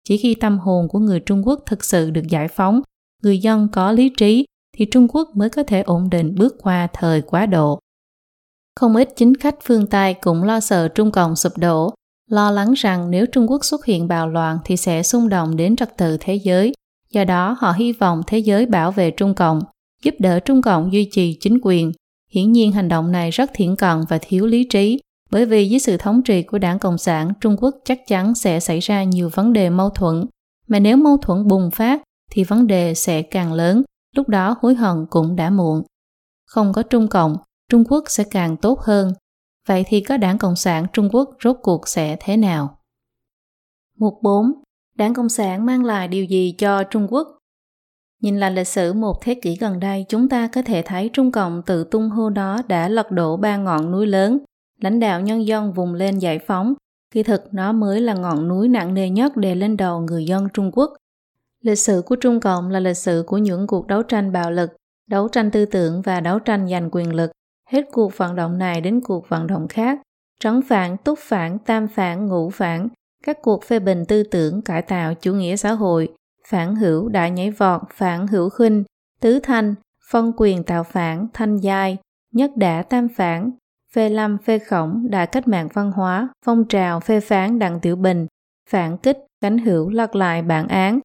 Chỉ 0.04 0.18
khi 0.18 0.36
tâm 0.36 0.60
hồn 0.60 0.88
của 0.88 1.00
người 1.00 1.20
Trung 1.20 1.48
Quốc 1.48 1.60
thực 1.66 1.84
sự 1.84 2.12
được 2.12 2.28
giải 2.30 2.48
phóng, 2.48 2.82
người 3.24 3.40
dân 3.40 3.68
có 3.72 3.92
lý 3.92 4.10
trí 4.18 4.46
thì 4.80 4.86
Trung 4.92 5.08
Quốc 5.10 5.30
mới 5.36 5.50
có 5.50 5.64
thể 5.64 5.82
ổn 5.82 6.10
định 6.10 6.36
bước 6.36 6.56
qua 6.64 6.88
thời 6.94 7.22
quá 7.22 7.46
độ. 7.46 7.80
Không 8.76 8.96
ít 8.96 9.10
chính 9.16 9.36
khách 9.36 9.56
phương 9.64 9.88
Tây 9.88 10.14
cũng 10.14 10.44
lo 10.44 10.60
sợ 10.60 10.88
Trung 10.88 11.12
Cộng 11.12 11.36
sụp 11.36 11.58
đổ, 11.58 11.94
lo 12.30 12.52
lắng 12.52 12.74
rằng 12.74 13.12
nếu 13.12 13.26
Trung 13.26 13.52
Quốc 13.52 13.66
xuất 13.66 13.86
hiện 13.86 14.08
bạo 14.08 14.30
loạn 14.30 14.58
thì 14.66 14.78
sẽ 14.78 15.04
xung 15.04 15.30
động 15.30 15.56
đến 15.56 15.76
trật 15.76 15.98
tự 15.98 16.18
thế 16.20 16.36
giới. 16.36 16.74
Do 17.14 17.24
đó 17.24 17.58
họ 17.60 17.72
hy 17.72 17.92
vọng 17.92 18.22
thế 18.28 18.40
giới 18.40 18.66
bảo 18.66 18.92
vệ 18.92 19.12
Trung 19.12 19.34
Cộng, 19.34 19.60
giúp 20.04 20.16
đỡ 20.20 20.40
Trung 20.40 20.62
Cộng 20.62 20.94
duy 20.94 21.10
trì 21.12 21.38
chính 21.40 21.60
quyền, 21.62 21.92
Hiển 22.32 22.52
nhiên 22.52 22.72
hành 22.72 22.90
động 22.90 23.12
này 23.12 23.32
rất 23.32 23.52
thiển 23.54 23.76
cận 23.76 23.98
và 24.10 24.20
thiếu 24.22 24.48
lý 24.48 24.64
trí, 24.64 25.00
bởi 25.32 25.46
vì 25.46 25.70
dưới 25.70 25.80
sự 25.80 25.98
thống 25.98 26.22
trị 26.24 26.44
của 26.44 26.58
đảng 26.58 26.80
Cộng 26.80 26.98
sản, 26.98 27.34
Trung 27.42 27.56
Quốc 27.60 27.76
chắc 27.86 28.00
chắn 28.08 28.36
sẽ 28.36 28.60
xảy 28.60 28.80
ra 28.80 29.04
nhiều 29.04 29.30
vấn 29.34 29.54
đề 29.54 29.70
mâu 29.70 29.90
thuẫn. 29.90 30.26
Mà 30.68 30.80
nếu 30.80 30.98
mâu 30.98 31.18
thuẫn 31.18 31.48
bùng 31.48 31.72
phát, 31.72 32.02
thì 32.32 32.44
vấn 32.44 32.68
đề 32.68 32.94
sẽ 32.94 33.22
càng 33.22 33.54
lớn, 33.54 33.84
lúc 34.20 34.30
đó 34.30 34.56
hối 34.62 34.76
hận 34.76 35.06
cũng 35.10 35.36
đã 35.36 35.50
muộn. 35.50 35.84
Không 36.46 36.74
có 36.74 36.84
Trung 36.84 37.08
Cộng, 37.08 37.36
Trung 37.70 37.84
Quốc 37.90 38.04
sẽ 38.08 38.24
càng 38.32 38.58
tốt 38.58 38.80
hơn. 38.80 39.14
Vậy 39.68 39.84
thì 39.88 40.02
có 40.02 40.18
đảng 40.18 40.38
Cộng 40.38 40.56
sản 40.56 40.86
Trung 40.94 41.10
Quốc 41.12 41.30
rốt 41.44 41.56
cuộc 41.62 41.88
sẽ 41.88 42.18
thế 42.20 42.38
nào? 42.38 42.80
Mục 43.98 44.14
4. 44.24 44.52
Đảng 44.96 45.14
Cộng 45.14 45.30
sản 45.30 45.66
mang 45.66 45.84
lại 45.84 46.08
điều 46.08 46.26
gì 46.26 46.56
cho 46.58 46.84
Trung 46.84 47.08
Quốc? 47.10 47.28
Nhìn 48.22 48.40
lại 48.40 48.52
lịch 48.52 48.68
sử 48.68 48.94
một 48.94 49.22
thế 49.22 49.36
kỷ 49.42 49.56
gần 49.56 49.80
đây, 49.80 50.06
chúng 50.10 50.30
ta 50.30 50.48
có 50.48 50.62
thể 50.62 50.82
thấy 50.86 51.10
Trung 51.14 51.32
Cộng 51.32 51.62
tự 51.66 51.84
tung 51.84 52.10
hô 52.10 52.30
đó 52.30 52.62
đã 52.68 52.90
lật 52.90 53.12
đổ 53.12 53.38
ba 53.38 53.58
ngọn 53.58 53.92
núi 53.92 54.08
lớn, 54.08 54.38
lãnh 54.82 55.00
đạo 55.00 55.22
nhân 55.22 55.48
dân 55.48 55.74
vùng 55.74 55.94
lên 55.94 56.20
giải 56.20 56.40
phóng. 56.48 56.74
Kỳ 57.12 57.24
thực 57.24 57.54
nó 57.54 57.72
mới 57.72 58.02
là 58.02 58.14
ngọn 58.14 58.48
núi 58.48 58.68
nặng 58.68 58.94
nề 58.94 59.10
nhất 59.10 59.38
đè 59.38 59.56
lên 59.56 59.78
đầu 59.78 60.02
người 60.02 60.26
dân 60.26 60.48
Trung 60.54 60.72
Quốc. 60.74 60.94
Lịch 61.64 61.80
sử 61.80 62.04
của 62.06 62.16
Trung 62.16 62.40
Cộng 62.40 62.70
là 62.70 62.80
lịch 62.80 62.98
sử 62.98 63.24
của 63.28 63.38
những 63.38 63.68
cuộc 63.68 63.88
đấu 63.88 64.04
tranh 64.04 64.32
bạo 64.32 64.52
lực, 64.52 64.72
đấu 65.10 65.28
tranh 65.28 65.52
tư 65.52 65.66
tưởng 65.66 66.02
và 66.02 66.20
đấu 66.20 66.40
tranh 66.40 66.68
giành 66.68 66.90
quyền 66.92 67.16
lực. 67.16 67.32
Hết 67.70 67.86
cuộc 67.92 68.18
vận 68.18 68.36
động 68.36 68.58
này 68.58 68.82
đến 68.82 69.02
cuộc 69.02 69.30
vận 69.30 69.48
động 69.48 69.68
khác. 69.68 70.00
Trấn 70.40 70.62
phản, 70.62 70.98
túc 70.98 71.20
phản, 71.20 71.60
tam 71.60 71.88
phản, 71.88 72.28
ngũ 72.28 72.50
phản. 72.50 72.88
các 73.24 73.38
cuộc 73.42 73.64
phê 73.64 73.80
bình 73.80 74.06
tư 74.08 74.24
tưởng 74.24 74.62
cải 74.62 74.82
tạo 74.82 75.14
chủ 75.14 75.34
nghĩa 75.34 75.56
xã 75.56 75.72
hội, 75.72 76.10
phản 76.48 76.76
hữu 76.76 77.10
đại 77.10 77.32
nhảy 77.32 77.52
vọt, 77.52 77.82
phản 77.94 78.28
hữu 78.28 78.50
khinh, 78.50 78.84
tứ 79.22 79.40
thanh, 79.44 79.76
phân 80.12 80.32
quyền 80.38 80.64
tạo 80.64 80.84
phản, 80.84 81.28
thanh 81.34 81.58
giai, 81.58 81.98
nhất 82.34 82.52
đả 82.56 82.84
tam 82.84 83.08
phản, 83.16 83.52
phê 83.94 84.10
lâm 84.10 84.38
phê 84.38 84.60
khổng, 84.60 85.08
đại 85.10 85.28
cách 85.28 85.48
mạng 85.48 85.68
văn 85.74 85.92
hóa, 85.92 86.30
phong 86.46 86.68
trào 86.68 87.00
phê 87.00 87.20
phán 87.20 87.60
đặng 87.60 87.80
tiểu 87.80 87.96
bình, 87.96 88.28
phản 88.70 88.98
kích, 88.98 89.18
cánh 89.42 89.58
hữu 89.58 89.90
lật 89.90 90.16
lại 90.16 90.42
bản 90.42 90.68
án, 90.68 91.00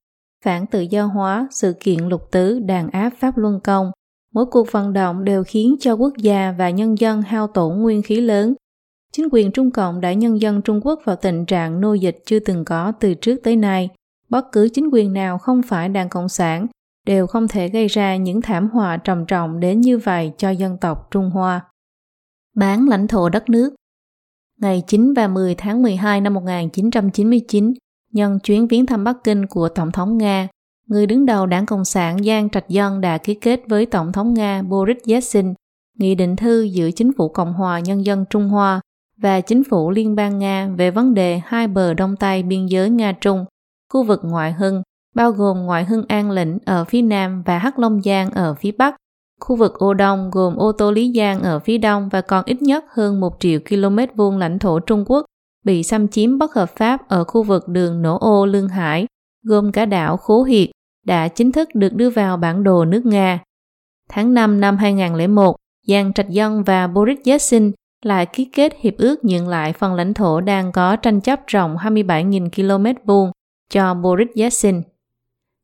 phản 0.45 0.67
tự 0.67 0.81
do 0.81 1.05
hóa, 1.07 1.49
sự 1.51 1.75
kiện 1.81 2.09
lục 2.09 2.31
tứ, 2.31 2.59
đàn 2.59 2.91
áp 2.91 3.11
pháp 3.21 3.39
luân 3.39 3.61
công. 3.61 3.91
Mỗi 4.35 4.47
cuộc 4.47 4.73
vận 4.73 4.93
động 4.93 5.25
đều 5.25 5.45
khiến 5.45 5.77
cho 5.81 5.95
quốc 5.95 6.17
gia 6.17 6.55
và 6.59 6.71
nhân 6.71 6.99
dân 6.99 7.23
hao 7.23 7.47
tổn 7.47 7.77
nguyên 7.79 8.03
khí 8.03 8.21
lớn. 8.21 8.55
Chính 9.13 9.29
quyền 9.33 9.53
Trung 9.53 9.71
Cộng 9.71 10.01
đã 10.01 10.13
nhân 10.13 10.41
dân 10.41 10.63
Trung 10.63 10.81
Quốc 10.85 11.01
vào 11.05 11.17
tình 11.17 11.47
trạng 11.47 11.81
nô 11.81 11.95
dịch 11.95 12.23
chưa 12.27 12.39
từng 12.39 12.65
có 12.65 12.93
từ 13.01 13.15
trước 13.15 13.37
tới 13.43 13.57
nay. 13.57 13.89
Bất 14.29 14.53
cứ 14.53 14.69
chính 14.69 14.89
quyền 14.93 15.13
nào 15.13 15.39
không 15.39 15.63
phải 15.63 15.89
đảng 15.89 16.09
Cộng 16.09 16.29
sản 16.29 16.67
đều 17.07 17.27
không 17.27 17.49
thể 17.49 17.69
gây 17.69 17.89
ra 17.89 18.17
những 18.17 18.43
thảm 18.43 18.71
họa 18.71 18.97
trầm 18.97 19.27
trọng 19.27 19.61
đến 19.61 19.81
như 19.81 19.99
vậy 19.99 20.33
cho 20.39 20.51
dân 20.51 20.79
tộc 20.81 21.09
Trung 21.11 21.31
Hoa. 21.31 21.61
Bán 22.57 22.89
lãnh 22.89 23.09
thổ 23.09 23.29
đất 23.29 23.51
nước 23.51 23.75
Ngày 24.61 24.83
9 24.87 25.15
và 25.15 25.29
10 25.29 25.55
tháng 25.55 25.83
12 25.83 26.21
năm 26.21 26.35
1999, 26.35 27.75
nhân 28.15 28.39
chuyến 28.39 28.67
viếng 28.67 28.87
thăm 28.87 29.05
Bắc 29.05 29.25
Kinh 29.25 29.47
của 29.47 29.69
Tổng 29.69 29.93
thống 29.93 30.19
Nga, 30.19 30.49
người 30.89 31.07
đứng 31.07 31.27
đầu 31.27 31.47
đảng 31.47 31.67
Cộng 31.67 31.85
sản 31.85 32.25
Giang 32.25 32.51
Trạch 32.51 32.69
Dân 32.69 33.01
đã 33.01 33.19
ký 33.19 33.35
kết 33.35 33.61
với 33.69 33.87
Tổng 33.87 34.13
thống 34.13 34.35
Nga 34.35 34.63
Boris 34.63 34.97
Yeltsin 35.07 35.55
nghị 35.99 36.15
định 36.15 36.37
thư 36.37 36.63
giữa 36.63 36.91
Chính 36.91 37.13
phủ 37.19 37.29
Cộng 37.29 37.53
hòa 37.53 37.81
Nhân 37.81 38.05
dân 38.05 38.25
Trung 38.31 38.49
Hoa 38.49 38.81
và 39.23 39.41
Chính 39.41 39.65
phủ 39.65 39.91
Liên 39.91 40.15
bang 40.17 40.39
Nga 40.39 40.69
về 40.77 40.91
vấn 40.91 41.15
đề 41.15 41.41
hai 41.45 41.69
bờ 41.69 41.95
Đông 41.95 42.17
Tây 42.17 42.43
biên 42.43 42.67
giới 42.67 42.91
Nga-Trung, 42.91 43.45
khu 43.93 44.05
vực 44.05 44.21
ngoại 44.23 44.53
hưng, 44.53 44.83
bao 45.15 45.31
gồm 45.31 45.57
ngoại 45.57 45.85
hưng 45.85 46.05
An 46.09 46.31
Lĩnh 46.31 46.59
ở 46.65 46.85
phía 46.85 47.03
Nam 47.03 47.43
và 47.47 47.59
Hắc 47.59 47.79
Long 47.79 48.03
Giang 48.03 48.31
ở 48.31 48.55
phía 48.55 48.73
Bắc, 48.79 48.97
khu 49.41 49.57
vực 49.57 49.75
Ô 49.79 49.95
Đông 49.95 50.31
gồm 50.33 50.57
Ô 50.57 50.73
Tô 50.73 50.91
Lý 50.91 51.13
Giang 51.17 51.43
ở 51.43 51.59
phía 51.59 51.79
Đông 51.79 52.09
và 52.09 52.21
còn 52.21 52.45
ít 52.47 52.63
nhất 52.63 52.85
hơn 52.89 53.21
1 53.21 53.37
triệu 53.41 53.61
km 53.69 53.99
vuông 54.17 54.39
lãnh 54.39 54.59
thổ 54.59 54.79
Trung 54.79 55.05
Quốc 55.07 55.25
bị 55.65 55.83
xâm 55.83 56.09
chiếm 56.09 56.39
bất 56.39 56.55
hợp 56.55 56.71
pháp 56.77 57.09
ở 57.09 57.25
khu 57.25 57.43
vực 57.43 57.69
đường 57.69 58.03
Nổ 58.03 58.19
Ô 58.19 58.47
Lương 58.47 58.69
Hải, 58.69 59.07
gồm 59.43 59.73
cả 59.73 59.87
đảo 59.87 60.17
Khố 60.17 60.43
Hiệt, 60.43 60.71
đã 61.07 61.29
chính 61.29 61.53
thức 61.53 61.69
được 61.75 61.95
đưa 61.95 62.11
vào 62.11 62.37
bản 62.37 62.65
đồ 62.65 62.85
nước 62.85 63.07
Nga. 63.07 63.41
Tháng 64.09 64.35
5 64.35 64.61
năm 64.61 64.77
2001, 64.77 65.57
Giang 65.87 66.13
Trạch 66.13 66.29
Dân 66.29 66.63
và 66.63 66.87
Boris 66.87 67.19
Yeltsin 67.25 67.73
lại 68.03 68.27
ký 68.27 68.45
kết 68.45 68.73
hiệp 68.81 68.95
ước 68.99 69.25
nhượng 69.25 69.49
lại 69.49 69.73
phần 69.73 69.95
lãnh 69.95 70.15
thổ 70.15 70.41
đang 70.41 70.73
có 70.73 70.97
tranh 70.97 71.21
chấp 71.21 71.41
rộng 71.47 71.77
27.000 71.77 72.51
km 72.51 73.07
vuông 73.07 73.31
cho 73.71 73.95
Boris 73.95 74.29
Yeltsin. 74.35 74.83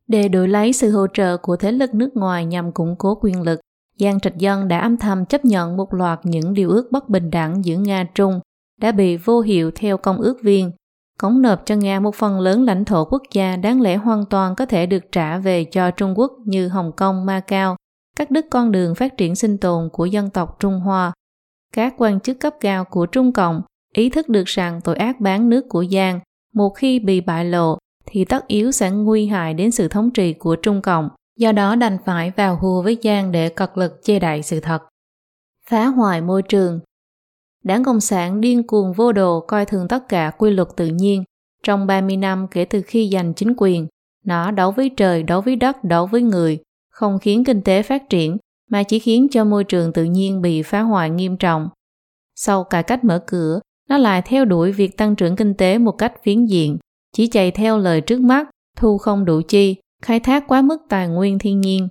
Để 0.08 0.28
đổi 0.28 0.48
lấy 0.48 0.72
sự 0.72 0.90
hỗ 0.90 1.06
trợ 1.06 1.36
của 1.36 1.56
thế 1.56 1.72
lực 1.72 1.94
nước 1.94 2.16
ngoài 2.16 2.44
nhằm 2.44 2.72
củng 2.72 2.96
cố 2.98 3.18
quyền 3.20 3.42
lực, 3.42 3.60
Giang 3.98 4.20
Trạch 4.20 4.36
Dân 4.36 4.68
đã 4.68 4.78
âm 4.78 4.96
thầm 4.96 5.26
chấp 5.26 5.44
nhận 5.44 5.76
một 5.76 5.94
loạt 5.94 6.20
những 6.22 6.54
điều 6.54 6.70
ước 6.70 6.92
bất 6.92 7.08
bình 7.08 7.30
đẳng 7.30 7.64
giữa 7.64 7.76
Nga-Trung 7.76 8.40
đã 8.80 8.92
bị 8.92 9.16
vô 9.16 9.40
hiệu 9.40 9.70
theo 9.74 9.96
công 9.96 10.20
ước 10.20 10.42
viên, 10.42 10.72
cống 11.18 11.42
nộp 11.42 11.66
cho 11.66 11.74
Nga 11.74 12.00
một 12.00 12.14
phần 12.14 12.40
lớn 12.40 12.64
lãnh 12.64 12.84
thổ 12.84 13.04
quốc 13.04 13.22
gia 13.32 13.56
đáng 13.56 13.80
lẽ 13.80 13.96
hoàn 13.96 14.24
toàn 14.26 14.54
có 14.54 14.66
thể 14.66 14.86
được 14.86 15.12
trả 15.12 15.38
về 15.38 15.64
cho 15.64 15.90
Trung 15.90 16.18
Quốc 16.18 16.32
như 16.44 16.68
Hồng 16.68 16.92
Kông, 16.96 17.26
Macau, 17.26 17.76
các 18.16 18.30
đứt 18.30 18.46
con 18.50 18.72
đường 18.72 18.94
phát 18.94 19.16
triển 19.16 19.34
sinh 19.34 19.58
tồn 19.58 19.88
của 19.92 20.06
dân 20.06 20.30
tộc 20.30 20.56
Trung 20.60 20.80
Hoa. 20.80 21.12
Các 21.74 21.94
quan 21.96 22.20
chức 22.20 22.40
cấp 22.40 22.54
cao 22.60 22.84
của 22.84 23.06
Trung 23.06 23.32
Cộng 23.32 23.62
ý 23.94 24.10
thức 24.10 24.28
được 24.28 24.44
rằng 24.46 24.80
tội 24.84 24.96
ác 24.96 25.20
bán 25.20 25.48
nước 25.48 25.68
của 25.68 25.84
Giang 25.92 26.20
một 26.54 26.70
khi 26.70 26.98
bị 26.98 27.20
bại 27.20 27.44
lộ 27.44 27.78
thì 28.06 28.24
tất 28.24 28.46
yếu 28.46 28.72
sẽ 28.72 28.90
nguy 28.90 29.26
hại 29.26 29.54
đến 29.54 29.70
sự 29.70 29.88
thống 29.88 30.10
trị 30.10 30.32
của 30.32 30.56
Trung 30.56 30.82
Cộng, 30.82 31.08
do 31.38 31.52
đó 31.52 31.76
đành 31.76 31.98
phải 32.04 32.32
vào 32.36 32.56
hùa 32.56 32.82
với 32.82 32.98
Giang 33.02 33.32
để 33.32 33.48
cật 33.48 33.78
lực 33.78 34.04
che 34.04 34.18
đậy 34.18 34.42
sự 34.42 34.60
thật. 34.60 34.82
Phá 35.66 35.86
hoại 35.86 36.20
môi 36.20 36.42
trường 36.42 36.80
Đảng 37.64 37.84
Cộng 37.84 38.00
sản 38.00 38.40
điên 38.40 38.66
cuồng 38.66 38.92
vô 38.92 39.12
đồ 39.12 39.40
coi 39.40 39.64
thường 39.64 39.88
tất 39.88 40.08
cả 40.08 40.30
quy 40.38 40.50
luật 40.50 40.68
tự 40.76 40.86
nhiên. 40.86 41.24
Trong 41.62 41.86
30 41.86 42.16
năm 42.16 42.46
kể 42.50 42.64
từ 42.64 42.82
khi 42.86 43.10
giành 43.12 43.34
chính 43.34 43.54
quyền, 43.56 43.86
nó 44.24 44.50
đấu 44.50 44.70
với 44.70 44.90
trời, 44.96 45.22
đấu 45.22 45.40
với 45.40 45.56
đất, 45.56 45.84
đấu 45.84 46.06
với 46.06 46.22
người, 46.22 46.58
không 46.90 47.18
khiến 47.18 47.44
kinh 47.44 47.62
tế 47.62 47.82
phát 47.82 48.08
triển, 48.08 48.36
mà 48.70 48.82
chỉ 48.82 48.98
khiến 48.98 49.28
cho 49.30 49.44
môi 49.44 49.64
trường 49.64 49.92
tự 49.92 50.04
nhiên 50.04 50.42
bị 50.42 50.62
phá 50.62 50.80
hoại 50.80 51.10
nghiêm 51.10 51.36
trọng. 51.36 51.68
Sau 52.36 52.64
cải 52.64 52.82
cách 52.82 53.04
mở 53.04 53.22
cửa, 53.26 53.60
nó 53.88 53.98
lại 53.98 54.22
theo 54.22 54.44
đuổi 54.44 54.72
việc 54.72 54.96
tăng 54.96 55.16
trưởng 55.16 55.36
kinh 55.36 55.54
tế 55.54 55.78
một 55.78 55.92
cách 55.92 56.12
phiến 56.22 56.46
diện, 56.46 56.78
chỉ 57.16 57.26
chạy 57.26 57.50
theo 57.50 57.78
lời 57.78 58.00
trước 58.00 58.20
mắt, 58.20 58.50
thu 58.76 58.98
không 58.98 59.24
đủ 59.24 59.40
chi, 59.48 59.76
khai 60.02 60.20
thác 60.20 60.44
quá 60.48 60.62
mức 60.62 60.78
tài 60.88 61.08
nguyên 61.08 61.38
thiên 61.38 61.60
nhiên. 61.60 61.88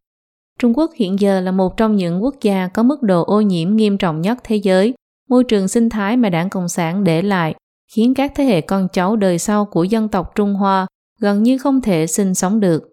Trung 0.59 0.77
Quốc 0.77 0.91
hiện 0.95 1.19
giờ 1.19 1.41
là 1.41 1.51
một 1.51 1.77
trong 1.77 1.95
những 1.95 2.23
quốc 2.23 2.35
gia 2.41 2.67
có 2.67 2.83
mức 2.83 3.01
độ 3.01 3.23
ô 3.23 3.41
nhiễm 3.41 3.75
nghiêm 3.75 3.97
trọng 3.97 4.21
nhất 4.21 4.37
thế 4.43 4.55
giới. 4.55 4.93
Môi 5.29 5.43
trường 5.43 5.67
sinh 5.67 5.89
thái 5.89 6.17
mà 6.17 6.29
đảng 6.29 6.49
Cộng 6.49 6.69
sản 6.69 7.03
để 7.03 7.21
lại 7.21 7.55
khiến 7.91 8.13
các 8.13 8.31
thế 8.35 8.43
hệ 8.43 8.61
con 8.61 8.87
cháu 8.93 9.15
đời 9.15 9.39
sau 9.39 9.65
của 9.65 9.83
dân 9.83 10.09
tộc 10.09 10.35
Trung 10.35 10.53
Hoa 10.53 10.87
gần 11.19 11.43
như 11.43 11.57
không 11.57 11.81
thể 11.81 12.07
sinh 12.07 12.35
sống 12.35 12.59
được. 12.59 12.83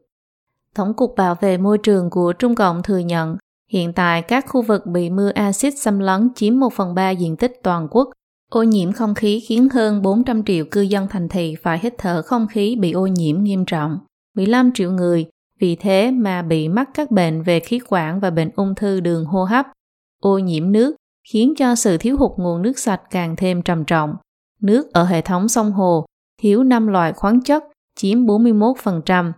Tổng 0.74 0.94
cục 0.94 1.14
Bảo 1.16 1.34
vệ 1.40 1.58
môi 1.58 1.78
trường 1.78 2.10
của 2.10 2.32
Trung 2.32 2.54
Cộng 2.54 2.82
thừa 2.82 2.98
nhận, 2.98 3.36
hiện 3.72 3.92
tại 3.92 4.22
các 4.22 4.44
khu 4.48 4.62
vực 4.62 4.86
bị 4.86 5.10
mưa 5.10 5.30
axit 5.34 5.78
xâm 5.78 5.98
lấn 5.98 6.28
chiếm 6.34 6.60
1 6.60 6.72
phần 6.72 6.94
3 6.94 7.10
diện 7.10 7.36
tích 7.36 7.52
toàn 7.62 7.88
quốc 7.90 8.08
Ô 8.50 8.62
nhiễm 8.62 8.92
không 8.92 9.14
khí 9.14 9.40
khiến 9.40 9.68
hơn 9.68 10.02
400 10.02 10.44
triệu 10.44 10.64
cư 10.70 10.80
dân 10.80 11.08
thành 11.08 11.28
thị 11.28 11.54
phải 11.62 11.78
hít 11.82 11.94
thở 11.98 12.22
không 12.22 12.46
khí 12.50 12.76
bị 12.80 12.92
ô 12.92 13.06
nhiễm 13.06 13.42
nghiêm 13.42 13.64
trọng. 13.64 13.98
15 14.34 14.70
triệu 14.74 14.90
người, 14.90 15.26
vì 15.60 15.76
thế 15.76 16.10
mà 16.10 16.42
bị 16.42 16.68
mắc 16.68 16.90
các 16.94 17.10
bệnh 17.10 17.42
về 17.42 17.60
khí 17.60 17.80
quản 17.88 18.20
và 18.20 18.30
bệnh 18.30 18.50
ung 18.56 18.74
thư 18.74 19.00
đường 19.00 19.24
hô 19.24 19.44
hấp. 19.44 19.66
Ô 20.20 20.38
nhiễm 20.38 20.72
nước 20.72 20.96
khiến 21.32 21.54
cho 21.56 21.74
sự 21.74 21.96
thiếu 21.98 22.16
hụt 22.16 22.30
nguồn 22.36 22.62
nước 22.62 22.78
sạch 22.78 23.00
càng 23.10 23.36
thêm 23.36 23.62
trầm 23.62 23.84
trọng. 23.84 24.14
Nước 24.60 24.92
ở 24.92 25.04
hệ 25.04 25.20
thống 25.20 25.48
sông 25.48 25.72
hồ 25.72 26.06
thiếu 26.42 26.62
5 26.62 26.86
loại 26.86 27.12
khoáng 27.12 27.40
chất 27.40 27.64
chiếm 27.96 28.18
41%. 28.18 29.32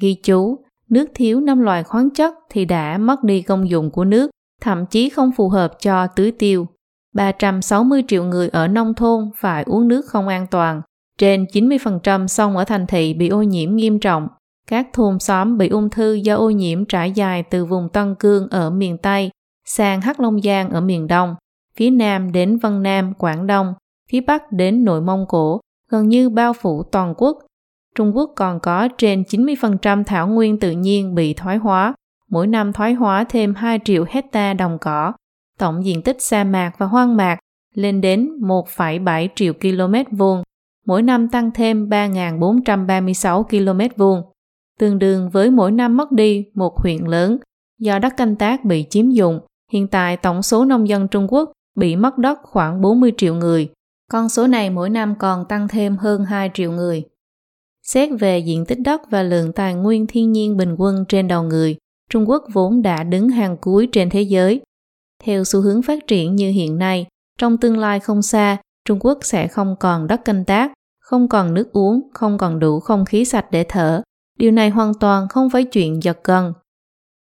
Ghi 0.00 0.14
chú, 0.14 0.58
nước 0.88 1.10
thiếu 1.14 1.40
5 1.40 1.60
loại 1.60 1.82
khoáng 1.82 2.10
chất 2.10 2.34
thì 2.50 2.64
đã 2.64 2.98
mất 2.98 3.24
đi 3.24 3.42
công 3.42 3.70
dụng 3.70 3.90
của 3.90 4.04
nước, 4.04 4.30
thậm 4.60 4.86
chí 4.86 5.08
không 5.08 5.30
phù 5.36 5.48
hợp 5.48 5.72
cho 5.80 6.06
tưới 6.06 6.32
tiêu. 6.32 6.66
360 7.14 8.04
triệu 8.08 8.24
người 8.24 8.48
ở 8.48 8.68
nông 8.68 8.94
thôn 8.94 9.30
phải 9.36 9.62
uống 9.62 9.88
nước 9.88 10.06
không 10.06 10.28
an 10.28 10.46
toàn. 10.50 10.82
Trên 11.18 11.44
90% 11.52 12.26
sông 12.26 12.56
ở 12.56 12.64
thành 12.64 12.86
thị 12.86 13.14
bị 13.14 13.28
ô 13.28 13.42
nhiễm 13.42 13.76
nghiêm 13.76 13.98
trọng. 14.00 14.28
Các 14.66 14.86
thôn 14.92 15.18
xóm 15.18 15.58
bị 15.58 15.68
ung 15.68 15.90
thư 15.90 16.14
do 16.14 16.36
ô 16.36 16.50
nhiễm 16.50 16.84
trải 16.84 17.12
dài 17.12 17.42
từ 17.42 17.64
vùng 17.64 17.88
Tân 17.88 18.14
Cương 18.14 18.48
ở 18.48 18.70
miền 18.70 18.98
Tây 18.98 19.30
sang 19.76 20.00
Hắc 20.00 20.20
Long 20.20 20.40
Giang 20.42 20.70
ở 20.70 20.80
miền 20.80 21.06
Đông, 21.06 21.34
phía 21.76 21.90
Nam 21.90 22.32
đến 22.32 22.58
Vân 22.58 22.82
Nam, 22.82 23.14
Quảng 23.14 23.46
Đông, 23.46 23.74
phía 24.10 24.20
Bắc 24.20 24.52
đến 24.52 24.84
Nội 24.84 25.00
Mông 25.00 25.24
Cổ, 25.28 25.60
gần 25.90 26.08
như 26.08 26.28
bao 26.28 26.52
phủ 26.52 26.82
toàn 26.82 27.14
quốc. 27.16 27.38
Trung 27.94 28.16
Quốc 28.16 28.32
còn 28.36 28.60
có 28.60 28.88
trên 28.98 29.22
90% 29.22 30.04
thảo 30.04 30.28
nguyên 30.28 30.60
tự 30.60 30.70
nhiên 30.70 31.14
bị 31.14 31.34
thoái 31.34 31.56
hóa, 31.56 31.94
mỗi 32.30 32.46
năm 32.46 32.72
thoái 32.72 32.94
hóa 32.94 33.24
thêm 33.28 33.54
2 33.54 33.80
triệu 33.84 34.04
hecta 34.08 34.54
đồng 34.54 34.78
cỏ, 34.80 35.12
tổng 35.58 35.84
diện 35.84 36.02
tích 36.02 36.22
sa 36.22 36.44
mạc 36.44 36.72
và 36.78 36.86
hoang 36.86 37.16
mạc 37.16 37.38
lên 37.74 38.00
đến 38.00 38.30
1,7 38.40 39.28
triệu 39.34 39.52
km 39.52 40.16
vuông, 40.16 40.42
mỗi 40.86 41.02
năm 41.02 41.28
tăng 41.28 41.50
thêm 41.50 41.88
3.436 41.88 43.42
km 43.42 43.96
vuông, 43.96 44.22
tương 44.78 44.98
đương 44.98 45.30
với 45.30 45.50
mỗi 45.50 45.70
năm 45.70 45.96
mất 45.96 46.12
đi 46.12 46.46
một 46.54 46.80
huyện 46.80 47.04
lớn 47.04 47.38
do 47.78 47.98
đất 47.98 48.16
canh 48.16 48.36
tác 48.36 48.64
bị 48.64 48.84
chiếm 48.90 49.10
dụng. 49.10 49.40
Hiện 49.72 49.88
tại 49.88 50.16
tổng 50.16 50.42
số 50.42 50.64
nông 50.64 50.88
dân 50.88 51.08
Trung 51.08 51.26
Quốc 51.30 51.52
bị 51.76 51.96
mất 51.96 52.18
đất 52.18 52.38
khoảng 52.42 52.80
40 52.80 53.12
triệu 53.16 53.34
người. 53.34 53.68
Con 54.10 54.28
số 54.28 54.46
này 54.46 54.70
mỗi 54.70 54.90
năm 54.90 55.14
còn 55.18 55.44
tăng 55.44 55.68
thêm 55.68 55.96
hơn 55.96 56.24
2 56.24 56.50
triệu 56.54 56.72
người. 56.72 57.04
Xét 57.82 58.10
về 58.20 58.38
diện 58.38 58.66
tích 58.66 58.78
đất 58.80 59.00
và 59.10 59.22
lượng 59.22 59.52
tài 59.52 59.74
nguyên 59.74 60.06
thiên 60.06 60.32
nhiên 60.32 60.56
bình 60.56 60.74
quân 60.78 61.04
trên 61.08 61.28
đầu 61.28 61.42
người, 61.42 61.76
Trung 62.10 62.30
Quốc 62.30 62.44
vốn 62.52 62.82
đã 62.82 63.02
đứng 63.02 63.28
hàng 63.28 63.56
cuối 63.56 63.88
trên 63.92 64.10
thế 64.10 64.22
giới 64.22 64.60
theo 65.24 65.44
xu 65.44 65.60
hướng 65.60 65.82
phát 65.82 66.06
triển 66.06 66.36
như 66.36 66.50
hiện 66.50 66.78
nay, 66.78 67.06
trong 67.38 67.58
tương 67.58 67.78
lai 67.78 68.00
không 68.00 68.22
xa, 68.22 68.56
Trung 68.84 68.98
Quốc 69.00 69.18
sẽ 69.22 69.48
không 69.48 69.76
còn 69.80 70.06
đất 70.06 70.24
canh 70.24 70.44
tác, 70.44 70.72
không 71.00 71.28
còn 71.28 71.54
nước 71.54 71.72
uống, 71.72 72.08
không 72.14 72.38
còn 72.38 72.58
đủ 72.58 72.80
không 72.80 73.04
khí 73.04 73.24
sạch 73.24 73.46
để 73.50 73.64
thở. 73.68 74.02
Điều 74.38 74.50
này 74.50 74.70
hoàn 74.70 74.94
toàn 74.94 75.28
không 75.28 75.50
phải 75.50 75.64
chuyện 75.64 76.02
giật 76.02 76.18
gần 76.24 76.52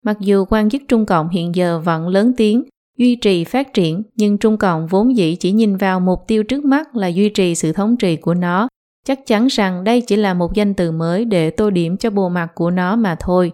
Mặc 0.06 0.16
dù 0.20 0.44
quan 0.48 0.70
chức 0.70 0.82
Trung 0.88 1.06
Cộng 1.06 1.28
hiện 1.28 1.54
giờ 1.54 1.80
vẫn 1.84 2.08
lớn 2.08 2.32
tiếng, 2.36 2.64
duy 2.98 3.16
trì 3.16 3.44
phát 3.44 3.74
triển, 3.74 4.02
nhưng 4.16 4.38
Trung 4.38 4.56
Cộng 4.56 4.86
vốn 4.86 5.16
dĩ 5.16 5.36
chỉ 5.36 5.52
nhìn 5.52 5.76
vào 5.76 6.00
mục 6.00 6.24
tiêu 6.26 6.44
trước 6.44 6.64
mắt 6.64 6.96
là 6.96 7.06
duy 7.06 7.28
trì 7.28 7.54
sự 7.54 7.72
thống 7.72 7.96
trị 7.96 8.16
của 8.16 8.34
nó. 8.34 8.68
Chắc 9.06 9.26
chắn 9.26 9.46
rằng 9.46 9.84
đây 9.84 10.00
chỉ 10.00 10.16
là 10.16 10.34
một 10.34 10.54
danh 10.54 10.74
từ 10.74 10.92
mới 10.92 11.24
để 11.24 11.50
tô 11.50 11.70
điểm 11.70 11.96
cho 11.96 12.10
bộ 12.10 12.28
mặt 12.28 12.48
của 12.54 12.70
nó 12.70 12.96
mà 12.96 13.16
thôi. 13.20 13.52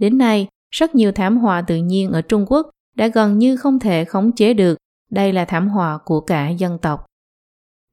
Đến 0.00 0.18
nay, 0.18 0.48
rất 0.70 0.94
nhiều 0.94 1.12
thảm 1.12 1.38
họa 1.38 1.62
tự 1.62 1.76
nhiên 1.76 2.10
ở 2.10 2.22
Trung 2.22 2.44
Quốc 2.48 2.70
đã 2.96 3.06
gần 3.06 3.38
như 3.38 3.56
không 3.56 3.78
thể 3.78 4.04
khống 4.04 4.32
chế 4.32 4.54
được. 4.54 4.78
Đây 5.10 5.32
là 5.32 5.44
thảm 5.44 5.68
họa 5.68 5.98
của 6.04 6.20
cả 6.20 6.48
dân 6.48 6.78
tộc. 6.78 7.06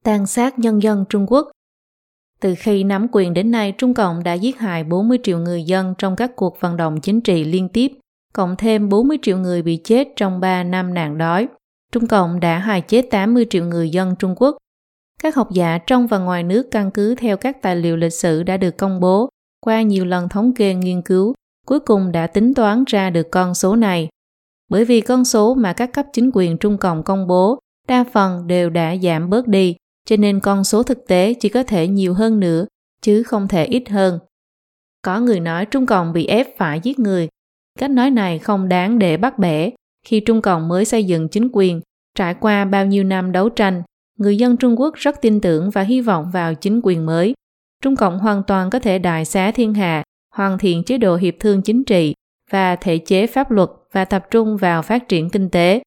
Tàn 0.03 0.25
sát 0.25 0.59
nhân 0.59 0.83
dân 0.83 1.05
Trung 1.09 1.25
Quốc 1.27 1.51
từ 2.45 2.55
khi 2.57 2.83
nắm 2.83 3.07
quyền 3.11 3.33
đến 3.33 3.51
nay, 3.51 3.71
Trung 3.71 3.93
Cộng 3.93 4.23
đã 4.23 4.33
giết 4.33 4.59
hại 4.59 4.83
40 4.83 5.17
triệu 5.23 5.39
người 5.39 5.63
dân 5.63 5.93
trong 5.97 6.15
các 6.15 6.31
cuộc 6.35 6.59
vận 6.59 6.77
động 6.77 7.01
chính 7.01 7.21
trị 7.21 7.43
liên 7.43 7.69
tiếp, 7.69 7.91
cộng 8.33 8.55
thêm 8.55 8.89
40 8.89 9.17
triệu 9.21 9.37
người 9.37 9.61
bị 9.61 9.77
chết 9.83 10.07
trong 10.15 10.39
3 10.39 10.63
năm 10.63 10.93
nạn 10.93 11.17
đói. 11.17 11.47
Trung 11.91 12.07
Cộng 12.07 12.39
đã 12.39 12.59
hại 12.59 12.81
chết 12.81 13.07
80 13.11 13.45
triệu 13.49 13.65
người 13.65 13.89
dân 13.89 14.15
Trung 14.19 14.35
Quốc. 14.37 14.57
Các 15.21 15.35
học 15.35 15.51
giả 15.51 15.77
trong 15.77 16.07
và 16.07 16.17
ngoài 16.17 16.43
nước 16.43 16.67
căn 16.71 16.91
cứ 16.91 17.15
theo 17.15 17.37
các 17.37 17.61
tài 17.61 17.75
liệu 17.75 17.97
lịch 17.97 18.13
sử 18.13 18.43
đã 18.43 18.57
được 18.57 18.77
công 18.77 18.99
bố 18.99 19.29
qua 19.65 19.81
nhiều 19.81 20.05
lần 20.05 20.29
thống 20.29 20.53
kê 20.55 20.73
nghiên 20.73 21.01
cứu, 21.01 21.33
cuối 21.65 21.79
cùng 21.79 22.11
đã 22.11 22.27
tính 22.27 22.53
toán 22.53 22.83
ra 22.87 23.09
được 23.09 23.31
con 23.31 23.53
số 23.53 23.75
này. 23.75 24.09
Bởi 24.69 24.85
vì 24.85 25.01
con 25.01 25.25
số 25.25 25.53
mà 25.53 25.73
các 25.73 25.93
cấp 25.93 26.05
chính 26.13 26.29
quyền 26.33 26.57
Trung 26.57 26.77
Cộng 26.77 27.03
công 27.03 27.27
bố 27.27 27.59
đa 27.87 28.03
phần 28.13 28.47
đều 28.47 28.69
đã 28.69 28.95
giảm 28.95 29.29
bớt 29.29 29.47
đi, 29.47 29.75
cho 30.05 30.17
nên 30.17 30.39
con 30.39 30.63
số 30.63 30.83
thực 30.83 31.07
tế 31.07 31.33
chỉ 31.33 31.49
có 31.49 31.63
thể 31.63 31.87
nhiều 31.87 32.13
hơn 32.13 32.39
nữa, 32.39 32.65
chứ 33.01 33.23
không 33.23 33.47
thể 33.47 33.65
ít 33.65 33.89
hơn. 33.89 34.19
Có 35.01 35.19
người 35.19 35.39
nói 35.39 35.65
Trung 35.65 35.85
Cộng 35.85 36.13
bị 36.13 36.25
ép 36.25 36.57
phải 36.57 36.79
giết 36.79 36.99
người. 36.99 37.27
Cách 37.79 37.91
nói 37.91 38.11
này 38.11 38.39
không 38.39 38.69
đáng 38.69 38.99
để 38.99 39.17
bắt 39.17 39.39
bẻ. 39.39 39.69
Khi 40.05 40.19
Trung 40.19 40.41
Cộng 40.41 40.67
mới 40.67 40.85
xây 40.85 41.03
dựng 41.03 41.27
chính 41.27 41.49
quyền, 41.53 41.81
trải 42.15 42.33
qua 42.33 42.65
bao 42.65 42.85
nhiêu 42.85 43.03
năm 43.03 43.31
đấu 43.31 43.49
tranh, 43.49 43.83
người 44.17 44.37
dân 44.37 44.57
Trung 44.57 44.79
Quốc 44.79 44.95
rất 44.95 45.21
tin 45.21 45.41
tưởng 45.41 45.69
và 45.69 45.81
hy 45.81 46.01
vọng 46.01 46.29
vào 46.33 46.55
chính 46.55 46.79
quyền 46.83 47.05
mới. 47.05 47.33
Trung 47.83 47.95
Cộng 47.95 48.19
hoàn 48.19 48.43
toàn 48.47 48.69
có 48.69 48.79
thể 48.79 48.99
đại 48.99 49.25
xá 49.25 49.51
thiên 49.51 49.73
hạ, 49.73 50.03
hoàn 50.35 50.57
thiện 50.57 50.83
chế 50.83 50.97
độ 50.97 51.15
hiệp 51.15 51.33
thương 51.39 51.61
chính 51.61 51.83
trị 51.83 52.13
và 52.51 52.75
thể 52.75 52.97
chế 52.97 53.27
pháp 53.27 53.51
luật 53.51 53.69
và 53.91 54.05
tập 54.05 54.27
trung 54.31 54.57
vào 54.57 54.81
phát 54.81 55.07
triển 55.07 55.29
kinh 55.29 55.49
tế. 55.49 55.81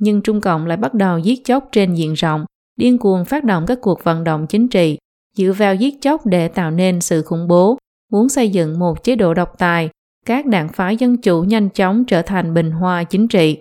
Nhưng 0.00 0.22
Trung 0.22 0.40
Cộng 0.40 0.66
lại 0.66 0.76
bắt 0.76 0.94
đầu 0.94 1.18
giết 1.18 1.44
chóc 1.44 1.68
trên 1.72 1.94
diện 1.94 2.14
rộng, 2.14 2.44
điên 2.78 2.98
cuồng 2.98 3.24
phát 3.24 3.44
động 3.44 3.64
các 3.66 3.78
cuộc 3.80 4.04
vận 4.04 4.24
động 4.24 4.46
chính 4.46 4.68
trị, 4.68 4.98
dựa 5.36 5.52
vào 5.52 5.74
giết 5.74 5.94
chóc 6.00 6.26
để 6.26 6.48
tạo 6.48 6.70
nên 6.70 7.00
sự 7.00 7.22
khủng 7.22 7.48
bố, 7.48 7.78
muốn 8.12 8.28
xây 8.28 8.48
dựng 8.48 8.78
một 8.78 9.04
chế 9.04 9.16
độ 9.16 9.34
độc 9.34 9.58
tài, 9.58 9.90
các 10.26 10.46
đảng 10.46 10.68
phái 10.68 10.96
dân 10.96 11.16
chủ 11.16 11.42
nhanh 11.42 11.68
chóng 11.68 12.04
trở 12.04 12.22
thành 12.22 12.54
bình 12.54 12.70
hoa 12.70 13.04
chính 13.04 13.28
trị. 13.28 13.58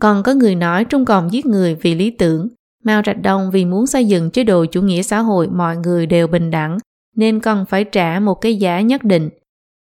Còn 0.00 0.22
có 0.22 0.34
người 0.34 0.54
nói 0.54 0.84
Trung 0.84 1.04
Cộng 1.04 1.32
giết 1.32 1.46
người 1.46 1.74
vì 1.74 1.94
lý 1.94 2.10
tưởng, 2.10 2.48
Mao 2.84 3.02
Trạch 3.02 3.22
Đông 3.22 3.50
vì 3.50 3.64
muốn 3.64 3.86
xây 3.86 4.04
dựng 4.04 4.30
chế 4.30 4.44
độ 4.44 4.64
chủ 4.64 4.82
nghĩa 4.82 5.02
xã 5.02 5.18
hội 5.18 5.48
mọi 5.48 5.76
người 5.76 6.06
đều 6.06 6.26
bình 6.26 6.50
đẳng, 6.50 6.78
nên 7.16 7.40
cần 7.40 7.64
phải 7.68 7.84
trả 7.84 8.20
một 8.20 8.34
cái 8.34 8.56
giá 8.56 8.80
nhất 8.80 9.04
định. 9.04 9.30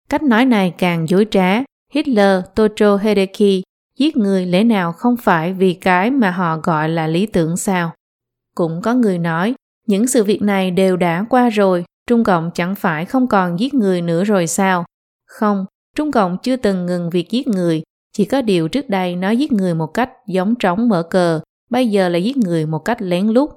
Cách 0.09 0.23
nói 0.23 0.45
này 0.45 0.75
càng 0.79 1.09
dối 1.09 1.27
trá, 1.31 1.63
Hitler, 1.93 2.45
Tojo 2.55 2.97
Hideki 2.97 3.63
giết 3.99 4.17
người 4.17 4.47
lẽ 4.47 4.65
nào 4.65 4.93
không 4.93 5.17
phải 5.17 5.53
vì 5.53 5.75
cái 5.75 6.11
mà 6.11 6.31
họ 6.31 6.59
gọi 6.63 6.89
là 6.89 7.07
lý 7.07 7.27
tưởng 7.27 7.57
sao? 7.57 7.93
Cũng 8.57 8.83
có 8.83 8.95
người 8.95 9.19
nói, 9.19 9.55
những 9.87 10.07
sự 10.07 10.25
việc 10.25 10.43
này 10.43 10.71
đều 10.71 10.97
đã 10.97 11.27
qua 11.31 11.49
rồi, 11.49 11.85
Trung 12.07 12.25
Cộng 12.25 12.51
chẳng 12.55 12.75
phải 12.75 13.05
không 13.05 13.27
còn 13.27 13.61
giết 13.61 13.75
người 13.75 14.03
nữa 14.03 14.25
rồi 14.25 14.47
sao? 14.47 14.85
Không, 15.27 15.67
Trung 15.97 16.13
Cộng 16.13 16.37
chưa 16.43 16.57
từng 16.57 16.87
ngừng 16.87 17.11
việc 17.11 17.31
giết 17.31 17.49
người, 17.49 17.83
chỉ 18.13 18.25
có 18.25 18.43
điều 18.43 18.69
trước 18.69 18.89
đây 18.89 19.17
nó 19.17 19.31
giết 19.31 19.53
người 19.53 19.75
một 19.75 19.87
cách 19.87 20.11
giống 20.27 20.55
trống 20.55 20.89
mở 20.89 21.03
cờ, 21.03 21.41
bây 21.71 21.89
giờ 21.89 22.09
là 22.09 22.19
giết 22.19 22.37
người 22.37 22.67
một 22.67 22.79
cách 22.79 23.03
lén 23.03 23.29
lút. 23.29 23.51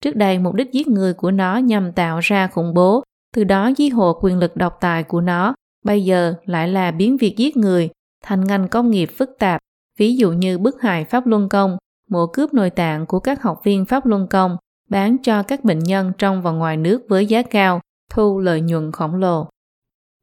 Trước 0.00 0.16
đây 0.16 0.38
mục 0.38 0.54
đích 0.54 0.72
giết 0.72 0.88
người 0.88 1.14
của 1.14 1.30
nó 1.30 1.56
nhằm 1.56 1.92
tạo 1.92 2.18
ra 2.22 2.46
khủng 2.46 2.74
bố, 2.74 3.02
từ 3.36 3.44
đó 3.44 3.70
di 3.76 3.88
hộ 3.88 4.18
quyền 4.22 4.38
lực 4.38 4.56
độc 4.56 4.78
tài 4.80 5.02
của 5.02 5.20
nó, 5.20 5.54
bây 5.84 6.04
giờ 6.04 6.34
lại 6.44 6.68
là 6.68 6.90
biến 6.90 7.16
việc 7.16 7.36
giết 7.36 7.56
người 7.56 7.88
thành 8.24 8.44
ngành 8.44 8.68
công 8.68 8.90
nghiệp 8.90 9.10
phức 9.18 9.30
tạp, 9.38 9.60
ví 9.98 10.16
dụ 10.16 10.32
như 10.32 10.58
bức 10.58 10.80
hại 10.80 11.04
Pháp 11.04 11.26
Luân 11.26 11.48
Công, 11.48 11.76
mua 12.10 12.26
cướp 12.26 12.54
nội 12.54 12.70
tạng 12.70 13.06
của 13.06 13.20
các 13.20 13.42
học 13.42 13.60
viên 13.64 13.84
Pháp 13.84 14.06
Luân 14.06 14.26
Công, 14.26 14.56
bán 14.88 15.16
cho 15.22 15.42
các 15.42 15.64
bệnh 15.64 15.78
nhân 15.78 16.12
trong 16.18 16.42
và 16.42 16.50
ngoài 16.50 16.76
nước 16.76 17.02
với 17.08 17.26
giá 17.26 17.42
cao, 17.42 17.80
thu 18.10 18.38
lợi 18.38 18.60
nhuận 18.60 18.92
khổng 18.92 19.14
lồ. 19.14 19.48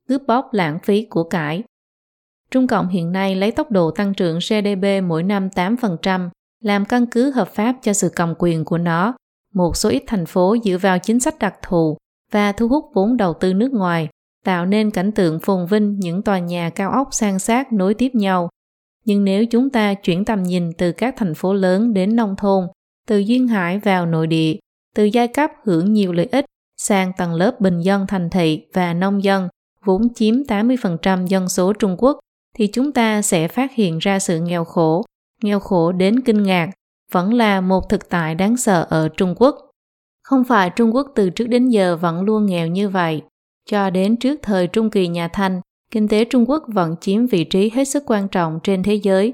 Cướp 0.09 0.21
bóc 0.27 0.49
lãng 0.51 0.79
phí 0.79 1.05
của 1.05 1.23
cải 1.23 1.63
Trung 2.51 2.67
Cộng 2.67 2.88
hiện 2.88 3.11
nay 3.11 3.35
lấy 3.35 3.51
tốc 3.51 3.71
độ 3.71 3.91
tăng 3.91 4.13
trưởng 4.13 4.39
GDP 4.39 5.03
mỗi 5.03 5.23
năm 5.23 5.47
8%, 5.47 6.29
làm 6.63 6.85
căn 6.85 7.05
cứ 7.05 7.31
hợp 7.31 7.47
pháp 7.47 7.75
cho 7.81 7.93
sự 7.93 8.11
cầm 8.15 8.33
quyền 8.38 8.65
của 8.65 8.77
nó. 8.77 9.13
Một 9.53 9.77
số 9.77 9.89
ít 9.89 10.03
thành 10.07 10.25
phố 10.25 10.55
dựa 10.63 10.77
vào 10.77 10.99
chính 10.99 11.19
sách 11.19 11.39
đặc 11.39 11.55
thù 11.61 11.97
và 12.31 12.51
thu 12.51 12.67
hút 12.67 12.85
vốn 12.93 13.17
đầu 13.17 13.33
tư 13.33 13.53
nước 13.53 13.71
ngoài, 13.73 14.09
tạo 14.45 14.65
nên 14.65 14.91
cảnh 14.91 15.11
tượng 15.11 15.39
phồn 15.39 15.65
vinh 15.65 15.99
những 15.99 16.21
tòa 16.21 16.39
nhà 16.39 16.69
cao 16.69 16.91
ốc 16.91 17.07
sang 17.11 17.39
sát 17.39 17.73
nối 17.73 17.93
tiếp 17.93 18.09
nhau. 18.13 18.49
Nhưng 19.08 19.24
nếu 19.24 19.45
chúng 19.45 19.70
ta 19.70 19.93
chuyển 19.93 20.26
tầm 20.26 20.43
nhìn 20.43 20.74
từ 20.74 20.91
các 20.91 21.14
thành 21.18 21.34
phố 21.36 21.53
lớn 21.53 21.93
đến 21.93 22.16
nông 22.16 22.36
thôn, 22.38 22.68
từ 23.08 23.18
duyên 23.18 23.47
hải 23.47 23.80
vào 23.80 24.05
nội 24.05 24.28
địa, 24.28 24.55
từ 24.95 25.03
giai 25.03 25.28
cấp 25.28 25.51
hưởng 25.64 25.93
nhiều 25.93 26.14
lợi 26.14 26.30
ích 26.32 26.45
sang 26.78 27.12
tầng 27.18 27.34
lớp 27.34 27.62
bình 27.62 27.82
dân 27.82 28.08
thành 28.08 28.30
thị 28.30 28.66
và 28.74 28.93
nông 28.93 29.24
dân, 29.24 29.47
vốn 29.86 30.14
chiếm 30.14 30.36
80% 30.36 31.28
dân 31.28 31.49
số 31.49 31.74
Trung 31.74 31.95
Quốc, 31.97 32.20
thì 32.55 32.68
chúng 32.68 32.91
ta 32.91 33.22
sẽ 33.22 33.47
phát 33.47 33.72
hiện 33.74 33.97
ra 33.97 34.20
sự 34.20 34.39
nghèo 34.39 34.64
khổ, 34.64 35.05
nghèo 35.43 35.60
khổ 35.60 35.91
đến 35.91 36.20
kinh 36.20 36.43
ngạc, 36.43 36.70
vẫn 37.12 37.34
là 37.34 37.62
một 37.62 37.89
thực 37.89 38.10
tại 38.10 38.36
đáng 38.36 38.58
sợ 38.58 38.88
ở 38.89 39.10
Trung 39.18 39.36
Quốc. 39.38 39.55
Không 40.24 40.43
phải 40.43 40.70
Trung 40.70 40.95
Quốc 40.95 41.08
từ 41.16 41.30
trước 41.30 41.47
đến 41.47 41.70
giờ 41.70 41.97
vẫn 41.97 42.22
luôn 42.22 42.45
nghèo 42.45 42.68
như 42.68 42.89
vậy. 42.89 43.22
Cho 43.70 43.89
đến 43.89 44.18
trước 44.18 44.39
thời 44.43 44.68
Trung 44.68 44.89
kỳ 44.89 45.08
nhà 45.08 45.28
Thanh, 45.28 45.62
kinh 45.91 46.07
tế 46.07 46.25
Trung 46.25 46.49
Quốc 46.49 46.63
vẫn 46.67 46.95
chiếm 47.01 47.27
vị 47.27 47.43
trí 47.43 47.69
hết 47.69 47.85
sức 47.85 48.03
quan 48.07 48.27
trọng 48.27 48.59
trên 48.63 48.83
thế 48.83 48.95
giới. 48.95 49.33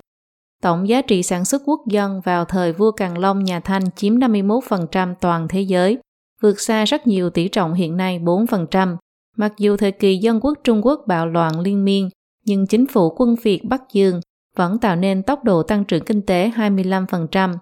Tổng 0.62 0.88
giá 0.88 1.02
trị 1.02 1.24
sản 1.24 1.46
xuất 1.46 1.62
quốc 1.66 1.82
dân 1.88 2.22
vào 2.22 2.46
thời 2.46 2.74
vua 2.74 2.92
Càn 2.92 3.18
Long 3.18 3.44
nhà 3.44 3.60
Thanh 3.60 3.84
chiếm 3.96 4.16
51% 4.16 5.16
toàn 5.22 5.48
thế 5.48 5.62
giới, 5.62 5.98
vượt 6.42 6.60
xa 6.60 6.86
rất 6.86 7.08
nhiều 7.08 7.30
tỷ 7.30 7.48
trọng 7.48 7.74
hiện 7.74 7.98
nay 7.98 8.20
4%. 8.20 8.96
Mặc 9.38 9.54
dù 9.58 9.78
thời 9.78 9.92
kỳ 9.92 10.18
dân 10.18 10.40
quốc 10.40 10.54
Trung 10.64 10.86
Quốc 10.86 11.02
bạo 11.08 11.28
loạn 11.28 11.60
liên 11.60 11.86
miên, 11.86 12.10
nhưng 12.46 12.68
chính 12.68 12.88
phủ 12.88 13.10
quân 13.18 13.36
Việt 13.44 13.64
Bắc 13.64 13.82
Dương 13.94 14.20
vẫn 14.56 14.80
tạo 14.80 14.96
nên 14.96 15.24
tốc 15.24 15.44
độ 15.44 15.64
tăng 15.64 15.86
trưởng 15.86 16.06
kinh 16.06 16.22
tế 16.22 16.52
25%. 16.56 17.56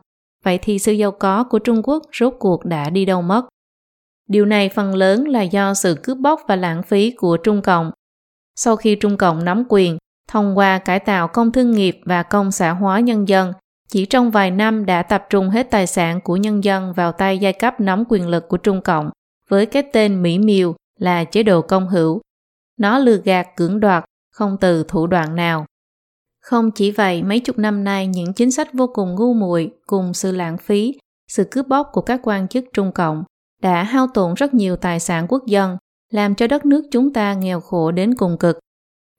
Vậy 0.44 0.60
thì 0.62 0.80
sự 0.80 0.92
giàu 0.92 1.12
có 1.12 1.44
của 1.44 1.60
Trung 1.60 1.82
Quốc 1.84 2.04
rốt 2.20 2.34
cuộc 2.40 2.66
đã 2.66 2.90
đi 2.90 3.06
đâu 3.06 3.22
mất? 3.22 3.46
Điều 4.28 4.46
này 4.46 4.70
phần 4.70 4.96
lớn 4.96 5.28
là 5.28 5.42
do 5.42 5.74
sự 5.74 5.96
cướp 6.04 6.18
bóc 6.18 6.42
và 6.48 6.56
lãng 6.56 6.84
phí 6.84 7.12
của 7.12 7.38
Trung 7.38 7.62
Cộng. 7.62 7.92
Sau 8.56 8.76
khi 8.76 8.96
Trung 8.96 9.18
Cộng 9.18 9.46
nắm 9.46 9.64
quyền, 9.70 9.98
thông 10.28 10.58
qua 10.58 10.80
cải 10.80 11.00
tạo 11.00 11.28
công 11.28 11.52
thương 11.52 11.72
nghiệp 11.72 12.00
và 12.06 12.24
công 12.24 12.52
xã 12.52 12.72
hóa 12.72 13.00
nhân 13.00 13.28
dân, 13.28 13.54
chỉ 13.88 14.06
trong 14.06 14.32
vài 14.32 14.52
năm 14.52 14.86
đã 14.86 15.04
tập 15.04 15.26
trung 15.30 15.50
hết 15.50 15.72
tài 15.72 15.88
sản 15.88 16.22
của 16.22 16.38
nhân 16.38 16.64
dân 16.64 16.94
vào 16.94 17.12
tay 17.12 17.38
giai 17.38 17.54
cấp 17.54 17.80
nắm 17.80 18.04
quyền 18.10 18.28
lực 18.28 18.48
của 18.50 18.58
Trung 18.58 18.82
Cộng 18.82 19.10
với 19.50 19.66
cái 19.66 19.84
tên 19.94 20.22
mỹ 20.22 20.40
miều 20.40 20.76
là 21.00 21.24
chế 21.24 21.44
độ 21.44 21.62
công 21.62 21.88
hữu. 21.88 22.22
Nó 22.78 23.00
lừa 23.00 23.18
gạt 23.18 23.48
cưỡng 23.56 23.80
đoạt, 23.80 24.06
không 24.32 24.58
từ 24.62 24.84
thủ 24.88 25.08
đoạn 25.08 25.36
nào. 25.36 25.66
Không 26.42 26.72
chỉ 26.72 26.92
vậy, 26.92 27.24
mấy 27.24 27.40
chục 27.40 27.58
năm 27.58 27.84
nay 27.84 28.08
những 28.08 28.34
chính 28.34 28.52
sách 28.52 28.74
vô 28.74 28.88
cùng 28.88 29.16
ngu 29.16 29.34
muội 29.34 29.72
cùng 29.88 30.14
sự 30.14 30.32
lãng 30.32 30.58
phí, 30.58 30.96
sự 31.28 31.44
cướp 31.52 31.68
bóc 31.68 31.90
của 31.92 32.02
các 32.02 32.20
quan 32.24 32.48
chức 32.48 32.66
Trung 32.74 32.92
Cộng 32.92 33.24
đã 33.62 33.84
hao 33.84 34.08
tổn 34.08 34.34
rất 34.34 34.54
nhiều 34.54 34.76
tài 34.76 35.00
sản 35.00 35.26
quốc 35.30 35.46
dân, 35.46 35.78
làm 36.12 36.36
cho 36.36 36.48
đất 36.48 36.66
nước 36.66 36.84
chúng 36.92 37.14
ta 37.14 37.34
nghèo 37.34 37.60
khổ 37.60 37.92
đến 37.92 38.16
cùng 38.16 38.38
cực. 38.38 38.60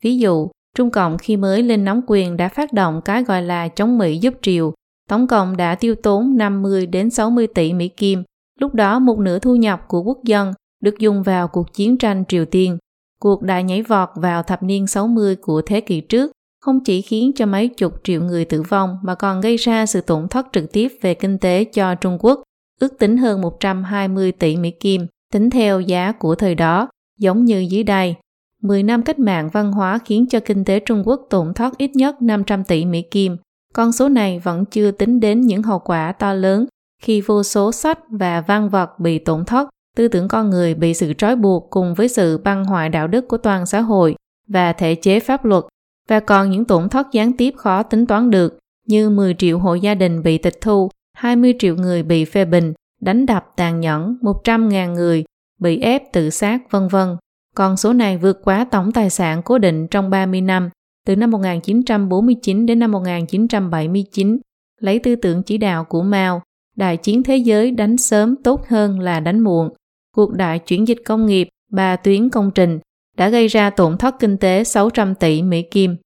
Ví 0.05 0.19
dụ, 0.19 0.49
Trung 0.77 0.91
Cộng 0.91 1.19
khi 1.19 1.37
mới 1.37 1.63
lên 1.63 1.85
nắm 1.85 2.01
quyền 2.07 2.37
đã 2.37 2.49
phát 2.49 2.73
động 2.73 3.01
cái 3.05 3.25
gọi 3.25 3.43
là 3.43 3.69
chống 3.69 3.99
Mỹ 3.99 4.19
giúp 4.19 4.35
triều, 4.43 4.75
tổng 5.09 5.27
cộng 5.27 5.57
đã 5.57 5.75
tiêu 5.75 5.95
tốn 5.95 6.37
50 6.37 6.87
đến 6.87 7.11
60 7.11 7.47
tỷ 7.47 7.73
Mỹ 7.73 7.89
Kim. 7.89 8.23
Lúc 8.61 8.75
đó 8.75 8.99
một 8.99 9.19
nửa 9.19 9.39
thu 9.39 9.57
nhập 9.57 9.81
của 9.89 10.03
quốc 10.03 10.19
dân 10.25 10.53
được 10.83 10.99
dùng 10.99 11.23
vào 11.23 11.49
cuộc 11.49 11.73
chiến 11.73 11.99
tranh 11.99 12.25
Triều 12.29 12.45
Tiên. 12.45 12.79
Cuộc 13.21 13.43
đại 13.43 13.65
nhảy 13.65 13.83
vọt 13.83 14.09
vào 14.15 14.43
thập 14.43 14.63
niên 14.63 14.87
60 14.87 15.37
của 15.37 15.63
thế 15.67 15.81
kỷ 15.81 16.01
trước 16.01 16.33
không 16.61 16.85
chỉ 16.85 17.03
khiến 17.03 17.33
cho 17.37 17.47
mấy 17.47 17.69
chục 17.69 17.95
triệu 18.05 18.23
người 18.23 18.45
tử 18.45 18.63
vong 18.63 18.99
mà 19.03 19.15
còn 19.15 19.41
gây 19.41 19.57
ra 19.57 19.87
sự 19.87 20.01
tổn 20.01 20.29
thất 20.29 20.47
trực 20.53 20.73
tiếp 20.73 20.89
về 21.01 21.15
kinh 21.15 21.39
tế 21.39 21.65
cho 21.65 21.95
Trung 21.95 22.19
Quốc, 22.21 22.43
ước 22.81 22.99
tính 22.99 23.17
hơn 23.17 23.41
120 23.41 24.33
tỷ 24.33 24.57
Mỹ 24.57 24.71
Kim, 24.71 25.07
tính 25.33 25.51
theo 25.51 25.81
giá 25.81 26.13
của 26.13 26.35
thời 26.35 26.55
đó, 26.55 26.89
giống 27.19 27.45
như 27.45 27.67
dưới 27.71 27.83
đây. 27.83 28.15
10 28.63 28.83
năm 28.83 29.03
cách 29.03 29.19
mạng 29.19 29.49
văn 29.53 29.73
hóa 29.73 29.99
khiến 30.05 30.27
cho 30.31 30.41
kinh 30.41 30.65
tế 30.65 30.81
Trung 30.81 31.03
Quốc 31.07 31.27
tổn 31.31 31.55
thất 31.55 31.79
ít 31.79 31.91
nhất 31.97 32.23
500 32.23 32.65
tỷ 32.65 32.85
Mỹ 32.85 33.03
Kim. 33.03 33.37
Con 33.75 33.93
số 33.93 34.09
này 34.09 34.39
vẫn 34.39 34.65
chưa 34.65 34.91
tính 34.91 35.21
đến 35.21 35.41
những 35.41 35.63
hậu 35.63 35.79
quả 35.79 36.13
to 36.13 36.35
lớn 36.35 36.67
khi 37.03 37.21
vô 37.21 37.43
số 37.43 37.73
sách 37.73 37.99
và 38.09 38.41
văn 38.41 38.69
vật 38.69 38.99
bị 38.99 39.19
tổn 39.19 39.45
thất, 39.45 39.69
tư 39.97 40.09
tưởng 40.09 40.29
con 40.29 40.51
người 40.51 40.75
bị 40.75 40.95
sự 40.95 41.13
trói 41.13 41.37
buộc 41.37 41.71
cùng 41.71 41.95
với 41.95 42.09
sự 42.09 42.39
băng 42.39 42.65
hoại 42.65 42.89
đạo 42.89 43.09
đức 43.09 43.29
của 43.29 43.37
toàn 43.37 43.67
xã 43.67 43.81
hội 43.81 44.15
và 44.49 44.73
thể 44.73 44.95
chế 44.95 45.21
pháp 45.21 45.45
luật 45.45 45.65
và 46.09 46.21
còn 46.21 46.51
những 46.51 46.65
tổn 46.65 46.89
thất 46.89 47.07
gián 47.13 47.33
tiếp 47.33 47.55
khó 47.57 47.83
tính 47.83 48.07
toán 48.07 48.31
được 48.31 48.59
như 48.87 49.11
10 49.11 49.35
triệu 49.39 49.59
hộ 49.59 49.75
gia 49.75 49.95
đình 49.95 50.23
bị 50.23 50.39
tịch 50.39 50.61
thu, 50.61 50.91
20 51.17 51.55
triệu 51.59 51.77
người 51.77 52.03
bị 52.03 52.25
phê 52.25 52.45
bình, 52.45 52.73
đánh 53.03 53.27
đập 53.27 53.45
tàn 53.57 53.81
nhẫn, 53.81 54.17
100.000 54.23 54.93
người 54.93 55.25
bị 55.61 55.81
ép 55.81 56.13
tự 56.13 56.31
sát 56.31 56.71
vân 56.71 56.89
vân. 56.89 57.17
Con 57.55 57.77
số 57.77 57.93
này 57.93 58.19
vượt 58.19 58.41
quá 58.45 58.67
tổng 58.71 58.93
tài 58.93 59.11
sản 59.11 59.43
cố 59.43 59.59
định 59.59 59.89
trong 59.89 60.11
30 60.11 60.41
năm, 60.41 60.71
từ 61.07 61.17
năm 61.17 61.31
1949 61.31 62.67
đến 62.67 62.79
năm 62.79 62.93
1979, 62.93 64.39
lấy 64.81 64.99
tư 64.99 65.17
tưởng 65.17 65.43
chỉ 65.43 65.59
đạo 65.59 65.85
của 65.85 66.03
Mao, 66.03 66.43
đại 66.77 66.97
chiến 66.97 67.23
thế 67.23 67.37
giới 67.37 67.71
đánh 67.71 67.97
sớm 67.97 68.37
tốt 68.45 68.67
hơn 68.69 69.01
là 69.01 69.21
đánh 69.21 69.41
muộn. 69.41 69.69
cuộc 70.17 70.33
đại 70.33 70.59
chuyển 70.59 70.89
dịch 70.89 70.99
công 71.05 71.27
nghiệp, 71.27 71.49
ba 71.71 71.97
tuyến 71.97 72.29
công 72.29 72.51
trình 72.55 72.79
đã 73.17 73.29
gây 73.29 73.49
ra 73.49 73.71
tổn 73.71 73.99
thất 73.99 74.15
kinh 74.21 74.37
tế 74.37 74.65
600 74.65 75.15
tỷ 75.15 75.43
Mỹ 75.43 75.63
Kim. 75.63 75.97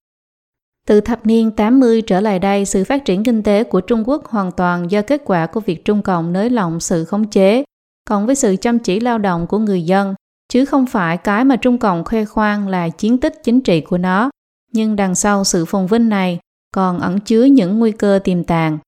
Từ 0.86 1.00
thập 1.00 1.26
niên 1.26 1.50
80 1.50 2.02
trở 2.02 2.20
lại 2.20 2.38
đây, 2.38 2.64
sự 2.64 2.84
phát 2.84 3.04
triển 3.04 3.24
kinh 3.24 3.42
tế 3.42 3.64
của 3.64 3.80
Trung 3.80 4.08
Quốc 4.08 4.26
hoàn 4.26 4.52
toàn 4.52 4.90
do 4.90 5.02
kết 5.02 5.22
quả 5.24 5.46
của 5.46 5.60
việc 5.60 5.84
Trung 5.84 6.02
Cộng 6.02 6.32
nới 6.32 6.50
lỏng 6.50 6.80
sự 6.80 7.04
khống 7.04 7.26
chế, 7.30 7.64
cộng 8.08 8.26
với 8.26 8.34
sự 8.34 8.56
chăm 8.56 8.78
chỉ 8.78 9.00
lao 9.00 9.18
động 9.18 9.46
của 9.46 9.58
người 9.58 9.82
dân, 9.82 10.14
chứ 10.52 10.64
không 10.64 10.86
phải 10.86 11.16
cái 11.16 11.44
mà 11.44 11.56
Trung 11.56 11.78
Cộng 11.78 12.04
khoe 12.04 12.24
khoang 12.24 12.68
là 12.68 12.88
chiến 12.88 13.18
tích 13.18 13.34
chính 13.44 13.60
trị 13.60 13.80
của 13.80 13.98
nó. 13.98 14.30
Nhưng 14.72 14.96
đằng 14.96 15.14
sau 15.14 15.44
sự 15.44 15.64
phồn 15.64 15.86
vinh 15.86 16.08
này 16.08 16.38
còn 16.74 16.98
ẩn 16.98 17.20
chứa 17.20 17.44
những 17.44 17.78
nguy 17.78 17.92
cơ 17.92 18.18
tiềm 18.24 18.44
tàng. 18.44 18.78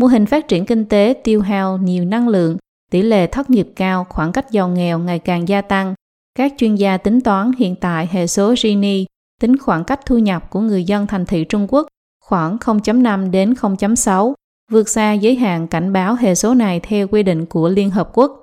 Mô 0.00 0.06
hình 0.06 0.26
phát 0.26 0.48
triển 0.48 0.66
kinh 0.66 0.84
tế 0.84 1.14
tiêu 1.24 1.40
hao 1.40 1.78
nhiều 1.78 2.04
năng 2.04 2.28
lượng, 2.28 2.56
tỷ 2.90 3.02
lệ 3.02 3.26
thất 3.26 3.50
nghiệp 3.50 3.68
cao, 3.76 4.06
khoảng 4.08 4.32
cách 4.32 4.50
giàu 4.50 4.68
nghèo 4.68 4.98
ngày 4.98 5.18
càng 5.18 5.48
gia 5.48 5.60
tăng. 5.60 5.94
Các 6.38 6.54
chuyên 6.58 6.74
gia 6.74 6.96
tính 6.96 7.20
toán 7.20 7.52
hiện 7.58 7.76
tại 7.76 8.08
hệ 8.12 8.26
số 8.26 8.54
Gini 8.56 9.06
tính 9.44 9.58
khoảng 9.58 9.84
cách 9.84 10.00
thu 10.06 10.18
nhập 10.18 10.50
của 10.50 10.60
người 10.60 10.84
dân 10.84 11.06
thành 11.06 11.26
thị 11.26 11.44
Trung 11.44 11.66
Quốc 11.70 11.86
khoảng 12.24 12.56
0.5 12.56 13.30
đến 13.30 13.52
0.6, 13.52 14.32
vượt 14.70 14.88
xa 14.88 15.12
giới 15.12 15.34
hạn 15.34 15.68
cảnh 15.68 15.92
báo 15.92 16.14
hệ 16.14 16.34
số 16.34 16.54
này 16.54 16.80
theo 16.80 17.08
quy 17.08 17.22
định 17.22 17.46
của 17.46 17.68
Liên 17.68 17.90
Hợp 17.90 18.10
Quốc. 18.12 18.42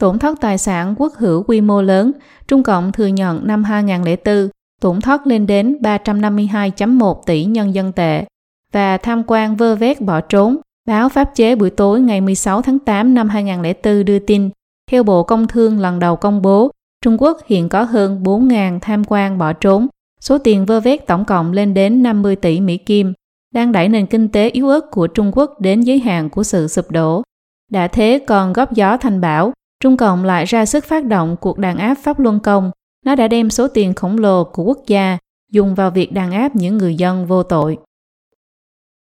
Tổn 0.00 0.18
thất 0.18 0.40
tài 0.40 0.58
sản 0.58 0.94
quốc 0.98 1.12
hữu 1.14 1.42
quy 1.42 1.60
mô 1.60 1.82
lớn, 1.82 2.12
Trung 2.48 2.62
Cộng 2.62 2.92
thừa 2.92 3.06
nhận 3.06 3.46
năm 3.46 3.64
2004 3.64 4.48
tổn 4.80 5.00
thất 5.00 5.26
lên 5.26 5.46
đến 5.46 5.78
352.1 5.80 7.22
tỷ 7.26 7.44
nhân 7.44 7.74
dân 7.74 7.92
tệ 7.92 8.24
và 8.72 8.96
tham 8.96 9.22
quan 9.26 9.56
vơ 9.56 9.76
vét 9.76 10.00
bỏ 10.00 10.20
trốn. 10.20 10.56
Báo 10.88 11.08
pháp 11.08 11.30
chế 11.34 11.54
buổi 11.54 11.70
tối 11.70 12.00
ngày 12.00 12.20
16 12.20 12.62
tháng 12.62 12.78
8 12.78 13.14
năm 13.14 13.28
2004 13.28 14.04
đưa 14.04 14.18
tin, 14.18 14.50
theo 14.90 15.02
Bộ 15.02 15.22
Công 15.22 15.46
Thương 15.46 15.78
lần 15.78 15.98
đầu 15.98 16.16
công 16.16 16.42
bố, 16.42 16.70
Trung 17.04 17.16
Quốc 17.22 17.38
hiện 17.46 17.68
có 17.68 17.82
hơn 17.82 18.22
4.000 18.22 18.78
tham 18.80 19.02
quan 19.04 19.38
bỏ 19.38 19.52
trốn, 19.52 19.86
số 20.20 20.38
tiền 20.38 20.66
vơ 20.66 20.80
vét 20.80 21.06
tổng 21.06 21.24
cộng 21.24 21.52
lên 21.52 21.74
đến 21.74 22.02
50 22.02 22.36
tỷ 22.36 22.60
Mỹ 22.60 22.76
Kim, 22.76 23.12
đang 23.54 23.72
đẩy 23.72 23.88
nền 23.88 24.06
kinh 24.06 24.28
tế 24.28 24.50
yếu 24.50 24.68
ớt 24.68 24.90
của 24.90 25.06
Trung 25.06 25.30
Quốc 25.34 25.60
đến 25.60 25.80
giới 25.80 25.98
hạn 25.98 26.30
của 26.30 26.42
sự 26.42 26.68
sụp 26.68 26.90
đổ. 26.90 27.22
Đã 27.70 27.88
thế 27.88 28.24
còn 28.26 28.52
góp 28.52 28.72
gió 28.72 28.96
thành 28.96 29.20
bão, 29.20 29.52
Trung 29.80 29.96
Cộng 29.96 30.24
lại 30.24 30.44
ra 30.44 30.66
sức 30.66 30.84
phát 30.84 31.04
động 31.04 31.36
cuộc 31.40 31.58
đàn 31.58 31.78
áp 31.78 31.94
Pháp 31.94 32.20
Luân 32.20 32.40
Công. 32.40 32.70
Nó 33.04 33.14
đã 33.14 33.28
đem 33.28 33.50
số 33.50 33.68
tiền 33.68 33.94
khổng 33.94 34.18
lồ 34.18 34.44
của 34.44 34.62
quốc 34.62 34.78
gia 34.86 35.18
dùng 35.52 35.74
vào 35.74 35.90
việc 35.90 36.12
đàn 36.12 36.32
áp 36.32 36.56
những 36.56 36.78
người 36.78 36.94
dân 36.94 37.26
vô 37.26 37.42
tội. 37.42 37.78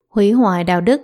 Hủy 0.08 0.32
hoại 0.32 0.64
đạo 0.64 0.80
đức 0.80 1.00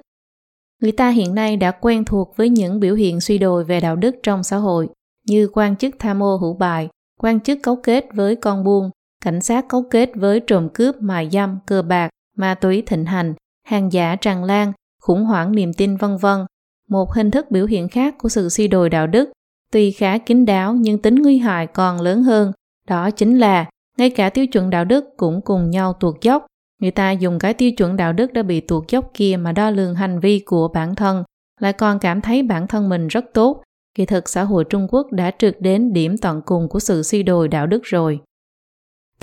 Người 0.81 0.93
ta 0.93 1.11
hiện 1.11 1.35
nay 1.35 1.57
đã 1.57 1.71
quen 1.71 2.05
thuộc 2.05 2.37
với 2.37 2.49
những 2.49 2.81
biểu 2.81 2.95
hiện 2.95 3.21
suy 3.21 3.39
đồi 3.39 3.65
về 3.65 3.81
đạo 3.81 3.97
đức 3.97 4.17
trong 4.23 4.43
xã 4.43 4.57
hội, 4.57 4.89
như 5.27 5.49
quan 5.53 5.77
chức 5.77 5.95
tham 5.99 6.23
ô 6.23 6.37
hữu 6.37 6.55
bài, 6.55 6.89
quan 7.21 7.41
chức 7.41 7.59
cấu 7.63 7.77
kết 7.77 8.07
với 8.15 8.37
con 8.37 8.65
buôn, 8.65 8.91
cảnh 9.23 9.41
sát 9.41 9.69
cấu 9.69 9.83
kết 9.91 10.11
với 10.15 10.41
trộm 10.41 10.69
cướp, 10.69 11.03
mại 11.03 11.29
dâm, 11.33 11.59
cờ 11.67 11.83
bạc, 11.83 12.09
ma 12.37 12.55
túy 12.55 12.83
thịnh 12.87 13.05
hành, 13.05 13.35
hàng 13.69 13.93
giả 13.93 14.17
tràn 14.17 14.45
lan, 14.45 14.73
khủng 15.01 15.25
hoảng 15.25 15.53
niềm 15.53 15.73
tin 15.73 15.97
vân 15.97 16.17
vân. 16.17 16.47
Một 16.89 17.13
hình 17.13 17.31
thức 17.31 17.51
biểu 17.51 17.67
hiện 17.67 17.89
khác 17.89 18.15
của 18.19 18.29
sự 18.29 18.49
suy 18.49 18.69
đồi 18.69 18.91
đạo 18.91 19.07
đức 19.07 19.33
tuy 19.73 19.91
khá 19.91 20.19
kín 20.19 20.45
đáo 20.45 20.75
nhưng 20.75 20.99
tính 20.99 21.15
nguy 21.15 21.39
hại 21.39 21.67
còn 21.67 22.01
lớn 22.01 22.23
hơn. 22.23 22.53
Đó 22.89 23.11
chính 23.11 23.39
là 23.39 23.65
ngay 23.99 24.11
cả 24.11 24.31
tiêu 24.31 24.47
chuẩn 24.47 24.71
đạo 24.71 24.85
đức 24.85 25.05
cũng 25.17 25.41
cùng 25.41 25.71
nhau 25.71 25.93
tuột 25.93 26.21
dốc. 26.23 26.47
Người 26.81 26.91
ta 26.91 27.11
dùng 27.11 27.39
cái 27.39 27.55
tiêu 27.55 27.71
chuẩn 27.73 27.97
đạo 27.97 28.13
đức 28.13 28.33
đã 28.33 28.43
bị 28.43 28.61
tuột 28.61 28.91
dốc 28.91 29.11
kia 29.15 29.37
mà 29.41 29.53
đo 29.53 29.71
lường 29.71 29.95
hành 29.95 30.21
vi 30.21 30.43
của 30.47 30.69
bản 30.69 30.95
thân, 30.95 31.25
lại 31.61 31.73
còn 31.73 31.99
cảm 31.99 32.21
thấy 32.21 32.43
bản 32.43 32.67
thân 32.67 32.89
mình 32.89 33.09
rất 33.09 33.25
tốt. 33.35 33.63
Kỳ 33.95 34.07
thực 34.07 34.29
xã 34.29 34.43
hội 34.43 34.65
Trung 34.65 34.87
Quốc 34.91 35.13
đã 35.13 35.31
trượt 35.39 35.57
đến 35.61 35.93
điểm 35.93 36.19
tận 36.19 36.43
cùng 36.47 36.69
của 36.69 36.81
sự 36.81 37.03
suy 37.03 37.23
đồi 37.23 37.49
đạo 37.49 37.67
đức 37.67 37.81
rồi. 37.83 38.21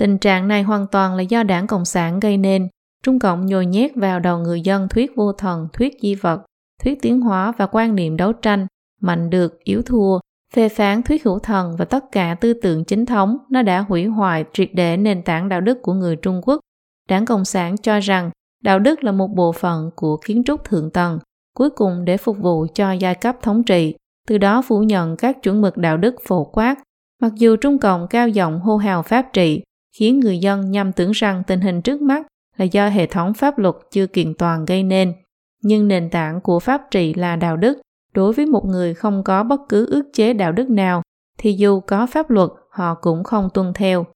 Tình 0.00 0.18
trạng 0.18 0.48
này 0.48 0.62
hoàn 0.62 0.86
toàn 0.86 1.14
là 1.14 1.22
do 1.22 1.42
đảng 1.42 1.66
Cộng 1.66 1.84
sản 1.84 2.20
gây 2.20 2.36
nên. 2.36 2.68
Trung 3.04 3.18
Cộng 3.18 3.46
nhồi 3.46 3.66
nhét 3.66 3.90
vào 3.96 4.20
đầu 4.20 4.38
người 4.38 4.60
dân 4.60 4.88
thuyết 4.88 5.16
vô 5.16 5.32
thần, 5.32 5.68
thuyết 5.72 5.92
di 6.02 6.14
vật, 6.14 6.42
thuyết 6.82 7.02
tiến 7.02 7.20
hóa 7.20 7.52
và 7.58 7.66
quan 7.66 7.94
niệm 7.94 8.16
đấu 8.16 8.32
tranh, 8.32 8.66
mạnh 9.00 9.30
được, 9.30 9.64
yếu 9.64 9.82
thua, 9.82 10.18
phê 10.54 10.68
phán 10.68 11.02
thuyết 11.02 11.24
hữu 11.24 11.38
thần 11.38 11.76
và 11.78 11.84
tất 11.84 12.04
cả 12.12 12.36
tư 12.40 12.52
tưởng 12.52 12.84
chính 12.84 13.06
thống 13.06 13.36
nó 13.50 13.62
đã 13.62 13.80
hủy 13.80 14.04
hoại 14.04 14.44
triệt 14.52 14.70
để 14.72 14.96
nền 14.96 15.22
tảng 15.22 15.48
đạo 15.48 15.60
đức 15.60 15.78
của 15.82 15.92
người 15.92 16.16
Trung 16.16 16.40
Quốc. 16.42 16.60
Đảng 17.08 17.24
Cộng 17.24 17.44
sản 17.44 17.76
cho 17.76 18.00
rằng 18.00 18.30
đạo 18.62 18.78
đức 18.78 19.04
là 19.04 19.12
một 19.12 19.28
bộ 19.36 19.52
phận 19.52 19.90
của 19.96 20.16
kiến 20.16 20.42
trúc 20.44 20.64
thượng 20.64 20.90
tầng, 20.90 21.18
cuối 21.56 21.70
cùng 21.70 22.04
để 22.04 22.16
phục 22.16 22.38
vụ 22.38 22.66
cho 22.74 22.92
giai 22.92 23.14
cấp 23.14 23.36
thống 23.42 23.62
trị, 23.64 23.94
từ 24.28 24.38
đó 24.38 24.62
phủ 24.62 24.82
nhận 24.82 25.16
các 25.16 25.42
chuẩn 25.42 25.60
mực 25.60 25.76
đạo 25.76 25.96
đức 25.96 26.14
phổ 26.26 26.44
quát. 26.44 26.74
Mặc 27.22 27.32
dù 27.34 27.56
Trung 27.56 27.78
Cộng 27.78 28.06
cao 28.08 28.28
giọng 28.28 28.60
hô 28.60 28.76
hào 28.76 29.02
pháp 29.02 29.26
trị, 29.32 29.62
khiến 29.98 30.20
người 30.20 30.38
dân 30.38 30.70
nhầm 30.70 30.92
tưởng 30.92 31.10
rằng 31.10 31.42
tình 31.46 31.60
hình 31.60 31.82
trước 31.82 32.02
mắt 32.02 32.26
là 32.56 32.64
do 32.64 32.88
hệ 32.88 33.06
thống 33.06 33.34
pháp 33.34 33.58
luật 33.58 33.74
chưa 33.90 34.06
kiện 34.06 34.34
toàn 34.34 34.64
gây 34.64 34.82
nên, 34.82 35.14
nhưng 35.62 35.88
nền 35.88 36.10
tảng 36.10 36.40
của 36.40 36.60
pháp 36.60 36.82
trị 36.90 37.14
là 37.14 37.36
đạo 37.36 37.56
đức. 37.56 37.80
Đối 38.14 38.32
với 38.32 38.46
một 38.46 38.64
người 38.64 38.94
không 38.94 39.24
có 39.24 39.42
bất 39.42 39.60
cứ 39.68 39.86
ước 39.86 40.02
chế 40.12 40.32
đạo 40.32 40.52
đức 40.52 40.70
nào 40.70 41.02
thì 41.38 41.52
dù 41.52 41.80
có 41.80 42.06
pháp 42.06 42.30
luật 42.30 42.50
họ 42.70 42.94
cũng 42.94 43.24
không 43.24 43.48
tuân 43.54 43.72
theo. 43.74 44.06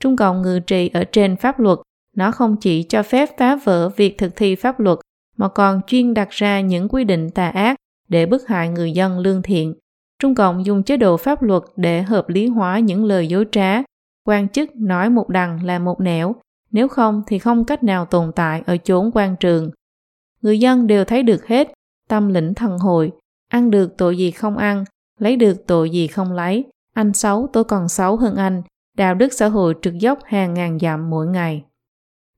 Trung 0.00 0.16
cộng 0.16 0.42
ngự 0.42 0.60
trị 0.60 0.90
ở 0.94 1.04
trên 1.04 1.36
pháp 1.36 1.60
luật 1.60 1.78
nó 2.16 2.30
không 2.30 2.56
chỉ 2.56 2.82
cho 2.82 3.02
phép 3.02 3.28
phá 3.38 3.56
vỡ 3.56 3.88
việc 3.88 4.18
thực 4.18 4.36
thi 4.36 4.54
pháp 4.54 4.80
luật 4.80 4.98
mà 5.36 5.48
còn 5.48 5.80
chuyên 5.86 6.14
đặt 6.14 6.30
ra 6.30 6.60
những 6.60 6.88
quy 6.88 7.04
định 7.04 7.30
tà 7.30 7.48
ác 7.48 7.76
để 8.08 8.26
bức 8.26 8.48
hại 8.48 8.68
người 8.68 8.92
dân 8.92 9.18
lương 9.18 9.42
thiện. 9.42 9.74
Trung 10.18 10.34
cộng 10.34 10.66
dùng 10.66 10.82
chế 10.82 10.96
độ 10.96 11.16
pháp 11.16 11.42
luật 11.42 11.62
để 11.76 12.02
hợp 12.02 12.28
lý 12.28 12.46
hóa 12.46 12.78
những 12.78 13.04
lời 13.04 13.28
dối 13.28 13.44
trá 13.52 13.82
quan 14.24 14.48
chức 14.48 14.76
nói 14.76 15.10
một 15.10 15.28
đằng 15.28 15.64
là 15.64 15.78
một 15.78 16.00
nẻo 16.00 16.34
nếu 16.70 16.88
không 16.88 17.22
thì 17.26 17.38
không 17.38 17.64
cách 17.64 17.82
nào 17.84 18.04
tồn 18.04 18.32
tại 18.36 18.62
ở 18.66 18.76
chốn 18.76 19.10
quan 19.14 19.36
trường. 19.40 19.70
Người 20.42 20.60
dân 20.60 20.86
đều 20.86 21.04
thấy 21.04 21.22
được 21.22 21.46
hết 21.46 21.72
tâm 22.08 22.28
lĩnh 22.28 22.54
thần 22.54 22.78
hội 22.78 23.12
ăn 23.48 23.70
được 23.70 23.96
tội 23.98 24.18
gì 24.18 24.30
không 24.30 24.56
ăn, 24.56 24.84
lấy 25.18 25.36
được 25.36 25.66
tội 25.66 25.90
gì 25.90 26.06
không 26.06 26.32
lấy, 26.32 26.64
anh 26.94 27.12
xấu 27.12 27.48
tôi 27.52 27.64
còn 27.64 27.88
xấu 27.88 28.16
hơn 28.16 28.36
anh, 28.36 28.62
đạo 28.96 29.14
đức 29.14 29.32
xã 29.32 29.48
hội 29.48 29.74
trực 29.82 29.94
dốc 29.94 30.18
hàng 30.24 30.54
ngàn 30.54 30.78
dặm 30.78 31.10
mỗi 31.10 31.26
ngày. 31.26 31.64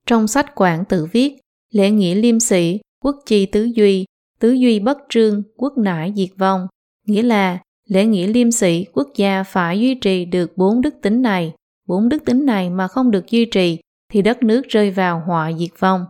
Trong 0.07 0.27
sách 0.27 0.55
quản 0.55 0.85
tự 0.85 1.07
viết, 1.13 1.37
lễ 1.71 1.91
nghĩa 1.91 2.15
liêm 2.15 2.41
sĩ, 2.41 2.81
quốc 3.05 3.17
chi 3.27 3.47
tứ 3.47 3.65
duy, 3.65 4.05
tứ 4.39 4.53
duy 4.53 4.81
bất 4.81 4.99
trương, 5.09 5.43
quốc 5.57 5.79
nải 5.79 6.13
diệt 6.17 6.31
vong, 6.39 6.67
nghĩa 7.07 7.23
là 7.23 7.59
lễ 7.89 8.05
nghĩa 8.05 8.27
liêm 8.27 8.51
sĩ 8.51 8.87
quốc 8.93 9.09
gia 9.17 9.43
phải 9.43 9.81
duy 9.81 9.95
trì 9.95 10.25
được 10.25 10.57
bốn 10.57 10.81
đức 10.81 10.95
tính 11.03 11.23
này, 11.23 11.53
bốn 11.87 12.09
đức 12.09 12.25
tính 12.25 12.47
này 12.47 12.71
mà 12.71 12.89
không 12.89 13.11
được 13.11 13.31
duy 13.31 13.45
trì 13.45 13.79
thì 14.13 14.23
đất 14.23 14.43
nước 14.43 14.63
rơi 14.69 14.91
vào 14.91 15.23
họa 15.27 15.53
diệt 15.53 15.71
vong. 15.79 16.05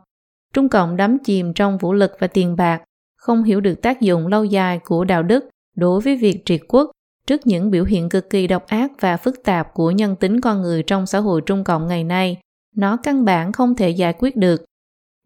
Trung 0.54 0.68
Cộng 0.68 0.96
đắm 0.96 1.18
chìm 1.24 1.54
trong 1.54 1.78
vũ 1.78 1.92
lực 1.92 2.12
và 2.18 2.26
tiền 2.26 2.56
bạc, 2.56 2.82
không 3.16 3.44
hiểu 3.44 3.60
được 3.60 3.82
tác 3.82 4.00
dụng 4.00 4.26
lâu 4.26 4.44
dài 4.44 4.78
của 4.84 5.04
đạo 5.04 5.22
đức 5.22 5.44
đối 5.76 6.00
với 6.00 6.16
việc 6.16 6.42
triệt 6.44 6.60
quốc 6.68 6.90
trước 7.26 7.46
những 7.46 7.70
biểu 7.70 7.84
hiện 7.84 8.08
cực 8.08 8.30
kỳ 8.30 8.46
độc 8.46 8.66
ác 8.66 8.92
và 9.00 9.16
phức 9.16 9.44
tạp 9.44 9.74
của 9.74 9.90
nhân 9.90 10.16
tính 10.16 10.40
con 10.40 10.62
người 10.62 10.82
trong 10.82 11.06
xã 11.06 11.18
hội 11.18 11.40
Trung 11.46 11.64
Cộng 11.64 11.88
ngày 11.88 12.04
nay, 12.04 12.36
nó 12.76 12.96
căn 12.96 13.24
bản 13.24 13.52
không 13.52 13.74
thể 13.74 13.90
giải 13.90 14.12
quyết 14.18 14.36
được. 14.36 14.64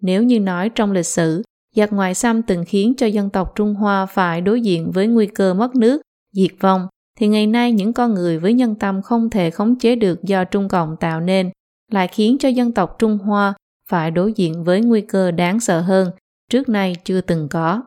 Nếu 0.02 0.22
như 0.22 0.40
nói 0.40 0.68
trong 0.68 0.92
lịch 0.92 1.06
sử, 1.06 1.42
giặc 1.76 1.92
ngoại 1.92 2.14
xâm 2.14 2.42
từng 2.42 2.64
khiến 2.66 2.94
cho 2.96 3.06
dân 3.06 3.30
tộc 3.30 3.52
Trung 3.56 3.74
Hoa 3.74 4.06
phải 4.06 4.40
đối 4.40 4.60
diện 4.60 4.90
với 4.90 5.06
nguy 5.06 5.26
cơ 5.26 5.54
mất 5.54 5.76
nước, 5.76 6.02
diệt 6.32 6.50
vong, 6.60 6.86
thì 7.18 7.28
ngày 7.28 7.46
nay 7.46 7.72
những 7.72 7.92
con 7.92 8.14
người 8.14 8.38
với 8.38 8.52
nhân 8.52 8.74
tâm 8.74 9.02
không 9.02 9.30
thể 9.30 9.50
khống 9.50 9.78
chế 9.78 9.96
được 9.96 10.22
do 10.22 10.44
Trung 10.44 10.68
Cộng 10.68 10.96
tạo 10.96 11.20
nên, 11.20 11.50
lại 11.90 12.08
khiến 12.08 12.36
cho 12.38 12.48
dân 12.48 12.72
tộc 12.72 12.96
Trung 12.98 13.18
Hoa 13.18 13.54
phải 13.86 14.10
đối 14.10 14.32
diện 14.32 14.64
với 14.64 14.80
nguy 14.80 15.00
cơ 15.00 15.30
đáng 15.30 15.60
sợ 15.60 15.80
hơn, 15.80 16.10
trước 16.50 16.68
nay 16.68 16.96
chưa 17.04 17.20
từng 17.20 17.48
có 17.48 17.82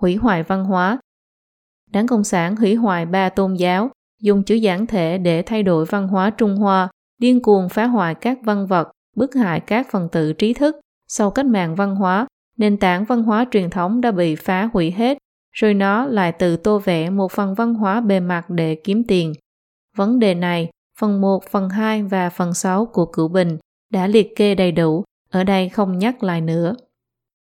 hủy 0.00 0.16
hoại 0.16 0.42
văn 0.42 0.64
hóa. 0.64 0.98
Đảng 1.90 2.06
Cộng 2.06 2.24
sản 2.24 2.56
hủy 2.56 2.74
hoại 2.74 3.06
ba 3.06 3.28
tôn 3.28 3.54
giáo, 3.54 3.90
dùng 4.20 4.42
chữ 4.42 4.54
giản 4.54 4.86
thể 4.86 5.18
để 5.18 5.42
thay 5.42 5.62
đổi 5.62 5.84
văn 5.84 6.08
hóa 6.08 6.30
Trung 6.30 6.56
Hoa, 6.56 6.88
điên 7.18 7.42
cuồng 7.42 7.68
phá 7.68 7.84
hoại 7.84 8.14
các 8.14 8.38
văn 8.42 8.66
vật, 8.66 8.90
bức 9.16 9.34
hại 9.34 9.60
các 9.60 9.86
phần 9.90 10.08
tử 10.12 10.32
trí 10.32 10.54
thức. 10.54 10.76
Sau 11.08 11.30
cách 11.30 11.46
mạng 11.46 11.74
văn 11.74 11.96
hóa, 11.96 12.26
nền 12.56 12.76
tảng 12.76 13.04
văn 13.04 13.22
hóa 13.22 13.44
truyền 13.50 13.70
thống 13.70 14.00
đã 14.00 14.10
bị 14.10 14.34
phá 14.34 14.68
hủy 14.72 14.90
hết, 14.90 15.18
rồi 15.54 15.74
nó 15.74 16.06
lại 16.06 16.32
tự 16.32 16.56
tô 16.56 16.78
vẽ 16.78 17.10
một 17.10 17.32
phần 17.32 17.54
văn 17.54 17.74
hóa 17.74 18.00
bề 18.00 18.20
mặt 18.20 18.50
để 18.50 18.74
kiếm 18.74 19.04
tiền. 19.08 19.32
Vấn 19.96 20.18
đề 20.18 20.34
này, 20.34 20.68
phần 20.98 21.20
1, 21.20 21.44
phần 21.50 21.68
2 21.68 22.02
và 22.02 22.30
phần 22.30 22.54
6 22.54 22.86
của 22.86 23.06
Cửu 23.06 23.28
Bình 23.28 23.58
đã 23.92 24.06
liệt 24.06 24.36
kê 24.36 24.54
đầy 24.54 24.72
đủ, 24.72 25.04
ở 25.30 25.44
đây 25.44 25.68
không 25.68 25.98
nhắc 25.98 26.22
lại 26.22 26.40
nữa. 26.40 26.74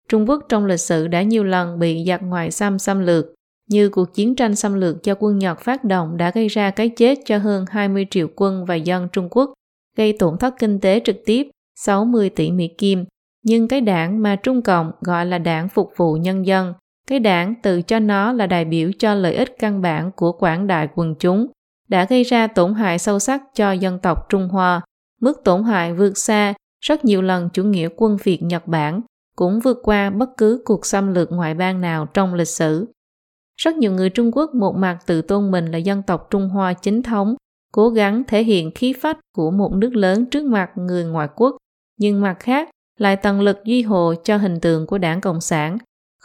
Trung 0.09 0.29
Quốc 0.29 0.45
trong 0.49 0.67
lịch 0.67 0.81
sử 0.81 1.09
đã 1.09 1.23
nhiều 1.23 1.45
lần 1.45 1.79
bị 1.79 2.05
giặc 2.07 2.23
ngoại 2.23 2.51
xâm 2.51 2.79
xâm 2.79 3.01
lược, 3.01 3.27
như 3.69 3.89
cuộc 3.89 4.15
chiến 4.15 4.35
tranh 4.35 4.57
xâm 4.57 4.75
lược 4.75 5.03
do 5.03 5.15
quân 5.19 5.39
Nhật 5.39 5.61
phát 5.61 5.85
động 5.85 6.17
đã 6.17 6.31
gây 6.31 6.49
ra 6.49 6.71
cái 6.71 6.89
chết 6.89 7.19
cho 7.25 7.39
hơn 7.39 7.65
20 7.69 8.07
triệu 8.11 8.29
quân 8.37 8.65
và 8.65 8.75
dân 8.75 9.09
Trung 9.13 9.29
Quốc, 9.31 9.53
gây 9.97 10.13
tổn 10.13 10.39
thất 10.39 10.55
kinh 10.59 10.81
tế 10.81 11.01
trực 11.05 11.17
tiếp 11.27 11.47
60 11.77 12.31
tỷ 12.31 12.51
Mỹ 12.51 12.69
Kim. 12.79 13.05
Nhưng 13.45 13.69
cái 13.69 13.81
đảng 13.81 14.23
mà 14.23 14.37
Trung 14.37 14.63
Cộng 14.63 14.93
gọi 15.01 15.27
là 15.27 15.39
đảng 15.39 15.69
phục 15.69 15.93
vụ 15.97 16.15
nhân 16.15 16.47
dân, 16.47 16.75
cái 17.11 17.21
đảng 17.21 17.55
tự 17.63 17.83
cho 17.83 17.99
nó 17.99 18.33
là 18.33 18.47
đại 18.47 18.65
biểu 18.65 18.91
cho 18.99 19.15
lợi 19.15 19.35
ích 19.35 19.59
căn 19.59 19.83
bản 19.83 20.11
của 20.17 20.33
quảng 20.33 20.67
đại 20.67 20.89
quần 20.95 21.15
chúng, 21.15 21.47
đã 21.89 22.05
gây 22.05 22.23
ra 22.23 22.47
tổn 22.47 22.75
hại 22.75 22.99
sâu 22.99 23.19
sắc 23.19 23.43
cho 23.55 23.73
dân 23.73 23.99
tộc 23.99 24.29
Trung 24.29 24.49
Hoa. 24.49 24.81
Mức 25.21 25.41
tổn 25.45 25.65
hại 25.65 25.95
vượt 25.95 26.19
xa 26.19 26.55
rất 26.81 27.05
nhiều 27.05 27.23
lần 27.23 27.49
chủ 27.53 27.65
nghĩa 27.65 27.89
quân 27.97 28.17
Việt 28.25 28.43
Nhật 28.43 28.67
Bản, 28.67 29.01
cũng 29.37 29.61
vượt 29.61 29.79
qua 29.83 30.11
bất 30.11 30.31
cứ 30.37 30.63
cuộc 30.65 30.87
xâm 30.87 31.15
lược 31.15 31.33
ngoại 31.33 31.55
bang 31.55 31.81
nào 31.81 32.07
trong 32.07 32.35
lịch 32.35 32.49
sử. 32.49 32.93
Rất 33.57 33.77
nhiều 33.77 33.93
người 33.93 34.11
Trung 34.11 34.31
Quốc 34.33 34.55
một 34.55 34.77
mặt 34.77 34.99
tự 35.07 35.23
tôn 35.23 35.51
mình 35.51 35.67
là 35.67 35.79
dân 35.79 36.03
tộc 36.03 36.27
Trung 36.31 36.49
Hoa 36.49 36.73
chính 36.73 37.03
thống, 37.03 37.35
cố 37.73 37.89
gắng 37.89 38.23
thể 38.27 38.43
hiện 38.43 38.71
khí 38.75 38.93
phách 38.93 39.19
của 39.37 39.51
một 39.51 39.73
nước 39.73 39.95
lớn 39.95 40.27
trước 40.27 40.45
mặt 40.45 40.71
người 40.77 41.05
ngoại 41.05 41.29
quốc, 41.37 41.57
nhưng 41.99 42.21
mặt 42.21 42.37
khác 42.41 42.71
lại 42.99 43.17
tận 43.17 43.41
lực 43.41 43.65
duy 43.65 43.83
hộ 43.83 44.15
cho 44.25 44.37
hình 44.37 44.61
tượng 44.61 44.87
của 44.87 44.99
đảng 44.99 45.21
Cộng 45.21 45.41
sản, 45.41 45.79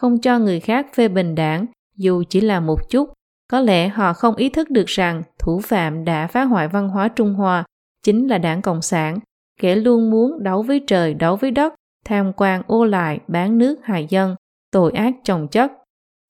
không 0.05 0.21
cho 0.21 0.39
người 0.39 0.59
khác 0.59 0.87
phê 0.93 1.07
bình 1.07 1.35
đảng 1.35 1.65
dù 1.97 2.23
chỉ 2.29 2.41
là 2.41 2.59
một 2.59 2.89
chút. 2.89 3.13
Có 3.51 3.59
lẽ 3.59 3.87
họ 3.87 4.13
không 4.13 4.35
ý 4.35 4.49
thức 4.49 4.69
được 4.69 4.85
rằng 4.87 5.23
thủ 5.39 5.61
phạm 5.63 6.05
đã 6.05 6.27
phá 6.27 6.43
hoại 6.43 6.67
văn 6.67 6.89
hóa 6.89 7.07
Trung 7.07 7.33
Hoa 7.33 7.63
chính 8.03 8.27
là 8.27 8.37
đảng 8.37 8.61
Cộng 8.61 8.81
sản, 8.81 9.19
kẻ 9.61 9.75
luôn 9.75 10.11
muốn 10.11 10.43
đấu 10.43 10.61
với 10.61 10.83
trời 10.87 11.13
đấu 11.13 11.35
với 11.35 11.51
đất, 11.51 11.73
tham 12.05 12.31
quan 12.37 12.61
ô 12.67 12.85
lại, 12.85 13.19
bán 13.27 13.57
nước 13.57 13.79
hại 13.83 14.07
dân, 14.09 14.35
tội 14.71 14.91
ác 14.91 15.13
chồng 15.23 15.47
chất. 15.47 15.71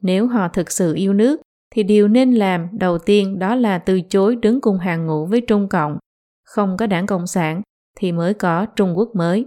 Nếu 0.01 0.28
họ 0.28 0.47
thực 0.47 0.71
sự 0.71 0.95
yêu 0.95 1.13
nước, 1.13 1.41
thì 1.76 1.84
điều 1.84 2.07
nên 2.07 2.34
làm 2.34 2.67
đầu 2.71 2.97
tiên 2.97 3.39
đó 3.39 3.55
là 3.55 3.78
từ 3.78 4.01
chối 4.01 4.36
đứng 4.36 4.61
cùng 4.61 4.78
hàng 4.78 5.05
ngũ 5.05 5.26
với 5.26 5.41
Trung 5.41 5.69
Cộng. 5.69 5.97
Không 6.43 6.78
có 6.78 6.88
đảng 6.88 7.05
Cộng 7.05 7.28
sản 7.28 7.61
thì 7.97 8.11
mới 8.11 8.34
có 8.34 8.65
Trung 8.65 8.97
Quốc 8.97 9.09
mới. 9.15 9.45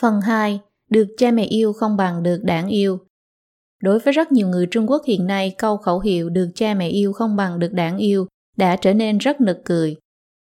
Phần 0.00 0.20
2. 0.20 0.60
Được 0.90 1.06
cha 1.18 1.30
mẹ 1.30 1.44
yêu 1.44 1.72
không 1.72 1.96
bằng 1.96 2.22
được 2.22 2.40
đảng 2.44 2.68
yêu. 2.68 2.98
Đối 3.82 3.98
với 3.98 4.12
rất 4.12 4.32
nhiều 4.32 4.48
người 4.48 4.66
Trung 4.66 4.90
Quốc 4.90 5.02
hiện 5.06 5.26
nay, 5.26 5.54
câu 5.58 5.76
khẩu 5.76 6.00
hiệu 6.00 6.30
được 6.30 6.48
cha 6.54 6.74
mẹ 6.74 6.88
yêu 6.88 7.12
không 7.12 7.36
bằng 7.36 7.58
được 7.58 7.72
đảng 7.72 7.98
yêu 7.98 8.26
đã 8.56 8.76
trở 8.76 8.94
nên 8.94 9.18
rất 9.18 9.40
nực 9.40 9.64
cười. 9.64 9.96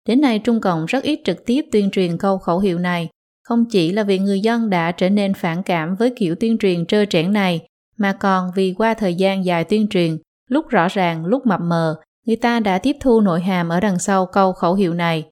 Đến 0.07 0.21
nay 0.21 0.39
Trung 0.39 0.61
Cộng 0.61 0.85
rất 0.85 1.03
ít 1.03 1.19
trực 1.25 1.45
tiếp 1.45 1.65
tuyên 1.71 1.91
truyền 1.91 2.17
câu 2.17 2.37
khẩu 2.37 2.59
hiệu 2.59 2.79
này, 2.79 3.09
không 3.43 3.65
chỉ 3.69 3.91
là 3.91 4.03
vì 4.03 4.19
người 4.19 4.39
dân 4.39 4.69
đã 4.69 4.91
trở 4.91 5.09
nên 5.09 5.33
phản 5.33 5.63
cảm 5.63 5.95
với 5.95 6.13
kiểu 6.15 6.35
tuyên 6.35 6.57
truyền 6.57 6.85
trơ 6.85 7.05
trẽn 7.05 7.33
này, 7.33 7.67
mà 7.97 8.13
còn 8.13 8.51
vì 8.55 8.73
qua 8.77 8.93
thời 8.93 9.15
gian 9.15 9.45
dài 9.45 9.63
tuyên 9.63 9.87
truyền, 9.87 10.17
lúc 10.49 10.69
rõ 10.69 10.87
ràng, 10.87 11.25
lúc 11.25 11.45
mập 11.45 11.61
mờ, 11.61 11.95
người 12.25 12.35
ta 12.35 12.59
đã 12.59 12.77
tiếp 12.77 12.95
thu 12.99 13.21
nội 13.21 13.41
hàm 13.41 13.69
ở 13.69 13.79
đằng 13.79 13.99
sau 13.99 14.25
câu 14.25 14.53
khẩu 14.53 14.73
hiệu 14.73 14.93
này. 14.93 15.23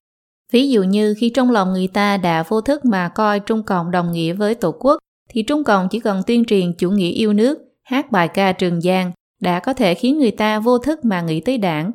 Ví 0.53 0.69
dụ 0.69 0.83
như 0.83 1.13
khi 1.17 1.29
trong 1.29 1.51
lòng 1.51 1.73
người 1.73 1.87
ta 1.87 2.17
đã 2.17 2.43
vô 2.43 2.61
thức 2.61 2.85
mà 2.85 3.09
coi 3.09 3.39
Trung 3.39 3.63
Cộng 3.63 3.91
đồng 3.91 4.11
nghĩa 4.11 4.33
với 4.33 4.55
Tổ 4.55 4.71
quốc, 4.71 4.97
thì 5.29 5.43
Trung 5.43 5.63
Cộng 5.63 5.87
chỉ 5.89 5.99
cần 5.99 6.21
tuyên 6.27 6.45
truyền 6.45 6.73
chủ 6.77 6.91
nghĩa 6.91 7.09
yêu 7.09 7.33
nước, 7.33 7.59
hát 7.83 8.11
bài 8.11 8.27
ca 8.27 8.51
Trường 8.51 8.81
Giang 8.81 9.11
đã 9.41 9.59
có 9.59 9.73
thể 9.73 9.93
khiến 9.93 10.19
người 10.19 10.31
ta 10.31 10.59
vô 10.59 10.77
thức 10.77 11.05
mà 11.05 11.21
nghĩ 11.21 11.39
tới 11.39 11.57
đảng. 11.57 11.91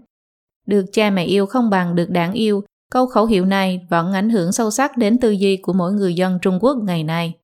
Được 0.67 0.85
cha 0.93 1.11
mẹ 1.11 1.25
yêu 1.25 1.47
không 1.47 1.71
bằng 1.71 1.95
được 1.95 2.11
đảng 2.11 2.33
yêu, 2.33 2.65
câu 2.93 3.07
khẩu 3.07 3.27
hiệu 3.27 3.45
này 3.45 3.87
vẫn 3.91 4.13
ảnh 4.13 4.31
hưởng 4.31 4.53
sâu 4.53 4.71
sắc 4.71 4.97
đến 4.97 5.19
tư 5.19 5.31
duy 5.31 5.57
của 5.57 5.73
mỗi 5.73 5.93
người 5.93 6.15
dân 6.15 6.39
Trung 6.43 6.59
Quốc 6.61 6.77
ngày 6.83 7.05
nay. 7.05 7.35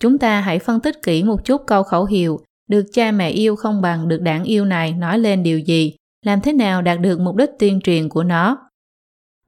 Chúng 0.00 0.18
ta 0.18 0.40
hãy 0.40 0.58
phân 0.58 0.80
tích 0.80 1.02
kỹ 1.02 1.22
một 1.22 1.44
chút 1.44 1.62
câu 1.66 1.82
khẩu 1.82 2.04
hiệu 2.04 2.40
được 2.68 2.84
cha 2.92 3.12
mẹ 3.12 3.30
yêu 3.30 3.56
không 3.56 3.82
bằng 3.82 4.08
được 4.08 4.20
đảng 4.20 4.44
yêu 4.44 4.64
này 4.64 4.92
nói 4.92 5.18
lên 5.18 5.42
điều 5.42 5.58
gì, 5.58 5.96
làm 6.24 6.40
thế 6.40 6.52
nào 6.52 6.82
đạt 6.82 7.00
được 7.00 7.20
mục 7.20 7.36
đích 7.36 7.50
tuyên 7.58 7.80
truyền 7.80 8.08
của 8.08 8.22
nó. 8.24 8.58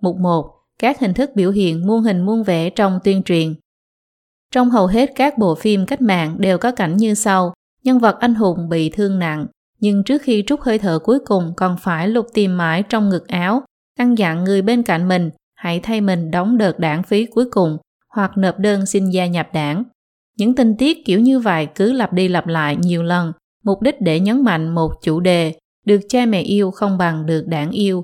Mục 0.02 0.16
1. 0.16 0.55
Các 0.78 1.00
hình 1.00 1.14
thức 1.14 1.30
biểu 1.34 1.50
hiện 1.50 1.86
muôn 1.86 2.02
hình 2.02 2.22
muôn 2.22 2.42
vẻ 2.42 2.70
trong 2.70 2.98
tuyên 3.04 3.22
truyền. 3.22 3.54
Trong 4.52 4.70
hầu 4.70 4.86
hết 4.86 5.12
các 5.14 5.38
bộ 5.38 5.54
phim 5.54 5.86
cách 5.86 6.00
mạng 6.00 6.36
đều 6.38 6.58
có 6.58 6.72
cảnh 6.72 6.96
như 6.96 7.14
sau, 7.14 7.54
nhân 7.82 7.98
vật 7.98 8.16
anh 8.20 8.34
hùng 8.34 8.68
bị 8.68 8.90
thương 8.90 9.18
nặng, 9.18 9.46
nhưng 9.80 10.04
trước 10.04 10.22
khi 10.22 10.44
trút 10.46 10.60
hơi 10.60 10.78
thở 10.78 10.98
cuối 10.98 11.18
cùng 11.26 11.52
còn 11.56 11.76
phải 11.80 12.08
lục 12.08 12.26
tìm 12.34 12.56
mãi 12.56 12.82
trong 12.82 13.08
ngực 13.08 13.28
áo, 13.28 13.62
căn 13.98 14.18
dặn 14.18 14.44
người 14.44 14.62
bên 14.62 14.82
cạnh 14.82 15.08
mình 15.08 15.30
hãy 15.54 15.80
thay 15.80 16.00
mình 16.00 16.30
đóng 16.30 16.58
đợt 16.58 16.78
đảng 16.78 17.02
phí 17.02 17.26
cuối 17.26 17.44
cùng 17.50 17.76
hoặc 18.14 18.30
nộp 18.36 18.58
đơn 18.58 18.86
xin 18.86 19.10
gia 19.10 19.26
nhập 19.26 19.48
đảng. 19.52 19.84
Những 20.38 20.54
tình 20.54 20.76
tiết 20.76 21.04
kiểu 21.04 21.20
như 21.20 21.38
vậy 21.38 21.68
cứ 21.74 21.92
lặp 21.92 22.12
đi 22.12 22.28
lặp 22.28 22.46
lại 22.46 22.76
nhiều 22.76 23.02
lần, 23.02 23.32
mục 23.64 23.82
đích 23.82 24.00
để 24.00 24.20
nhấn 24.20 24.44
mạnh 24.44 24.74
một 24.74 24.90
chủ 25.02 25.20
đề, 25.20 25.54
được 25.86 26.00
cha 26.08 26.26
mẹ 26.26 26.40
yêu 26.40 26.70
không 26.70 26.98
bằng 26.98 27.26
được 27.26 27.44
đảng 27.46 27.70
yêu. 27.70 28.02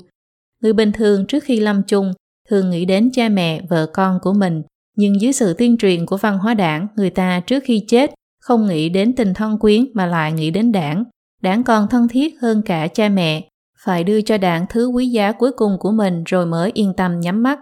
Người 0.61 0.73
bình 0.73 0.93
thường 0.93 1.27
trước 1.27 1.45
khi 1.45 1.61
lâm 1.61 1.83
chung 1.83 2.13
thường 2.51 2.71
nghĩ 2.71 2.85
đến 2.85 3.11
cha 3.13 3.29
mẹ, 3.29 3.61
vợ 3.71 3.87
con 3.93 4.19
của 4.23 4.33
mình, 4.33 4.63
nhưng 4.97 5.21
dưới 5.21 5.33
sự 5.33 5.55
tuyên 5.55 5.77
truyền 5.77 6.07
của 6.07 6.17
văn 6.17 6.39
hóa 6.39 6.55
đảng, 6.55 6.87
người 6.97 7.11
ta 7.11 7.41
trước 7.41 7.63
khi 7.67 7.85
chết 7.89 8.15
không 8.41 8.67
nghĩ 8.67 8.89
đến 8.89 9.15
tình 9.17 9.35
thân 9.35 9.59
quyến 9.59 9.85
mà 9.95 10.07
lại 10.07 10.33
nghĩ 10.33 10.51
đến 10.51 10.73
đảng. 10.73 11.05
Đảng 11.43 11.65
còn 11.65 11.89
thân 11.89 12.09
thiết 12.09 12.41
hơn 12.41 12.63
cả 12.63 12.89
cha 12.89 13.09
mẹ, 13.09 13.49
phải 13.85 14.05
đưa 14.05 14.21
cho 14.21 14.39
đảng 14.39 14.67
thứ 14.69 14.87
quý 14.87 15.07
giá 15.07 15.33
cuối 15.33 15.53
cùng 15.57 15.77
của 15.81 15.93
mình 15.93 16.25
rồi 16.25 16.47
mới 16.47 16.71
yên 16.75 16.93
tâm 16.97 17.21
nhắm 17.21 17.43
mắt. 17.43 17.61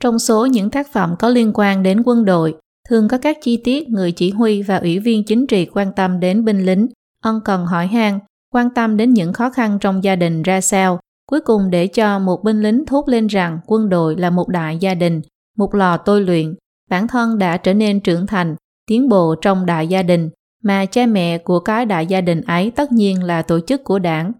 Trong 0.00 0.18
số 0.18 0.46
những 0.46 0.70
tác 0.70 0.92
phẩm 0.92 1.14
có 1.18 1.28
liên 1.28 1.50
quan 1.54 1.82
đến 1.82 2.02
quân 2.04 2.24
đội, 2.24 2.54
thường 2.88 3.08
có 3.08 3.18
các 3.18 3.38
chi 3.42 3.56
tiết 3.64 3.88
người 3.88 4.12
chỉ 4.12 4.30
huy 4.30 4.62
và 4.62 4.76
ủy 4.76 4.98
viên 4.98 5.24
chính 5.24 5.46
trị 5.46 5.66
quan 5.72 5.92
tâm 5.96 6.20
đến 6.20 6.44
binh 6.44 6.66
lính, 6.66 6.86
ân 7.22 7.40
cần 7.44 7.66
hỏi 7.66 7.86
han, 7.86 8.18
quan 8.52 8.70
tâm 8.74 8.96
đến 8.96 9.14
những 9.14 9.32
khó 9.32 9.50
khăn 9.50 9.78
trong 9.80 10.04
gia 10.04 10.16
đình 10.16 10.42
ra 10.42 10.60
sao, 10.60 11.00
cuối 11.26 11.40
cùng 11.40 11.70
để 11.70 11.86
cho 11.86 12.18
một 12.18 12.44
binh 12.44 12.62
lính 12.62 12.86
thốt 12.86 13.08
lên 13.08 13.26
rằng 13.26 13.58
quân 13.66 13.88
đội 13.88 14.16
là 14.16 14.30
một 14.30 14.48
đại 14.48 14.78
gia 14.78 14.94
đình, 14.94 15.20
một 15.56 15.74
lò 15.74 15.96
tôi 15.96 16.20
luyện, 16.20 16.54
bản 16.90 17.08
thân 17.08 17.38
đã 17.38 17.56
trở 17.56 17.74
nên 17.74 18.00
trưởng 18.00 18.26
thành, 18.26 18.56
tiến 18.86 19.08
bộ 19.08 19.34
trong 19.40 19.66
đại 19.66 19.88
gia 19.88 20.02
đình, 20.02 20.30
mà 20.62 20.86
cha 20.86 21.06
mẹ 21.06 21.38
của 21.38 21.60
cái 21.60 21.86
đại 21.86 22.06
gia 22.06 22.20
đình 22.20 22.40
ấy 22.40 22.70
tất 22.70 22.92
nhiên 22.92 23.22
là 23.22 23.42
tổ 23.42 23.60
chức 23.60 23.84
của 23.84 23.98
đảng. 23.98 24.32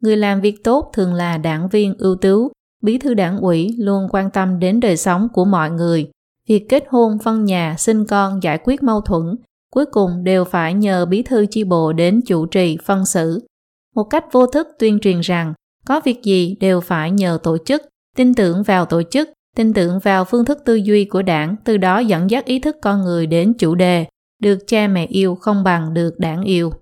Người 0.00 0.16
làm 0.16 0.40
việc 0.40 0.64
tốt 0.64 0.90
thường 0.92 1.14
là 1.14 1.38
đảng 1.38 1.68
viên 1.68 1.94
ưu 1.98 2.16
tú, 2.16 2.50
bí 2.82 2.98
thư 2.98 3.14
đảng 3.14 3.38
ủy 3.38 3.74
luôn 3.78 4.06
quan 4.10 4.30
tâm 4.30 4.58
đến 4.58 4.80
đời 4.80 4.96
sống 4.96 5.28
của 5.32 5.44
mọi 5.44 5.70
người, 5.70 6.10
việc 6.48 6.66
kết 6.68 6.84
hôn, 6.88 7.18
phân 7.18 7.44
nhà, 7.44 7.74
sinh 7.78 8.06
con, 8.06 8.42
giải 8.42 8.58
quyết 8.64 8.82
mâu 8.82 9.00
thuẫn, 9.00 9.36
cuối 9.72 9.86
cùng 9.86 10.24
đều 10.24 10.44
phải 10.44 10.74
nhờ 10.74 11.06
bí 11.06 11.22
thư 11.22 11.46
chi 11.50 11.64
bộ 11.64 11.92
đến 11.92 12.20
chủ 12.26 12.46
trì, 12.46 12.78
phân 12.84 13.06
xử. 13.06 13.46
Một 13.94 14.04
cách 14.04 14.24
vô 14.32 14.46
thức 14.46 14.68
tuyên 14.78 14.98
truyền 15.00 15.20
rằng 15.20 15.54
có 15.86 16.00
việc 16.04 16.22
gì 16.22 16.56
đều 16.60 16.80
phải 16.80 17.10
nhờ 17.10 17.38
tổ 17.42 17.56
chức, 17.64 17.82
tin 18.16 18.34
tưởng 18.34 18.62
vào 18.62 18.84
tổ 18.84 19.02
chức, 19.02 19.30
tin 19.56 19.72
tưởng 19.72 19.98
vào 19.98 20.24
phương 20.24 20.44
thức 20.44 20.58
tư 20.64 20.74
duy 20.74 21.04
của 21.04 21.22
đảng, 21.22 21.56
từ 21.64 21.76
đó 21.76 21.98
dẫn 21.98 22.30
dắt 22.30 22.44
ý 22.44 22.58
thức 22.58 22.76
con 22.82 23.02
người 23.02 23.26
đến 23.26 23.52
chủ 23.58 23.74
đề, 23.74 24.06
được 24.42 24.58
cha 24.66 24.88
mẹ 24.88 25.06
yêu 25.06 25.34
không 25.34 25.64
bằng 25.64 25.94
được 25.94 26.18
đảng 26.18 26.42
yêu. 26.42 26.72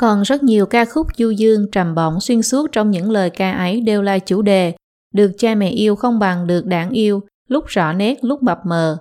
Còn 0.00 0.22
rất 0.22 0.42
nhiều 0.42 0.66
ca 0.66 0.84
khúc 0.84 1.06
du 1.16 1.30
dương 1.30 1.70
trầm 1.72 1.94
bổng 1.94 2.20
xuyên 2.20 2.42
suốt 2.42 2.72
trong 2.72 2.90
những 2.90 3.10
lời 3.10 3.30
ca 3.30 3.52
ấy 3.52 3.80
đều 3.80 4.02
là 4.02 4.18
chủ 4.18 4.42
đề, 4.42 4.74
được 5.14 5.30
cha 5.38 5.54
mẹ 5.54 5.70
yêu 5.70 5.96
không 5.96 6.18
bằng 6.18 6.46
được 6.46 6.66
đảng 6.66 6.90
yêu, 6.90 7.22
lúc 7.48 7.64
rõ 7.66 7.92
nét 7.92 8.24
lúc 8.24 8.42
mập 8.42 8.58
mờ. 8.66 8.96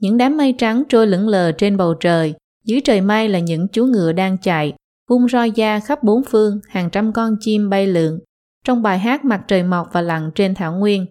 Những 0.00 0.16
đám 0.16 0.36
mây 0.36 0.54
trắng 0.58 0.82
trôi 0.88 1.06
lững 1.06 1.28
lờ 1.28 1.52
trên 1.52 1.76
bầu 1.76 1.94
trời, 1.94 2.34
dưới 2.64 2.80
trời 2.80 3.00
mây 3.00 3.28
là 3.28 3.38
những 3.38 3.68
chú 3.68 3.86
ngựa 3.86 4.12
đang 4.12 4.38
chạy, 4.38 4.72
vung 5.10 5.28
roi 5.28 5.50
da 5.50 5.80
khắp 5.80 6.02
bốn 6.02 6.22
phương, 6.24 6.60
hàng 6.68 6.90
trăm 6.90 7.12
con 7.12 7.36
chim 7.40 7.70
bay 7.70 7.86
lượn. 7.86 8.18
Trong 8.64 8.82
bài 8.82 8.98
hát 8.98 9.24
Mặt 9.24 9.42
trời 9.48 9.62
mọc 9.62 9.88
và 9.92 10.00
lặn 10.00 10.30
trên 10.34 10.54
thảo 10.54 10.72
nguyên, 10.72 11.06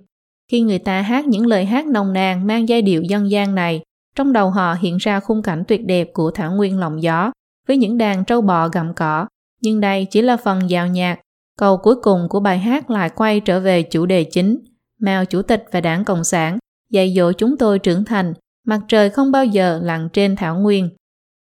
khi 0.52 0.62
người 0.62 0.80
ta 0.80 1.02
hát 1.02 1.26
những 1.26 1.45
lời 1.45 1.66
hát 1.66 1.86
nồng 1.86 2.14
nàn 2.14 2.47
mang 2.47 2.70
giai 2.70 2.82
điệu 2.82 3.02
dân 3.02 3.32
gian 3.32 3.56
này, 3.56 3.82
trong 4.16 4.34
đầu 4.34 4.49
họ 4.49 4.74
hiện 4.74 4.97
ra 4.97 5.20
khung 5.20 5.41
cảnh 5.41 5.64
tuyệt 5.68 5.86
đẹp 5.86 6.10
của 6.14 6.32
thảo 6.32 6.52
nguyên 6.52 6.80
lòng 6.80 7.04
gió, 7.04 7.32
với 7.68 7.78
những 7.78 7.97
đàn 7.97 8.26
trâu 8.26 8.41
bò 8.41 8.68
gặm 8.68 8.93
cỏ. 8.93 9.28
Nhưng 9.62 9.80
đây 9.80 10.06
chỉ 10.06 10.22
là 10.22 10.38
phần 10.38 10.70
dạo 10.70 10.88
nhạc. 10.88 11.20
Câu 11.58 11.78
cuối 11.78 11.95
cùng 12.02 12.28
của 12.30 12.39
bài 12.39 12.60
hát 12.60 12.89
lại 12.89 13.10
quay 13.10 13.39
trở 13.39 13.60
về 13.60 13.84
chủ 13.84 14.06
đề 14.06 14.24
chính, 14.24 14.58
Mao 14.99 15.26
Chủ 15.26 15.41
tịch 15.41 15.66
và 15.72 15.82
Đảng 15.82 16.06
Cộng 16.06 16.24
sản 16.24 16.58
dạy 16.89 17.14
dỗ 17.16 17.32
chúng 17.32 17.58
tôi 17.58 17.80
trưởng 17.80 18.06
thành, 18.06 18.34
mặt 18.68 18.82
trời 18.88 19.10
không 19.10 19.32
bao 19.32 19.45
giờ 19.45 19.80
lặn 19.84 20.10
trên 20.14 20.36
thảo 20.36 20.60
nguyên. 20.60 20.89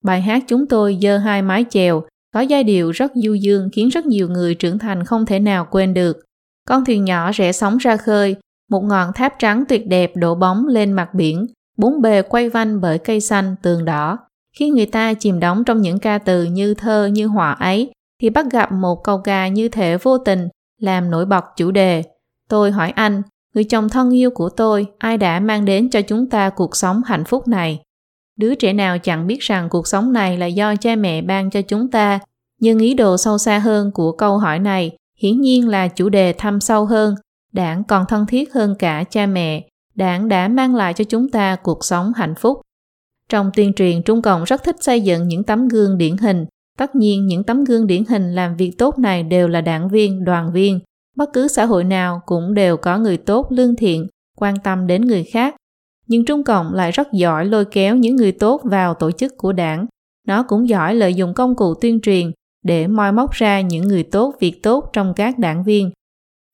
Bài 0.04 0.20
hát 0.20 0.44
chúng 0.46 0.66
tôi 0.66 0.98
dơ 1.02 1.18
hai 1.18 1.42
mái 1.42 1.64
chèo, 1.70 2.02
có 2.36 2.40
giai 2.40 2.64
điệu 2.64 2.90
rất 2.90 3.12
du 3.14 3.34
dương 3.34 3.68
khiến 3.72 3.88
rất 3.88 4.06
nhiều 4.06 4.28
người 4.28 4.54
trưởng 4.54 4.78
thành 4.78 5.04
không 5.04 5.26
thể 5.26 5.38
nào 5.38 5.66
quên 5.70 5.94
được. 5.94 6.16
Con 6.68 6.84
thuyền 6.84 7.04
nhỏ 7.04 7.32
rẽ 7.32 7.52
sóng 7.52 7.76
ra 7.76 7.96
khơi, 7.96 8.36
một 8.70 8.80
ngọn 8.80 9.12
tháp 9.12 9.34
trắng 9.38 9.64
tuyệt 9.68 9.86
đẹp 9.86 10.12
đổ 10.16 10.34
bóng 10.34 10.66
lên 10.66 10.92
mặt 10.92 11.14
biển, 11.14 11.46
bốn 11.76 12.02
bề 12.02 12.22
quay 12.22 12.48
vanh 12.48 12.80
bởi 12.80 12.98
cây 12.98 13.20
xanh 13.20 13.56
tường 13.62 13.84
đỏ. 13.84 14.18
Khi 14.56 14.70
người 14.70 14.86
ta 14.86 15.14
chìm 15.14 15.40
đóng 15.40 15.64
trong 15.64 15.80
những 15.80 15.98
ca 15.98 16.18
từ 16.18 16.44
như 16.44 16.74
thơ 16.74 17.06
như 17.06 17.26
họa 17.26 17.52
ấy, 17.52 17.92
thì 18.22 18.30
bắt 18.30 18.46
gặp 18.50 18.72
một 18.72 19.04
câu 19.04 19.18
ca 19.18 19.48
như 19.48 19.68
thể 19.68 19.96
vô 19.96 20.18
tình 20.18 20.48
làm 20.80 21.10
nổi 21.10 21.26
bật 21.26 21.44
chủ 21.56 21.70
đề. 21.70 22.02
Tôi 22.48 22.70
hỏi 22.70 22.90
anh, 22.90 23.22
người 23.54 23.64
chồng 23.64 23.88
thân 23.88 24.14
yêu 24.14 24.30
của 24.30 24.48
tôi, 24.48 24.86
ai 24.98 25.18
đã 25.18 25.40
mang 25.40 25.64
đến 25.64 25.90
cho 25.90 26.02
chúng 26.02 26.30
ta 26.30 26.50
cuộc 26.50 26.76
sống 26.76 27.02
hạnh 27.06 27.24
phúc 27.24 27.48
này? 27.48 27.80
Đứa 28.36 28.54
trẻ 28.54 28.72
nào 28.72 28.98
chẳng 28.98 29.26
biết 29.26 29.40
rằng 29.40 29.68
cuộc 29.68 29.86
sống 29.86 30.12
này 30.12 30.38
là 30.38 30.46
do 30.46 30.76
cha 30.76 30.96
mẹ 30.96 31.22
ban 31.22 31.50
cho 31.50 31.62
chúng 31.62 31.90
ta, 31.90 32.18
nhưng 32.60 32.78
ý 32.78 32.94
đồ 32.94 33.16
sâu 33.16 33.38
xa 33.38 33.58
hơn 33.58 33.90
của 33.94 34.12
câu 34.12 34.38
hỏi 34.38 34.58
này 34.58 34.96
hiển 35.18 35.40
nhiên 35.40 35.68
là 35.68 35.88
chủ 35.88 36.08
đề 36.08 36.32
thâm 36.32 36.60
sâu 36.60 36.84
hơn, 36.84 37.14
đảng 37.52 37.84
còn 37.84 38.04
thân 38.08 38.26
thiết 38.26 38.54
hơn 38.54 38.74
cả 38.78 39.04
cha 39.10 39.26
mẹ, 39.26 39.68
đảng 39.94 40.28
đã 40.28 40.48
mang 40.48 40.74
lại 40.74 40.94
cho 40.94 41.04
chúng 41.04 41.28
ta 41.28 41.56
cuộc 41.56 41.84
sống 41.84 42.12
hạnh 42.16 42.34
phúc. 42.34 42.60
Trong 43.28 43.50
tuyên 43.54 43.72
truyền, 43.72 44.02
Trung 44.02 44.22
Cộng 44.22 44.44
rất 44.44 44.62
thích 44.64 44.76
xây 44.80 45.00
dựng 45.00 45.28
những 45.28 45.44
tấm 45.44 45.68
gương 45.68 45.98
điển 45.98 46.16
hình. 46.16 46.46
Tất 46.78 46.94
nhiên, 46.94 47.26
những 47.26 47.44
tấm 47.44 47.64
gương 47.64 47.86
điển 47.86 48.04
hình 48.04 48.34
làm 48.34 48.56
việc 48.56 48.72
tốt 48.78 48.98
này 48.98 49.22
đều 49.22 49.48
là 49.48 49.60
đảng 49.60 49.88
viên, 49.88 50.24
đoàn 50.24 50.52
viên, 50.52 50.80
Bất 51.16 51.32
cứ 51.32 51.48
xã 51.48 51.64
hội 51.64 51.84
nào 51.84 52.22
cũng 52.26 52.54
đều 52.54 52.76
có 52.76 52.98
người 52.98 53.16
tốt 53.16 53.46
lương 53.50 53.76
thiện, 53.76 54.06
quan 54.36 54.54
tâm 54.64 54.86
đến 54.86 55.02
người 55.02 55.24
khác. 55.24 55.55
Nhưng 56.06 56.24
Trung 56.24 56.44
Cộng 56.44 56.74
lại 56.74 56.90
rất 56.92 57.12
giỏi 57.12 57.44
lôi 57.44 57.64
kéo 57.64 57.96
những 57.96 58.16
người 58.16 58.32
tốt 58.32 58.60
vào 58.64 58.94
tổ 58.94 59.10
chức 59.10 59.36
của 59.36 59.52
đảng. 59.52 59.86
Nó 60.26 60.42
cũng 60.42 60.68
giỏi 60.68 60.94
lợi 60.94 61.14
dụng 61.14 61.34
công 61.34 61.54
cụ 61.54 61.74
tuyên 61.80 62.00
truyền 62.00 62.30
để 62.64 62.86
moi 62.86 63.12
móc 63.12 63.30
ra 63.32 63.60
những 63.60 63.88
người 63.88 64.02
tốt 64.02 64.34
việc 64.40 64.62
tốt 64.62 64.90
trong 64.92 65.12
các 65.16 65.38
đảng 65.38 65.64
viên. 65.64 65.90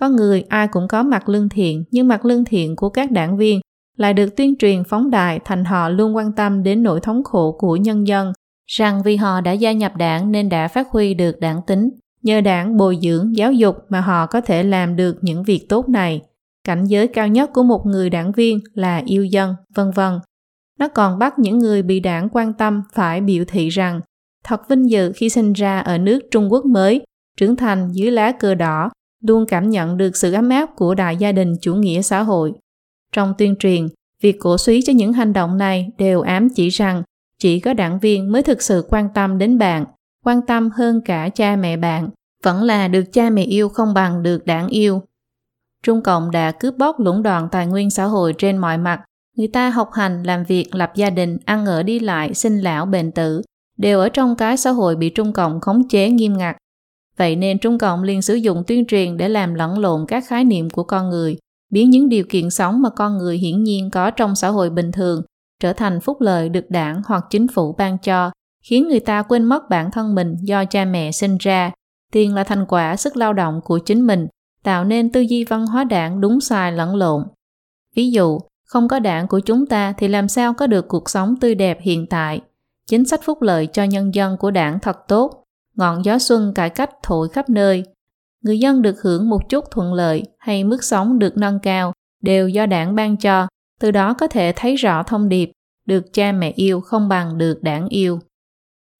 Có 0.01 0.09
người 0.09 0.45
ai 0.49 0.69
cũng 0.69 0.89
có 0.89 1.03
mặt 1.03 1.29
lương 1.29 1.49
thiện, 1.49 1.85
nhưng 1.91 2.09
mặt 2.09 2.25
lương 2.25 2.45
thiện 2.45 2.77
của 2.77 2.89
các 2.89 3.11
đảng 3.11 3.37
viên 3.37 3.61
lại 3.97 4.15
được 4.15 4.37
tuyên 4.37 4.57
truyền 4.57 4.85
phóng 4.85 5.11
đại 5.11 5.41
thành 5.45 5.65
họ 5.65 5.89
luôn 5.89 6.17
quan 6.17 6.33
tâm 6.33 6.63
đến 6.63 6.83
nỗi 6.83 7.01
thống 7.01 7.25
khổ 7.25 7.57
của 7.59 7.77
nhân 7.77 8.07
dân, 8.07 8.33
rằng 8.67 9.03
vì 9.05 9.17
họ 9.17 9.41
đã 9.41 9.53
gia 9.53 9.73
nhập 9.73 9.97
đảng 9.97 10.33
nên 10.33 10.49
đã 10.49 10.69
phát 10.69 10.89
huy 10.91 11.15
được 11.15 11.41
đảng 11.41 11.61
tính. 11.67 11.91
Nhờ 12.23 12.41
đảng 12.41 12.77
bồi 12.77 12.99
dưỡng, 13.03 13.37
giáo 13.37 13.53
dục 13.53 13.77
mà 13.89 14.01
họ 14.01 14.27
có 14.27 14.41
thể 14.41 14.63
làm 14.63 14.97
được 14.97 15.17
những 15.21 15.43
việc 15.43 15.67
tốt 15.69 15.89
này. 15.89 16.23
Cảnh 16.65 16.85
giới 16.85 17.09
cao 17.09 17.29
nhất 17.29 17.51
của 17.53 17.63
một 17.63 17.87
người 17.87 18.11
đảng 18.11 18.33
viên 18.33 18.59
là 18.75 19.03
yêu 19.07 19.25
dân, 19.25 19.55
vân 19.75 19.91
vân. 19.91 20.19
Nó 20.79 20.89
còn 20.89 21.19
bắt 21.19 21.39
những 21.39 21.59
người 21.59 21.83
bị 21.83 22.01
đảng 22.01 22.29
quan 22.33 22.53
tâm 22.53 22.83
phải 22.93 23.21
biểu 23.21 23.45
thị 23.49 23.69
rằng 23.69 24.01
thật 24.45 24.69
vinh 24.69 24.91
dự 24.91 25.13
khi 25.17 25.29
sinh 25.29 25.53
ra 25.53 25.79
ở 25.79 25.99
nước 25.99 26.21
Trung 26.31 26.53
Quốc 26.53 26.65
mới, 26.65 27.05
trưởng 27.37 27.57
thành 27.57 27.89
dưới 27.93 28.11
lá 28.11 28.33
cờ 28.33 28.55
đỏ, 28.55 28.91
luôn 29.23 29.47
cảm 29.49 29.71
nhận 29.71 29.97
được 29.97 30.17
sự 30.17 30.33
ấm 30.33 30.49
áp 30.49 30.71
của 30.77 30.95
đại 30.95 31.17
gia 31.17 31.33
đình 31.33 31.55
chủ 31.61 31.75
nghĩa 31.75 32.03
xã 32.03 32.23
hội. 32.23 32.53
Trong 33.13 33.35
tuyên 33.39 33.57
truyền, 33.59 33.87
việc 34.21 34.37
cổ 34.41 34.59
suý 34.59 34.83
cho 34.83 34.93
những 34.93 35.13
hành 35.13 35.33
động 35.33 35.59
này 35.59 35.89
đều 35.99 36.21
ám 36.21 36.49
chỉ 36.55 36.69
rằng 36.69 37.03
chỉ 37.39 37.61
có 37.61 37.75
đảng 37.75 37.99
viên 37.99 38.33
mới 38.33 38.43
thực 38.43 38.63
sự 38.63 38.87
quan 38.89 39.09
tâm 39.15 39.39
đến 39.39 39.59
bạn, 39.59 39.85
quan 40.25 40.41
tâm 40.47 40.71
hơn 40.71 41.01
cả 41.05 41.29
cha 41.29 41.57
mẹ 41.57 41.77
bạn, 41.77 42.09
vẫn 42.43 42.63
là 42.63 42.89
được 42.89 43.05
cha 43.13 43.31
mẹ 43.31 43.43
yêu 43.43 43.69
không 43.69 43.95
bằng 43.95 44.23
được 44.23 44.47
đảng 44.47 44.69
yêu. 44.69 45.03
Trung 45.83 46.03
Cộng 46.03 46.31
đã 46.31 46.53
cướp 46.53 46.75
bóc 46.79 47.01
lũng 47.01 47.23
đoạn 47.23 47.49
tài 47.53 47.67
nguyên 47.67 47.91
xã 47.91 48.05
hội 48.05 48.35
trên 48.39 48.57
mọi 48.57 48.79
mặt. 48.79 49.01
Người 49.37 49.49
ta 49.49 49.71
học 49.71 49.91
hành, 49.93 50.23
làm 50.23 50.45
việc, 50.45 50.75
lập 50.75 50.93
gia 50.95 51.11
đình, 51.11 51.39
ăn 51.45 51.67
ở 51.67 51.83
đi 51.83 52.01
lại, 52.01 52.35
sinh 52.35 52.59
lão, 52.59 52.87
bệnh 52.87 53.13
tử, 53.13 53.43
đều 53.79 54.01
ở 54.01 54.09
trong 54.09 54.37
cái 54.37 54.57
xã 54.57 54.71
hội 54.71 54.97
bị 54.97 55.11
Trung 55.11 55.33
Cộng 55.33 55.61
khống 55.61 55.89
chế 55.89 56.11
nghiêm 56.11 56.37
ngặt. 56.37 56.57
Vậy 57.17 57.37
nên 57.37 57.59
Trung 57.59 57.79
Cộng 57.79 58.03
liền 58.03 58.23
sử 58.23 58.35
dụng 58.35 58.65
tuyên 58.67 58.87
truyền 58.87 59.17
để 59.17 59.29
làm 59.29 59.55
lẫn 59.55 59.79
lộn 59.79 60.07
các 60.09 60.25
khái 60.27 60.45
niệm 60.45 60.71
của 60.71 60.85
con 60.85 61.11
người, 61.11 61.37
biến 61.71 61.91
những 61.91 62.09
điều 62.09 62.25
kiện 62.29 62.51
sống 62.51 62.83
mà 62.83 62.91
con 62.91 63.19
người 63.19 63.39
hiển 63.39 63.63
nhiên 63.63 63.91
có 63.91 64.11
trong 64.11 64.35
xã 64.35 64.49
hội 64.49 64.71
bình 64.71 64.93
thường 64.93 65.23
trở 65.61 65.73
thành 65.73 66.01
phúc 66.01 66.21
lợi 66.21 66.49
được 66.49 66.71
đảng 66.71 67.03
hoặc 67.07 67.25
chính 67.31 67.49
phủ 67.49 67.75
ban 67.79 67.99
cho, 67.99 68.31
khiến 68.65 68.89
người 68.89 69.01
ta 69.01 69.23
quên 69.23 69.45
mất 69.45 69.63
bản 69.71 69.91
thân 69.91 70.15
mình 70.15 70.37
do 70.43 70.65
cha 70.65 70.85
mẹ 70.85 71.13
sinh 71.13 71.37
ra. 71.41 71.71
Tiền 72.13 72.35
là 72.35 72.45
thành 72.45 72.67
quả 72.67 72.97
sức 72.97 73.17
lao 73.17 73.33
động 73.33 73.61
của 73.65 73.79
chính 73.79 74.07
mình, 74.07 74.27
tạo 74.63 74.85
nên 74.85 75.13
tư 75.13 75.21
duy 75.21 75.45
văn 75.45 75.67
hóa 75.67 75.85
đảng 75.85 76.21
đúng 76.21 76.41
sai 76.41 76.73
lẫn 76.73 76.97
lộn. 76.97 77.25
Ví 77.97 78.11
dụ, 78.11 78.39
không 78.65 78.89
có 78.89 78.99
đảng 78.99 79.29
của 79.29 79.41
chúng 79.41 79.67
ta 79.67 79.95
thì 79.99 80.09
làm 80.09 80.29
sao 80.29 80.55
có 80.55 80.67
được 80.67 80.89
cuộc 80.89 81.11
sống 81.11 81.37
tươi 81.41 81.55
đẹp 81.55 81.79
hiện 81.81 82.07
tại. 82.07 82.41
Chính 82.87 83.05
sách 83.05 83.21
phúc 83.25 83.43
lợi 83.43 83.67
cho 83.67 83.85
nhân 83.85 84.15
dân 84.15 84.37
của 84.37 84.51
đảng 84.51 84.79
thật 84.81 84.99
tốt, 85.09 85.45
ngọn 85.77 86.05
gió 86.05 86.19
xuân 86.19 86.53
cải 86.55 86.71
cách 86.71 86.91
thổi 87.03 87.29
khắp 87.29 87.49
nơi. 87.51 87.85
Người 88.43 88.59
dân 88.59 88.83
được 88.83 89.03
hưởng 89.03 89.29
một 89.29 89.49
chút 89.49 89.65
thuận 89.71 89.95
lợi 89.95 90.23
hay 90.39 90.65
mức 90.65 90.85
sống 90.85 91.19
được 91.19 91.37
nâng 91.37 91.59
cao 91.59 91.93
đều 92.23 92.49
do 92.49 92.67
đảng 92.67 92.95
ban 92.95 93.17
cho, 93.17 93.47
từ 93.81 93.91
đó 93.91 94.15
có 94.15 94.27
thể 94.27 94.53
thấy 94.57 94.77
rõ 94.77 95.03
thông 95.03 95.29
điệp 95.29 95.53
được 95.87 96.13
cha 96.13 96.33
mẹ 96.33 96.53
yêu 96.57 96.81
không 96.81 97.09
bằng 97.09 97.39
được 97.39 97.63
đảng 97.63 97.89
yêu. 97.89 98.21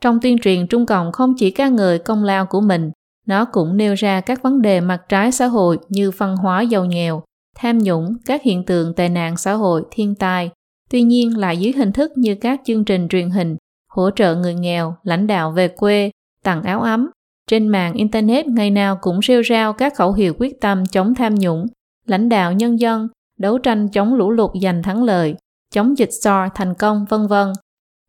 Trong 0.01 0.21
tuyên 0.21 0.39
truyền 0.39 0.67
Trung 0.67 0.87
Cộng 0.87 1.13
không 1.13 1.35
chỉ 1.37 1.51
ca 1.51 1.69
ngợi 1.69 1.99
công 1.99 2.25
lao 2.25 2.47
của 2.47 2.61
mình, 2.61 2.91
nó 3.27 3.45
cũng 3.45 3.77
nêu 3.77 3.95
ra 3.95 4.21
các 4.21 4.43
vấn 4.43 4.63
đề 4.63 4.81
mặt 4.81 5.03
trái 5.09 5.33
xã 5.33 5.47
hội 5.47 5.79
như 5.89 6.11
phân 6.11 6.37
hóa 6.37 6.63
giàu 6.63 6.85
nghèo, 6.85 7.23
tham 7.57 7.79
nhũng, 7.79 8.15
các 8.25 8.43
hiện 8.43 8.65
tượng 8.65 8.95
tệ 8.95 9.09
nạn 9.09 9.37
xã 9.37 9.53
hội, 9.53 9.85
thiên 9.91 10.15
tai, 10.15 10.51
tuy 10.91 11.03
nhiên 11.03 11.39
lại 11.39 11.57
dưới 11.57 11.73
hình 11.73 11.93
thức 11.93 12.13
như 12.17 12.35
các 12.35 12.61
chương 12.65 12.85
trình 12.85 13.09
truyền 13.09 13.31
hình, 13.31 13.57
hỗ 13.89 14.11
trợ 14.11 14.35
người 14.37 14.55
nghèo, 14.55 14.97
lãnh 15.03 15.27
đạo 15.27 15.51
về 15.51 15.69
quê, 15.69 16.11
tặng 16.45 16.63
áo 16.63 16.81
ấm. 16.81 17.11
Trên 17.51 17.69
mạng 17.69 17.95
Internet 17.95 18.47
ngày 18.47 18.71
nào 18.71 18.99
cũng 19.01 19.21
rêu 19.23 19.43
rao 19.43 19.73
các 19.73 19.95
khẩu 19.97 20.13
hiệu 20.13 20.35
quyết 20.39 20.61
tâm 20.61 20.87
chống 20.87 21.15
tham 21.15 21.35
nhũng, 21.35 21.67
lãnh 22.07 22.29
đạo 22.29 22.53
nhân 22.53 22.81
dân, 22.81 23.09
đấu 23.39 23.59
tranh 23.59 23.89
chống 23.89 24.15
lũ 24.15 24.31
lụt 24.31 24.51
giành 24.63 24.83
thắng 24.83 25.03
lợi, 25.03 25.35
chống 25.75 25.99
dịch 25.99 26.11
SARS 26.23 26.55
thành 26.55 26.75
công, 26.75 27.05
vân 27.09 27.27
vân. 27.27 27.53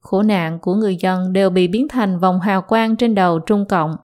Khổ 0.02 0.22
nạn 0.22 0.60
của 0.62 0.74
người 0.74 0.96
dân 0.96 1.34
đều 1.34 1.50
bị 1.50 1.68
biến 1.68 1.88
thành 1.88 2.20
vòng 2.20 2.40
hào 2.40 2.62
quang 2.62 2.96
trên 2.96 3.16
đầu 3.16 3.40
Trung 3.40 3.66
Cộng. 3.70 3.96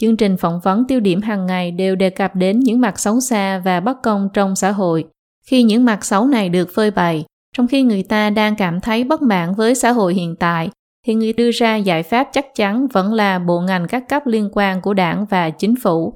Chương 0.00 0.16
trình 0.16 0.36
phỏng 0.36 0.60
vấn 0.60 0.84
tiêu 0.88 1.00
điểm 1.00 1.20
hàng 1.22 1.46
ngày 1.46 1.70
đều 1.70 1.96
đề 1.96 2.10
cập 2.10 2.36
đến 2.36 2.60
những 2.60 2.80
mặt 2.80 2.98
xấu 2.98 3.20
xa 3.20 3.58
và 3.58 3.80
bất 3.80 4.02
công 4.02 4.28
trong 4.34 4.56
xã 4.56 4.70
hội. 4.70 5.04
Khi 5.46 5.62
những 5.62 5.84
mặt 5.84 6.04
xấu 6.04 6.26
này 6.26 6.48
được 6.48 6.68
phơi 6.74 6.90
bày, 6.90 7.24
trong 7.56 7.68
khi 7.68 7.82
người 7.82 8.02
ta 8.02 8.30
đang 8.30 8.56
cảm 8.56 8.80
thấy 8.80 9.04
bất 9.04 9.22
mãn 9.22 9.54
với 9.54 9.74
xã 9.74 9.92
hội 9.92 10.14
hiện 10.14 10.36
tại, 10.36 10.70
thì 11.06 11.14
người 11.14 11.32
đưa 11.32 11.50
ra 11.50 11.76
giải 11.76 12.02
pháp 12.02 12.28
chắc 12.32 12.46
chắn 12.54 12.86
vẫn 12.92 13.12
là 13.12 13.38
bộ 13.38 13.60
ngành 13.60 13.86
các 13.88 14.08
cấp 14.08 14.26
liên 14.26 14.50
quan 14.52 14.80
của 14.80 14.94
đảng 14.94 15.26
và 15.26 15.50
chính 15.50 15.74
phủ. 15.82 16.14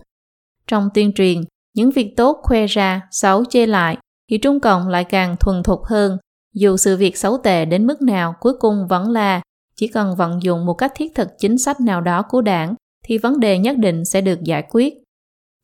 Trong 0.66 0.88
tuyên 0.94 1.12
truyền, 1.12 1.40
những 1.74 1.90
việc 1.90 2.16
tốt 2.16 2.38
khoe 2.42 2.66
ra, 2.66 3.00
xấu 3.10 3.44
chê 3.44 3.66
lại, 3.66 3.96
thì 4.30 4.38
Trung 4.38 4.60
Cộng 4.60 4.88
lại 4.88 5.04
càng 5.04 5.36
thuần 5.40 5.62
thục 5.62 5.84
hơn. 5.84 6.18
Dù 6.54 6.76
sự 6.76 6.96
việc 6.96 7.16
xấu 7.16 7.38
tệ 7.38 7.64
đến 7.64 7.86
mức 7.86 8.02
nào, 8.02 8.34
cuối 8.40 8.52
cùng 8.60 8.86
vẫn 8.88 9.10
là 9.10 9.40
chỉ 9.76 9.88
cần 9.88 10.16
vận 10.16 10.42
dụng 10.42 10.66
một 10.66 10.74
cách 10.74 10.92
thiết 10.94 11.14
thực 11.14 11.28
chính 11.38 11.58
sách 11.58 11.80
nào 11.80 12.00
đó 12.00 12.22
của 12.22 12.40
đảng 12.40 12.74
thì 13.02 13.18
vấn 13.18 13.40
đề 13.40 13.58
nhất 13.58 13.76
định 13.78 14.04
sẽ 14.04 14.20
được 14.20 14.42
giải 14.42 14.64
quyết. 14.70 14.94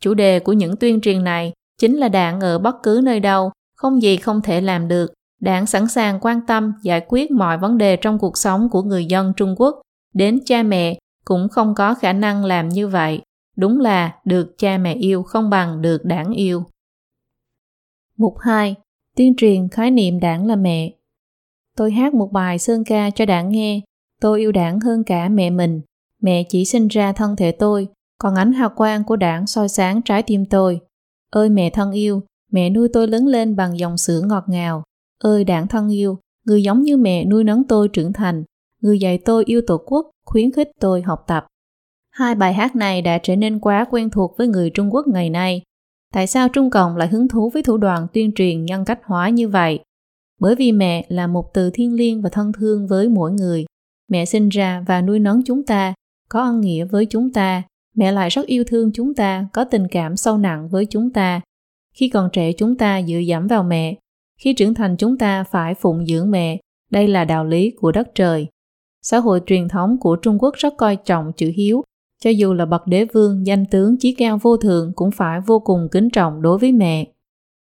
Chủ 0.00 0.14
đề 0.14 0.40
của 0.40 0.52
những 0.52 0.76
tuyên 0.76 1.00
truyền 1.00 1.24
này 1.24 1.52
chính 1.78 1.96
là 1.96 2.08
đảng 2.08 2.40
ở 2.40 2.58
bất 2.58 2.74
cứ 2.82 3.00
nơi 3.04 3.20
đâu, 3.20 3.50
không 3.76 4.02
gì 4.02 4.16
không 4.16 4.40
thể 4.42 4.60
làm 4.60 4.88
được. 4.88 5.12
Đảng 5.40 5.66
sẵn 5.66 5.88
sàng 5.88 6.18
quan 6.20 6.46
tâm 6.46 6.72
giải 6.82 7.02
quyết 7.08 7.30
mọi 7.30 7.58
vấn 7.58 7.78
đề 7.78 7.96
trong 7.96 8.18
cuộc 8.18 8.38
sống 8.38 8.68
của 8.70 8.82
người 8.82 9.06
dân 9.06 9.32
Trung 9.36 9.54
Quốc, 9.58 9.80
đến 10.14 10.40
cha 10.44 10.62
mẹ 10.62 10.98
cũng 11.24 11.48
không 11.48 11.74
có 11.74 11.94
khả 11.94 12.12
năng 12.12 12.44
làm 12.44 12.68
như 12.68 12.88
vậy. 12.88 13.22
Đúng 13.56 13.80
là 13.80 14.18
được 14.24 14.58
cha 14.58 14.78
mẹ 14.78 14.94
yêu 14.94 15.22
không 15.22 15.50
bằng 15.50 15.82
được 15.82 16.04
đảng 16.04 16.32
yêu. 16.32 16.64
Mục 18.16 18.34
2. 18.38 18.74
Tuyên 19.16 19.34
truyền 19.36 19.68
khái 19.68 19.90
niệm 19.90 20.20
đảng 20.20 20.46
là 20.46 20.56
mẹ. 20.56 20.92
Tôi 21.76 21.92
hát 21.92 22.14
một 22.14 22.32
bài 22.32 22.58
sơn 22.58 22.84
ca 22.84 23.10
cho 23.10 23.26
đảng 23.26 23.48
nghe. 23.48 23.80
Tôi 24.20 24.40
yêu 24.40 24.52
đảng 24.52 24.80
hơn 24.80 25.04
cả 25.04 25.28
mẹ 25.28 25.50
mình. 25.50 25.80
Mẹ 26.22 26.42
chỉ 26.48 26.64
sinh 26.64 26.88
ra 26.88 27.12
thân 27.12 27.36
thể 27.36 27.52
tôi, 27.52 27.88
còn 28.18 28.34
ánh 28.34 28.52
hào 28.52 28.70
quang 28.76 29.04
của 29.04 29.16
đảng 29.16 29.46
soi 29.46 29.68
sáng 29.68 30.02
trái 30.02 30.22
tim 30.22 30.46
tôi. 30.46 30.80
Ơi 31.30 31.48
mẹ 31.48 31.70
thân 31.70 31.92
yêu, 31.92 32.22
mẹ 32.52 32.70
nuôi 32.70 32.88
tôi 32.92 33.08
lớn 33.08 33.26
lên 33.26 33.56
bằng 33.56 33.78
dòng 33.78 33.98
sữa 33.98 34.22
ngọt 34.26 34.44
ngào. 34.48 34.82
Ơi 35.18 35.44
đảng 35.44 35.66
thân 35.66 35.88
yêu, 35.88 36.18
người 36.44 36.62
giống 36.62 36.82
như 36.82 36.96
mẹ 36.96 37.24
nuôi 37.24 37.44
nấng 37.44 37.64
tôi 37.64 37.88
trưởng 37.88 38.12
thành, 38.12 38.44
người 38.82 38.98
dạy 38.98 39.18
tôi 39.18 39.44
yêu 39.46 39.60
tổ 39.66 39.78
quốc, 39.86 40.10
khuyến 40.26 40.52
khích 40.52 40.70
tôi 40.80 41.02
học 41.02 41.24
tập. 41.26 41.46
Hai 42.10 42.34
bài 42.34 42.54
hát 42.54 42.76
này 42.76 43.02
đã 43.02 43.18
trở 43.22 43.36
nên 43.36 43.58
quá 43.58 43.84
quen 43.90 44.10
thuộc 44.10 44.34
với 44.38 44.48
người 44.48 44.70
Trung 44.70 44.94
Quốc 44.94 45.06
ngày 45.06 45.30
nay. 45.30 45.62
Tại 46.14 46.26
sao 46.26 46.48
Trung 46.48 46.70
Cộng 46.70 46.96
lại 46.96 47.08
hứng 47.08 47.28
thú 47.28 47.50
với 47.50 47.62
thủ 47.62 47.76
đoạn 47.76 48.06
tuyên 48.12 48.32
truyền 48.34 48.64
nhân 48.64 48.84
cách 48.84 49.00
hóa 49.04 49.28
như 49.28 49.48
vậy? 49.48 49.78
Bởi 50.40 50.54
vì 50.54 50.72
mẹ 50.72 51.06
là 51.08 51.26
một 51.26 51.54
từ 51.54 51.70
thiên 51.70 51.94
liêng 51.94 52.22
và 52.22 52.30
thân 52.30 52.52
thương 52.52 52.86
với 52.86 53.08
mỗi 53.08 53.32
người. 53.32 53.64
Mẹ 54.08 54.24
sinh 54.24 54.48
ra 54.48 54.84
và 54.86 55.00
nuôi 55.00 55.18
nấng 55.18 55.42
chúng 55.44 55.64
ta, 55.64 55.94
có 56.28 56.42
ân 56.42 56.60
nghĩa 56.60 56.84
với 56.84 57.06
chúng 57.06 57.32
ta. 57.32 57.62
Mẹ 57.94 58.12
lại 58.12 58.28
rất 58.28 58.46
yêu 58.46 58.64
thương 58.64 58.90
chúng 58.94 59.14
ta, 59.14 59.48
có 59.52 59.64
tình 59.64 59.88
cảm 59.90 60.16
sâu 60.16 60.38
nặng 60.38 60.68
với 60.68 60.86
chúng 60.86 61.10
ta. 61.10 61.40
Khi 61.94 62.08
còn 62.08 62.28
trẻ 62.32 62.52
chúng 62.52 62.76
ta 62.76 63.02
dựa 63.02 63.18
dẫm 63.18 63.46
vào 63.46 63.62
mẹ. 63.62 63.94
Khi 64.40 64.52
trưởng 64.52 64.74
thành 64.74 64.96
chúng 64.96 65.18
ta 65.18 65.44
phải 65.44 65.74
phụng 65.74 66.06
dưỡng 66.06 66.30
mẹ. 66.30 66.58
Đây 66.90 67.08
là 67.08 67.24
đạo 67.24 67.44
lý 67.44 67.70
của 67.70 67.92
đất 67.92 68.08
trời. 68.14 68.46
Xã 69.02 69.18
hội 69.18 69.40
truyền 69.46 69.68
thống 69.68 69.96
của 70.00 70.16
Trung 70.16 70.38
Quốc 70.38 70.54
rất 70.54 70.74
coi 70.78 70.96
trọng 70.96 71.32
chữ 71.36 71.52
hiếu 71.56 71.82
cho 72.24 72.30
dù 72.30 72.54
là 72.54 72.66
bậc 72.66 72.86
đế 72.86 73.04
vương, 73.04 73.46
danh 73.46 73.66
tướng 73.66 73.96
chí 73.98 74.14
cao 74.14 74.38
vô 74.42 74.56
thượng 74.56 74.92
cũng 74.94 75.10
phải 75.10 75.40
vô 75.40 75.60
cùng 75.60 75.88
kính 75.92 76.10
trọng 76.10 76.42
đối 76.42 76.58
với 76.58 76.72
mẹ. 76.72 77.06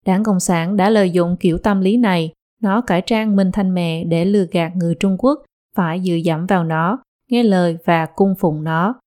Đảng 0.06 0.24
Cộng 0.24 0.40
sản 0.40 0.78
đã 0.78 0.90
lợi 0.90 1.10
dụng 1.10 1.38
kiểu 1.40 1.58
tâm 1.58 1.82
lý 1.82 1.98
này, 1.98 2.32
nó 2.62 2.82
cải 2.82 3.02
trang 3.02 3.36
mình 3.36 3.52
thành 3.52 3.74
mẹ 3.74 4.04
để 4.04 4.26
lừa 4.26 4.46
gạt 4.52 4.72
người 4.76 4.96
Trung 4.96 5.16
Quốc 5.20 5.44
phải 5.76 6.02
dựa 6.02 6.16
dẫm 6.16 6.46
vào 6.46 6.64
nó, 6.64 7.04
nghe 7.30 7.44
lời 7.44 7.78
và 7.86 8.06
cung 8.06 8.36
phụng 8.40 8.64
nó. 8.64 9.00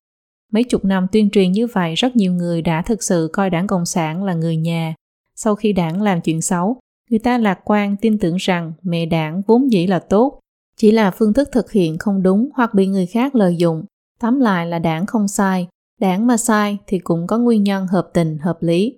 Mấy 0.53 0.64
chục 0.64 0.85
năm 0.85 1.07
tuyên 1.12 1.31
truyền 1.31 1.53
như 1.53 1.66
vậy 1.66 1.95
rất 1.95 2.16
nhiều 2.16 2.33
người 2.33 2.62
đã 2.62 2.83
thực 2.83 3.03
sự 3.03 3.31
coi 3.33 3.51
đảng 3.51 3.66
Cộng 3.66 3.87
sản 3.87 4.25
là 4.25 4.35
người 4.35 4.57
nhà. 4.57 4.95
Sau 5.35 5.55
khi 5.55 5.73
đảng 5.73 6.03
làm 6.03 6.21
chuyện 6.21 6.43
xấu, 6.43 6.77
người 7.11 7.19
ta 7.19 7.39
lạc 7.39 7.61
quan 7.64 7.97
tin 7.97 8.19
tưởng 8.19 8.37
rằng 8.37 8.73
mẹ 8.83 9.07
đảng 9.07 9.43
vốn 9.47 9.73
dĩ 9.73 9.87
là 9.87 9.99
tốt, 9.99 10.41
chỉ 10.77 10.91
là 10.93 11.11
phương 11.11 11.33
thức 11.33 11.49
thực 11.53 11.73
hiện 11.73 11.99
không 11.99 12.23
đúng 12.23 12.49
hoặc 12.55 12.75
bị 12.75 12.87
người 12.87 13.07
khác 13.07 13.35
lợi 13.35 13.57
dụng 13.57 13.85
Tóm 14.21 14.41
lại 14.41 14.66
là 14.66 14.79
đảng 14.79 15.07
không 15.07 15.29
sai, 15.29 15.69
đảng 16.01 16.27
mà 16.27 16.37
sai 16.37 16.79
thì 16.87 16.99
cũng 16.99 17.27
có 17.27 17.39
nguyên 17.39 17.62
nhân 17.62 17.87
hợp 17.87 18.11
tình, 18.14 18.39
hợp 18.39 18.59
lý. 18.61 18.97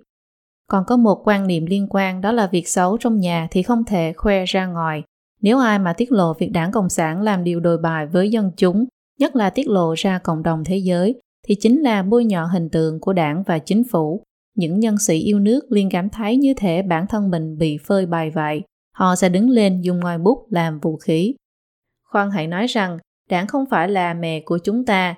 Còn 0.67 0.83
có 0.87 0.97
một 0.97 1.21
quan 1.27 1.47
niệm 1.47 1.65
liên 1.65 1.87
quan 1.89 2.21
đó 2.21 2.31
là 2.31 2.47
việc 2.47 2.67
xấu 2.67 2.97
trong 2.97 3.19
nhà 3.19 3.47
thì 3.51 3.63
không 3.63 3.83
thể 3.83 4.13
khoe 4.17 4.45
ra 4.45 4.65
ngoài. 4.65 5.03
Nếu 5.41 5.59
ai 5.59 5.79
mà 5.79 5.93
tiết 5.93 6.11
lộ 6.11 6.33
việc 6.33 6.49
đảng 6.51 6.71
Cộng 6.71 6.89
sản 6.89 7.21
làm 7.21 7.43
điều 7.43 7.59
đồi 7.59 7.77
bài 7.77 8.07
với 8.07 8.31
dân 8.31 8.51
chúng, 8.57 8.85
nhất 9.21 9.35
là 9.35 9.49
tiết 9.49 9.67
lộ 9.67 9.93
ra 9.97 10.19
cộng 10.19 10.43
đồng 10.43 10.63
thế 10.63 10.77
giới, 10.77 11.19
thì 11.47 11.55
chính 11.55 11.81
là 11.81 12.03
bôi 12.03 12.25
nhọ 12.25 12.45
hình 12.45 12.69
tượng 12.69 12.99
của 12.99 13.13
đảng 13.13 13.43
và 13.43 13.59
chính 13.59 13.83
phủ. 13.91 14.23
những 14.55 14.79
nhân 14.79 14.97
sĩ 14.97 15.19
yêu 15.19 15.39
nước 15.39 15.71
liên 15.71 15.89
cảm 15.89 16.09
thấy 16.09 16.37
như 16.37 16.53
thể 16.53 16.81
bản 16.81 17.07
thân 17.07 17.29
mình 17.29 17.57
bị 17.57 17.77
phơi 17.77 18.05
bày 18.05 18.29
vậy. 18.29 18.61
Họ 18.95 19.15
sẽ 19.15 19.29
đứng 19.29 19.49
lên 19.49 19.81
dùng 19.81 19.99
ngòi 19.99 20.17
bút 20.17 20.47
làm 20.51 20.79
vũ 20.79 20.97
khí. 20.97 21.35
Khoan 22.09 22.31
hãy 22.31 22.47
nói 22.47 22.67
rằng 22.67 22.97
đảng 23.29 23.47
không 23.47 23.65
phải 23.69 23.89
là 23.89 24.13
mẹ 24.13 24.39
của 24.39 24.57
chúng 24.57 24.85
ta. 24.85 25.15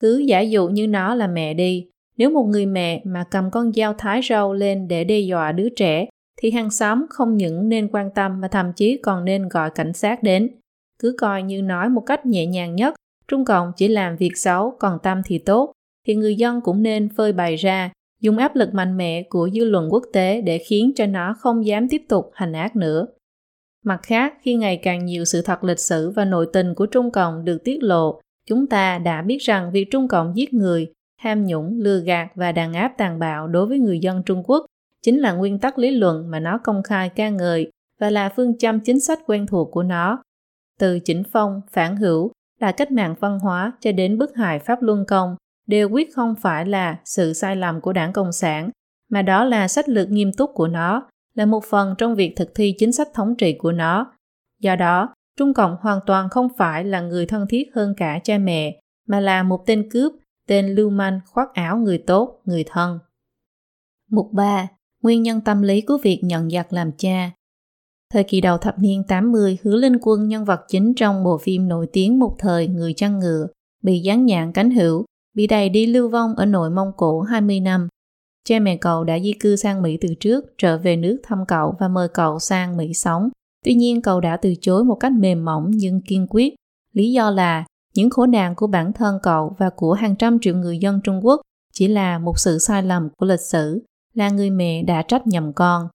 Cứ 0.00 0.18
giả 0.18 0.40
dụ 0.40 0.68
như 0.68 0.86
nó 0.86 1.14
là 1.14 1.26
mẹ 1.26 1.54
đi. 1.54 1.88
Nếu 2.16 2.30
một 2.30 2.44
người 2.44 2.66
mẹ 2.66 3.02
mà 3.04 3.24
cầm 3.30 3.50
con 3.50 3.72
dao 3.72 3.94
thái 3.98 4.20
rau 4.28 4.52
lên 4.52 4.88
để 4.88 5.04
đe 5.04 5.18
dọa 5.18 5.52
đứa 5.52 5.68
trẻ, 5.68 6.06
thì 6.38 6.50
hàng 6.50 6.70
xóm 6.70 7.06
không 7.10 7.36
những 7.36 7.68
nên 7.68 7.88
quan 7.92 8.10
tâm 8.14 8.40
mà 8.40 8.48
thậm 8.48 8.72
chí 8.76 9.00
còn 9.02 9.24
nên 9.24 9.48
gọi 9.48 9.70
cảnh 9.70 9.92
sát 9.92 10.22
đến. 10.22 10.50
Cứ 10.98 11.14
coi 11.18 11.42
như 11.42 11.62
nói 11.62 11.88
một 11.88 12.02
cách 12.06 12.26
nhẹ 12.26 12.46
nhàng 12.46 12.76
nhất, 12.76 12.94
Trung 13.28 13.44
Cộng 13.44 13.72
chỉ 13.76 13.88
làm 13.88 14.16
việc 14.16 14.36
xấu, 14.36 14.76
còn 14.78 14.98
tâm 15.02 15.22
thì 15.24 15.38
tốt, 15.38 15.72
thì 16.06 16.14
người 16.14 16.34
dân 16.34 16.60
cũng 16.60 16.82
nên 16.82 17.08
phơi 17.16 17.32
bày 17.32 17.56
ra, 17.56 17.92
dùng 18.20 18.38
áp 18.38 18.56
lực 18.56 18.74
mạnh 18.74 18.96
mẽ 18.96 19.22
của 19.30 19.50
dư 19.54 19.64
luận 19.64 19.88
quốc 19.90 20.04
tế 20.12 20.40
để 20.40 20.58
khiến 20.58 20.92
cho 20.96 21.06
nó 21.06 21.34
không 21.38 21.66
dám 21.66 21.88
tiếp 21.88 22.02
tục 22.08 22.30
hành 22.34 22.52
ác 22.52 22.76
nữa. 22.76 23.06
Mặt 23.84 24.00
khác, 24.02 24.34
khi 24.42 24.54
ngày 24.54 24.76
càng 24.82 25.04
nhiều 25.04 25.24
sự 25.24 25.42
thật 25.42 25.64
lịch 25.64 25.78
sử 25.78 26.10
và 26.10 26.24
nội 26.24 26.46
tình 26.52 26.74
của 26.74 26.86
Trung 26.86 27.10
Cộng 27.10 27.44
được 27.44 27.64
tiết 27.64 27.82
lộ, 27.82 28.20
chúng 28.48 28.66
ta 28.66 28.98
đã 28.98 29.22
biết 29.22 29.38
rằng 29.40 29.70
việc 29.72 29.88
Trung 29.90 30.08
Cộng 30.08 30.36
giết 30.36 30.54
người, 30.54 30.86
ham 31.20 31.46
nhũng, 31.46 31.78
lừa 31.80 32.00
gạt 32.00 32.28
và 32.34 32.52
đàn 32.52 32.72
áp 32.72 32.92
tàn 32.98 33.18
bạo 33.18 33.48
đối 33.48 33.66
với 33.66 33.78
người 33.78 33.98
dân 33.98 34.22
Trung 34.26 34.42
Quốc 34.46 34.66
chính 35.02 35.20
là 35.20 35.32
nguyên 35.32 35.58
tắc 35.58 35.78
lý 35.78 35.90
luận 35.90 36.30
mà 36.30 36.40
nó 36.40 36.58
công 36.64 36.82
khai 36.82 37.08
ca 37.08 37.28
ngợi 37.28 37.70
và 38.00 38.10
là 38.10 38.28
phương 38.36 38.58
châm 38.58 38.80
chính 38.80 39.00
sách 39.00 39.18
quen 39.26 39.46
thuộc 39.46 39.68
của 39.72 39.82
nó. 39.82 40.22
Từ 40.78 40.98
chỉnh 40.98 41.22
phong, 41.32 41.60
phản 41.72 41.96
hữu, 41.96 42.32
là 42.60 42.72
cách 42.72 42.92
mạng 42.92 43.14
văn 43.20 43.38
hóa 43.38 43.72
cho 43.80 43.92
đến 43.92 44.18
bức 44.18 44.36
hại 44.36 44.58
Pháp 44.58 44.82
Luân 44.82 45.04
Công 45.08 45.36
đều 45.66 45.88
quyết 45.90 46.14
không 46.14 46.34
phải 46.40 46.66
là 46.66 47.00
sự 47.04 47.32
sai 47.32 47.56
lầm 47.56 47.80
của 47.80 47.92
đảng 47.92 48.12
Cộng 48.12 48.32
sản, 48.32 48.70
mà 49.10 49.22
đó 49.22 49.44
là 49.44 49.68
sách 49.68 49.88
lược 49.88 50.10
nghiêm 50.10 50.32
túc 50.32 50.50
của 50.54 50.68
nó, 50.68 51.08
là 51.34 51.46
một 51.46 51.64
phần 51.64 51.94
trong 51.98 52.14
việc 52.14 52.32
thực 52.36 52.54
thi 52.54 52.74
chính 52.78 52.92
sách 52.92 53.08
thống 53.14 53.34
trị 53.36 53.56
của 53.58 53.72
nó. 53.72 54.12
Do 54.60 54.76
đó, 54.76 55.14
Trung 55.38 55.54
Cộng 55.54 55.76
hoàn 55.80 56.00
toàn 56.06 56.28
không 56.28 56.48
phải 56.58 56.84
là 56.84 57.00
người 57.00 57.26
thân 57.26 57.46
thiết 57.48 57.64
hơn 57.74 57.94
cả 57.96 58.20
cha 58.24 58.38
mẹ, 58.38 58.80
mà 59.08 59.20
là 59.20 59.42
một 59.42 59.66
tên 59.66 59.88
cướp, 59.90 60.12
tên 60.48 60.74
lưu 60.74 60.90
manh 60.90 61.20
khoác 61.26 61.48
áo 61.54 61.76
người 61.76 61.98
tốt, 61.98 62.40
người 62.44 62.64
thân. 62.68 62.98
Mục 64.10 64.32
3. 64.32 64.68
Nguyên 65.02 65.22
nhân 65.22 65.40
tâm 65.40 65.62
lý 65.62 65.80
của 65.80 65.98
việc 66.02 66.20
nhận 66.22 66.50
giặc 66.50 66.72
làm 66.72 66.92
cha 66.98 67.30
Thời 68.12 68.24
kỳ 68.24 68.40
đầu 68.40 68.58
thập 68.58 68.78
niên 68.78 69.04
80, 69.04 69.58
Hứa 69.62 69.76
Linh 69.76 69.96
Quân 70.00 70.28
nhân 70.28 70.44
vật 70.44 70.60
chính 70.68 70.94
trong 70.94 71.24
bộ 71.24 71.38
phim 71.38 71.68
nổi 71.68 71.86
tiếng 71.92 72.18
một 72.18 72.36
thời 72.38 72.68
Người 72.68 72.92
chăn 72.92 73.18
ngựa, 73.18 73.46
bị 73.82 74.00
gián 74.00 74.26
nhãn 74.26 74.52
cánh 74.52 74.70
hữu, 74.70 75.04
bị 75.34 75.46
đầy 75.46 75.68
đi 75.68 75.86
lưu 75.86 76.08
vong 76.08 76.34
ở 76.36 76.44
nội 76.44 76.70
Mông 76.70 76.92
Cổ 76.96 77.20
20 77.20 77.60
năm. 77.60 77.88
Cha 78.44 78.58
mẹ 78.58 78.76
cậu 78.76 79.04
đã 79.04 79.18
di 79.18 79.32
cư 79.32 79.56
sang 79.56 79.82
Mỹ 79.82 79.98
từ 80.00 80.08
trước, 80.20 80.44
trở 80.58 80.78
về 80.78 80.96
nước 80.96 81.20
thăm 81.22 81.46
cậu 81.48 81.74
và 81.78 81.88
mời 81.88 82.08
cậu 82.08 82.38
sang 82.38 82.76
Mỹ 82.76 82.94
sống. 82.94 83.28
Tuy 83.64 83.74
nhiên 83.74 84.02
cậu 84.02 84.20
đã 84.20 84.36
từ 84.36 84.54
chối 84.60 84.84
một 84.84 84.94
cách 84.94 85.12
mềm 85.12 85.44
mỏng 85.44 85.70
nhưng 85.74 86.00
kiên 86.00 86.26
quyết. 86.30 86.54
Lý 86.92 87.12
do 87.12 87.30
là 87.30 87.64
những 87.94 88.10
khổ 88.10 88.26
nạn 88.26 88.54
của 88.54 88.66
bản 88.66 88.92
thân 88.92 89.18
cậu 89.22 89.56
và 89.58 89.70
của 89.70 89.92
hàng 89.92 90.16
trăm 90.16 90.38
triệu 90.40 90.54
người 90.54 90.78
dân 90.78 91.00
Trung 91.04 91.26
Quốc 91.26 91.40
chỉ 91.72 91.88
là 91.88 92.18
một 92.18 92.38
sự 92.38 92.58
sai 92.58 92.82
lầm 92.82 93.08
của 93.18 93.26
lịch 93.26 93.40
sử, 93.40 93.82
là 94.14 94.30
người 94.30 94.50
mẹ 94.50 94.82
đã 94.82 95.02
trách 95.02 95.26
nhầm 95.26 95.52
con. 95.52 95.88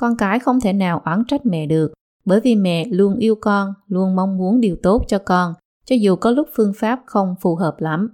Con 0.00 0.16
cái 0.16 0.38
không 0.38 0.60
thể 0.60 0.72
nào 0.72 1.02
oán 1.04 1.22
trách 1.28 1.46
mẹ 1.46 1.66
được, 1.66 1.92
bởi 2.24 2.40
vì 2.40 2.56
mẹ 2.56 2.84
luôn 2.90 3.16
yêu 3.16 3.34
con, 3.40 3.72
luôn 3.86 4.16
mong 4.16 4.36
muốn 4.36 4.60
điều 4.60 4.76
tốt 4.82 5.04
cho 5.08 5.18
con, 5.18 5.54
cho 5.86 5.96
dù 6.00 6.16
có 6.16 6.30
lúc 6.30 6.48
phương 6.56 6.72
pháp 6.76 7.00
không 7.06 7.34
phù 7.40 7.54
hợp 7.54 7.76
lắm. 7.78 8.08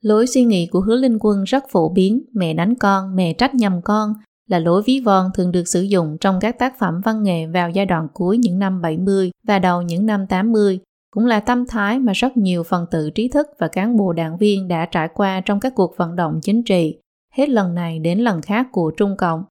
Lối 0.00 0.26
suy 0.26 0.44
nghĩ 0.44 0.66
của 0.66 0.80
hứa 0.80 0.96
linh 0.96 1.18
quân 1.20 1.44
rất 1.44 1.64
phổ 1.70 1.88
biến, 1.88 2.22
mẹ 2.32 2.54
đánh 2.54 2.74
con, 2.74 3.16
mẹ 3.16 3.32
trách 3.32 3.54
nhầm 3.54 3.82
con, 3.84 4.12
là 4.48 4.58
lối 4.58 4.82
ví 4.86 5.00
von 5.00 5.30
thường 5.34 5.52
được 5.52 5.68
sử 5.68 5.82
dụng 5.82 6.16
trong 6.20 6.40
các 6.40 6.58
tác 6.58 6.78
phẩm 6.78 7.00
văn 7.04 7.22
nghệ 7.22 7.46
vào 7.46 7.70
giai 7.70 7.86
đoạn 7.86 8.08
cuối 8.14 8.38
những 8.38 8.58
năm 8.58 8.80
70 8.80 9.30
và 9.46 9.58
đầu 9.58 9.82
những 9.82 10.06
năm 10.06 10.26
80, 10.26 10.78
cũng 11.10 11.26
là 11.26 11.40
tâm 11.40 11.66
thái 11.66 11.98
mà 11.98 12.12
rất 12.12 12.36
nhiều 12.36 12.62
phần 12.62 12.86
tử 12.90 13.10
trí 13.10 13.28
thức 13.28 13.46
và 13.58 13.68
cán 13.68 13.96
bộ 13.96 14.12
đảng 14.12 14.36
viên 14.36 14.68
đã 14.68 14.86
trải 14.86 15.08
qua 15.14 15.40
trong 15.40 15.60
các 15.60 15.74
cuộc 15.74 15.96
vận 15.96 16.16
động 16.16 16.40
chính 16.42 16.62
trị, 16.62 16.98
hết 17.34 17.48
lần 17.48 17.74
này 17.74 17.98
đến 17.98 18.18
lần 18.18 18.42
khác 18.42 18.66
của 18.72 18.90
Trung 18.96 19.16
Cộng. 19.16 19.44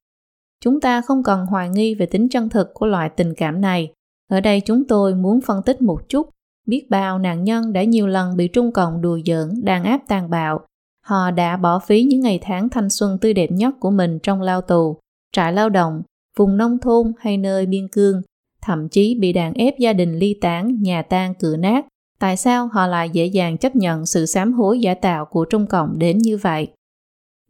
Chúng 0.64 0.80
ta 0.80 1.00
không 1.00 1.22
cần 1.22 1.46
hoài 1.46 1.68
nghi 1.68 1.94
về 1.94 2.06
tính 2.06 2.28
chân 2.28 2.48
thực 2.48 2.74
của 2.74 2.86
loại 2.86 3.08
tình 3.08 3.34
cảm 3.36 3.60
này. 3.60 3.92
Ở 4.30 4.40
đây 4.40 4.60
chúng 4.60 4.84
tôi 4.88 5.14
muốn 5.14 5.40
phân 5.40 5.62
tích 5.62 5.82
một 5.82 6.08
chút 6.08 6.30
Biết 6.66 6.86
bao 6.90 7.18
nạn 7.18 7.44
nhân 7.44 7.72
đã 7.72 7.84
nhiều 7.84 8.06
lần 8.06 8.36
bị 8.36 8.48
Trung 8.48 8.72
Cộng 8.72 9.00
đùa 9.02 9.18
giỡn, 9.26 9.64
đàn 9.64 9.84
áp 9.84 10.00
tàn 10.08 10.30
bạo. 10.30 10.60
Họ 11.06 11.30
đã 11.30 11.56
bỏ 11.56 11.78
phí 11.78 12.02
những 12.02 12.20
ngày 12.20 12.38
tháng 12.42 12.68
thanh 12.68 12.90
xuân 12.90 13.18
tươi 13.20 13.34
đẹp 13.34 13.50
nhất 13.50 13.74
của 13.80 13.90
mình 13.90 14.18
trong 14.22 14.42
lao 14.42 14.60
tù, 14.60 14.96
trại 15.32 15.52
lao 15.52 15.68
động, 15.68 16.02
vùng 16.36 16.56
nông 16.56 16.78
thôn 16.78 17.12
hay 17.18 17.36
nơi 17.36 17.66
biên 17.66 17.88
cương, 17.88 18.22
thậm 18.62 18.88
chí 18.88 19.14
bị 19.14 19.32
đàn 19.32 19.54
ép 19.54 19.78
gia 19.78 19.92
đình 19.92 20.18
ly 20.18 20.34
tán, 20.40 20.82
nhà 20.82 21.02
tan 21.02 21.34
cửa 21.34 21.56
nát. 21.56 21.86
Tại 22.18 22.36
sao 22.36 22.68
họ 22.72 22.86
lại 22.86 23.10
dễ 23.10 23.26
dàng 23.26 23.58
chấp 23.58 23.76
nhận 23.76 24.06
sự 24.06 24.26
sám 24.26 24.52
hối 24.52 24.80
giả 24.80 24.94
tạo 24.94 25.24
của 25.24 25.44
Trung 25.44 25.66
Cộng 25.66 25.98
đến 25.98 26.18
như 26.18 26.36
vậy? 26.36 26.68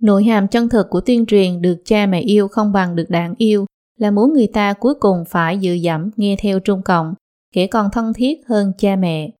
Nội 0.01 0.25
hàm 0.25 0.49
chân 0.49 0.69
thực 0.69 0.91
của 0.91 1.01
tuyên 1.01 1.27
truyền 1.27 1.63
được 1.63 1.77
cha 1.85 2.07
mẹ 2.07 2.21
yêu 2.21 2.49
không 2.49 2.73
bằng 2.73 2.97
được 2.97 3.11
đảng 3.11 3.35
yêu 3.39 3.67
là 3.99 4.11
muốn 4.11 4.33
người 4.33 4.47
ta 4.47 4.73
cuối 4.73 4.95
cùng 4.95 5.25
phải 5.29 5.59
dự 5.59 5.75
dẫm 5.75 6.11
nghe 6.17 6.37
theo 6.41 6.61
Trung 6.61 6.83
Cộng 6.83 7.15
kể 7.55 7.67
còn 7.67 7.89
thân 7.93 8.13
thiết 8.13 8.41
hơn 8.49 8.73
cha 8.79 8.97
mẹ. 8.97 9.31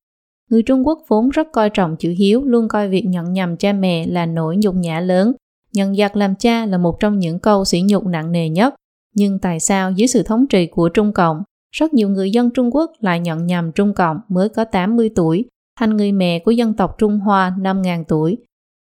Người 0.49 0.63
Trung 0.63 0.87
Quốc 0.87 0.99
vốn 1.07 1.29
rất 1.29 1.47
coi 1.51 1.69
trọng 1.69 1.95
chữ 1.99 2.13
hiếu, 2.17 2.43
luôn 2.43 2.67
coi 2.67 2.89
việc 2.89 3.05
nhận 3.05 3.33
nhầm 3.33 3.57
cha 3.57 3.73
mẹ 3.73 4.07
là 4.07 4.25
nỗi 4.25 4.57
nhục 4.57 4.75
nhã 4.75 4.99
lớn. 4.99 5.33
Nhận 5.73 5.95
giặc 5.95 6.15
làm 6.15 6.35
cha 6.35 6.65
là 6.65 6.77
một 6.77 6.99
trong 6.99 7.19
những 7.19 7.39
câu 7.39 7.65
sỉ 7.65 7.81
nhục 7.81 8.05
nặng 8.05 8.31
nề 8.31 8.49
nhất. 8.49 8.75
Nhưng 9.15 9.39
tại 9.39 9.59
sao 9.59 9.91
dưới 9.91 10.07
sự 10.07 10.23
thống 10.23 10.47
trị 10.47 10.67
của 10.67 10.89
Trung 10.89 11.13
Cộng, 11.13 11.43
rất 11.71 11.93
nhiều 11.93 12.09
người 12.09 12.31
dân 12.31 12.49
Trung 12.49 12.75
Quốc 12.75 12.91
lại 12.99 13.19
nhận 13.19 13.45
nhầm 13.45 13.71
Trung 13.71 13.93
Cộng 13.93 14.17
mới 14.27 14.49
có 14.49 14.65
80 14.65 15.09
tuổi, 15.15 15.45
thành 15.79 15.97
người 15.97 16.11
mẹ 16.11 16.39
của 16.39 16.51
dân 16.51 16.73
tộc 16.73 16.95
Trung 16.97 17.19
Hoa 17.19 17.55
5.000 17.59 18.03
tuổi. 18.07 18.37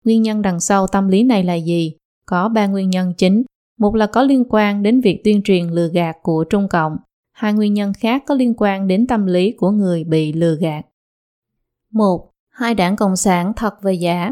Nguyên 0.08 0.22
nhân 0.22 0.41
đằng 0.41 0.60
sau 0.60 0.88
tâm 0.88 1.08
lý 1.08 1.24
này 1.24 1.43
là 1.43 1.53
gì? 1.53 1.97
Có 2.26 2.49
ba 2.49 2.68
nguyên 2.68 2.89
nhân 2.89 3.14
chính. 3.18 3.43
Một 3.80 3.95
là 3.95 4.08
có 4.08 4.24
liên 4.24 4.43
quan 4.49 4.84
đến 4.84 5.01
việc 5.01 5.22
tuyên 5.24 5.41
truyền 5.43 5.68
lừa 5.68 5.88
gạt 5.88 6.18
của 6.22 6.43
Trung 6.43 6.68
Cộng. 6.68 6.97
Hai 7.34 7.53
nguyên 7.53 7.74
nhân 7.74 7.93
khác 7.93 8.24
có 8.28 8.36
liên 8.36 8.53
quan 8.58 8.88
đến 8.88 9.08
tâm 9.08 9.26
lý 9.26 9.51
của 9.51 9.72
người 9.72 10.03
bị 10.03 10.34
lừa 10.34 10.55
gạt. 10.55 10.86
Một, 11.93 12.32
Hai 12.50 12.75
đảng 12.75 12.96
Cộng 12.96 13.16
sản 13.16 13.54
thật 13.55 13.74
và 13.82 13.92
giả 13.92 14.32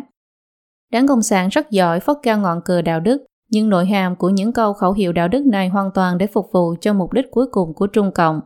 Đảng 0.91 1.07
Cộng 1.07 1.21
sản 1.21 1.49
rất 1.49 1.71
giỏi 1.71 1.99
phất 1.99 2.17
cao 2.23 2.39
ngọn 2.39 2.61
cờ 2.65 2.81
đạo 2.81 2.99
đức, 2.99 3.25
nhưng 3.49 3.69
nội 3.69 3.85
hàm 3.85 4.15
của 4.15 4.29
những 4.29 4.53
câu 4.53 4.73
khẩu 4.73 4.93
hiệu 4.93 5.13
đạo 5.13 5.27
đức 5.27 5.45
này 5.45 5.69
hoàn 5.69 5.91
toàn 5.91 6.17
để 6.17 6.27
phục 6.27 6.49
vụ 6.53 6.75
cho 6.81 6.93
mục 6.93 7.13
đích 7.13 7.25
cuối 7.31 7.47
cùng 7.51 7.73
của 7.73 7.87
Trung 7.87 8.11
Cộng. 8.11 8.41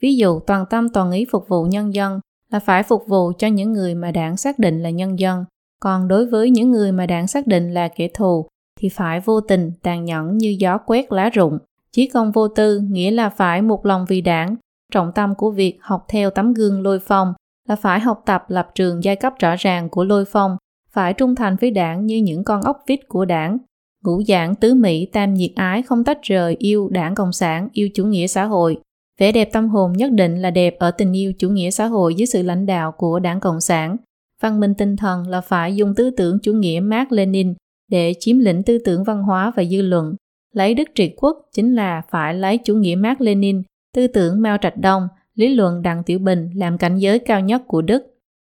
Ví 0.00 0.16
dụ 0.16 0.40
toàn 0.40 0.64
tâm 0.70 0.88
toàn 0.88 1.12
ý 1.12 1.26
phục 1.30 1.48
vụ 1.48 1.64
nhân 1.64 1.94
dân 1.94 2.20
là 2.50 2.58
phải 2.58 2.82
phục 2.82 3.04
vụ 3.08 3.32
cho 3.38 3.48
những 3.48 3.72
người 3.72 3.94
mà 3.94 4.10
đảng 4.10 4.36
xác 4.36 4.58
định 4.58 4.82
là 4.82 4.90
nhân 4.90 5.18
dân, 5.18 5.44
còn 5.84 6.08
đối 6.08 6.26
với 6.26 6.50
những 6.50 6.70
người 6.70 6.92
mà 6.92 7.06
đảng 7.06 7.26
xác 7.26 7.46
định 7.46 7.74
là 7.74 7.88
kẻ 7.88 8.08
thù 8.08 8.46
thì 8.80 8.88
phải 8.88 9.20
vô 9.20 9.40
tình, 9.40 9.72
tàn 9.82 10.04
nhẫn 10.04 10.38
như 10.38 10.56
gió 10.58 10.78
quét 10.78 11.12
lá 11.12 11.30
rụng. 11.30 11.58
Chí 11.92 12.06
công 12.08 12.32
vô 12.32 12.48
tư 12.48 12.78
nghĩa 12.78 13.10
là 13.10 13.28
phải 13.28 13.62
một 13.62 13.86
lòng 13.86 14.04
vì 14.08 14.20
đảng. 14.20 14.56
Trọng 14.92 15.12
tâm 15.14 15.34
của 15.34 15.50
việc 15.50 15.78
học 15.80 16.04
theo 16.08 16.30
tấm 16.30 16.54
gương 16.54 16.82
lôi 16.82 16.98
phong 16.98 17.34
là 17.68 17.76
phải 17.76 18.00
học 18.00 18.22
tập 18.26 18.44
lập 18.48 18.68
trường 18.74 19.04
giai 19.04 19.16
cấp 19.16 19.32
rõ 19.38 19.54
ràng 19.58 19.88
của 19.88 20.04
lôi 20.04 20.24
phong, 20.24 20.56
phải 20.90 21.12
trung 21.12 21.34
thành 21.34 21.56
với 21.60 21.70
đảng 21.70 22.06
như 22.06 22.16
những 22.16 22.44
con 22.44 22.62
ốc 22.62 22.78
vít 22.86 23.00
của 23.08 23.24
đảng. 23.24 23.58
Ngũ 24.04 24.22
giảng 24.22 24.54
tứ 24.54 24.74
Mỹ 24.74 25.06
tam 25.12 25.34
nhiệt 25.34 25.50
ái 25.54 25.82
không 25.82 26.04
tách 26.04 26.22
rời 26.22 26.56
yêu 26.58 26.88
đảng 26.88 27.14
Cộng 27.14 27.32
sản, 27.32 27.68
yêu 27.72 27.88
chủ 27.94 28.04
nghĩa 28.04 28.26
xã 28.26 28.44
hội. 28.44 28.78
Vẻ 29.20 29.32
đẹp 29.32 29.48
tâm 29.52 29.68
hồn 29.68 29.92
nhất 29.92 30.12
định 30.12 30.42
là 30.42 30.50
đẹp 30.50 30.76
ở 30.78 30.90
tình 30.90 31.16
yêu 31.16 31.32
chủ 31.38 31.48
nghĩa 31.48 31.70
xã 31.70 31.86
hội 31.86 32.14
dưới 32.14 32.26
sự 32.26 32.42
lãnh 32.42 32.66
đạo 32.66 32.92
của 32.92 33.18
đảng 33.18 33.40
Cộng 33.40 33.60
sản. 33.60 33.96
Văn 34.40 34.60
minh 34.60 34.74
tinh 34.74 34.96
thần 34.96 35.28
là 35.28 35.40
phải 35.40 35.76
dùng 35.76 35.94
tư 35.94 36.10
tưởng 36.10 36.38
chủ 36.42 36.52
nghĩa 36.52 36.80
Mark 36.82 37.12
Lenin 37.12 37.54
để 37.90 38.14
chiếm 38.20 38.38
lĩnh 38.38 38.62
tư 38.62 38.78
tưởng 38.84 39.04
văn 39.04 39.22
hóa 39.22 39.52
và 39.56 39.64
dư 39.64 39.82
luận, 39.82 40.14
Lấy 40.54 40.74
đức 40.74 40.88
trị 40.94 41.14
quốc 41.16 41.38
chính 41.52 41.74
là 41.74 42.02
phải 42.10 42.34
lấy 42.34 42.58
chủ 42.58 42.74
nghĩa 42.74 42.94
Mark 42.94 43.20
Lenin, 43.20 43.62
tư 43.94 44.06
tưởng 44.06 44.42
Mao 44.42 44.56
Trạch 44.60 44.76
Đông, 44.76 45.08
lý 45.34 45.48
luận 45.48 45.82
Đặng 45.82 46.02
Tiểu 46.02 46.18
Bình 46.18 46.50
làm 46.54 46.78
cảnh 46.78 46.98
giới 46.98 47.18
cao 47.18 47.40
nhất 47.40 47.62
của 47.66 47.82
Đức. 47.82 48.02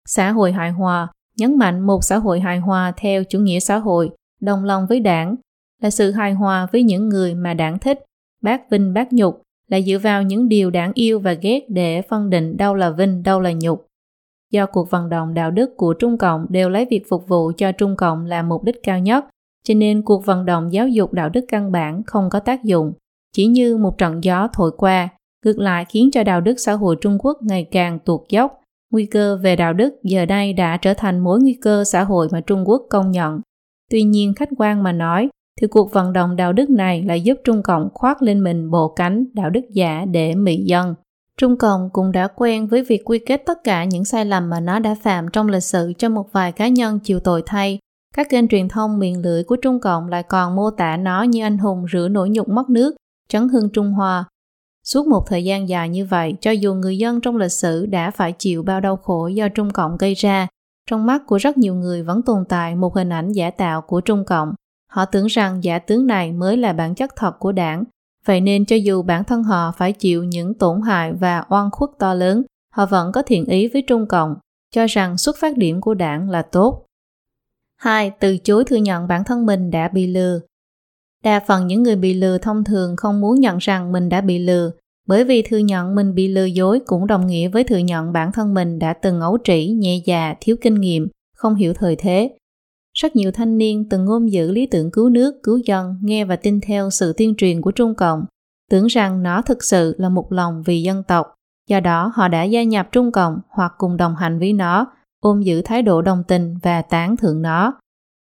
Xã 0.08 0.30
hội 0.30 0.52
hài 0.52 0.70
hòa, 0.70 1.08
nhấn 1.36 1.58
mạnh 1.58 1.80
một 1.80 2.04
xã 2.04 2.16
hội 2.16 2.40
hài 2.40 2.58
hòa 2.58 2.92
theo 2.96 3.24
chủ 3.24 3.38
nghĩa 3.38 3.60
xã 3.60 3.76
hội, 3.76 4.10
đồng 4.40 4.64
lòng 4.64 4.86
với 4.88 5.00
đảng, 5.00 5.36
là 5.82 5.90
sự 5.90 6.10
hài 6.10 6.32
hòa 6.32 6.66
với 6.72 6.82
những 6.82 7.08
người 7.08 7.34
mà 7.34 7.54
đảng 7.54 7.78
thích, 7.78 7.98
bác 8.42 8.70
vinh 8.70 8.94
bác 8.94 9.12
nhục, 9.12 9.42
là 9.68 9.80
dựa 9.80 9.98
vào 9.98 10.22
những 10.22 10.48
điều 10.48 10.70
đảng 10.70 10.92
yêu 10.94 11.18
và 11.18 11.32
ghét 11.32 11.60
để 11.68 12.02
phân 12.02 12.30
định 12.30 12.56
đâu 12.56 12.74
là 12.74 12.90
vinh, 12.90 13.22
đâu 13.22 13.40
là 13.40 13.52
nhục. 13.52 13.86
Do 14.50 14.66
cuộc 14.66 14.90
vận 14.90 15.08
động 15.08 15.34
đạo 15.34 15.50
đức 15.50 15.76
của 15.76 15.94
Trung 15.94 16.18
Cộng 16.18 16.46
đều 16.48 16.68
lấy 16.68 16.86
việc 16.90 17.02
phục 17.08 17.28
vụ 17.28 17.52
cho 17.56 17.72
Trung 17.72 17.96
Cộng 17.96 18.26
là 18.26 18.42
mục 18.42 18.64
đích 18.64 18.82
cao 18.82 18.98
nhất, 18.98 19.24
cho 19.64 19.74
nên 19.74 20.02
cuộc 20.02 20.26
vận 20.26 20.46
động 20.46 20.72
giáo 20.72 20.88
dục 20.88 21.12
đạo 21.12 21.28
đức 21.28 21.44
căn 21.48 21.72
bản 21.72 22.02
không 22.06 22.30
có 22.30 22.40
tác 22.40 22.64
dụng, 22.64 22.92
chỉ 23.32 23.46
như 23.46 23.76
một 23.76 23.98
trận 23.98 24.24
gió 24.24 24.48
thổi 24.52 24.70
qua, 24.76 25.08
ngược 25.44 25.58
lại 25.58 25.84
khiến 25.88 26.10
cho 26.12 26.24
đạo 26.24 26.40
đức 26.40 26.54
xã 26.58 26.72
hội 26.72 26.96
Trung 27.00 27.18
Quốc 27.20 27.38
ngày 27.42 27.68
càng 27.70 27.98
tuột 28.04 28.20
dốc. 28.28 28.60
Nguy 28.92 29.06
cơ 29.06 29.36
về 29.42 29.56
đạo 29.56 29.72
đức 29.72 29.94
giờ 30.02 30.26
đây 30.26 30.52
đã 30.52 30.76
trở 30.76 30.94
thành 30.94 31.18
mối 31.18 31.40
nguy 31.40 31.54
cơ 31.54 31.84
xã 31.84 32.04
hội 32.04 32.28
mà 32.32 32.40
Trung 32.40 32.68
Quốc 32.68 32.82
công 32.90 33.10
nhận. 33.10 33.40
Tuy 33.90 34.02
nhiên 34.02 34.34
khách 34.34 34.48
quan 34.58 34.82
mà 34.82 34.92
nói, 34.92 35.28
thì 35.60 35.66
cuộc 35.66 35.92
vận 35.92 36.12
động 36.12 36.36
đạo 36.36 36.52
đức 36.52 36.70
này 36.70 37.02
lại 37.02 37.20
giúp 37.20 37.38
Trung 37.44 37.62
Cộng 37.62 37.88
khoác 37.94 38.22
lên 38.22 38.44
mình 38.44 38.70
bộ 38.70 38.88
cánh 38.88 39.24
đạo 39.34 39.50
đức 39.50 39.60
giả 39.70 40.04
để 40.04 40.34
mị 40.34 40.56
dân. 40.56 40.94
Trung 41.40 41.56
Cộng 41.56 41.90
cũng 41.92 42.12
đã 42.12 42.28
quen 42.36 42.66
với 42.66 42.84
việc 42.84 43.02
quy 43.04 43.18
kết 43.26 43.42
tất 43.46 43.64
cả 43.64 43.84
những 43.84 44.04
sai 44.04 44.24
lầm 44.24 44.50
mà 44.50 44.60
nó 44.60 44.78
đã 44.78 44.94
phạm 45.02 45.28
trong 45.32 45.48
lịch 45.48 45.62
sử 45.62 45.92
cho 45.98 46.08
một 46.08 46.32
vài 46.32 46.52
cá 46.52 46.68
nhân 46.68 46.98
chịu 46.98 47.20
tội 47.20 47.42
thay. 47.46 47.78
Các 48.14 48.28
kênh 48.30 48.48
truyền 48.48 48.68
thông 48.68 48.98
miệng 48.98 49.22
lưỡi 49.22 49.44
của 49.44 49.56
Trung 49.56 49.80
Cộng 49.80 50.08
lại 50.08 50.22
còn 50.22 50.56
mô 50.56 50.70
tả 50.70 50.96
nó 50.96 51.22
như 51.22 51.42
anh 51.42 51.58
hùng 51.58 51.84
rửa 51.92 52.08
nổi 52.08 52.30
nhục 52.30 52.48
mất 52.48 52.70
nước, 52.70 52.94
chấn 53.28 53.48
hưng 53.48 53.68
Trung 53.72 53.92
Hoa. 53.92 54.24
Suốt 54.84 55.06
một 55.06 55.24
thời 55.26 55.44
gian 55.44 55.68
dài 55.68 55.88
như 55.88 56.06
vậy, 56.06 56.34
cho 56.40 56.50
dù 56.50 56.74
người 56.74 56.98
dân 56.98 57.20
trong 57.20 57.36
lịch 57.36 57.52
sử 57.52 57.86
đã 57.86 58.10
phải 58.10 58.34
chịu 58.38 58.62
bao 58.62 58.80
đau 58.80 58.96
khổ 58.96 59.26
do 59.26 59.48
Trung 59.48 59.70
Cộng 59.70 59.96
gây 59.96 60.14
ra, 60.14 60.46
trong 60.90 61.06
mắt 61.06 61.22
của 61.26 61.36
rất 61.36 61.58
nhiều 61.58 61.74
người 61.74 62.02
vẫn 62.02 62.22
tồn 62.22 62.44
tại 62.48 62.76
một 62.76 62.94
hình 62.94 63.12
ảnh 63.12 63.32
giả 63.32 63.50
tạo 63.50 63.80
của 63.80 64.00
Trung 64.00 64.24
Cộng. 64.24 64.54
Họ 64.92 65.04
tưởng 65.04 65.26
rằng 65.26 65.64
giả 65.64 65.78
tướng 65.78 66.06
này 66.06 66.32
mới 66.32 66.56
là 66.56 66.72
bản 66.72 66.94
chất 66.94 67.10
thật 67.16 67.32
của 67.38 67.52
đảng, 67.52 67.84
vậy 68.26 68.40
nên 68.40 68.64
cho 68.64 68.76
dù 68.76 69.02
bản 69.02 69.24
thân 69.24 69.42
họ 69.42 69.72
phải 69.78 69.92
chịu 69.92 70.24
những 70.24 70.54
tổn 70.54 70.80
hại 70.80 71.12
và 71.12 71.44
oan 71.48 71.70
khuất 71.70 71.90
to 71.98 72.14
lớn, 72.14 72.42
họ 72.72 72.86
vẫn 72.86 73.12
có 73.12 73.22
thiện 73.22 73.44
ý 73.44 73.68
với 73.68 73.82
Trung 73.82 74.06
Cộng, 74.06 74.34
cho 74.74 74.86
rằng 74.86 75.18
xuất 75.18 75.36
phát 75.40 75.56
điểm 75.56 75.80
của 75.80 75.94
đảng 75.94 76.30
là 76.30 76.42
tốt. 76.42 76.86
2. 77.76 78.10
Từ 78.20 78.38
chối 78.38 78.64
thừa 78.64 78.76
nhận 78.76 79.08
bản 79.08 79.24
thân 79.24 79.46
mình 79.46 79.70
đã 79.70 79.88
bị 79.88 80.06
lừa. 80.06 80.40
Đa 81.24 81.40
phần 81.46 81.66
những 81.66 81.82
người 81.82 81.96
bị 81.96 82.14
lừa 82.14 82.38
thông 82.38 82.64
thường 82.64 82.96
không 82.96 83.20
muốn 83.20 83.40
nhận 83.40 83.58
rằng 83.58 83.92
mình 83.92 84.08
đã 84.08 84.20
bị 84.20 84.38
lừa, 84.38 84.70
bởi 85.06 85.24
vì 85.24 85.42
thừa 85.42 85.58
nhận 85.58 85.94
mình 85.94 86.14
bị 86.14 86.28
lừa 86.28 86.44
dối 86.44 86.80
cũng 86.86 87.06
đồng 87.06 87.26
nghĩa 87.26 87.48
với 87.48 87.64
thừa 87.64 87.78
nhận 87.78 88.12
bản 88.12 88.32
thân 88.32 88.54
mình 88.54 88.78
đã 88.78 88.92
từng 88.92 89.20
ấu 89.20 89.38
trĩ, 89.44 89.66
nhẹ 89.66 90.02
dạ, 90.06 90.34
thiếu 90.40 90.56
kinh 90.60 90.74
nghiệm, 90.74 91.08
không 91.36 91.54
hiểu 91.54 91.74
thời 91.74 91.96
thế. 91.96 92.36
Rất 93.02 93.16
nhiều 93.16 93.32
thanh 93.32 93.58
niên 93.58 93.88
từng 93.88 94.04
ngôn 94.04 94.32
giữ 94.32 94.52
lý 94.52 94.66
tưởng 94.66 94.90
cứu 94.90 95.08
nước, 95.08 95.42
cứu 95.42 95.60
dân, 95.64 95.98
nghe 96.02 96.24
và 96.24 96.36
tin 96.36 96.60
theo 96.60 96.90
sự 96.90 97.12
tuyên 97.16 97.34
truyền 97.36 97.60
của 97.60 97.70
Trung 97.70 97.94
Cộng, 97.94 98.24
tưởng 98.70 98.86
rằng 98.86 99.22
nó 99.22 99.42
thực 99.42 99.64
sự 99.64 99.94
là 99.98 100.08
một 100.08 100.32
lòng 100.32 100.62
vì 100.66 100.82
dân 100.82 101.02
tộc. 101.02 101.34
Do 101.68 101.80
đó 101.80 102.12
họ 102.14 102.28
đã 102.28 102.42
gia 102.42 102.62
nhập 102.62 102.88
Trung 102.92 103.12
Cộng 103.12 103.38
hoặc 103.48 103.72
cùng 103.78 103.96
đồng 103.96 104.16
hành 104.16 104.38
với 104.38 104.52
nó, 104.52 104.86
ôm 105.20 105.42
giữ 105.42 105.62
thái 105.62 105.82
độ 105.82 106.02
đồng 106.02 106.22
tình 106.28 106.54
và 106.62 106.82
tán 106.82 107.16
thưởng 107.16 107.42
nó. 107.42 107.74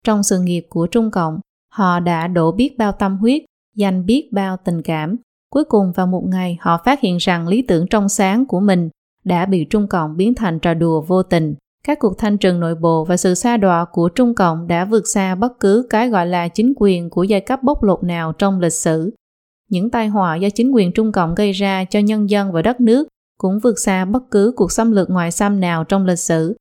Trong 0.04 0.22
sự 0.22 0.40
nghiệp 0.40 0.66
của 0.68 0.86
Trung 0.86 1.10
Cộng, 1.10 1.40
họ 1.72 2.00
đã 2.00 2.26
đổ 2.26 2.52
biết 2.52 2.78
bao 2.78 2.92
tâm 2.92 3.16
huyết, 3.16 3.42
dành 3.76 4.06
biết 4.06 4.28
bao 4.32 4.56
tình 4.64 4.82
cảm, 4.82 5.16
Cuối 5.50 5.64
cùng 5.64 5.92
vào 5.92 6.06
một 6.06 6.24
ngày 6.26 6.58
họ 6.60 6.78
phát 6.84 7.00
hiện 7.00 7.16
rằng 7.16 7.48
lý 7.48 7.62
tưởng 7.62 7.86
trong 7.90 8.08
sáng 8.08 8.46
của 8.46 8.60
mình 8.60 8.88
đã 9.24 9.46
bị 9.46 9.64
Trung 9.64 9.86
Cộng 9.88 10.16
biến 10.16 10.34
thành 10.34 10.58
trò 10.58 10.74
đùa 10.74 11.00
vô 11.00 11.22
tình. 11.22 11.54
Các 11.86 11.98
cuộc 11.98 12.18
thanh 12.18 12.38
trừng 12.38 12.60
nội 12.60 12.74
bộ 12.74 13.04
và 13.04 13.16
sự 13.16 13.34
xa 13.34 13.56
đọa 13.56 13.84
của 13.84 14.08
Trung 14.08 14.34
Cộng 14.34 14.66
đã 14.66 14.84
vượt 14.84 15.08
xa 15.08 15.34
bất 15.34 15.60
cứ 15.60 15.86
cái 15.90 16.08
gọi 16.08 16.26
là 16.26 16.48
chính 16.48 16.72
quyền 16.76 17.10
của 17.10 17.22
giai 17.22 17.40
cấp 17.40 17.62
bóc 17.62 17.82
lột 17.82 18.04
nào 18.04 18.32
trong 18.32 18.60
lịch 18.60 18.72
sử. 18.72 19.10
Những 19.70 19.90
tai 19.90 20.08
họa 20.08 20.36
do 20.36 20.48
chính 20.54 20.70
quyền 20.70 20.92
Trung 20.92 21.12
Cộng 21.12 21.34
gây 21.34 21.52
ra 21.52 21.84
cho 21.84 21.98
nhân 21.98 22.30
dân 22.30 22.52
và 22.52 22.62
đất 22.62 22.80
nước 22.80 23.08
cũng 23.38 23.58
vượt 23.58 23.78
xa 23.78 24.04
bất 24.04 24.22
cứ 24.30 24.52
cuộc 24.56 24.72
xâm 24.72 24.92
lược 24.92 25.10
ngoại 25.10 25.30
xâm 25.30 25.60
nào 25.60 25.84
trong 25.84 26.06
lịch 26.06 26.18
sử. 26.18 26.56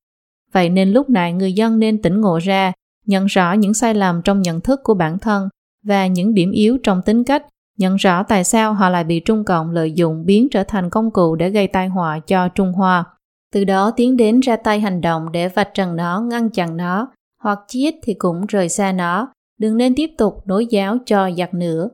Vậy 0.54 0.70
nên 0.70 0.92
lúc 0.92 1.10
này 1.10 1.34
người 1.34 1.54
dân 1.54 1.80
nên 1.80 2.02
tỉnh 2.02 2.22
ngộ 2.22 2.38
ra, 2.38 2.72
nhận 3.06 3.26
rõ 3.26 3.54
những 3.54 3.74
sai 3.74 3.94
lầm 3.94 4.22
trong 4.22 4.42
nhận 4.42 4.62
thức 4.62 4.80
của 4.84 4.94
bản 4.94 5.20
thân 5.20 5.50
và 5.86 6.08
những 6.08 6.34
điểm 6.34 6.52
yếu 6.52 6.78
trong 6.84 7.02
tính 7.02 7.24
cách 7.24 7.46
nhận 7.78 7.96
rõ 7.96 8.24
tại 8.24 8.44
sao 8.44 8.74
họ 8.74 8.90
lại 8.90 9.04
bị 9.04 9.20
Trung 9.20 9.44
Cộng 9.44 9.72
lợi 9.72 9.92
dụng 9.92 10.26
biến 10.26 10.48
trở 10.52 10.64
thành 10.64 10.90
công 10.90 11.12
cụ 11.12 11.36
để 11.36 11.50
gây 11.50 11.68
tai 11.68 11.88
họa 11.88 12.20
cho 12.20 12.48
Trung 12.48 12.74
Hoa. 12.74 13.06
Từ 13.54 13.64
đó 13.64 13.92
tiến 13.96 14.18
đến 14.18 14.40
ra 14.40 14.56
tay 14.56 14.80
hành 14.80 15.02
động 15.02 15.32
để 15.32 15.50
vạch 15.50 15.70
trần 15.74 15.96
nó, 15.96 16.22
ngăn 16.22 16.50
chặn 16.50 16.78
nó, 16.78 17.12
hoặc 17.44 17.60
chí 17.68 17.92
thì 18.04 18.14
cũng 18.14 18.46
rời 18.46 18.70
xa 18.70 18.92
nó, 18.92 19.34
đừng 19.60 19.78
nên 19.78 19.96
tiếp 19.96 20.10
tục 20.18 20.34
nối 20.46 20.66
giáo 20.66 20.98
cho 21.06 21.30
giặc 21.38 21.54
nữa. 21.54 21.90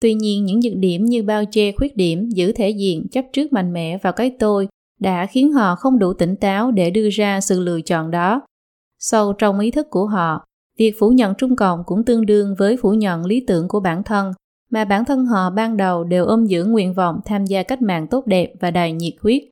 Tuy 0.00 0.14
nhiên 0.14 0.44
những 0.44 0.60
nhược 0.60 0.76
điểm 0.76 1.04
như 1.04 1.22
bao 1.22 1.44
che 1.50 1.72
khuyết 1.72 1.96
điểm, 1.96 2.28
giữ 2.28 2.52
thể 2.52 2.70
diện, 2.70 3.06
chấp 3.12 3.24
trước 3.32 3.52
mạnh 3.52 3.72
mẽ 3.72 3.98
vào 3.98 4.12
cái 4.12 4.30
tôi 4.38 4.68
đã 5.00 5.26
khiến 5.26 5.52
họ 5.52 5.76
không 5.76 5.98
đủ 5.98 6.12
tỉnh 6.12 6.36
táo 6.36 6.70
để 6.70 6.90
đưa 6.90 7.08
ra 7.08 7.40
sự 7.40 7.60
lựa 7.60 7.80
chọn 7.80 8.10
đó. 8.10 8.42
Sâu 8.98 9.32
trong 9.32 9.60
ý 9.60 9.70
thức 9.70 9.86
của 9.90 10.06
họ, 10.06 10.44
việc 10.78 10.94
phủ 10.98 11.10
nhận 11.10 11.34
Trung 11.34 11.56
Cộng 11.56 11.82
cũng 11.86 12.04
tương 12.04 12.26
đương 12.26 12.54
với 12.58 12.76
phủ 12.76 12.90
nhận 12.90 13.26
lý 13.26 13.44
tưởng 13.46 13.68
của 13.68 13.80
bản 13.80 14.02
thân 14.02 14.32
mà 14.70 14.84
bản 14.84 15.04
thân 15.04 15.26
họ 15.26 15.50
ban 15.50 15.76
đầu 15.76 16.04
đều 16.04 16.24
ôm 16.24 16.46
giữ 16.46 16.64
nguyện 16.64 16.94
vọng 16.94 17.20
tham 17.24 17.44
gia 17.44 17.62
cách 17.62 17.82
mạng 17.82 18.06
tốt 18.10 18.26
đẹp 18.26 18.52
và 18.60 18.70
đầy 18.70 18.92
nhiệt 18.92 19.14
huyết. 19.20 19.42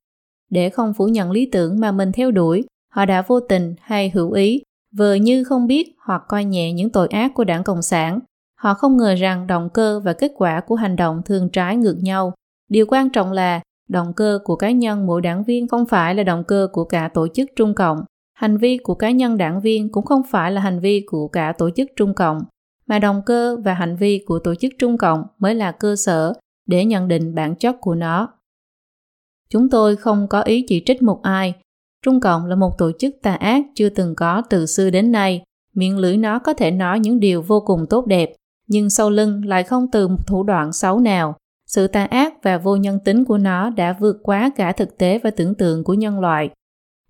Để 0.51 0.71
không 0.71 0.95
phủ 0.95 1.09
nhận 1.09 1.31
lý 1.31 1.49
tưởng 1.53 1.81
mà 1.81 1.93
mình 1.93 2.13
theo 2.13 2.31
đuổi, 2.31 2.65
họ 2.93 3.05
đã 3.05 3.23
vô 3.23 3.41
tình 3.41 3.75
hay 3.81 4.11
hữu 4.15 4.33
ý, 4.33 4.63
vờ 4.97 5.15
như 5.15 5.45
không 5.45 5.67
biết 5.67 5.95
hoặc 6.07 6.23
coi 6.29 6.45
nhẹ 6.45 6.73
những 6.73 6.91
tội 6.91 7.09
ác 7.09 7.35
của 7.35 7.45
đảng 7.45 7.65
Cộng 7.65 7.83
sản. 7.83 8.21
Họ 8.61 8.75
không 8.75 8.97
ngờ 8.97 9.15
rằng 9.15 9.47
động 9.47 9.69
cơ 9.75 10.01
và 10.01 10.13
kết 10.13 10.33
quả 10.37 10.61
của 10.61 10.75
hành 10.75 10.97
động 10.97 11.23
thường 11.25 11.49
trái 11.49 11.77
ngược 11.77 11.97
nhau. 12.03 12.33
Điều 12.71 12.87
quan 12.89 13.11
trọng 13.11 13.33
là 13.33 13.61
động 13.89 14.13
cơ 14.17 14.39
của 14.45 14.57
cá 14.57 14.71
nhân 14.71 15.07
mỗi 15.07 15.21
đảng 15.21 15.45
viên 15.45 15.69
không 15.69 15.87
phải 15.87 16.15
là 16.15 16.23
động 16.23 16.45
cơ 16.45 16.69
của 16.73 16.85
cả 16.85 17.11
tổ 17.15 17.29
chức 17.29 17.51
Trung 17.57 17.75
Cộng. 17.75 18.05
Hành 18.35 18.57
vi 18.57 18.79
của 18.79 18.95
cá 18.95 19.11
nhân 19.11 19.37
đảng 19.37 19.61
viên 19.61 19.93
cũng 19.93 20.05
không 20.05 20.23
phải 20.31 20.53
là 20.53 20.61
hành 20.61 20.81
vi 20.81 21.05
của 21.07 21.29
cả 21.29 21.53
tổ 21.59 21.71
chức 21.71 21.89
Trung 21.97 22.15
Cộng 22.15 22.39
mà 22.87 22.99
động 22.99 23.23
cơ 23.27 23.57
và 23.65 23.75
hành 23.75 23.97
vi 23.97 24.25
của 24.27 24.39
tổ 24.39 24.55
chức 24.55 24.73
Trung 24.79 24.99
Cộng 24.99 25.25
mới 25.39 25.55
là 25.55 25.73
cơ 25.73 25.97
sở 25.97 26.33
để 26.67 26.85
nhận 26.85 27.09
định 27.09 27.35
bản 27.35 27.55
chất 27.55 27.77
của 27.81 27.95
nó. 27.95 28.29
Chúng 29.55 29.71
tôi 29.71 29.97
không 29.97 30.29
có 30.29 30.41
ý 30.41 30.65
chỉ 30.69 30.83
trích 30.87 31.03
một 31.03 31.23
ai. 31.23 31.55
Trung 32.05 32.21
Cộng 32.21 32.47
là 32.47 32.57
một 32.57 32.79
tổ 32.79 32.93
chức 32.99 33.15
tà 33.23 33.35
ác 33.35 33.65
chưa 33.75 33.89
từng 33.89 34.15
có 34.15 34.43
từ 34.51 34.67
xưa 34.67 34.91
đến 34.91 35.13
nay. 35.13 35.43
Miệng 35.75 35.99
lưỡi 35.99 36.17
nó 36.17 36.39
có 36.39 36.55
thể 36.55 36.71
nói 36.71 37.01
những 37.01 37.21
điều 37.21 37.43
vô 37.43 37.61
cùng 37.61 37.87
tốt 37.91 38.07
đẹp, 38.07 38.33
nhưng 38.69 38.91
sau 38.91 39.11
lưng 39.11 39.45
lại 39.45 39.63
không 39.63 39.91
từ 39.93 40.09
một 40.09 40.27
thủ 40.27 40.43
đoạn 40.43 40.73
xấu 40.73 41.01
nào. 41.01 41.37
Sự 41.67 41.87
tà 41.87 42.05
ác 42.05 42.35
và 42.43 42.59
vô 42.59 42.77
nhân 42.77 42.99
tính 43.05 43.25
của 43.25 43.39
nó 43.39 43.71
đã 43.71 43.97
vượt 44.01 44.17
quá 44.23 44.51
cả 44.57 44.73
thực 44.73 44.99
tế 44.99 45.19
và 45.19 45.31
tưởng 45.31 45.55
tượng 45.55 45.85
của 45.85 45.95
nhân 45.95 46.21
loại. 46.21 46.51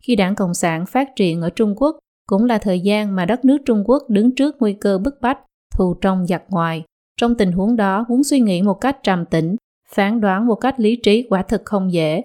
Khi 0.02 0.16
đảng 0.16 0.34
Cộng 0.34 0.54
sản 0.54 0.86
phát 0.86 1.08
triển 1.16 1.40
ở 1.40 1.50
Trung 1.50 1.74
Quốc, 1.76 1.98
cũng 2.28 2.44
là 2.44 2.58
thời 2.58 2.80
gian 2.80 3.16
mà 3.16 3.24
đất 3.24 3.44
nước 3.44 3.58
Trung 3.64 3.82
Quốc 3.86 4.02
đứng 4.08 4.34
trước 4.34 4.56
nguy 4.60 4.72
cơ 4.72 4.98
bức 4.98 5.20
bách 5.20 5.38
thù 5.76 5.94
trong 5.94 6.26
giặc 6.26 6.42
ngoài. 6.48 6.82
Trong 7.20 7.34
tình 7.34 7.52
huống 7.52 7.76
đó, 7.76 8.04
muốn 8.08 8.24
suy 8.24 8.40
nghĩ 8.40 8.62
một 8.62 8.80
cách 8.80 8.96
trầm 9.02 9.24
tĩnh, 9.24 9.56
phán 9.94 10.20
đoán 10.20 10.46
một 10.46 10.54
cách 10.54 10.80
lý 10.80 10.96
trí 10.96 11.26
quả 11.30 11.42
thực 11.42 11.62
không 11.64 11.92
dễ. 11.92 12.22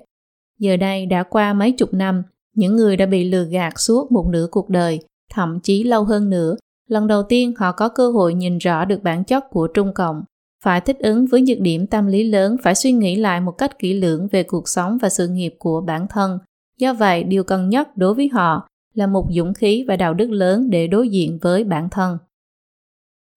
Giờ 0.59 0.77
đây 0.77 1.05
đã 1.05 1.23
qua 1.23 1.53
mấy 1.53 1.71
chục 1.71 1.93
năm, 1.93 2.23
những 2.55 2.75
người 2.75 2.97
đã 2.97 3.05
bị 3.05 3.29
lừa 3.29 3.43
gạt 3.43 3.79
suốt 3.79 4.11
một 4.11 4.25
nửa 4.29 4.47
cuộc 4.51 4.69
đời, 4.69 4.99
thậm 5.31 5.59
chí 5.63 5.83
lâu 5.83 6.03
hơn 6.03 6.29
nữa, 6.29 6.55
lần 6.87 7.07
đầu 7.07 7.23
tiên 7.23 7.53
họ 7.57 7.71
có 7.71 7.89
cơ 7.89 8.11
hội 8.11 8.33
nhìn 8.33 8.57
rõ 8.57 8.85
được 8.85 9.03
bản 9.03 9.23
chất 9.23 9.43
của 9.49 9.67
Trung 9.67 9.93
Cộng. 9.93 10.23
Phải 10.63 10.81
thích 10.81 10.99
ứng 10.99 11.25
với 11.25 11.41
nhược 11.41 11.59
điểm 11.59 11.87
tâm 11.87 12.07
lý 12.07 12.23
lớn, 12.23 12.55
phải 12.63 12.75
suy 12.75 12.91
nghĩ 12.91 13.15
lại 13.15 13.41
một 13.41 13.51
cách 13.51 13.79
kỹ 13.79 13.93
lưỡng 13.93 14.27
về 14.31 14.43
cuộc 14.43 14.69
sống 14.69 14.97
và 15.01 15.09
sự 15.09 15.27
nghiệp 15.27 15.55
của 15.59 15.81
bản 15.81 16.07
thân. 16.09 16.39
Do 16.77 16.93
vậy, 16.93 17.23
điều 17.23 17.43
cần 17.43 17.69
nhất 17.69 17.97
đối 17.97 18.13
với 18.13 18.29
họ 18.33 18.67
là 18.93 19.07
một 19.07 19.27
dũng 19.35 19.53
khí 19.53 19.85
và 19.87 19.95
đạo 19.95 20.13
đức 20.13 20.31
lớn 20.31 20.69
để 20.69 20.87
đối 20.87 21.09
diện 21.09 21.39
với 21.41 21.63
bản 21.63 21.89
thân. 21.89 22.17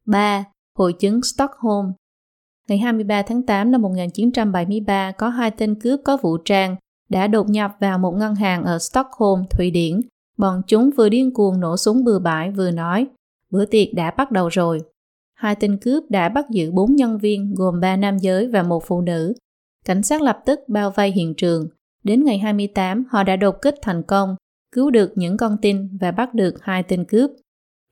3. 0.07 0.45
Hội 0.79 0.93
chứng 0.93 1.23
Stockholm 1.23 1.93
Ngày 2.69 2.79
23 2.79 3.23
tháng 3.23 3.43
8 3.47 3.71
năm 3.71 3.83
1973 3.83 5.13
có 5.13 5.29
hai 5.29 5.51
tên 5.51 5.81
cướp 5.81 6.01
có 6.05 6.17
vũ 6.17 6.37
trang 6.37 6.77
đã 7.13 7.27
đột 7.27 7.49
nhập 7.49 7.77
vào 7.81 7.99
một 7.99 8.13
ngân 8.13 8.35
hàng 8.35 8.65
ở 8.65 8.79
Stockholm, 8.79 9.45
Thụy 9.51 9.71
Điển. 9.71 10.01
Bọn 10.37 10.63
chúng 10.67 10.91
vừa 10.97 11.09
điên 11.09 11.35
cuồng 11.35 11.61
nổ 11.61 11.77
súng 11.77 12.05
bừa 12.05 12.19
bãi 12.19 12.51
vừa 12.51 12.71
nói 12.71 13.07
bữa 13.53 13.65
tiệc 13.65 13.95
đã 13.95 14.11
bắt 14.11 14.31
đầu 14.31 14.49
rồi. 14.49 14.81
Hai 15.35 15.55
tên 15.55 15.77
cướp 15.77 16.05
đã 16.11 16.29
bắt 16.29 16.51
giữ 16.51 16.71
bốn 16.71 16.97
nhân 16.97 17.19
viên 17.19 17.55
gồm 17.55 17.81
ba 17.81 17.97
nam 17.97 18.19
giới 18.19 18.49
và 18.49 18.63
một 18.63 18.85
phụ 18.87 19.01
nữ. 19.01 19.35
Cảnh 19.85 20.03
sát 20.03 20.23
lập 20.23 20.39
tức 20.47 20.61
bao 20.69 20.91
vây 20.91 21.11
hiện 21.11 21.35
trường. 21.35 21.69
Đến 22.05 22.25
ngày 22.25 22.39
28, 22.39 23.05
họ 23.11 23.23
đã 23.23 23.37
đột 23.37 23.63
kích 23.63 23.75
thành 23.83 24.03
công, 24.03 24.37
cứu 24.73 24.91
được 24.91 25.13
những 25.15 25.37
con 25.37 25.57
tin 25.63 25.97
và 26.01 26.11
bắt 26.11 26.35
được 26.35 26.55
hai 26.63 26.83
tên 26.83 27.05
cướp. 27.05 27.31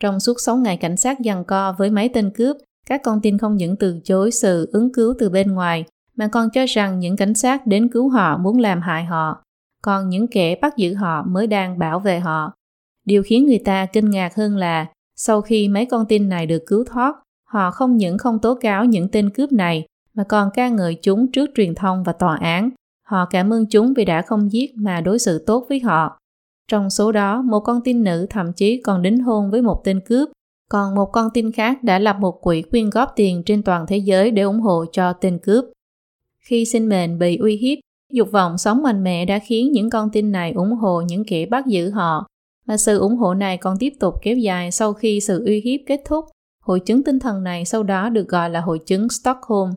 Trong 0.01 0.21
suốt 0.21 0.41
6 0.41 0.57
ngày 0.57 0.77
cảnh 0.77 0.97
sát 0.97 1.19
giằng 1.25 1.45
co 1.45 1.75
với 1.79 1.91
mấy 1.91 2.09
tên 2.09 2.31
cướp, 2.31 2.57
các 2.87 3.01
con 3.05 3.21
tin 3.21 3.39
không 3.39 3.57
những 3.57 3.77
từ 3.77 4.01
chối 4.05 4.31
sự 4.31 4.71
ứng 4.73 4.93
cứu 4.93 5.15
từ 5.19 5.31
bên 5.31 5.53
ngoài, 5.53 5.85
mà 6.21 6.29
còn 6.29 6.51
cho 6.51 6.65
rằng 6.69 6.99
những 6.99 7.17
cảnh 7.17 7.35
sát 7.35 7.67
đến 7.67 7.89
cứu 7.89 8.09
họ 8.09 8.39
muốn 8.39 8.59
làm 8.59 8.81
hại 8.81 9.05
họ, 9.05 9.43
còn 9.83 10.09
những 10.09 10.27
kẻ 10.27 10.57
bắt 10.63 10.77
giữ 10.77 10.95
họ 10.95 11.23
mới 11.23 11.47
đang 11.47 11.79
bảo 11.79 12.01
vệ 12.01 12.21
họ. 12.21 12.53
Điều 13.07 13.23
khiến 13.23 13.47
người 13.47 13.61
ta 13.65 13.87
kinh 13.87 14.11
ngạc 14.11 14.37
hơn 14.37 14.57
là, 14.57 14.87
sau 15.17 15.41
khi 15.41 15.69
mấy 15.69 15.87
con 15.87 16.07
tin 16.07 16.29
này 16.29 16.47
được 16.47 16.63
cứu 16.67 16.85
thoát, 16.85 17.17
họ 17.49 17.71
không 17.71 17.97
những 17.97 18.19
không 18.19 18.39
tố 18.39 18.55
cáo 18.55 18.85
những 18.85 19.09
tên 19.09 19.31
cướp 19.31 19.53
này, 19.53 19.87
mà 20.15 20.25
còn 20.25 20.51
ca 20.55 20.69
ngợi 20.69 20.95
chúng 21.03 21.33
trước 21.33 21.51
truyền 21.55 21.75
thông 21.75 22.03
và 22.03 22.13
tòa 22.13 22.37
án. 22.37 22.71
Họ 23.07 23.27
cảm 23.31 23.53
ơn 23.53 23.67
chúng 23.71 23.95
vì 23.95 24.05
đã 24.05 24.23
không 24.23 24.53
giết 24.53 24.71
mà 24.77 25.01
đối 25.01 25.19
xử 25.19 25.45
tốt 25.47 25.67
với 25.69 25.81
họ. 25.81 26.19
Trong 26.69 26.91
số 26.91 27.13
đó, 27.13 27.43
một 27.43 27.61
con 27.61 27.81
tin 27.85 28.05
nữ 28.05 28.27
thậm 28.31 28.53
chí 28.53 28.83
còn 28.83 29.03
đính 29.03 29.21
hôn 29.21 29.51
với 29.51 29.63
một 29.63 29.81
tên 29.85 30.01
cướp, 30.01 30.29
còn 30.71 30.95
một 30.95 31.07
con 31.13 31.29
tin 31.35 31.53
khác 31.53 31.83
đã 31.83 31.99
lập 31.99 32.17
một 32.21 32.41
quỹ 32.43 32.63
quyên 32.63 32.91
góp 32.91 33.13
tiền 33.17 33.43
trên 33.47 33.63
toàn 33.63 33.87
thế 33.87 33.97
giới 33.97 34.31
để 34.31 34.43
ủng 34.43 34.61
hộ 34.61 34.85
cho 34.93 35.13
tên 35.13 35.39
cướp. 35.43 35.65
Khi 36.51 36.65
sinh 36.65 36.89
mệnh 36.89 37.19
bị 37.19 37.37
uy 37.37 37.57
hiếp, 37.57 37.79
dục 38.13 38.29
vọng 38.33 38.59
sống 38.59 38.83
mạnh 38.83 39.05
mẽ 39.05 39.25
đã 39.25 39.39
khiến 39.39 39.73
những 39.73 39.91
con 39.91 40.11
tin 40.13 40.33
này 40.33 40.53
ủng 40.53 40.73
hộ 40.73 41.01
những 41.01 41.25
kẻ 41.25 41.47
bắt 41.47 41.67
giữ 41.67 41.91
họ, 41.91 42.27
và 42.67 42.77
sự 42.77 42.99
ủng 42.99 43.17
hộ 43.17 43.35
này 43.35 43.57
còn 43.57 43.77
tiếp 43.79 43.93
tục 44.01 44.15
kéo 44.23 44.37
dài 44.37 44.71
sau 44.71 44.93
khi 44.93 45.21
sự 45.21 45.45
uy 45.45 45.61
hiếp 45.61 45.81
kết 45.87 46.01
thúc 46.07 46.25
Hội 46.65 46.81
chứng 46.81 47.05
tinh 47.05 47.19
thần 47.19 47.43
này 47.43 47.65
sau 47.65 47.83
đó 47.83 48.09
được 48.09 48.29
gọi 48.29 48.51
là 48.51 48.61
hội 48.61 48.79
chứng 48.87 49.09
Stockholm. 49.09 49.71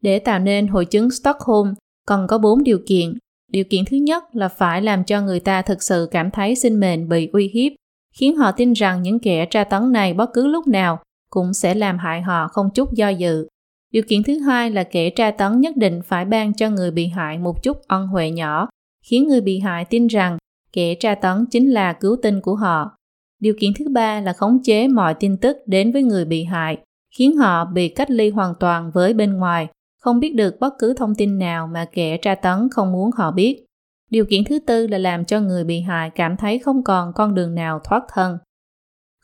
Để 0.00 0.18
tạo 0.18 0.38
nên 0.38 0.66
hội 0.66 0.84
chứng 0.84 1.10
Stockholm, 1.10 1.74
cần 2.06 2.26
có 2.26 2.38
4 2.38 2.64
điều 2.64 2.78
kiện. 2.86 3.18
Điều 3.52 3.64
kiện 3.64 3.84
thứ 3.84 3.96
nhất 3.96 4.24
là 4.32 4.48
phải 4.48 4.82
làm 4.82 5.04
cho 5.04 5.20
người 5.22 5.40
ta 5.40 5.62
thực 5.62 5.82
sự 5.82 6.08
cảm 6.10 6.30
thấy 6.30 6.54
sinh 6.54 6.80
mệnh 6.80 7.08
bị 7.08 7.28
uy 7.32 7.48
hiếp, 7.54 7.72
khiến 8.14 8.36
họ 8.36 8.52
tin 8.52 8.72
rằng 8.72 9.02
những 9.02 9.18
kẻ 9.18 9.46
tra 9.46 9.64
tấn 9.64 9.92
này 9.92 10.14
bất 10.14 10.30
cứ 10.34 10.46
lúc 10.46 10.66
nào 10.66 10.98
cũng 11.30 11.54
sẽ 11.54 11.74
làm 11.74 11.98
hại 11.98 12.22
họ 12.22 12.48
không 12.48 12.70
chút 12.74 12.92
do 12.92 13.08
dự. 13.08 13.46
Điều 13.92 14.02
kiện 14.08 14.22
thứ 14.22 14.38
hai 14.38 14.70
là 14.70 14.84
kẻ 14.84 15.10
tra 15.10 15.30
tấn 15.30 15.60
nhất 15.60 15.76
định 15.76 16.00
phải 16.04 16.24
ban 16.24 16.54
cho 16.54 16.70
người 16.70 16.90
bị 16.90 17.06
hại 17.06 17.38
một 17.38 17.62
chút 17.62 17.76
ân 17.86 18.06
huệ 18.06 18.30
nhỏ, 18.30 18.68
khiến 19.04 19.28
người 19.28 19.40
bị 19.40 19.58
hại 19.58 19.84
tin 19.84 20.06
rằng 20.06 20.38
kẻ 20.72 20.94
tra 20.94 21.14
tấn 21.14 21.46
chính 21.50 21.70
là 21.70 21.92
cứu 21.92 22.16
tinh 22.22 22.40
của 22.40 22.54
họ. 22.54 22.96
Điều 23.40 23.54
kiện 23.60 23.72
thứ 23.78 23.88
ba 23.88 24.20
là 24.20 24.32
khống 24.32 24.62
chế 24.62 24.88
mọi 24.88 25.14
tin 25.14 25.36
tức 25.36 25.56
đến 25.66 25.92
với 25.92 26.02
người 26.02 26.24
bị 26.24 26.44
hại, 26.44 26.78
khiến 27.16 27.36
họ 27.36 27.64
bị 27.64 27.88
cách 27.88 28.10
ly 28.10 28.30
hoàn 28.30 28.54
toàn 28.60 28.90
với 28.94 29.14
bên 29.14 29.36
ngoài, 29.36 29.68
không 30.00 30.20
biết 30.20 30.34
được 30.34 30.60
bất 30.60 30.74
cứ 30.78 30.94
thông 30.94 31.14
tin 31.14 31.38
nào 31.38 31.66
mà 31.66 31.84
kẻ 31.92 32.16
tra 32.16 32.34
tấn 32.34 32.68
không 32.70 32.92
muốn 32.92 33.10
họ 33.16 33.30
biết. 33.30 33.64
Điều 34.10 34.24
kiện 34.24 34.44
thứ 34.44 34.58
tư 34.58 34.86
là 34.86 34.98
làm 34.98 35.24
cho 35.24 35.40
người 35.40 35.64
bị 35.64 35.80
hại 35.80 36.10
cảm 36.10 36.36
thấy 36.36 36.58
không 36.58 36.84
còn 36.84 37.12
con 37.14 37.34
đường 37.34 37.54
nào 37.54 37.80
thoát 37.84 38.02
thân. 38.12 38.38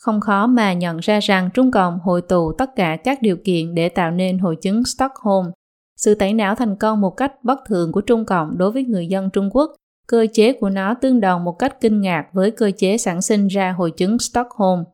Không 0.09 0.21
khó 0.21 0.47
mà 0.47 0.73
nhận 0.73 0.99
ra 0.99 1.21
rằng 1.21 1.51
Trung 1.55 1.71
Cộng 1.71 1.99
hội 1.99 2.23
tụ 2.23 2.53
tất 2.53 2.77
cả 2.77 2.97
các 3.05 3.23
điều 3.23 3.37
kiện 3.45 3.75
để 3.75 3.89
tạo 3.89 4.11
nên 4.11 4.39
hội 4.39 4.57
chứng 4.57 4.85
Stockholm. 4.85 5.51
Sự 5.97 6.15
tẩy 6.15 6.35
não 6.35 6.55
thành 6.55 6.77
công 6.77 7.01
một 7.01 7.11
cách 7.11 7.33
bất 7.45 7.59
thường 7.69 7.93
của 7.93 8.01
Trung 8.01 8.25
Cộng 8.25 8.59
đối 8.59 8.73
với 8.73 8.85
người 8.85 9.07
dân 9.07 9.31
Trung 9.31 9.51
Quốc, 9.53 9.75
cơ 10.07 10.27
chế 10.33 10.53
của 10.53 10.71
nó 10.71 10.95
tương 10.95 11.21
đồng 11.21 11.45
một 11.45 11.53
cách 11.53 11.81
kinh 11.81 12.01
ngạc 12.01 12.25
với 12.33 12.51
cơ 12.51 12.71
chế 12.79 12.99
sản 12.99 13.23
sinh 13.23 13.47
ra 13.47 13.73
hội 13.73 13.91
chứng 13.91 14.19
Stockholm. 14.19 14.85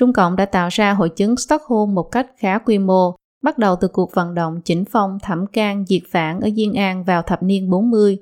Trung 0.00 0.12
Cộng 0.12 0.36
đã 0.36 0.46
tạo 0.46 0.68
ra 0.72 0.92
hội 0.92 1.08
chứng 1.08 1.36
Stockholm 1.36 1.94
một 1.94 2.08
cách 2.12 2.26
khá 2.38 2.58
quy 2.58 2.78
mô, 2.78 3.16
bắt 3.42 3.58
đầu 3.58 3.76
từ 3.80 3.88
cuộc 3.88 4.14
vận 4.14 4.34
động 4.34 4.60
chỉnh 4.64 4.84
phong 4.84 5.18
thẩm 5.22 5.46
can 5.46 5.84
diệt 5.86 6.02
phản 6.10 6.40
ở 6.40 6.50
Diên 6.56 6.72
An 6.72 7.04
vào 7.04 7.22
thập 7.22 7.42
niên 7.42 7.70
40 7.70 8.18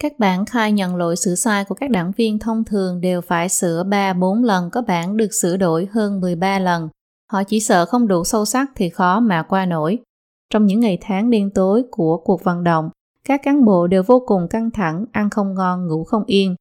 các 0.00 0.18
bản 0.18 0.44
khai 0.44 0.72
nhận 0.72 0.96
lỗi 0.96 1.16
sửa 1.16 1.34
sai 1.34 1.64
của 1.64 1.74
các 1.74 1.90
đảng 1.90 2.12
viên 2.16 2.38
thông 2.38 2.64
thường 2.64 3.00
đều 3.00 3.20
phải 3.20 3.48
sửa 3.48 3.84
3-4 3.84 4.44
lần 4.44 4.70
có 4.70 4.82
bản 4.82 5.16
được 5.16 5.34
sửa 5.34 5.56
đổi 5.56 5.88
hơn 5.92 6.20
13 6.20 6.58
lần. 6.58 6.88
Họ 7.32 7.42
chỉ 7.44 7.60
sợ 7.60 7.86
không 7.86 8.08
đủ 8.08 8.24
sâu 8.24 8.44
sắc 8.44 8.70
thì 8.76 8.88
khó 8.88 9.20
mà 9.20 9.42
qua 9.42 9.66
nổi. 9.66 9.98
Trong 10.50 10.66
những 10.66 10.80
ngày 10.80 10.98
tháng 11.00 11.30
đen 11.30 11.50
tối 11.50 11.82
của 11.90 12.16
cuộc 12.16 12.44
vận 12.44 12.64
động, 12.64 12.90
các 13.24 13.40
cán 13.42 13.64
bộ 13.64 13.86
đều 13.86 14.02
vô 14.02 14.22
cùng 14.26 14.48
căng 14.48 14.70
thẳng, 14.70 15.04
ăn 15.12 15.30
không 15.30 15.54
ngon, 15.54 15.86
ngủ 15.86 16.04
không 16.04 16.24
yên. 16.26 16.54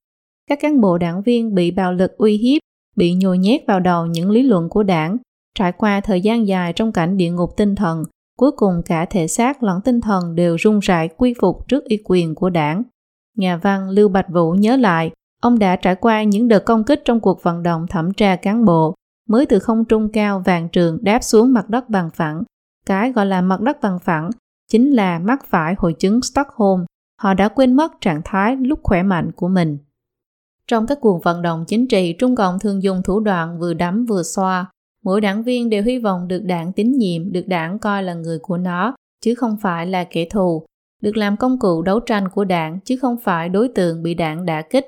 Các 0.49 0.60
cán 0.61 0.81
bộ 0.81 0.97
đảng 0.97 1.22
viên 1.22 1.55
bị 1.55 1.72
bạo 1.72 1.93
lực 1.93 2.18
uy 2.18 2.38
hiếp, 2.38 2.61
bị 2.95 3.14
nhồi 3.14 3.38
nhét 3.38 3.61
vào 3.68 3.80
đầu 3.80 4.05
những 4.05 4.31
lý 4.31 4.43
luận 4.43 4.69
của 4.69 4.84
đảng, 4.84 5.18
trải 5.55 5.72
qua 5.72 6.01
thời 6.01 6.22
gian 6.22 6.47
dài 6.47 6.73
trong 6.73 6.91
cảnh 6.91 7.18
địa 7.18 7.30
ngục 7.30 7.57
tinh 7.57 7.76
thần, 7.76 8.03
cuối 8.38 8.51
cùng 8.51 8.81
cả 8.85 9.05
thể 9.05 9.27
xác 9.27 9.64
lẫn 9.64 9.81
tinh 9.81 10.01
thần 10.01 10.35
đều 10.35 10.55
run 10.55 10.80
rẩy 10.80 11.07
quy 11.07 11.34
phục 11.41 11.68
trước 11.68 11.85
uy 11.89 11.99
quyền 12.05 12.35
của 12.35 12.49
đảng. 12.49 12.84
Nhà 13.38 13.57
văn 13.57 13.89
Lưu 13.89 14.10
Bạch 14.10 14.30
Vũ 14.30 14.51
nhớ 14.51 14.76
lại, 14.76 15.11
ông 15.41 15.60
đã 15.60 15.76
trải 15.76 15.95
qua 15.95 16.23
những 16.23 16.47
đợt 16.47 16.60
công 16.65 16.84
kích 16.84 17.01
trong 17.05 17.19
cuộc 17.19 17.43
vận 17.43 17.64
động 17.64 17.88
thẩm 17.89 18.14
tra 18.14 18.35
cán 18.35 18.65
bộ, 18.65 18.95
mới 19.30 19.45
từ 19.45 19.60
không 19.60 19.85
trung 19.85 20.10
cao 20.14 20.39
vàng 20.45 20.69
trường 20.69 21.03
đáp 21.03 21.23
xuống 21.23 21.53
mặt 21.53 21.69
đất 21.69 21.89
bằng 21.89 22.10
phẳng. 22.10 22.43
Cái 22.85 23.11
gọi 23.11 23.26
là 23.26 23.41
mặt 23.41 23.61
đất 23.61 23.81
bằng 23.81 23.99
phẳng 23.99 24.30
chính 24.72 24.91
là 24.91 25.19
mắc 25.19 25.45
phải 25.45 25.76
hội 25.77 25.93
chứng 25.93 26.22
Stockholm. 26.22 26.85
Họ 27.22 27.34
đã 27.34 27.49
quên 27.49 27.73
mất 27.73 27.91
trạng 28.01 28.22
thái 28.26 28.55
lúc 28.55 28.80
khỏe 28.84 29.03
mạnh 29.03 29.31
của 29.35 29.47
mình. 29.47 29.77
Trong 30.68 30.88
các 30.88 30.97
cuộc 31.01 31.23
vận 31.23 31.41
động 31.41 31.65
chính 31.68 31.88
trị, 31.88 32.15
Trung 32.19 32.35
Cộng 32.35 32.60
thường 32.60 32.84
dùng 32.84 33.01
thủ 33.03 33.19
đoạn 33.19 33.60
vừa 33.60 33.73
đấm 33.73 34.05
vừa 34.05 34.23
xoa. 34.23 34.65
Mỗi 35.03 35.22
đảng 35.22 35.43
viên 35.43 35.69
đều 35.69 35.84
hy 35.84 35.99
vọng 35.99 36.27
được 36.27 36.39
đảng 36.39 36.73
tín 36.73 36.91
nhiệm, 36.91 37.31
được 37.31 37.47
đảng 37.47 37.80
coi 37.80 38.03
là 38.03 38.14
người 38.14 38.39
của 38.39 38.57
nó, 38.57 38.95
chứ 39.22 39.35
không 39.35 39.57
phải 39.61 39.88
là 39.88 40.03
kẻ 40.03 40.26
thù 40.30 40.65
được 41.03 41.17
làm 41.17 41.38
công 41.38 41.59
cụ 41.59 41.81
đấu 41.81 41.99
tranh 41.99 42.30
của 42.30 42.43
đảng 42.43 42.80
chứ 42.85 42.97
không 43.01 43.17
phải 43.23 43.49
đối 43.49 43.67
tượng 43.67 44.03
bị 44.03 44.13
đảng 44.13 44.45
đả 44.45 44.61
kích. 44.61 44.85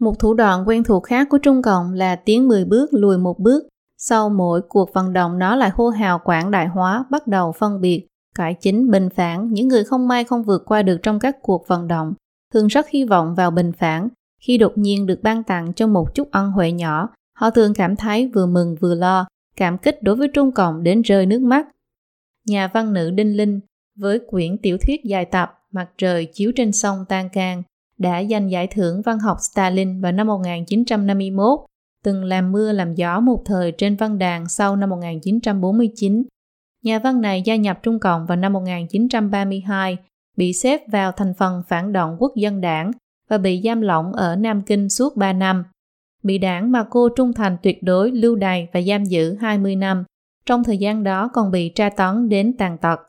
Một 0.00 0.18
thủ 0.18 0.34
đoạn 0.34 0.68
quen 0.68 0.84
thuộc 0.84 1.04
khác 1.04 1.28
của 1.30 1.38
Trung 1.38 1.62
Cộng 1.62 1.92
là 1.92 2.16
tiến 2.16 2.48
10 2.48 2.64
bước 2.64 2.88
lùi 2.92 3.18
một 3.18 3.38
bước. 3.38 3.64
Sau 3.98 4.28
mỗi 4.28 4.62
cuộc 4.68 4.92
vận 4.92 5.12
động 5.12 5.38
nó 5.38 5.56
lại 5.56 5.70
hô 5.74 5.88
hào 5.88 6.18
quảng 6.18 6.50
đại 6.50 6.66
hóa, 6.66 7.04
bắt 7.10 7.26
đầu 7.26 7.52
phân 7.52 7.80
biệt, 7.80 8.06
cải 8.34 8.54
chính, 8.60 8.90
bình 8.90 9.08
phản 9.16 9.52
những 9.52 9.68
người 9.68 9.84
không 9.84 10.08
may 10.08 10.24
không 10.24 10.42
vượt 10.42 10.62
qua 10.66 10.82
được 10.82 10.98
trong 11.02 11.18
các 11.18 11.36
cuộc 11.42 11.68
vận 11.68 11.88
động, 11.88 12.14
thường 12.54 12.66
rất 12.66 12.88
hy 12.88 13.04
vọng 13.04 13.34
vào 13.34 13.50
bình 13.50 13.72
phản. 13.72 14.08
Khi 14.40 14.58
đột 14.58 14.72
nhiên 14.78 15.06
được 15.06 15.22
ban 15.22 15.42
tặng 15.42 15.72
cho 15.72 15.86
một 15.86 16.14
chút 16.14 16.28
ân 16.30 16.50
huệ 16.50 16.72
nhỏ, 16.72 17.08
họ 17.38 17.50
thường 17.50 17.74
cảm 17.74 17.96
thấy 17.96 18.30
vừa 18.34 18.46
mừng 18.46 18.76
vừa 18.80 18.94
lo, 18.94 19.26
cảm 19.56 19.78
kích 19.78 20.02
đối 20.02 20.16
với 20.16 20.28
Trung 20.34 20.52
Cộng 20.52 20.82
đến 20.82 21.02
rơi 21.02 21.26
nước 21.26 21.42
mắt. 21.42 21.66
Nhà 22.46 22.70
văn 22.74 22.92
nữ 22.92 23.10
Đinh 23.10 23.36
Linh 23.36 23.60
với 23.96 24.20
quyển 24.30 24.58
tiểu 24.58 24.78
thuyết 24.78 25.04
dài 25.04 25.24
tập 25.24 25.56
Mặt 25.76 25.88
trời 25.98 26.26
chiếu 26.32 26.52
trên 26.56 26.72
sông 26.72 27.04
Tan 27.08 27.28
Can 27.28 27.62
đã 27.98 28.24
giành 28.24 28.50
giải 28.50 28.66
thưởng 28.66 29.02
văn 29.02 29.18
học 29.18 29.36
Stalin 29.40 30.00
vào 30.00 30.12
năm 30.12 30.26
1951, 30.26 31.60
từng 32.04 32.24
làm 32.24 32.52
mưa 32.52 32.72
làm 32.72 32.94
gió 32.94 33.20
một 33.20 33.42
thời 33.46 33.72
trên 33.72 33.96
văn 33.96 34.18
đàn 34.18 34.48
sau 34.48 34.76
năm 34.76 34.90
1949. 34.90 36.22
Nhà 36.82 36.98
văn 36.98 37.20
này 37.20 37.42
gia 37.42 37.56
nhập 37.56 37.78
Trung 37.82 37.98
Cộng 37.98 38.26
vào 38.26 38.36
năm 38.36 38.52
1932, 38.52 39.96
bị 40.36 40.52
xếp 40.52 40.80
vào 40.92 41.12
thành 41.12 41.34
phần 41.38 41.62
phản 41.68 41.92
động 41.92 42.16
quốc 42.18 42.32
dân 42.36 42.60
đảng 42.60 42.90
và 43.30 43.38
bị 43.38 43.60
giam 43.64 43.80
lỏng 43.80 44.12
ở 44.12 44.36
Nam 44.36 44.62
Kinh 44.62 44.88
suốt 44.88 45.16
3 45.16 45.32
năm. 45.32 45.64
Bị 46.22 46.38
đảng 46.38 46.72
mà 46.72 46.84
cô 46.90 47.08
trung 47.08 47.32
thành 47.32 47.56
tuyệt 47.62 47.82
đối 47.82 48.10
lưu 48.10 48.36
đày 48.36 48.68
và 48.72 48.80
giam 48.80 49.04
giữ 49.04 49.34
20 49.34 49.76
năm. 49.76 50.04
Trong 50.46 50.64
thời 50.64 50.78
gian 50.78 51.04
đó 51.04 51.30
còn 51.34 51.50
bị 51.50 51.68
tra 51.68 51.88
tấn 51.88 52.28
đến 52.28 52.56
tàn 52.58 52.78
tật. 52.78 53.00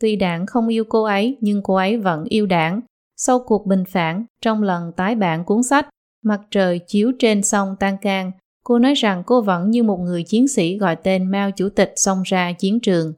Tuy 0.00 0.16
đảng 0.16 0.46
không 0.46 0.68
yêu 0.68 0.84
cô 0.88 1.02
ấy 1.02 1.36
nhưng 1.40 1.62
cô 1.62 1.74
ấy 1.74 1.98
vẫn 1.98 2.24
yêu 2.24 2.46
đảng. 2.46 2.80
Sau 3.16 3.38
cuộc 3.38 3.66
bình 3.66 3.84
phản, 3.88 4.24
trong 4.42 4.62
lần 4.62 4.92
tái 4.96 5.14
bản 5.14 5.44
cuốn 5.44 5.62
sách 5.62 5.88
Mặt 6.24 6.40
trời 6.50 6.80
chiếu 6.86 7.12
trên 7.18 7.42
sông 7.42 7.76
Tan 7.80 7.96
Can, 8.02 8.30
cô 8.64 8.78
nói 8.78 8.94
rằng 8.94 9.22
cô 9.26 9.42
vẫn 9.42 9.70
như 9.70 9.82
một 9.82 9.96
người 9.96 10.22
chiến 10.22 10.48
sĩ 10.48 10.78
gọi 10.78 10.96
tên 10.96 11.30
Mao 11.30 11.50
Chủ 11.50 11.68
tịch 11.68 11.92
xông 11.96 12.22
ra 12.22 12.52
chiến 12.52 12.80
trường. 12.80 13.12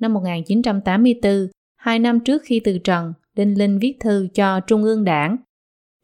Năm 0.00 0.14
1984, 0.14 1.48
hai 1.76 1.98
năm 1.98 2.20
trước 2.20 2.42
khi 2.44 2.60
từ 2.64 2.78
trần, 2.78 3.12
Đinh 3.36 3.58
Linh 3.58 3.78
viết 3.78 3.96
thư 4.00 4.28
cho 4.34 4.60
Trung 4.60 4.82
ương 4.82 5.04
đảng. 5.04 5.36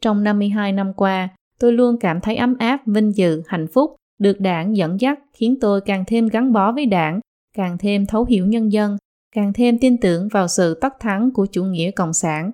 Trong 0.01 0.23
52 0.23 0.71
năm 0.71 0.93
qua, 0.93 1.29
tôi 1.59 1.73
luôn 1.73 1.97
cảm 1.99 2.21
thấy 2.21 2.35
ấm 2.35 2.57
áp, 2.57 2.81
vinh 2.85 3.11
dự, 3.15 3.41
hạnh 3.47 3.67
phúc, 3.73 3.95
được 4.19 4.39
đảng 4.39 4.77
dẫn 4.77 5.01
dắt 5.01 5.19
khiến 5.33 5.57
tôi 5.61 5.81
càng 5.81 6.03
thêm 6.07 6.27
gắn 6.27 6.53
bó 6.53 6.71
với 6.71 6.85
đảng, 6.85 7.19
càng 7.57 7.77
thêm 7.77 8.05
thấu 8.05 8.25
hiểu 8.25 8.45
nhân 8.45 8.71
dân, 8.71 8.97
càng 9.35 9.53
thêm 9.53 9.77
tin 9.79 9.97
tưởng 9.97 10.27
vào 10.27 10.47
sự 10.47 10.73
tất 10.81 10.93
thắng 10.99 11.31
của 11.33 11.45
chủ 11.45 11.63
nghĩa 11.63 11.91
cộng 11.91 12.13
sản. 12.13 12.51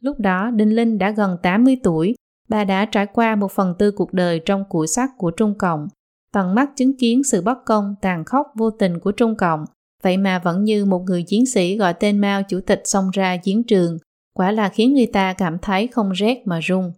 Lúc 0.00 0.20
đó 0.20 0.50
Đinh 0.50 0.74
Linh 0.74 0.98
đã 0.98 1.10
gần 1.10 1.36
80 1.42 1.76
tuổi, 1.82 2.14
bà 2.48 2.64
đã 2.64 2.84
trải 2.84 3.06
qua 3.06 3.36
một 3.36 3.52
phần 3.52 3.74
tư 3.78 3.90
cuộc 3.90 4.12
đời 4.12 4.40
trong 4.46 4.64
củi 4.68 4.86
sắt 4.86 5.10
của 5.18 5.30
Trung 5.30 5.54
Cộng, 5.58 5.88
tận 6.32 6.54
mắt 6.54 6.70
chứng 6.76 6.96
kiến 6.98 7.24
sự 7.24 7.42
bất 7.42 7.58
công, 7.66 7.94
tàn 8.02 8.24
khốc 8.24 8.46
vô 8.56 8.70
tình 8.70 9.00
của 9.00 9.12
Trung 9.12 9.36
Cộng, 9.36 9.64
vậy 10.02 10.16
mà 10.16 10.38
vẫn 10.38 10.64
như 10.64 10.84
một 10.84 11.02
người 11.06 11.22
chiến 11.22 11.46
sĩ 11.46 11.76
gọi 11.76 11.94
tên 11.94 12.18
Mao 12.18 12.42
chủ 12.42 12.60
tịch 12.60 12.82
xông 12.84 13.10
ra 13.10 13.36
chiến 13.36 13.62
trường, 13.62 13.98
quả 14.34 14.52
là 14.52 14.68
khiến 14.68 14.94
người 14.94 15.06
ta 15.06 15.32
cảm 15.32 15.58
thấy 15.58 15.86
không 15.86 16.10
rét 16.10 16.42
mà 16.44 16.60
run. 16.62 16.92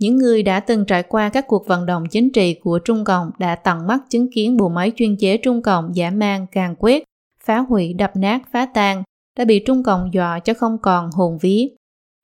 Những 0.00 0.16
người 0.16 0.42
đã 0.42 0.60
từng 0.60 0.84
trải 0.84 1.02
qua 1.02 1.28
các 1.28 1.44
cuộc 1.48 1.66
vận 1.66 1.86
động 1.86 2.04
chính 2.10 2.32
trị 2.32 2.54
của 2.54 2.78
Trung 2.78 3.04
Cộng 3.04 3.30
đã 3.38 3.54
tận 3.54 3.86
mắt 3.86 4.00
chứng 4.10 4.32
kiến 4.32 4.56
bộ 4.56 4.68
máy 4.68 4.92
chuyên 4.96 5.16
chế 5.16 5.36
Trung 5.36 5.62
Cộng 5.62 5.90
giả 5.94 6.10
mang 6.10 6.46
càng 6.52 6.74
quét 6.78 7.04
phá 7.48 7.58
hủy 7.58 7.92
đập 7.92 8.10
nát 8.16 8.42
phá 8.52 8.66
tan, 8.66 9.02
đã 9.38 9.44
bị 9.44 9.62
Trung 9.66 9.82
Cộng 9.82 10.10
dọa 10.12 10.38
cho 10.38 10.54
không 10.54 10.78
còn 10.82 11.10
hồn 11.10 11.38
ví. 11.40 11.76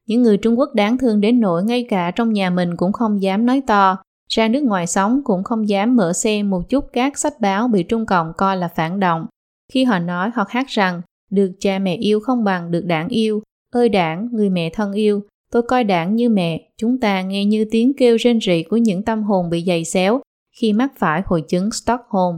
Những 0.07 0.23
người 0.23 0.37
Trung 0.37 0.59
Quốc 0.59 0.75
đáng 0.75 0.99
thương 0.99 1.21
đến 1.21 1.41
nỗi 1.41 1.65
ngay 1.65 1.87
cả 1.89 2.11
trong 2.11 2.33
nhà 2.33 2.51
mình 2.51 2.77
cũng 2.77 2.93
không 2.93 3.23
dám 3.23 3.47
nói 3.47 3.63
to, 3.67 3.97
ra 4.29 4.49
nước 4.49 4.63
ngoài 4.63 4.87
sống 4.87 5.21
cũng 5.25 5.45
không 5.45 5.69
dám 5.69 5.97
mở 5.97 6.13
xem 6.13 6.51
một 6.51 6.69
chút 6.69 6.85
các 6.93 7.19
sách 7.19 7.41
báo 7.41 7.69
bị 7.69 7.83
Trung 7.83 8.07
Cộng 8.07 8.33
coi 8.37 8.57
là 8.57 8.69
phản 8.69 9.01
động. 9.01 9.27
Khi 9.73 9.85
họ 9.85 9.99
nói 9.99 10.31
hoặc 10.35 10.51
hát 10.51 10.67
rằng 10.69 11.03
được 11.31 11.53
cha 11.61 11.79
mẹ 11.79 11.97
yêu 11.97 12.21
không 12.21 12.45
bằng 12.45 12.71
được 12.71 12.85
đảng 12.85 13.09
yêu, 13.09 13.43
ơi 13.71 13.89
đảng, 13.89 14.29
người 14.33 14.51
mẹ 14.51 14.71
thân 14.71 14.93
yêu, 14.93 15.23
tôi 15.53 15.63
coi 15.63 15.85
đảng 15.85 16.17
như 16.17 16.29
mẹ, 16.29 16.69
chúng 16.79 17.01
ta 17.01 17.23
nghe 17.23 17.45
như 17.45 17.67
tiếng 17.71 17.93
kêu 17.97 18.17
rên 18.17 18.41
rỉ 18.41 18.63
của 18.63 18.77
những 18.77 19.03
tâm 19.03 19.23
hồn 19.23 19.51
bị 19.51 19.65
dày 19.67 19.85
xéo 19.85 20.21
khi 20.57 20.73
mắc 20.73 20.93
phải 20.99 21.23
hội 21.27 21.45
chứng 21.49 21.71
Stockholm. 21.71 22.37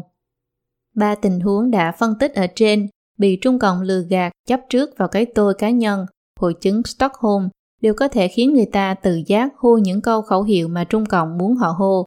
Ba 0.97 1.15
tình 1.15 1.41
huống 1.41 1.71
đã 1.71 1.93
phân 1.93 2.15
tích 2.21 2.35
ở 2.35 2.47
trên 2.55 2.89
bị 3.19 3.39
Trung 3.43 3.59
Cộng 3.59 3.81
lừa 3.81 4.03
gạt 4.09 4.33
chấp 4.49 4.61
trước 4.69 4.91
vào 4.99 5.09
cái 5.09 5.27
tôi 5.27 5.55
cá 5.55 5.71
nhân, 5.71 6.07
hội 6.41 6.55
chứng 6.61 6.83
Stockholm 6.83 7.49
đều 7.81 7.95
có 7.95 8.09
thể 8.09 8.29
khiến 8.29 8.55
người 8.55 8.67
ta 8.73 8.95
tự 8.95 9.23
giác 9.27 9.53
hô 9.57 9.79
những 9.79 10.01
câu 10.01 10.23
khẩu 10.23 10.43
hiệu 10.43 10.69
mà 10.69 10.85
Trung 10.85 11.07
Cộng 11.07 11.39
muốn 11.39 11.57
họ 11.57 11.69
hô. 11.69 12.05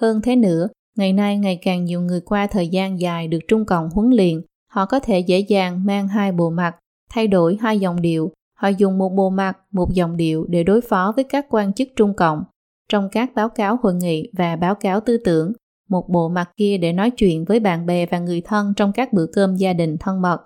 Hơn 0.00 0.20
thế 0.22 0.36
nữa, 0.36 0.68
ngày 0.96 1.12
nay 1.12 1.38
ngày 1.38 1.58
càng 1.62 1.84
nhiều 1.84 2.00
người 2.00 2.20
qua 2.20 2.46
thời 2.46 2.68
gian 2.68 3.00
dài 3.00 3.28
được 3.28 3.38
Trung 3.48 3.64
Cộng 3.64 3.90
huấn 3.90 4.10
luyện, 4.10 4.42
họ 4.72 4.86
có 4.86 5.00
thể 5.00 5.20
dễ 5.20 5.38
dàng 5.38 5.84
mang 5.86 6.08
hai 6.08 6.32
bộ 6.32 6.50
mặt, 6.50 6.76
thay 7.10 7.28
đổi 7.28 7.58
hai 7.60 7.80
dòng 7.80 8.02
điệu, 8.02 8.32
họ 8.58 8.68
dùng 8.68 8.98
một 8.98 9.08
bộ 9.08 9.30
mặt, 9.30 9.58
một 9.72 9.92
dòng 9.92 10.16
điệu 10.16 10.46
để 10.48 10.62
đối 10.62 10.80
phó 10.80 11.12
với 11.16 11.24
các 11.24 11.46
quan 11.50 11.72
chức 11.72 11.88
Trung 11.96 12.14
Cộng. 12.14 12.44
Trong 12.88 13.08
các 13.12 13.34
báo 13.34 13.48
cáo 13.48 13.78
hội 13.82 13.94
nghị 13.94 14.30
và 14.36 14.56
báo 14.56 14.74
cáo 14.74 15.00
tư 15.00 15.16
tưởng, 15.24 15.52
một 15.88 16.08
bộ 16.08 16.28
mặt 16.28 16.50
kia 16.56 16.78
để 16.78 16.92
nói 16.92 17.10
chuyện 17.10 17.44
với 17.44 17.60
bạn 17.60 17.86
bè 17.86 18.06
và 18.06 18.18
người 18.18 18.40
thân 18.40 18.74
trong 18.76 18.92
các 18.92 19.12
bữa 19.12 19.26
cơm 19.26 19.56
gia 19.56 19.72
đình 19.72 19.96
thân 20.00 20.22
mật. 20.22 20.38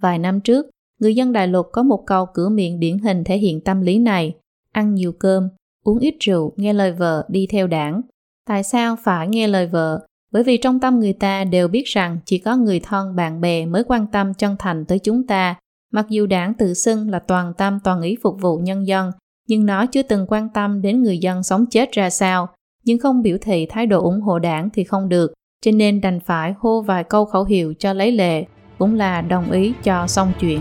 Vài 0.00 0.18
năm 0.18 0.40
trước, 0.40 0.66
người 1.00 1.14
dân 1.14 1.32
đại 1.32 1.48
lục 1.48 1.66
có 1.72 1.82
một 1.82 2.02
câu 2.06 2.26
cửa 2.34 2.48
miệng 2.48 2.80
điển 2.80 2.98
hình 2.98 3.24
thể 3.24 3.38
hiện 3.38 3.60
tâm 3.60 3.80
lý 3.80 3.98
này, 3.98 4.34
ăn 4.72 4.94
nhiều 4.94 5.12
cơm, 5.12 5.48
uống 5.84 5.98
ít 5.98 6.14
rượu, 6.20 6.52
nghe 6.56 6.72
lời 6.72 6.92
vợ, 6.92 7.26
đi 7.28 7.46
theo 7.50 7.66
đảng. 7.66 8.00
Tại 8.46 8.62
sao 8.62 8.96
phải 9.04 9.28
nghe 9.28 9.48
lời 9.48 9.66
vợ? 9.66 10.06
Bởi 10.32 10.42
vì 10.42 10.56
trong 10.56 10.80
tâm 10.80 11.00
người 11.00 11.12
ta 11.12 11.44
đều 11.44 11.68
biết 11.68 11.84
rằng 11.86 12.18
chỉ 12.24 12.38
có 12.38 12.56
người 12.56 12.80
thân, 12.80 13.16
bạn 13.16 13.40
bè 13.40 13.66
mới 13.66 13.84
quan 13.84 14.06
tâm 14.06 14.34
chân 14.34 14.56
thành 14.58 14.84
tới 14.84 14.98
chúng 14.98 15.26
ta. 15.26 15.54
Mặc 15.92 16.06
dù 16.08 16.26
đảng 16.26 16.54
tự 16.54 16.74
xưng 16.74 17.10
là 17.10 17.18
toàn 17.18 17.52
tâm 17.58 17.78
toàn 17.84 18.02
ý 18.02 18.16
phục 18.22 18.40
vụ 18.40 18.58
nhân 18.58 18.86
dân, 18.86 19.10
nhưng 19.48 19.66
nó 19.66 19.86
chưa 19.86 20.02
từng 20.02 20.26
quan 20.28 20.48
tâm 20.48 20.82
đến 20.82 21.02
người 21.02 21.18
dân 21.18 21.42
sống 21.42 21.66
chết 21.70 21.92
ra 21.92 22.10
sao, 22.10 22.48
nhưng 22.86 22.98
không 22.98 23.22
biểu 23.22 23.36
thị 23.40 23.66
thái 23.66 23.86
độ 23.86 24.02
ủng 24.02 24.20
hộ 24.20 24.38
đảng 24.38 24.68
thì 24.74 24.84
không 24.84 25.08
được, 25.08 25.32
cho 25.64 25.70
nên 25.70 26.00
đành 26.00 26.20
phải 26.20 26.54
hô 26.58 26.82
vài 26.82 27.04
câu 27.04 27.24
khẩu 27.24 27.44
hiệu 27.44 27.74
cho 27.78 27.92
lấy 27.92 28.12
lệ, 28.12 28.44
cũng 28.78 28.94
là 28.94 29.20
đồng 29.20 29.50
ý 29.50 29.72
cho 29.82 30.06
xong 30.06 30.32
chuyện. 30.40 30.60